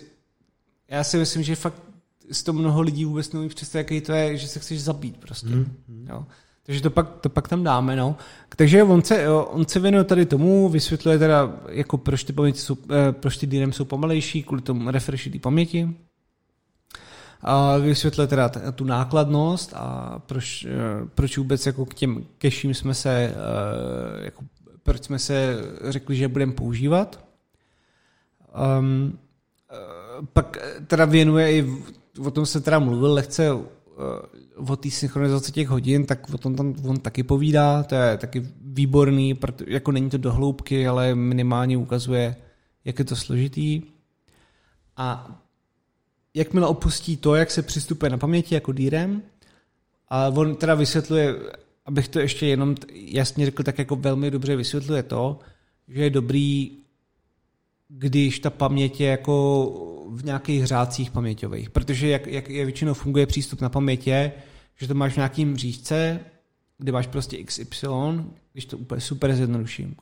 já 0.90 1.04
si 1.04 1.18
myslím, 1.18 1.44
že 1.44 1.56
fakt 1.56 1.82
z 2.32 2.44
toho 2.44 2.60
mnoho 2.60 2.82
lidí 2.82 3.06
vůbec 3.06 3.32
neumí 3.32 3.50
představit, 3.50 3.92
jaký 3.92 4.02
to 4.02 4.12
je, 4.12 4.38
že 4.38 4.48
se 4.48 4.60
chceš 4.60 4.84
zabít 4.84 5.18
prostě. 5.18 5.48
Hmm. 5.48 6.08
Jo. 6.10 6.26
Takže 6.66 6.82
to 6.82 6.90
pak, 6.90 7.10
to 7.22 7.30
pak 7.30 7.48
tam 7.48 7.64
dáme, 7.64 7.96
no. 7.96 8.16
Takže 8.56 8.84
on 8.84 9.04
se, 9.04 9.30
on 9.30 9.68
se 9.68 9.80
věnuje 9.80 10.04
tady 10.04 10.26
tomu, 10.26 10.70
vysvětluje 10.70 11.20
teda, 11.20 11.54
jako 11.70 11.98
proč 11.98 12.24
ty, 12.24 12.34
paměti 12.34 12.60
jsou, 12.60 12.78
eh, 12.92 13.12
proč 13.12 13.38
ty 13.38 13.48
DRAM 13.48 13.74
jsou 13.74 13.86
pomalejší, 13.86 14.44
kvůli 14.44 14.62
tomu 14.62 14.92
refreshi 14.92 15.30
té 15.30 15.40
paměti. 15.40 15.96
A 17.42 17.78
vysvětluje 17.78 18.28
teda 18.28 18.50
tu 18.50 18.84
nákladnost 18.84 19.74
a 19.76 20.20
proč, 20.26 20.66
eh, 20.66 20.70
proč 21.16 21.38
vůbec 21.38 21.66
jako 21.66 21.86
k 21.86 21.94
těm 21.94 22.26
keším 22.38 22.74
jsme 22.74 22.94
se, 22.94 23.12
eh, 23.12 24.26
jako, 24.26 24.44
proč 24.84 25.04
jsme 25.04 25.20
se 25.20 25.58
řekli, 25.84 26.16
že 26.16 26.28
budeme 26.28 26.54
používat. 26.54 27.26
Um, 28.80 29.20
pak 30.34 30.58
teda 30.88 31.06
věnuje 31.06 31.58
i, 31.58 31.74
o 32.20 32.32
tom 32.32 32.46
se 32.46 32.62
teda 32.62 32.80
mluvil 32.80 33.14
lehce 33.14 33.52
o 34.56 34.76
té 34.76 34.92
synchronizaci 34.92 35.52
těch 35.52 35.68
hodin, 35.68 36.06
tak 36.06 36.34
o 36.34 36.38
tom 36.38 36.56
tam 36.56 36.76
on 36.88 37.00
taky 37.00 37.24
povídá, 37.24 37.84
to 37.84 37.96
je 37.96 38.18
taky 38.18 38.48
výborný, 38.62 39.40
jako 39.68 39.92
není 39.92 40.10
to 40.10 40.18
dohloubky, 40.18 40.88
ale 40.88 41.16
minimálně 41.16 41.78
ukazuje, 41.78 42.36
jak 42.86 43.00
je 43.00 43.06
to 43.06 43.16
složitý. 43.16 43.82
A 44.98 45.40
jakmile 46.34 46.68
opustí 46.68 47.18
to, 47.18 47.36
jak 47.36 47.52
se 47.52 47.62
přistupuje 47.62 48.10
na 48.10 48.18
paměti 48.18 48.56
jako 48.56 48.72
DRAM, 48.72 49.22
a 50.10 50.28
on 50.28 50.56
teda 50.56 50.76
vysvětluje, 50.76 51.36
abych 51.86 52.08
to 52.08 52.20
ještě 52.20 52.46
jenom 52.46 52.76
jasně 52.92 53.46
řekl, 53.46 53.64
tak 53.64 53.80
jako 53.80 53.96
velmi 53.96 54.32
dobře 54.32 54.56
vysvětluje 54.56 55.04
to, 55.04 55.40
že 55.88 56.04
je 56.04 56.10
dobrý, 56.10 56.72
když 57.88 58.40
ta 58.40 58.50
paměť 58.50 59.02
je 59.02 59.08
jako 59.08 59.66
v 60.10 60.26
nějakých 60.26 60.66
řádcích 60.66 61.12
paměťových, 61.12 61.70
protože 61.70 62.08
jak, 62.08 62.28
jak 62.28 62.50
je 62.50 62.66
většinou 62.66 62.94
funguje 62.94 63.26
přístup 63.26 63.62
na 63.62 63.70
pamětě, 63.70 64.32
že 64.76 64.88
to 64.88 64.94
máš 64.94 65.14
v 65.14 65.18
nějakým 65.18 65.58
řízce, 65.58 66.20
kde 66.78 66.92
máš 66.92 67.08
prostě 67.08 67.44
XY, 67.44 67.88
když 68.54 68.66
to 68.66 68.78
úplně 68.78 69.02
super 69.02 69.36
zjednoduším. 69.36 69.96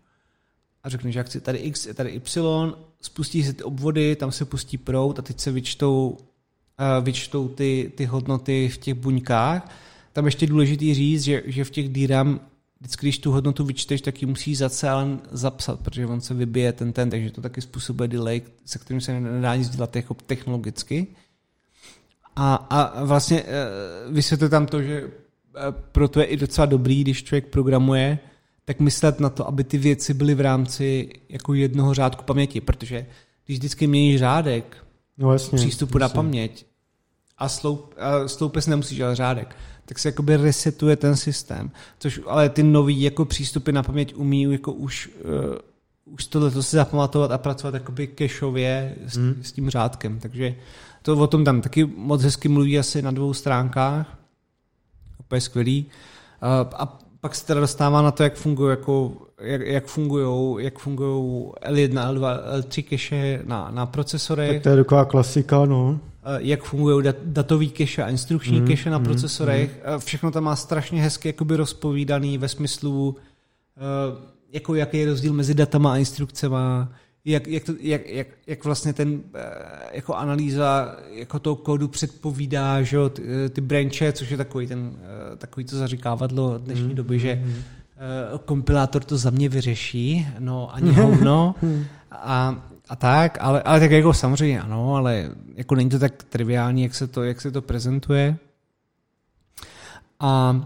A 0.84 0.90
řekneš, 0.90 1.14
že 1.14 1.24
chci 1.24 1.42
tady 1.42 1.58
X, 1.58 1.88
tady 1.94 2.10
Y, 2.10 2.74
spustí 3.02 3.44
se 3.44 3.54
ty 3.54 3.64
obvody, 3.64 4.16
tam 4.16 4.32
se 4.32 4.46
pustí 4.46 4.78
prout 4.78 5.20
a 5.20 5.22
teď 5.22 5.40
se 5.40 5.52
vyčtou, 5.52 6.10
uh, 6.10 7.06
vyčtou 7.06 7.48
ty, 7.48 7.92
ty 7.96 8.06
hodnoty 8.06 8.70
v 8.70 8.78
těch 8.78 8.94
buňkách. 8.94 9.76
Tam 10.14 10.26
ještě 10.26 10.48
důležitý 10.48 10.94
říct, 10.94 11.24
že, 11.24 11.44
že 11.46 11.64
v 11.64 11.70
těch 11.70 11.90
DRAM 11.90 12.40
vždycky, 12.84 13.06
když 13.06 13.20
tu 13.20 13.32
hodnotu 13.32 13.66
vyčteš, 13.66 14.02
tak 14.02 14.22
ji 14.22 14.28
musíš 14.28 14.58
zacelen 14.58 15.22
zapsat, 15.32 15.80
protože 15.80 16.06
on 16.06 16.22
se 16.22 16.34
vybije 16.34 16.74
ten 16.74 16.94
ten, 16.94 17.10
takže 17.10 17.32
to 17.32 17.42
taky 17.42 17.62
způsobuje 17.62 18.08
delay, 18.08 18.42
se 18.66 18.80
kterým 18.80 19.02
se 19.02 19.20
nedá 19.20 19.56
nic 19.56 19.70
dělat 19.70 19.96
jako 19.96 20.14
technologicky. 20.14 21.08
A, 22.36 22.56
a 22.56 23.04
vlastně 23.04 23.42
e, 23.42 23.66
vysvětluje 24.12 24.50
tam 24.50 24.66
to, 24.66 24.82
že 24.82 24.98
e, 24.98 25.10
proto 25.92 26.20
je 26.20 26.26
i 26.26 26.38
docela 26.38 26.66
dobrý, 26.66 27.02
když 27.02 27.24
člověk 27.24 27.48
programuje, 27.48 28.20
tak 28.66 28.80
myslet 28.80 29.20
na 29.20 29.30
to, 29.30 29.48
aby 29.48 29.64
ty 29.64 29.78
věci 29.78 30.14
byly 30.14 30.36
v 30.36 30.42
rámci 30.42 31.10
jako 31.30 31.54
jednoho 31.54 31.94
řádku 31.94 32.24
paměti, 32.24 32.62
protože 32.62 33.06
když 33.46 33.58
vždycky 33.58 33.88
měníš 33.88 34.20
řádek 34.20 34.78
no, 35.18 35.34
jasně, 35.34 35.56
přístupu 35.56 35.98
jasně. 35.98 36.04
na 36.04 36.10
paměť 36.10 36.66
a, 37.38 37.50
sloup, 37.50 37.96
a 37.98 38.28
sloupes 38.28 38.68
nemusíš 38.68 38.98
dělat 38.98 39.16
řádek, 39.16 39.56
tak 39.86 40.00
se 40.00 40.08
jakoby 40.08 40.38
resetuje 40.38 40.96
ten 40.96 41.16
systém. 41.16 41.72
Což 42.00 42.22
ale 42.28 42.50
ty 42.50 42.64
nový 42.64 43.02
jako 43.02 43.26
přístupy 43.26 43.72
na 43.72 43.84
paměť 43.84 44.16
umí 44.16 44.52
jako 44.52 44.72
už, 44.72 45.10
uh, 46.06 46.14
už 46.14 46.26
tohle 46.26 46.52
si 46.52 46.76
zapamatovat 46.76 47.32
a 47.32 47.38
pracovat 47.38 47.74
jakoby 47.74 48.08
kešově 48.08 48.96
s, 49.08 49.18
hmm. 49.18 49.36
s 49.42 49.52
tím 49.52 49.70
řádkem. 49.70 50.20
Takže 50.20 50.56
to 51.02 51.18
o 51.18 51.28
tom 51.28 51.44
tam 51.44 51.62
taky 51.62 51.86
moc 51.86 52.24
hezky 52.24 52.50
mluví 52.50 52.80
asi 52.80 53.02
na 53.02 53.12
dvou 53.12 53.34
stránkách. 53.34 54.18
Úplně 55.20 55.42
skvělý. 55.42 55.86
Uh, 55.86 56.50
a 56.74 57.00
pak 57.22 57.36
se 57.36 57.46
teda 57.46 57.60
dostává 57.60 58.02
na 58.02 58.12
to, 58.12 58.24
jak 58.24 58.36
fungují 58.36 58.70
jako, 58.70 59.12
jak, 59.42 59.62
jak 59.62 59.86
fungují 59.86 60.64
jak 60.66 60.80
fungují 60.80 61.52
L1, 61.70 62.14
L2, 62.14 62.40
L3 62.60 62.84
cache 62.90 63.42
na, 63.46 63.72
na 63.72 63.86
procesorech. 63.86 64.52
Tak 64.52 64.64
to 64.64 64.70
je 64.70 64.76
taková 64.76 65.06
klasika, 65.06 65.66
no. 65.66 66.00
Jak 66.38 66.64
fungují 66.64 67.04
dat, 67.04 67.16
datový 67.26 67.72
cache 67.72 68.04
a 68.04 68.10
instrukční 68.10 68.62
mm, 68.62 68.68
cache 68.68 68.90
na 68.90 68.98
mm, 68.98 69.04
procesorech. 69.04 69.82
Mm. 69.94 70.00
Všechno 70.00 70.32
tam 70.32 70.44
má 70.44 70.56
strašně 70.56 71.02
hezky 71.02 71.30
jakoby 71.30 71.56
rozpovídaný 71.56 72.38
ve 72.38 72.48
smyslu, 72.48 73.16
jako 74.52 74.76
jaký 74.76 74.98
je 74.98 75.06
rozdíl 75.06 75.34
mezi 75.34 75.54
datama 75.54 75.94
a 75.94 75.98
instrukcema, 75.98 76.90
jak, 77.26 77.48
jak, 77.48 77.64
to, 77.64 77.74
jak, 77.80 78.10
jak, 78.10 78.28
jak 78.48 78.66
vlastně 78.66 78.94
ten 78.94 79.22
jako 79.92 80.16
analýza 80.16 80.96
jako 81.12 81.40
toho 81.40 81.56
kódu 81.56 81.88
předpovídá, 81.88 82.82
že 82.82 82.98
ty, 83.10 83.24
ty 83.50 83.62
branche, 83.62 84.14
což 84.14 84.30
je 84.30 84.38
takový 84.38 84.68
ten 84.68 84.98
takový 85.38 85.66
to 85.66 85.78
zaříkávadlo 85.78 86.58
dnešní 86.58 86.88
mm, 86.88 86.96
doby, 86.96 87.20
že 87.20 87.36
mm. 87.36 87.54
kompilátor 88.46 89.04
to 89.04 89.18
za 89.18 89.30
mě 89.30 89.50
vyřeší, 89.50 90.28
no 90.40 90.76
ani 90.76 90.92
hovno 90.94 91.56
a, 92.12 92.64
a 92.90 92.96
tak, 92.96 93.38
ale, 93.42 93.62
ale 93.62 93.80
tak 93.80 93.92
jako 93.92 94.14
samozřejmě 94.14 94.62
ano, 94.62 94.96
ale 94.96 95.32
jako 95.56 95.76
není 95.76 95.90
to 95.90 96.00
tak 96.00 96.24
triviální, 96.24 96.84
jak 96.84 96.96
se 96.96 97.08
to, 97.08 97.24
jak 97.24 97.42
se 97.42 97.52
to 97.52 97.62
prezentuje. 97.62 98.38
A 100.20 100.62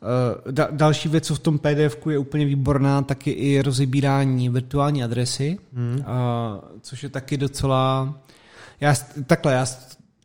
Uh, 0.00 0.52
da, 0.52 0.68
další 0.70 1.08
věc, 1.08 1.26
co 1.26 1.34
v 1.34 1.38
tom 1.38 1.58
pdf 1.58 2.06
je 2.10 2.18
úplně 2.18 2.44
výborná, 2.44 3.02
tak 3.02 3.26
je 3.26 3.34
i 3.34 3.62
rozebírání 3.62 4.48
virtuální 4.48 5.04
adresy, 5.04 5.58
hmm. 5.72 5.96
uh, 5.96 6.04
což 6.80 7.02
je 7.02 7.08
taky 7.08 7.36
docela... 7.36 8.14
Já, 8.80 8.94
takhle, 9.26 9.52
já, 9.52 9.66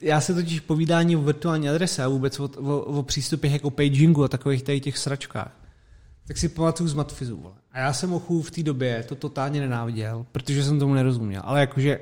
já 0.01 0.21
se 0.21 0.33
totiž 0.33 0.59
povídání 0.59 1.15
o 1.17 1.21
virtuální 1.21 1.69
adrese 1.69 2.03
a 2.03 2.07
vůbec 2.07 2.39
o, 2.39 2.49
o, 2.57 2.79
o 2.79 3.03
přístupech 3.03 3.53
jako 3.53 3.69
pagingu 3.69 4.23
a 4.23 4.27
takových 4.27 4.63
tady 4.63 4.79
těch 4.79 4.97
sračkách, 4.97 5.51
tak 6.27 6.37
si 6.37 6.49
pamatuju 6.49 6.89
z 6.89 6.93
Matfizu. 6.93 7.53
A 7.71 7.79
já 7.79 7.93
jsem 7.93 8.13
ochu 8.13 8.41
v 8.41 8.51
té 8.51 8.63
době 8.63 9.03
to 9.07 9.15
totálně 9.15 9.59
nenáviděl, 9.59 10.25
protože 10.31 10.63
jsem 10.63 10.79
tomu 10.79 10.93
nerozuměl. 10.93 11.41
Ale 11.45 11.59
jakože, 11.59 11.99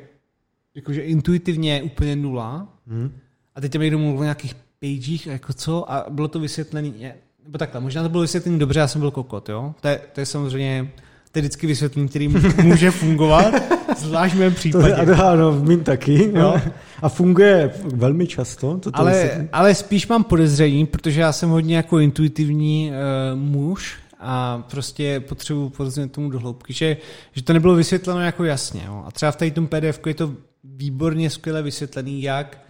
jakože 0.76 1.02
intuitivně 1.02 1.84
úplně 1.84 2.16
nula. 2.16 2.68
Hmm. 2.88 3.12
A 3.56 3.62
teď 3.62 3.72
tam 3.72 3.82
někdo 3.82 4.00
mluvil 4.00 4.20
o 4.20 4.24
nějakých 4.24 4.56
pagech 4.56 5.28
a 5.28 5.32
jako 5.32 5.54
co 5.54 5.92
a 5.92 6.06
bylo 6.10 6.28
to 6.28 6.40
vysvětlené 6.40 7.14
nebo 7.44 7.58
takhle, 7.58 7.82
možná 7.82 8.04
to 8.04 8.10
bylo 8.10 8.22
vysvětlené 8.22 8.58
dobře, 8.58 8.80
já 8.80 8.88
jsem 8.88 9.02
byl 9.02 9.12
kokot, 9.12 9.50
jo? 9.50 9.76
To 9.82 9.88
je, 9.88 10.02
to 10.14 10.20
je 10.20 10.26
samozřejmě 10.26 10.92
to 11.32 11.40
je 11.40 11.42
vždycky 11.42 11.68
vysvětlení, 11.68 12.08
který 12.08 12.28
může 12.64 12.92
fungovat, 12.92 13.54
zvlášť 13.98 14.36
v 14.36 14.40
mém 14.40 14.54
případě. 14.54 15.06
To, 15.06 15.26
ano, 15.26 15.52
v 15.52 15.68
mým 15.68 15.84
taky. 15.84 16.32
Jo. 16.36 16.62
A 17.02 17.10
funguje 17.10 17.72
velmi 17.84 18.28
často. 18.28 18.78
Toto 18.78 19.00
ale, 19.00 19.48
ale 19.52 19.76
spíš 19.76 20.08
mám 20.08 20.24
podezření, 20.24 20.86
protože 20.86 21.22
já 21.22 21.32
jsem 21.32 21.50
hodně 21.50 21.76
jako 21.76 22.00
intuitivní 22.00 22.92
uh, 22.92 23.40
muž 23.40 23.98
a 24.20 24.64
prostě 24.72 25.20
potřebuji 25.20 25.70
porozumět 25.70 26.12
tomu 26.12 26.30
dohloubky, 26.30 26.74
že, 26.74 26.98
že 27.32 27.44
to 27.44 27.54
nebylo 27.54 27.76
vysvětleno 27.76 28.22
jako 28.22 28.44
jasně. 28.44 28.84
Jo. 28.86 29.04
A 29.08 29.12
třeba 29.12 29.32
v 29.32 29.36
tady 29.36 29.52
tom 29.52 29.68
pdf 29.68 30.08
je 30.08 30.14
to 30.14 30.34
výborně 30.64 31.30
skvěle 31.30 31.62
vysvětlený, 31.62 32.22
jak 32.22 32.62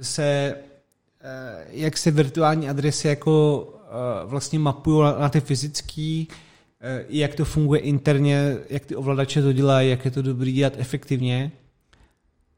se, 0.00 0.54
uh, 0.54 1.70
jak 1.70 1.96
se 1.96 2.10
virtuální 2.10 2.68
adresy 2.68 3.08
jako 3.08 3.64
Eh, 3.88 4.26
vlastně 4.26 4.58
mapují 4.58 5.02
na, 5.02 5.18
na 5.18 5.28
ty 5.28 5.40
fyzické, 5.40 6.24
eh, 6.80 7.04
jak 7.08 7.34
to 7.34 7.44
funguje 7.44 7.80
interně, 7.80 8.56
jak 8.70 8.84
ty 8.84 8.96
ovladače 8.96 9.42
to 9.42 9.52
dělají, 9.52 9.90
jak 9.90 10.04
je 10.04 10.10
to 10.10 10.22
dobrý 10.22 10.52
dělat 10.52 10.72
efektivně. 10.76 11.52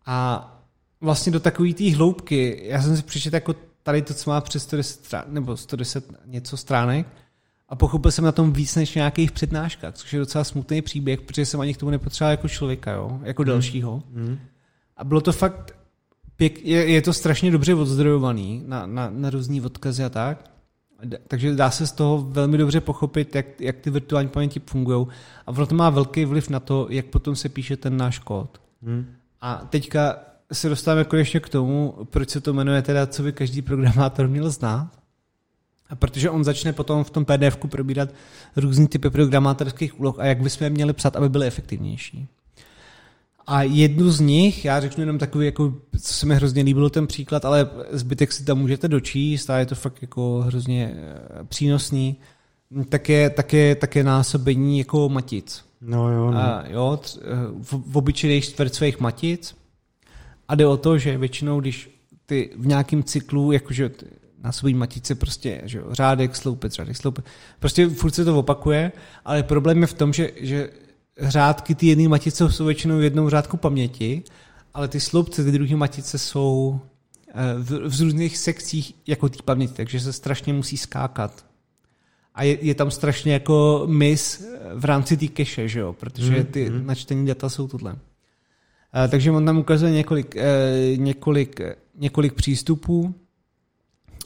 A 0.06 0.46
vlastně 1.00 1.32
do 1.32 1.40
takové 1.40 1.72
té 1.72 1.94
hloubky, 1.94 2.60
já 2.64 2.82
jsem 2.82 2.96
si 2.96 3.02
přečetl 3.02 3.36
jako 3.36 3.54
tady 3.82 4.02
to, 4.02 4.14
co 4.14 4.30
má 4.30 4.40
přes 4.40 4.62
110 4.62 5.04
strán, 5.04 5.24
nebo 5.28 5.56
110 5.56 6.04
něco 6.26 6.56
stránek, 6.56 7.06
a 7.70 7.76
pochopil 7.76 8.10
jsem 8.10 8.24
na 8.24 8.32
tom 8.32 8.52
víc 8.52 8.76
než 8.76 8.94
nějakých 8.94 9.32
přednáškách, 9.32 9.94
což 9.94 10.12
je 10.12 10.18
docela 10.18 10.44
smutný 10.44 10.82
příběh, 10.82 11.20
protože 11.20 11.46
jsem 11.46 11.60
ani 11.60 11.74
k 11.74 11.76
tomu 11.76 11.90
nepotřeboval 11.90 12.30
jako 12.30 12.48
člověka, 12.48 12.92
jo? 12.92 13.20
jako 13.22 13.42
hmm. 13.42 13.48
dalšího. 13.48 14.02
Mm. 14.10 14.38
A 14.96 15.04
bylo 15.04 15.20
to 15.20 15.32
fakt, 15.32 15.76
pěk, 16.36 16.64
je, 16.64 16.90
je 16.90 17.02
to 17.02 17.12
strašně 17.12 17.50
dobře 17.50 17.74
odzdrojovaný 17.74 18.62
na, 18.66 18.86
na, 18.86 19.10
na 19.10 19.30
různý 19.30 19.60
odkazy 19.60 20.04
a 20.04 20.08
tak. 20.08 20.50
Takže 21.28 21.54
dá 21.54 21.70
se 21.70 21.86
z 21.86 21.92
toho 21.92 22.18
velmi 22.18 22.58
dobře 22.58 22.80
pochopit, 22.80 23.34
jak, 23.34 23.60
jak 23.60 23.76
ty 23.76 23.90
virtuální 23.90 24.28
paměti 24.28 24.60
fungují. 24.66 25.06
A 25.46 25.48
ono 25.48 25.66
to 25.66 25.74
má 25.74 25.90
velký 25.90 26.24
vliv 26.24 26.48
na 26.48 26.60
to, 26.60 26.86
jak 26.90 27.06
potom 27.06 27.36
se 27.36 27.48
píše 27.48 27.76
ten 27.76 27.96
náš 27.96 28.18
kód. 28.18 28.60
Hmm. 28.82 29.06
A 29.40 29.66
teďka 29.70 30.18
se 30.52 30.68
dostáváme 30.68 31.04
konečně 31.04 31.40
k 31.40 31.48
tomu, 31.48 31.94
proč 32.10 32.30
se 32.30 32.40
to 32.40 32.52
jmenuje 32.52 32.82
teda, 32.82 33.06
co 33.06 33.22
by 33.22 33.32
každý 33.32 33.62
programátor 33.62 34.28
měl 34.28 34.50
znát. 34.50 34.99
A 35.90 35.96
protože 35.96 36.30
on 36.30 36.44
začne 36.44 36.72
potom 36.72 37.04
v 37.04 37.10
tom 37.10 37.24
pdf 37.24 37.56
probírat 37.56 38.08
různý 38.56 38.88
typy 38.88 39.10
programátorských 39.10 40.00
úloh 40.00 40.18
a 40.18 40.24
jak 40.24 40.40
bychom 40.40 40.70
měli 40.70 40.92
psat, 40.92 41.16
aby 41.16 41.28
byly 41.28 41.46
efektivnější. 41.46 42.28
A 43.46 43.62
jednu 43.62 44.10
z 44.10 44.20
nich, 44.20 44.64
já 44.64 44.80
řeknu 44.80 45.02
jenom 45.02 45.18
takový, 45.18 45.46
jako, 45.46 45.74
co 46.00 46.14
se 46.14 46.26
mi 46.26 46.34
hrozně 46.34 46.62
líbilo 46.62 46.90
ten 46.90 47.06
příklad, 47.06 47.44
ale 47.44 47.70
zbytek 47.90 48.32
si 48.32 48.44
tam 48.44 48.58
můžete 48.58 48.88
dočíst 48.88 49.50
a 49.50 49.58
je 49.58 49.66
to 49.66 49.74
fakt 49.74 50.02
jako 50.02 50.40
hrozně 50.46 50.94
eh, 50.94 51.44
přínosný, 51.44 52.16
tak 52.88 53.08
je, 53.08 53.30
tak 53.30 53.52
je, 53.52 53.74
tak 53.74 53.96
je 53.96 54.04
násobení 54.04 54.78
jako 54.78 55.08
matic. 55.08 55.64
No 55.80 56.12
jo, 56.12 56.30
no. 56.30 56.38
A, 56.38 56.64
jo 56.68 57.00
v, 57.62 57.72
v 57.92 57.96
obyčejných 57.96 58.44
čtvercových 58.44 59.00
matic 59.00 59.56
a 60.48 60.54
jde 60.54 60.66
o 60.66 60.76
to, 60.76 60.98
že 60.98 61.18
většinou, 61.18 61.60
když 61.60 61.90
ty 62.26 62.50
v 62.56 62.66
nějakém 62.66 63.02
cyklu, 63.02 63.52
jakože 63.52 63.90
násobení 64.44 64.78
matice 64.78 65.14
prostě, 65.14 65.62
že 65.64 65.78
jo, 65.78 65.84
řádek, 65.90 66.36
sloupec, 66.36 66.72
řádek, 66.72 66.96
sloupec, 66.96 67.24
prostě 67.58 67.88
furt 67.88 68.14
se 68.14 68.24
to 68.24 68.38
opakuje, 68.38 68.92
ale 69.24 69.42
problém 69.42 69.80
je 69.80 69.86
v 69.86 69.94
tom, 69.94 70.12
že, 70.12 70.30
že 70.36 70.70
řádky 71.20 71.74
ty 71.74 71.86
jedné 71.86 72.08
matice 72.08 72.52
jsou 72.52 72.64
většinou 72.64 72.98
v 72.98 73.02
jednou 73.02 73.28
řádku 73.28 73.56
paměti, 73.56 74.22
ale 74.74 74.88
ty 74.88 75.00
sloupce, 75.00 75.44
ty 75.44 75.52
druhé 75.52 75.76
matice 75.76 76.18
jsou 76.18 76.80
eh, 77.28 77.34
v, 77.58 77.70
v 77.88 78.00
různých 78.00 78.38
sekcích 78.38 78.94
jako 79.06 79.28
ty 79.28 79.38
paměti, 79.44 79.74
takže 79.74 80.00
se 80.00 80.12
strašně 80.12 80.52
musí 80.52 80.76
skákat. 80.76 81.44
A 82.34 82.42
je, 82.42 82.64
je 82.64 82.74
tam 82.74 82.90
strašně 82.90 83.32
jako 83.32 83.82
mis 83.86 84.46
v 84.74 84.84
rámci 84.84 85.16
té 85.16 85.26
cache, 85.36 85.68
že 85.68 85.80
jo? 85.80 85.92
protože 85.92 86.32
hmm, 86.32 86.44
ty 86.44 86.66
hmm. 86.66 86.86
načtení 86.86 87.26
data 87.26 87.48
jsou 87.48 87.68
tohle. 87.68 87.96
takže 89.08 89.30
on 89.30 89.46
tam 89.46 89.58
ukazuje 89.58 89.92
několik, 89.92 90.36
několik, 90.96 91.60
několik 91.94 92.32
přístupů. 92.32 93.14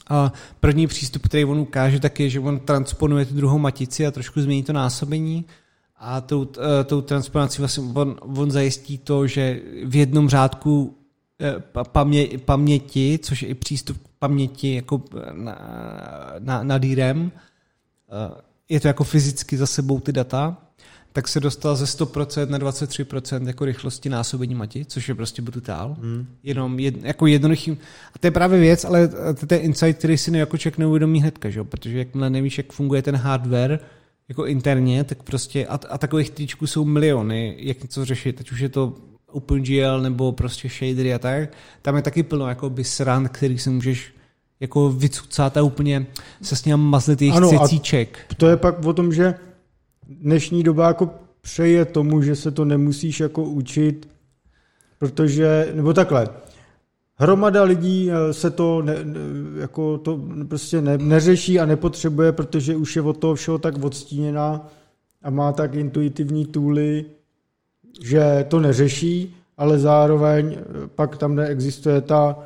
A 0.09 0.32
první 0.60 0.86
přístup, 0.86 1.22
který 1.22 1.44
on 1.44 1.59
ukáže, 1.59 2.01
tak 2.01 2.20
je, 2.20 2.31
že 2.31 2.40
on 2.40 2.60
transponuje 2.60 3.24
tu 3.24 3.35
druhou 3.35 3.59
matici 3.59 4.06
a 4.06 4.10
trošku 4.10 4.40
změní 4.40 4.62
to 4.62 4.72
násobení. 4.72 5.44
A 5.97 6.20
tou, 6.20 6.48
tou 6.85 7.01
transponací 7.01 7.59
vlastně 7.59 7.85
on, 7.94 8.16
on 8.20 8.51
zajistí 8.51 8.98
to, 8.98 9.26
že 9.26 9.60
v 9.85 9.97
jednom 9.97 10.28
řádku 10.28 10.97
pamě, 11.82 12.28
paměti, 12.44 13.18
což 13.22 13.43
je 13.43 13.48
i 13.48 13.55
přístup 13.55 13.98
k 13.98 14.09
paměti 14.18 14.74
jako 14.74 15.02
na, 15.32 15.59
na, 16.39 16.62
na 16.62 16.78
DRAM, 16.78 17.32
je 18.68 18.81
to 18.81 18.89
jako 18.89 19.05
fyzicky 19.05 19.56
za 19.56 19.66
sebou 19.66 20.01
ty 20.01 20.12
data, 20.12 20.56
tak 21.16 21.28
se 21.28 21.41
dostal 21.41 21.77
ze 21.77 21.85
100% 21.85 22.49
na 22.49 22.59
23% 22.59 23.47
jako 23.47 23.65
rychlosti 23.65 24.09
násobení 24.09 24.55
mati, 24.55 24.85
což 24.85 25.09
je 25.09 25.15
prostě 25.15 25.43
brutál. 25.43 25.97
Hmm. 26.01 26.27
Jenom 26.43 26.78
jed, 26.78 27.05
jako 27.05 27.27
jednoduchým. 27.27 27.78
A 28.15 28.19
to 28.19 28.27
je 28.27 28.31
právě 28.31 28.61
věc, 28.61 28.85
ale 28.85 29.09
to 29.49 29.55
je 29.55 29.61
insight, 29.61 29.99
který 29.99 30.19
si 30.19 30.36
jako 30.36 30.59
člověk 30.59 30.78
neuvědomí 30.78 31.20
hnedka, 31.20 31.51
že? 31.51 31.65
protože 31.65 31.99
jakmile 31.99 32.31
nevíš, 32.31 32.59
jak 32.59 32.73
funguje 32.73 33.03
ten 33.03 33.16
hardware, 33.16 33.81
jako 34.28 34.47
interně, 34.47 35.05
tak 35.05 35.23
prostě, 35.23 35.66
a, 35.66 35.81
a 35.89 35.99
takových 35.99 36.31
tričků 36.31 36.66
jsou 36.66 36.85
miliony, 36.85 37.57
jak 37.59 37.82
něco 37.82 38.05
řešit, 38.05 38.41
ať 38.41 38.53
už 38.53 38.61
je 38.61 38.69
to 38.69 38.95
OpenGL 39.27 40.01
nebo 40.01 40.32
prostě 40.32 40.69
shadery 40.69 41.15
a 41.15 41.19
tak, 41.19 41.53
tam 41.82 41.97
je 41.97 42.03
taky 42.03 42.23
plno 42.23 42.49
jako 42.49 42.73
sran, 42.82 43.28
který 43.28 43.59
si 43.59 43.70
můžeš 43.70 44.15
jako 44.61 44.91
vycucat 44.91 45.57
a 45.57 45.62
úplně 45.62 46.07
se 46.43 46.57
s 46.57 46.65
ním 46.65 46.77
mazlit 46.77 47.23
jejich 47.23 47.36
ano, 47.36 47.51
cecíček. 47.51 48.19
to 48.36 48.49
je 48.49 48.57
pak 48.57 48.85
o 48.85 48.93
tom, 48.93 49.12
že 49.12 49.35
dnešní 50.09 50.62
doba 50.62 50.89
jako 50.89 51.10
přeje 51.40 51.85
tomu, 51.85 52.22
že 52.22 52.36
se 52.36 52.51
to 52.51 52.64
nemusíš 52.64 53.20
jako 53.20 53.43
učit, 53.43 54.09
protože, 54.98 55.72
nebo 55.74 55.93
takhle, 55.93 56.28
hromada 57.16 57.62
lidí 57.62 58.10
eh, 58.10 58.32
se 58.32 58.51
to, 58.51 58.82
ne, 58.82 58.97
jako 59.60 59.98
to 59.98 60.20
prostě 60.48 60.81
ne, 60.81 60.98
neřeší 60.98 61.60
a 61.60 61.66
nepotřebuje, 61.66 62.32
protože 62.32 62.76
už 62.76 62.97
je 62.97 63.02
od 63.02 63.18
toho 63.18 63.35
všeho 63.35 63.59
tak 63.59 63.85
odstíněná 63.85 64.68
a 65.22 65.31
má 65.31 65.52
tak 65.52 65.74
intuitivní 65.74 66.47
tooly, 66.47 67.05
že 68.02 68.44
to 68.48 68.60
neřeší, 68.60 69.36
ale 69.56 69.78
zároveň 69.78 70.56
eh, 70.59 70.62
pak 70.94 71.16
tam 71.16 71.35
neexistuje 71.35 72.01
ta 72.01 72.39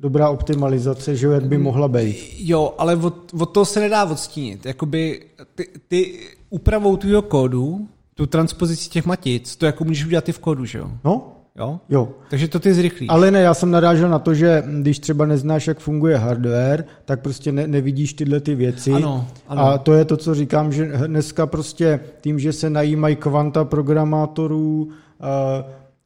dobrá 0.00 0.30
optimalizace, 0.30 1.16
že 1.16 1.26
jak 1.26 1.44
by 1.44 1.58
mohla 1.58 1.88
být. 1.88 2.16
Jo, 2.38 2.74
ale 2.78 2.96
od, 2.96 3.34
od 3.40 3.46
toho 3.46 3.64
se 3.64 3.80
nedá 3.80 4.04
odstínit. 4.04 4.66
Jakoby 4.66 5.22
ty, 5.54 5.68
ty 5.88 6.18
úpravou 6.50 6.96
tvýho 6.96 7.22
kódu, 7.22 7.88
tu 8.14 8.26
transpozici 8.26 8.90
těch 8.90 9.06
matic, 9.06 9.56
to 9.56 9.66
jako 9.66 9.84
můžeš 9.84 10.06
udělat 10.06 10.28
i 10.28 10.32
v 10.32 10.38
kódu, 10.38 10.64
že 10.64 10.78
jo? 10.78 10.90
No, 11.04 11.32
Jo? 11.58 11.80
Jo. 11.88 12.08
Takže 12.30 12.48
to 12.48 12.60
ty 12.60 12.74
zrychlí. 12.74 13.08
Ale 13.08 13.30
ne, 13.30 13.40
já 13.40 13.54
jsem 13.54 13.70
narážel 13.70 14.08
na 14.08 14.18
to, 14.18 14.34
že 14.34 14.62
když 14.80 14.98
třeba 14.98 15.26
neznáš, 15.26 15.66
jak 15.66 15.78
funguje 15.78 16.16
hardware, 16.16 16.84
tak 17.04 17.20
prostě 17.20 17.52
ne, 17.52 17.66
nevidíš 17.66 18.14
tyhle 18.14 18.40
ty 18.40 18.54
věci. 18.54 18.92
Ano, 18.92 19.26
ano. 19.48 19.62
A 19.62 19.78
to 19.78 19.92
je 19.92 20.04
to, 20.04 20.16
co 20.16 20.34
říkám, 20.34 20.72
že 20.72 20.92
dneska 21.06 21.46
prostě 21.46 22.00
tím, 22.20 22.38
že 22.38 22.52
se 22.52 22.70
najímají 22.70 23.16
kvanta 23.16 23.64
programátorů, 23.64 24.88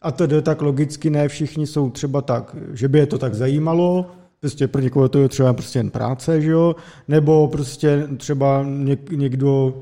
a 0.02 0.12
to 0.12 0.42
tak 0.42 0.62
logicky 0.62 1.10
ne 1.10 1.28
všichni 1.28 1.66
jsou 1.66 1.90
třeba 1.90 2.20
tak, 2.20 2.56
že 2.72 2.88
by 2.88 2.98
je 2.98 3.06
to 3.06 3.18
tak 3.18 3.34
zajímalo, 3.34 4.06
prostě 4.40 4.68
pro 4.68 4.82
někoho 4.82 5.08
to 5.08 5.18
je 5.18 5.28
třeba 5.28 5.52
prostě 5.52 5.78
jen 5.78 5.90
práce, 5.90 6.40
že 6.40 6.50
jo, 6.50 6.76
nebo 7.08 7.48
prostě 7.48 8.08
třeba 8.16 8.64
něk, 8.68 9.10
někdo, 9.10 9.74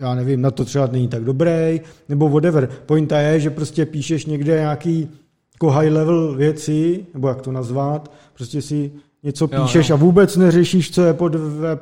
já 0.00 0.14
nevím, 0.14 0.40
na 0.40 0.50
to 0.50 0.64
třeba 0.64 0.86
není 0.86 1.08
tak 1.08 1.24
dobrý, 1.24 1.80
nebo 2.08 2.28
whatever. 2.28 2.68
Pointa 2.86 3.18
je, 3.18 3.40
že 3.40 3.50
prostě 3.50 3.86
píšeš 3.86 4.26
někde 4.26 4.54
nějaký 4.54 5.08
jako 5.54 5.70
high 5.70 5.90
level 5.90 6.34
věci, 6.34 7.06
nebo 7.14 7.28
jak 7.28 7.42
to 7.42 7.52
nazvat, 7.52 8.12
prostě 8.34 8.62
si 8.62 8.92
něco 9.22 9.48
píšeš 9.48 9.88
jo, 9.88 9.94
jo. 9.94 10.00
a 10.00 10.04
vůbec 10.04 10.36
neřešíš, 10.36 10.90
co 10.90 11.02
je 11.02 11.14
pod 11.14 11.32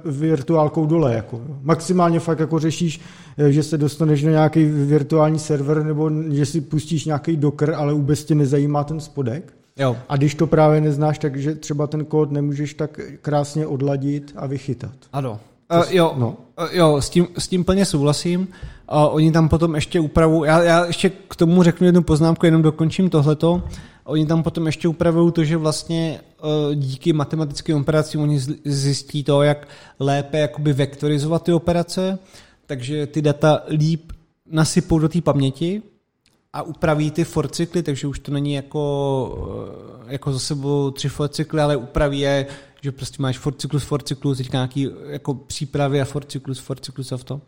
virtuálkou 0.05 0.87
dole. 0.87 1.15
Jako. 1.15 1.41
Maximálně 1.63 2.21
fakt 2.21 2.39
jako 2.39 2.59
řešíš, 2.59 3.01
eh, 3.39 3.53
že 3.53 3.63
se 3.63 3.79
dostaneš 3.79 4.23
na 4.23 4.31
nějaký 4.31 4.65
virtuální 4.65 5.39
server 5.39 5.85
nebo 5.85 6.11
že 6.31 6.47
si 6.47 6.61
pustíš 6.61 7.05
nějaký 7.05 7.37
docker, 7.37 7.75
ale 7.75 7.93
vůbec 7.95 8.25
tě 8.25 8.35
nezajímá 8.35 8.85
ten 8.85 9.01
spodek. 9.01 9.53
Jo. 9.79 9.97
A 10.09 10.17
když 10.17 10.35
to 10.35 10.47
právě 10.47 10.81
neznáš, 10.81 11.19
takže 11.19 11.55
třeba 11.55 11.87
ten 11.87 12.05
kód 12.05 12.33
nemůžeš 12.33 12.75
tak 12.75 13.01
krásně 13.23 13.67
odladit 13.67 14.33
a 14.37 14.47
vychytat. 14.47 14.95
Ano. 15.13 15.41
Uh, 15.77 15.85
jo, 15.91 16.15
no. 16.17 16.37
uh, 16.61 16.69
jo 16.73 17.01
s, 17.01 17.11
tím, 17.11 17.29
s 17.39 17.49
tím 17.49 17.65
plně 17.65 17.85
souhlasím. 17.85 18.41
Uh, 18.41 19.15
oni 19.15 19.33
tam 19.33 19.49
potom 19.49 19.75
ještě 19.75 20.01
upravují, 20.01 20.49
já, 20.49 20.63
já 20.63 20.85
ještě 20.85 21.11
k 21.11 21.37
tomu 21.37 21.63
řeknu 21.63 21.87
jednu 21.87 22.03
poznámku, 22.03 22.47
jenom 22.47 22.63
dokončím 22.63 23.11
tohleto. 23.11 23.63
Oni 24.05 24.27
tam 24.27 24.43
potom 24.43 24.67
ještě 24.67 24.89
upravují 24.89 25.33
to, 25.33 25.45
že 25.45 25.57
vlastně 25.57 26.21
uh, 26.43 26.75
díky 26.75 27.13
matematickým 27.13 27.77
operacím 27.77 28.21
oni 28.21 28.41
zjistí 28.65 29.25
to, 29.25 29.43
jak 29.43 29.69
lépe 30.01 30.39
jakoby 30.39 30.73
vektorizovat 30.73 31.43
ty 31.43 31.53
operace, 31.53 32.19
takže 32.67 33.07
ty 33.07 33.23
data 33.23 33.63
líp 33.69 34.13
nasypou 34.51 34.99
do 34.99 35.09
té 35.09 35.21
paměti 35.21 35.83
a 36.53 36.63
upraví 36.63 37.11
ty 37.11 37.25
for 37.25 37.49
cykly, 37.49 37.83
takže 37.83 38.07
už 38.07 38.19
to 38.19 38.33
není 38.33 38.53
jako, 38.53 39.85
jako 40.07 40.33
za 40.33 40.39
sebou 40.39 40.91
tři 40.91 41.09
for 41.09 41.29
cykly, 41.29 41.61
ale 41.61 41.77
upraví 41.77 42.21
je, 42.21 42.47
že 42.83 42.93
prostě 42.93 43.23
máš 43.23 43.39
for 43.39 43.55
cyklus, 43.55 43.83
for 43.83 44.03
cyklus, 44.03 44.39
teďka 44.39 44.59
nějaký 44.59 44.89
jako 45.07 45.35
přípravy 45.35 46.01
a 46.01 46.05
for 46.05 46.25
cyklus, 46.25 46.59
for 46.59 46.81
cyklus 46.81 47.13
a 47.13 47.17
v 47.17 47.25
to. 47.25 47.35
Uh, 47.35 47.41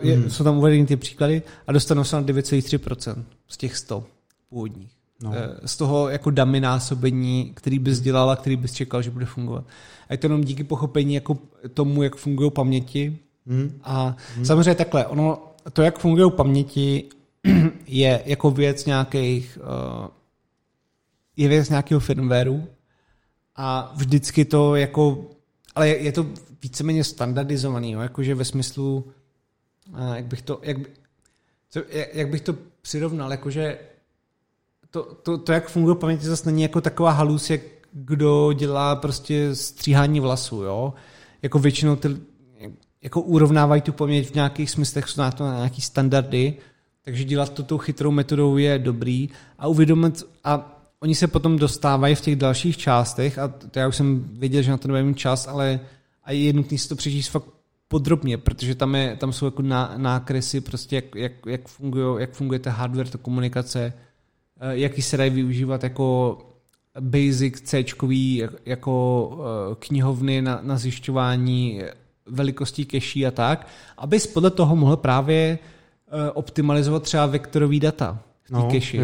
je, 0.00 0.16
hmm. 0.16 0.30
Jsou 0.30 0.44
tam 0.44 0.58
uvedeny 0.58 0.86
ty 0.86 0.96
příklady 0.96 1.42
a 1.66 1.72
dostanou 1.72 2.04
se 2.04 2.16
na 2.16 2.22
9,3% 2.22 3.24
z 3.48 3.56
těch 3.56 3.76
100 3.76 4.04
původních. 4.48 4.90
No. 5.22 5.32
Eh, 5.34 5.68
z 5.68 5.76
toho 5.76 6.08
jako 6.08 6.30
damy 6.30 6.60
násobení, 6.60 7.52
který 7.54 7.78
bys 7.78 8.00
dělal 8.00 8.30
a 8.30 8.36
který 8.36 8.56
bys 8.56 8.72
čekal, 8.72 9.02
že 9.02 9.10
bude 9.10 9.26
fungovat. 9.26 9.64
A 10.08 10.12
je 10.12 10.18
to 10.18 10.26
jenom 10.26 10.44
díky 10.44 10.64
pochopení 10.64 11.14
jako 11.14 11.38
tomu, 11.74 12.02
jak 12.02 12.16
fungují 12.16 12.50
paměti. 12.50 13.18
Hmm. 13.46 13.80
A 13.82 14.16
hmm. 14.36 14.44
samozřejmě 14.44 14.74
takhle, 14.74 15.06
ono, 15.06 15.38
to, 15.72 15.82
jak 15.82 15.98
fungují 15.98 16.30
paměti, 16.30 17.04
je 17.86 18.22
jako 18.26 18.50
věc 18.50 18.86
nějakých, 18.86 19.58
uh, 19.60 20.06
je 21.36 21.48
věc 21.48 21.68
nějakého 21.68 22.00
firmwareu 22.00 22.66
a 23.56 23.92
vždycky 23.94 24.44
to 24.44 24.74
jako, 24.74 25.30
ale 25.74 25.88
je, 25.88 26.12
to 26.12 26.26
víceméně 26.62 27.04
standardizovaný, 27.04 27.92
jo? 27.92 28.00
jakože 28.00 28.34
ve 28.34 28.44
smyslu, 28.44 29.12
uh, 29.88 30.14
jak 30.14 30.24
bych 30.24 30.42
to, 30.42 30.58
jak, 30.62 30.76
co, 31.70 31.82
jak 32.12 32.28
bych 32.28 32.40
to 32.40 32.54
přirovnal, 32.82 33.30
jakože 33.30 33.78
to, 34.90 35.02
to, 35.02 35.38
to, 35.38 35.52
jak 35.52 35.68
funguje 35.68 35.94
paměť, 35.94 36.20
zase 36.20 36.50
není 36.50 36.62
jako 36.62 36.80
taková 36.80 37.10
halus, 37.10 37.50
jak 37.50 37.60
kdo 37.92 38.52
dělá 38.52 38.96
prostě 38.96 39.54
stříhání 39.54 40.20
vlasů, 40.20 40.62
jo. 40.62 40.94
Jako 41.42 41.58
většinou 41.58 41.96
ty, 41.96 42.08
jako 43.02 43.20
urovnávají 43.20 43.82
tu 43.82 43.92
paměť 43.92 44.30
v 44.30 44.34
nějakých 44.34 44.70
smyslech, 44.70 45.08
jsou 45.08 45.20
na 45.20 45.32
to 45.32 45.44
na 45.44 45.56
nějaký 45.56 45.80
standardy, 45.80 46.54
takže 47.02 47.24
dělat 47.24 47.52
to 47.52 47.62
tou 47.62 47.78
chytrou 47.78 48.10
metodou 48.10 48.56
je 48.56 48.78
dobrý 48.78 49.28
a 49.58 49.66
uvědomit, 49.66 50.22
a 50.44 50.79
oni 51.02 51.14
se 51.14 51.26
potom 51.26 51.58
dostávají 51.58 52.14
v 52.14 52.20
těch 52.20 52.36
dalších 52.36 52.76
částech, 52.76 53.38
a 53.38 53.48
to 53.48 53.78
já 53.78 53.88
už 53.88 53.96
jsem 53.96 54.24
věděl, 54.32 54.62
že 54.62 54.70
na 54.70 54.76
to 54.76 54.88
nebudeme 54.88 55.14
čas, 55.14 55.48
ale 55.48 55.80
a 56.24 56.32
je 56.32 56.52
nutné 56.52 56.78
si 56.78 56.88
to 56.88 56.96
přečíst 56.96 57.28
fakt 57.28 57.44
podrobně, 57.88 58.38
protože 58.38 58.74
tam, 58.74 58.94
je, 58.94 59.16
tam 59.16 59.32
jsou 59.32 59.44
jako 59.44 59.62
nákresy, 59.96 60.60
prostě 60.60 60.96
jak, 60.96 61.04
jak, 61.14 61.32
jak, 61.46 61.68
funguje, 61.68 62.20
jak 62.20 62.32
funguje 62.32 62.58
ta 62.58 62.70
hardware, 62.70 63.08
ta 63.08 63.18
komunikace, 63.18 63.92
Eh, 64.60 64.78
jaký 64.78 65.02
se 65.02 65.16
dají 65.16 65.30
využívat 65.30 65.84
jako 65.84 66.38
basic 67.00 67.60
C 67.60 67.84
jako 68.66 69.30
eh, 69.40 69.74
knihovny 69.78 70.42
na, 70.42 70.60
na 70.62 70.78
zjišťování 70.78 71.82
velikostí 72.26 72.84
keší 72.84 73.26
a 73.26 73.30
tak, 73.30 73.68
aby 73.98 74.18
podle 74.34 74.50
toho 74.50 74.76
mohl 74.76 74.96
právě 74.96 75.58
eh, 75.58 76.30
optimalizovat 76.30 77.02
třeba 77.02 77.26
vektorový 77.26 77.80
data 77.80 78.18
v 78.42 78.48
té 78.48 78.56
no, 78.56 78.68
keši. 78.70 78.98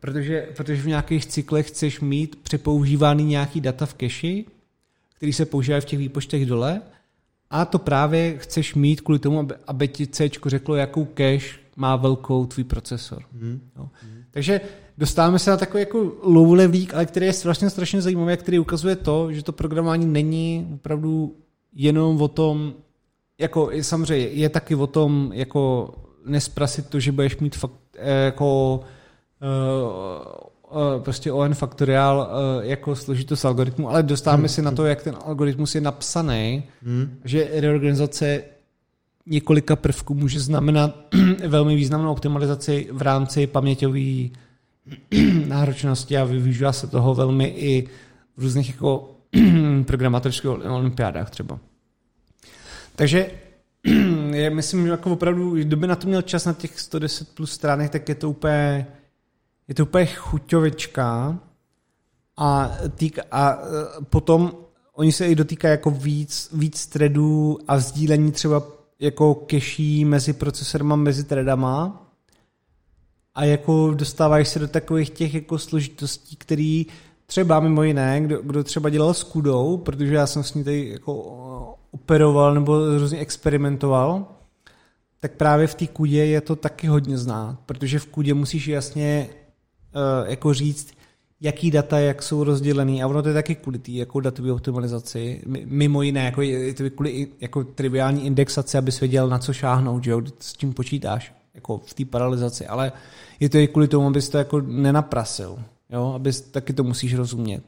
Protože, 0.00 0.48
protože 0.56 0.82
v 0.82 0.86
nějakých 0.86 1.26
cyklech 1.26 1.68
chceš 1.68 2.00
mít 2.00 2.36
přepoužívaný 2.42 3.24
nějaký 3.24 3.60
data 3.60 3.86
v 3.86 3.94
keši, 3.94 4.44
který 5.16 5.32
se 5.32 5.46
používají 5.46 5.82
v 5.82 5.84
těch 5.84 5.98
výpočtech 5.98 6.46
dole, 6.46 6.82
a 7.50 7.64
to 7.64 7.78
právě 7.78 8.38
chceš 8.38 8.74
mít 8.74 9.00
kvůli 9.00 9.18
tomu, 9.18 9.38
aby, 9.38 9.54
aby 9.66 9.88
ti 9.88 10.06
C 10.06 10.30
řeklo, 10.46 10.74
jakou 10.74 11.04
cache 11.04 11.58
má 11.76 11.96
velkou 11.96 12.46
tvůj 12.46 12.64
procesor. 12.64 13.22
Hmm. 13.32 13.60
No. 13.76 13.90
Hmm. 14.02 14.24
Takže 14.30 14.60
dostáváme 14.98 15.38
se 15.38 15.50
na 15.50 15.56
takový 15.56 15.80
jako 15.80 16.12
low 16.22 16.52
levelík, 16.52 16.94
ale 16.94 17.06
který 17.06 17.26
je 17.26 17.32
strašně, 17.32 17.70
strašně 17.70 18.02
zajímavý, 18.02 18.36
který 18.36 18.58
ukazuje 18.58 18.96
to, 18.96 19.32
že 19.32 19.42
to 19.42 19.52
programování 19.52 20.06
není 20.06 20.68
opravdu 20.74 21.36
jenom 21.72 22.22
o 22.22 22.28
tom, 22.28 22.74
jako 23.38 23.70
samozřejmě 23.80 24.26
je 24.26 24.48
taky 24.48 24.74
o 24.74 24.86
tom, 24.86 25.30
jako 25.34 25.94
nesprasit 26.26 26.88
to, 26.88 27.00
že 27.00 27.12
budeš 27.12 27.36
mít 27.36 27.56
fakt, 27.56 27.72
eh, 27.96 28.24
jako 28.24 28.80
prostě 30.98 31.32
ON 31.32 31.54
faktoriál 31.54 32.18
uh, 32.18 32.64
jako 32.64 32.96
složitost 32.96 33.44
algoritmu, 33.44 33.90
ale 33.90 34.02
dostáváme 34.02 34.40
hmm. 34.40 34.48
se 34.48 34.62
na 34.62 34.70
to, 34.70 34.86
jak 34.86 35.02
ten 35.02 35.16
algoritmus 35.24 35.74
je 35.74 35.80
napsaný, 35.80 36.62
hmm. 36.82 37.18
že 37.24 37.48
reorganizace 37.52 38.42
několika 39.26 39.76
prvků 39.76 40.14
může 40.14 40.40
znamenat 40.40 40.96
velmi 41.48 41.76
významnou 41.76 42.12
optimalizaci 42.12 42.88
v 42.92 43.02
rámci 43.02 43.46
paměťové 43.46 44.28
náročnosti 45.46 46.16
a 46.16 46.24
využívá 46.24 46.72
se 46.72 46.86
toho 46.86 47.14
velmi 47.14 47.46
i 47.46 47.88
v 48.36 48.42
různých 48.42 48.68
jako 48.70 49.10
programátorských 49.86 50.50
olympiádách 50.50 51.30
třeba. 51.30 51.58
Takže 52.96 53.30
je, 54.32 54.50
myslím, 54.50 54.84
že 54.84 54.90
jako 54.90 55.12
opravdu, 55.12 55.54
kdyby 55.54 55.86
na 55.86 55.96
to 55.96 56.08
měl 56.08 56.22
čas 56.22 56.44
na 56.44 56.52
těch 56.52 56.80
110 56.80 57.34
plus 57.34 57.52
stránek, 57.52 57.90
tak 57.90 58.08
je 58.08 58.14
to 58.14 58.30
úplně, 58.30 58.86
je 59.68 59.74
to 59.74 59.82
úplně 59.82 60.06
chuťovička 60.06 61.38
a, 62.36 62.72
týk, 62.94 63.18
a 63.30 63.52
e, 63.52 63.56
potom 64.04 64.52
oni 64.92 65.12
se 65.12 65.26
i 65.26 65.34
dotýkají 65.34 65.70
jako 65.70 65.90
víc, 65.90 66.50
víc 66.52 66.86
threadů 66.86 67.58
a 67.68 67.78
sdílení 67.78 68.32
třeba 68.32 68.62
jako 69.00 69.34
keší 69.34 70.04
mezi 70.04 70.32
procesorama, 70.32 70.96
mezi 70.96 71.24
threadama 71.24 72.02
a 73.34 73.44
jako 73.44 73.94
dostávají 73.94 74.44
se 74.44 74.58
do 74.58 74.68
takových 74.68 75.10
těch 75.10 75.34
jako 75.34 75.58
složitostí, 75.58 76.36
který 76.36 76.86
třeba 77.26 77.60
mimo 77.60 77.82
jiné, 77.82 78.20
kdo, 78.20 78.42
kdo 78.42 78.64
třeba 78.64 78.90
dělal 78.90 79.14
s 79.14 79.22
kudou, 79.22 79.76
protože 79.76 80.14
já 80.14 80.26
jsem 80.26 80.42
s 80.42 80.54
ní 80.54 80.64
tady 80.64 80.88
jako 80.88 81.14
operoval 81.90 82.54
nebo 82.54 82.98
různě 82.98 83.18
experimentoval, 83.18 84.26
tak 85.20 85.32
právě 85.32 85.66
v 85.66 85.74
té 85.74 85.86
kudě 85.86 86.24
je 86.24 86.40
to 86.40 86.56
taky 86.56 86.86
hodně 86.86 87.18
znát, 87.18 87.58
protože 87.66 87.98
v 87.98 88.06
kudě 88.06 88.34
musíš 88.34 88.68
jasně 88.68 89.28
jako 90.26 90.54
říct, 90.54 90.96
jaký 91.40 91.70
data, 91.70 91.98
jak 91.98 92.22
jsou 92.22 92.44
rozdělený. 92.44 93.02
A 93.02 93.06
ono 93.06 93.22
to 93.22 93.28
je 93.28 93.34
taky 93.34 93.54
kvůli 93.54 93.78
té 93.78 93.92
jako 93.92 94.20
datové 94.20 94.52
optimalizaci, 94.52 95.42
mimo 95.64 96.02
jiné, 96.02 96.24
jako 96.24 96.42
je 96.42 96.74
to 96.74 96.90
kvůli 96.90 97.28
jako 97.40 97.64
triviální 97.64 98.26
indexaci, 98.26 98.78
abys 98.78 99.00
věděl, 99.00 99.28
na 99.28 99.38
co 99.38 99.52
šáhnout, 99.52 100.04
že 100.04 100.10
jo, 100.10 100.22
s 100.40 100.52
tím 100.52 100.74
počítáš, 100.74 101.34
jako 101.54 101.78
v 101.78 101.94
té 101.94 102.04
paralizaci, 102.04 102.66
ale 102.66 102.92
je 103.40 103.48
to 103.48 103.58
i 103.58 103.68
kvůli 103.68 103.88
tomu, 103.88 104.06
abys 104.06 104.28
to 104.28 104.38
jako 104.38 104.60
nenaprasil, 104.60 105.58
jo, 105.90 106.12
abys 106.14 106.40
taky 106.40 106.72
to 106.72 106.84
musíš 106.84 107.14
rozumět. 107.14 107.62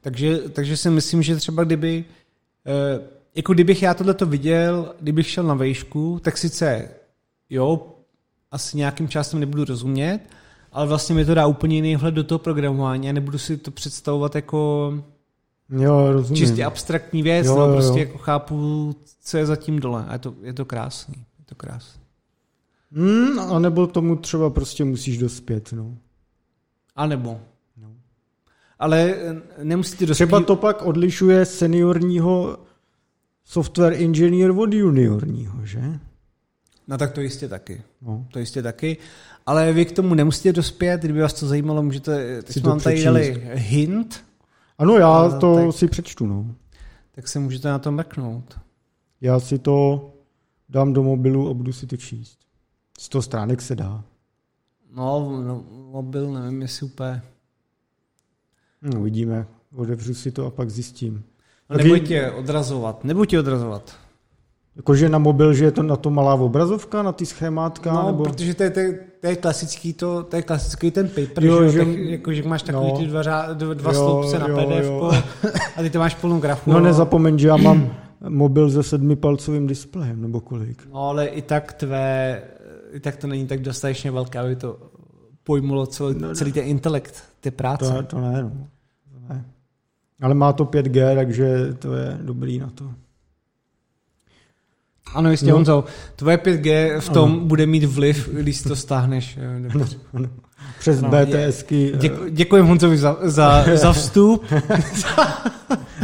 Takže, 0.00 0.38
takže 0.38 0.76
si 0.76 0.90
myslím, 0.90 1.22
že 1.22 1.36
třeba 1.36 1.64
kdyby 1.64 2.04
eh, 2.66 3.00
jako 3.34 3.54
kdybych 3.54 3.82
já 3.82 3.94
tohle 3.94 4.14
to 4.14 4.26
viděl, 4.26 4.94
kdybych 5.00 5.28
šel 5.28 5.44
na 5.44 5.54
vejšku, 5.54 6.20
tak 6.22 6.38
sice 6.38 6.88
jo, 7.50 7.94
asi 8.50 8.76
nějakým 8.76 9.08
časem 9.08 9.40
nebudu 9.40 9.64
rozumět, 9.64 10.20
ale 10.72 10.86
vlastně 10.86 11.14
mi 11.14 11.24
to 11.24 11.34
dá 11.34 11.46
úplně 11.46 11.76
jiný 11.76 11.96
vhled 11.96 12.14
do 12.14 12.24
toho 12.24 12.38
programování 12.38 13.08
a 13.08 13.12
nebudu 13.12 13.38
si 13.38 13.56
to 13.56 13.70
představovat 13.70 14.34
jako 14.34 14.92
jo, 15.70 16.12
rozumím. 16.12 16.36
čistě 16.36 16.64
abstraktní 16.64 17.22
věc, 17.22 17.46
jo, 17.46 17.56
no, 17.56 17.72
prostě 17.74 18.00
jo. 18.00 18.06
jako 18.06 18.18
chápu, 18.18 18.94
co 19.22 19.38
je 19.38 19.46
zatím 19.46 19.80
dole 19.80 20.04
a 20.08 20.12
je 20.12 20.18
to, 20.18 20.34
je 20.42 20.52
to 20.52 20.64
krásný. 20.64 21.14
Je 21.38 21.44
to 21.44 21.54
krásný. 21.54 22.00
Hmm, 22.92 23.38
a 23.38 23.58
nebo 23.58 23.86
tomu 23.86 24.16
třeba 24.16 24.50
prostě 24.50 24.84
musíš 24.84 25.18
dospět, 25.18 25.72
no. 25.72 25.96
A 26.96 27.06
nebo. 27.06 27.40
No. 27.76 27.88
Ale 28.78 29.14
eh, 29.14 29.64
nemusíte 29.64 30.06
dospět. 30.06 30.26
Třeba 30.26 30.40
to 30.40 30.56
pak 30.56 30.82
odlišuje 30.82 31.44
seniorního 31.44 32.58
software 33.44 33.92
engineer 33.92 34.50
od 34.50 34.74
juniorního, 34.74 35.66
že? 35.66 35.80
No 36.88 36.98
tak 36.98 37.12
to 37.12 37.20
jistě 37.20 37.48
taky. 37.48 37.82
No. 38.02 38.26
To 38.30 38.38
jistě 38.38 38.62
taky. 38.62 38.96
Ale 39.48 39.72
vy 39.72 39.84
k 39.84 39.92
tomu 39.92 40.14
nemusíte 40.14 40.52
dospět, 40.52 41.00
kdyby 41.00 41.20
vás 41.20 41.32
to 41.32 41.46
zajímalo, 41.46 41.82
můžete, 41.82 42.42
teď 42.42 42.64
vám 42.64 42.80
tady 42.80 43.04
dali 43.04 43.42
hint. 43.54 44.24
Ano, 44.78 44.94
já 44.98 45.28
to 45.28 45.56
tak, 45.56 45.72
si 45.72 45.88
přečtu, 45.88 46.26
no. 46.26 46.54
Tak 47.14 47.28
se 47.28 47.38
můžete 47.38 47.68
na 47.68 47.78
to 47.78 47.92
mrknout. 47.92 48.58
Já 49.20 49.40
si 49.40 49.58
to 49.58 50.08
dám 50.68 50.92
do 50.92 51.02
mobilu 51.02 51.50
a 51.50 51.54
budu 51.54 51.72
si 51.72 51.86
to 51.86 51.96
číst. 51.96 52.38
Z 52.98 53.08
toho 53.08 53.22
stránek 53.22 53.62
se 53.62 53.76
dá. 53.76 54.04
No, 54.94 55.42
no 55.46 55.64
mobil, 55.90 56.32
nevím, 56.32 56.62
jestli 56.62 56.86
úplně... 56.86 57.22
No, 58.82 59.00
uvidíme. 59.00 59.46
Odevřu 59.76 60.14
si 60.14 60.30
to 60.30 60.46
a 60.46 60.50
pak 60.50 60.70
zjistím. 60.70 61.24
No, 61.70 61.76
nebuď 61.76 62.08
tě 62.08 62.30
odrazovat, 62.30 63.04
nebuď 63.04 63.30
tě 63.30 63.38
odrazovat. 63.38 63.96
Jakože 64.76 65.08
na 65.08 65.18
mobil, 65.18 65.54
že 65.54 65.64
je 65.64 65.72
to 65.72 65.82
na 65.82 65.96
to 65.96 66.10
malá 66.10 66.34
obrazovka, 66.34 67.02
na 67.02 67.12
ty 67.12 67.26
schémátka? 67.26 67.92
No, 67.92 68.06
nebo... 68.06 68.24
protože 68.24 68.54
to 68.54 68.62
je, 68.62 69.07
to, 69.20 69.26
je, 69.26 69.36
klasický, 69.36 69.92
to, 69.92 70.22
to 70.22 70.36
je 70.36 70.42
klasický 70.42 70.90
ten 70.90 71.08
paper, 71.08 71.44
jo, 71.44 71.68
že, 71.68 71.78
tak, 71.78 71.88
jako, 71.88 72.32
že 72.32 72.42
máš 72.42 72.62
takový 72.62 72.92
no, 72.92 72.98
ty 72.98 73.06
dva, 73.06 73.22
dva, 73.52 73.74
dva 73.74 73.92
jo, 73.92 73.98
sloupce 73.98 74.38
na 74.38 74.46
PDF 74.46 74.84
jo. 74.84 75.12
a 75.76 75.82
ty 75.82 75.90
to 75.90 75.98
máš 75.98 76.14
plnou 76.14 76.40
grafu. 76.40 76.72
No 76.72 76.80
nezapomeň, 76.80 77.38
že 77.38 77.48
já 77.48 77.56
mám 77.56 77.90
mobil 78.28 78.70
se 78.70 78.82
sedmipalcovým 78.82 79.66
displejem, 79.66 80.22
nebo 80.22 80.40
kolik. 80.40 80.88
No 80.92 81.08
ale 81.08 81.26
i 81.26 81.42
tak 81.42 81.72
tvé, 81.72 82.42
i 82.92 83.00
tak 83.00 83.16
to 83.16 83.26
není 83.26 83.46
tak 83.46 83.60
dostatečně 83.60 84.10
velké, 84.10 84.38
aby 84.38 84.56
to 84.56 84.78
pojmulo 85.44 85.86
celý, 85.86 86.14
no, 86.18 86.34
celý 86.34 86.52
ten 86.52 86.64
intelekt, 86.64 87.24
ty 87.40 87.50
práce. 87.50 87.92
To, 87.92 88.02
to 88.02 88.20
ne, 88.20 88.42
no. 88.42 88.52
Ne. 89.28 89.44
Ale 90.20 90.34
má 90.34 90.52
to 90.52 90.64
5G, 90.64 91.14
takže 91.14 91.74
to 91.78 91.94
je 91.94 92.18
dobrý 92.22 92.58
na 92.58 92.70
to. 92.74 92.90
Ano, 95.14 95.30
jistě, 95.30 95.46
no. 95.46 95.54
Honzo. 95.54 95.84
Tvoje 96.16 96.36
5G 96.36 97.00
v 97.00 97.08
tom 97.08 97.32
ano. 97.32 97.40
bude 97.40 97.66
mít 97.66 97.84
vliv, 97.84 98.28
když 98.32 98.62
to 98.62 98.76
stáhneš. 98.76 99.38
Ano, 99.74 99.84
ano. 100.14 100.28
Přes 100.78 101.02
ano, 101.02 101.10
BTSky. 101.10 101.92
Děku, 101.96 102.24
děkuji 102.30 102.62
Honzovi 102.62 102.98
za, 102.98 103.16
za, 103.22 103.64
za 103.76 103.92
vstup. 103.92 104.44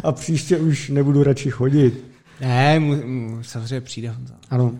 A 0.04 0.12
příště 0.12 0.56
už 0.56 0.90
nebudu 0.90 1.22
radši 1.22 1.50
chodit. 1.50 2.04
Ne, 2.40 2.80
mu, 2.80 2.96
mu, 3.06 3.38
samozřejmě 3.42 3.80
přijde 3.80 4.10
Honzo. 4.10 4.34
Ano. 4.50 4.72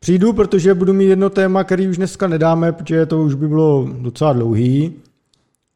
Přijdu, 0.00 0.32
protože 0.32 0.74
budu 0.74 0.92
mít 0.92 1.06
jedno 1.06 1.30
téma, 1.30 1.64
který 1.64 1.88
už 1.88 1.96
dneska 1.96 2.28
nedáme, 2.28 2.72
protože 2.72 3.06
to 3.06 3.22
už 3.22 3.34
by 3.34 3.48
bylo 3.48 3.88
docela 4.00 4.32
dlouhý 4.32 4.94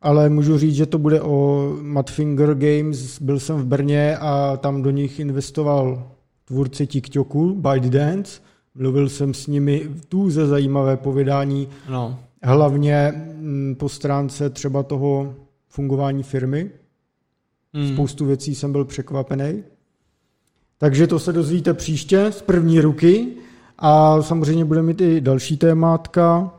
ale 0.07 0.29
můžu 0.29 0.59
říct, 0.59 0.75
že 0.75 0.87
to 0.87 0.99
bude 0.99 1.21
o 1.21 1.73
Madfinger 1.81 2.55
Games. 2.55 3.21
Byl 3.21 3.41
jsem 3.41 3.57
v 3.57 3.65
Brně 3.65 4.17
a 4.17 4.57
tam 4.57 4.83
do 4.83 4.91
nich 4.91 5.21
investoval 5.21 6.11
tvůrci 6.47 6.87
TikToku, 6.87 7.55
ByteDance. 7.55 8.41
Mluvil 8.75 9.09
jsem 9.09 9.35
s 9.35 9.47
nimi 9.47 9.91
tu 10.09 10.31
ze 10.31 10.47
zajímavé 10.47 10.97
povědání, 10.97 11.69
no. 11.91 12.19
hlavně 12.43 13.13
mm, 13.37 13.75
po 13.79 13.89
stránce 13.89 14.51
třeba 14.51 14.83
toho 14.83 15.35
fungování 15.69 16.23
firmy. 16.23 16.71
Hmm. 17.75 17.89
Spoustu 17.93 18.27
věcí 18.27 18.55
jsem 18.55 18.73
byl 18.73 18.85
překvapený. 18.85 19.63
Takže 20.79 21.07
to 21.07 21.19
se 21.19 21.33
dozvíte 21.33 21.75
příště 21.75 22.27
z 22.33 22.43
první 22.43 22.81
ruky 22.81 23.29
a 23.79 24.23
samozřejmě 24.23 24.65
budeme 24.65 24.87
mít 24.87 25.01
i 25.01 25.21
další 25.21 25.57
témátka, 25.57 26.55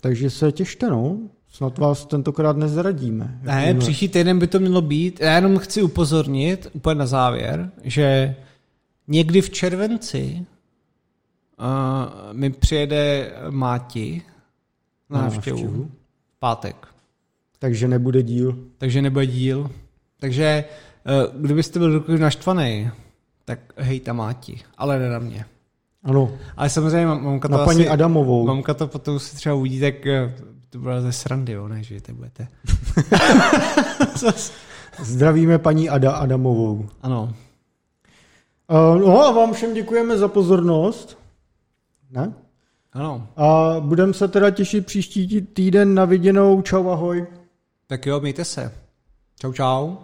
takže 0.00 0.30
se 0.30 0.52
těšte, 0.52 0.90
no. 0.90 1.18
Snad 1.50 1.78
vás 1.78 2.06
tentokrát 2.06 2.56
nezradíme. 2.56 3.40
Ne, 3.42 3.74
příští 3.74 4.08
týden 4.08 4.38
by 4.38 4.46
to 4.46 4.60
mělo 4.60 4.82
být. 4.82 5.20
Já 5.20 5.34
jenom 5.34 5.58
chci 5.58 5.82
upozornit, 5.82 6.68
úplně 6.72 6.94
na 6.94 7.06
závěr, 7.06 7.70
že 7.84 8.36
někdy 9.08 9.40
v 9.40 9.50
červenci 9.50 10.46
uh, 11.58 11.66
mi 12.32 12.50
přijede 12.50 13.32
Máti 13.50 14.22
na 15.10 15.22
návštěvu. 15.22 15.90
V 16.36 16.38
pátek. 16.38 16.86
Takže 17.58 17.88
nebude 17.88 18.22
díl. 18.22 18.58
Takže 18.78 19.02
nebude 19.02 19.26
díl. 19.26 19.70
Takže 20.20 20.64
uh, 21.34 21.40
kdybyste 21.40 21.78
byl 21.78 22.04
naštvaný, 22.18 22.90
tak 23.44 23.58
hej 23.76 24.00
tam 24.00 24.16
Máti, 24.16 24.60
ale 24.78 24.98
ne 24.98 25.08
na 25.08 25.18
mě. 25.18 25.44
Ano. 26.04 26.30
Ale 26.56 26.70
samozřejmě 26.70 27.06
mamka 27.06 27.48
to 27.48 27.56
Na 27.56 27.64
paní 27.64 27.80
asi, 27.80 27.88
Adamovou. 27.88 28.46
Mamka 28.46 28.74
to 28.74 28.86
potom 28.86 29.18
si 29.18 29.36
třeba 29.36 29.54
uvidí, 29.54 29.80
tak 29.80 30.06
eh, 30.06 30.34
to 30.70 30.78
byla 30.78 31.00
ze 31.00 31.12
srandy, 31.12 31.52
jo, 31.52 31.68
ne, 31.68 31.82
že 31.82 32.00
to 32.00 32.12
budete. 32.12 32.48
Zdravíme 35.02 35.58
paní 35.58 35.88
Ada 35.88 36.12
Adamovou. 36.12 36.88
Ano. 37.02 37.34
Uh, 38.72 38.98
no 39.00 39.20
a 39.22 39.30
vám 39.30 39.52
všem 39.52 39.74
děkujeme 39.74 40.18
za 40.18 40.28
pozornost. 40.28 41.18
Ne? 42.10 42.32
Ano. 42.92 43.28
A 43.36 43.76
budeme 43.80 44.14
se 44.14 44.28
teda 44.28 44.50
těšit 44.50 44.86
příští 44.86 45.42
týden 45.42 45.94
na 45.94 46.04
viděnou. 46.04 46.62
Čau, 46.62 46.88
ahoj. 46.88 47.26
Tak 47.86 48.06
jo, 48.06 48.20
mějte 48.20 48.44
se. 48.44 48.72
Čau, 49.40 49.52
čau. 49.52 49.96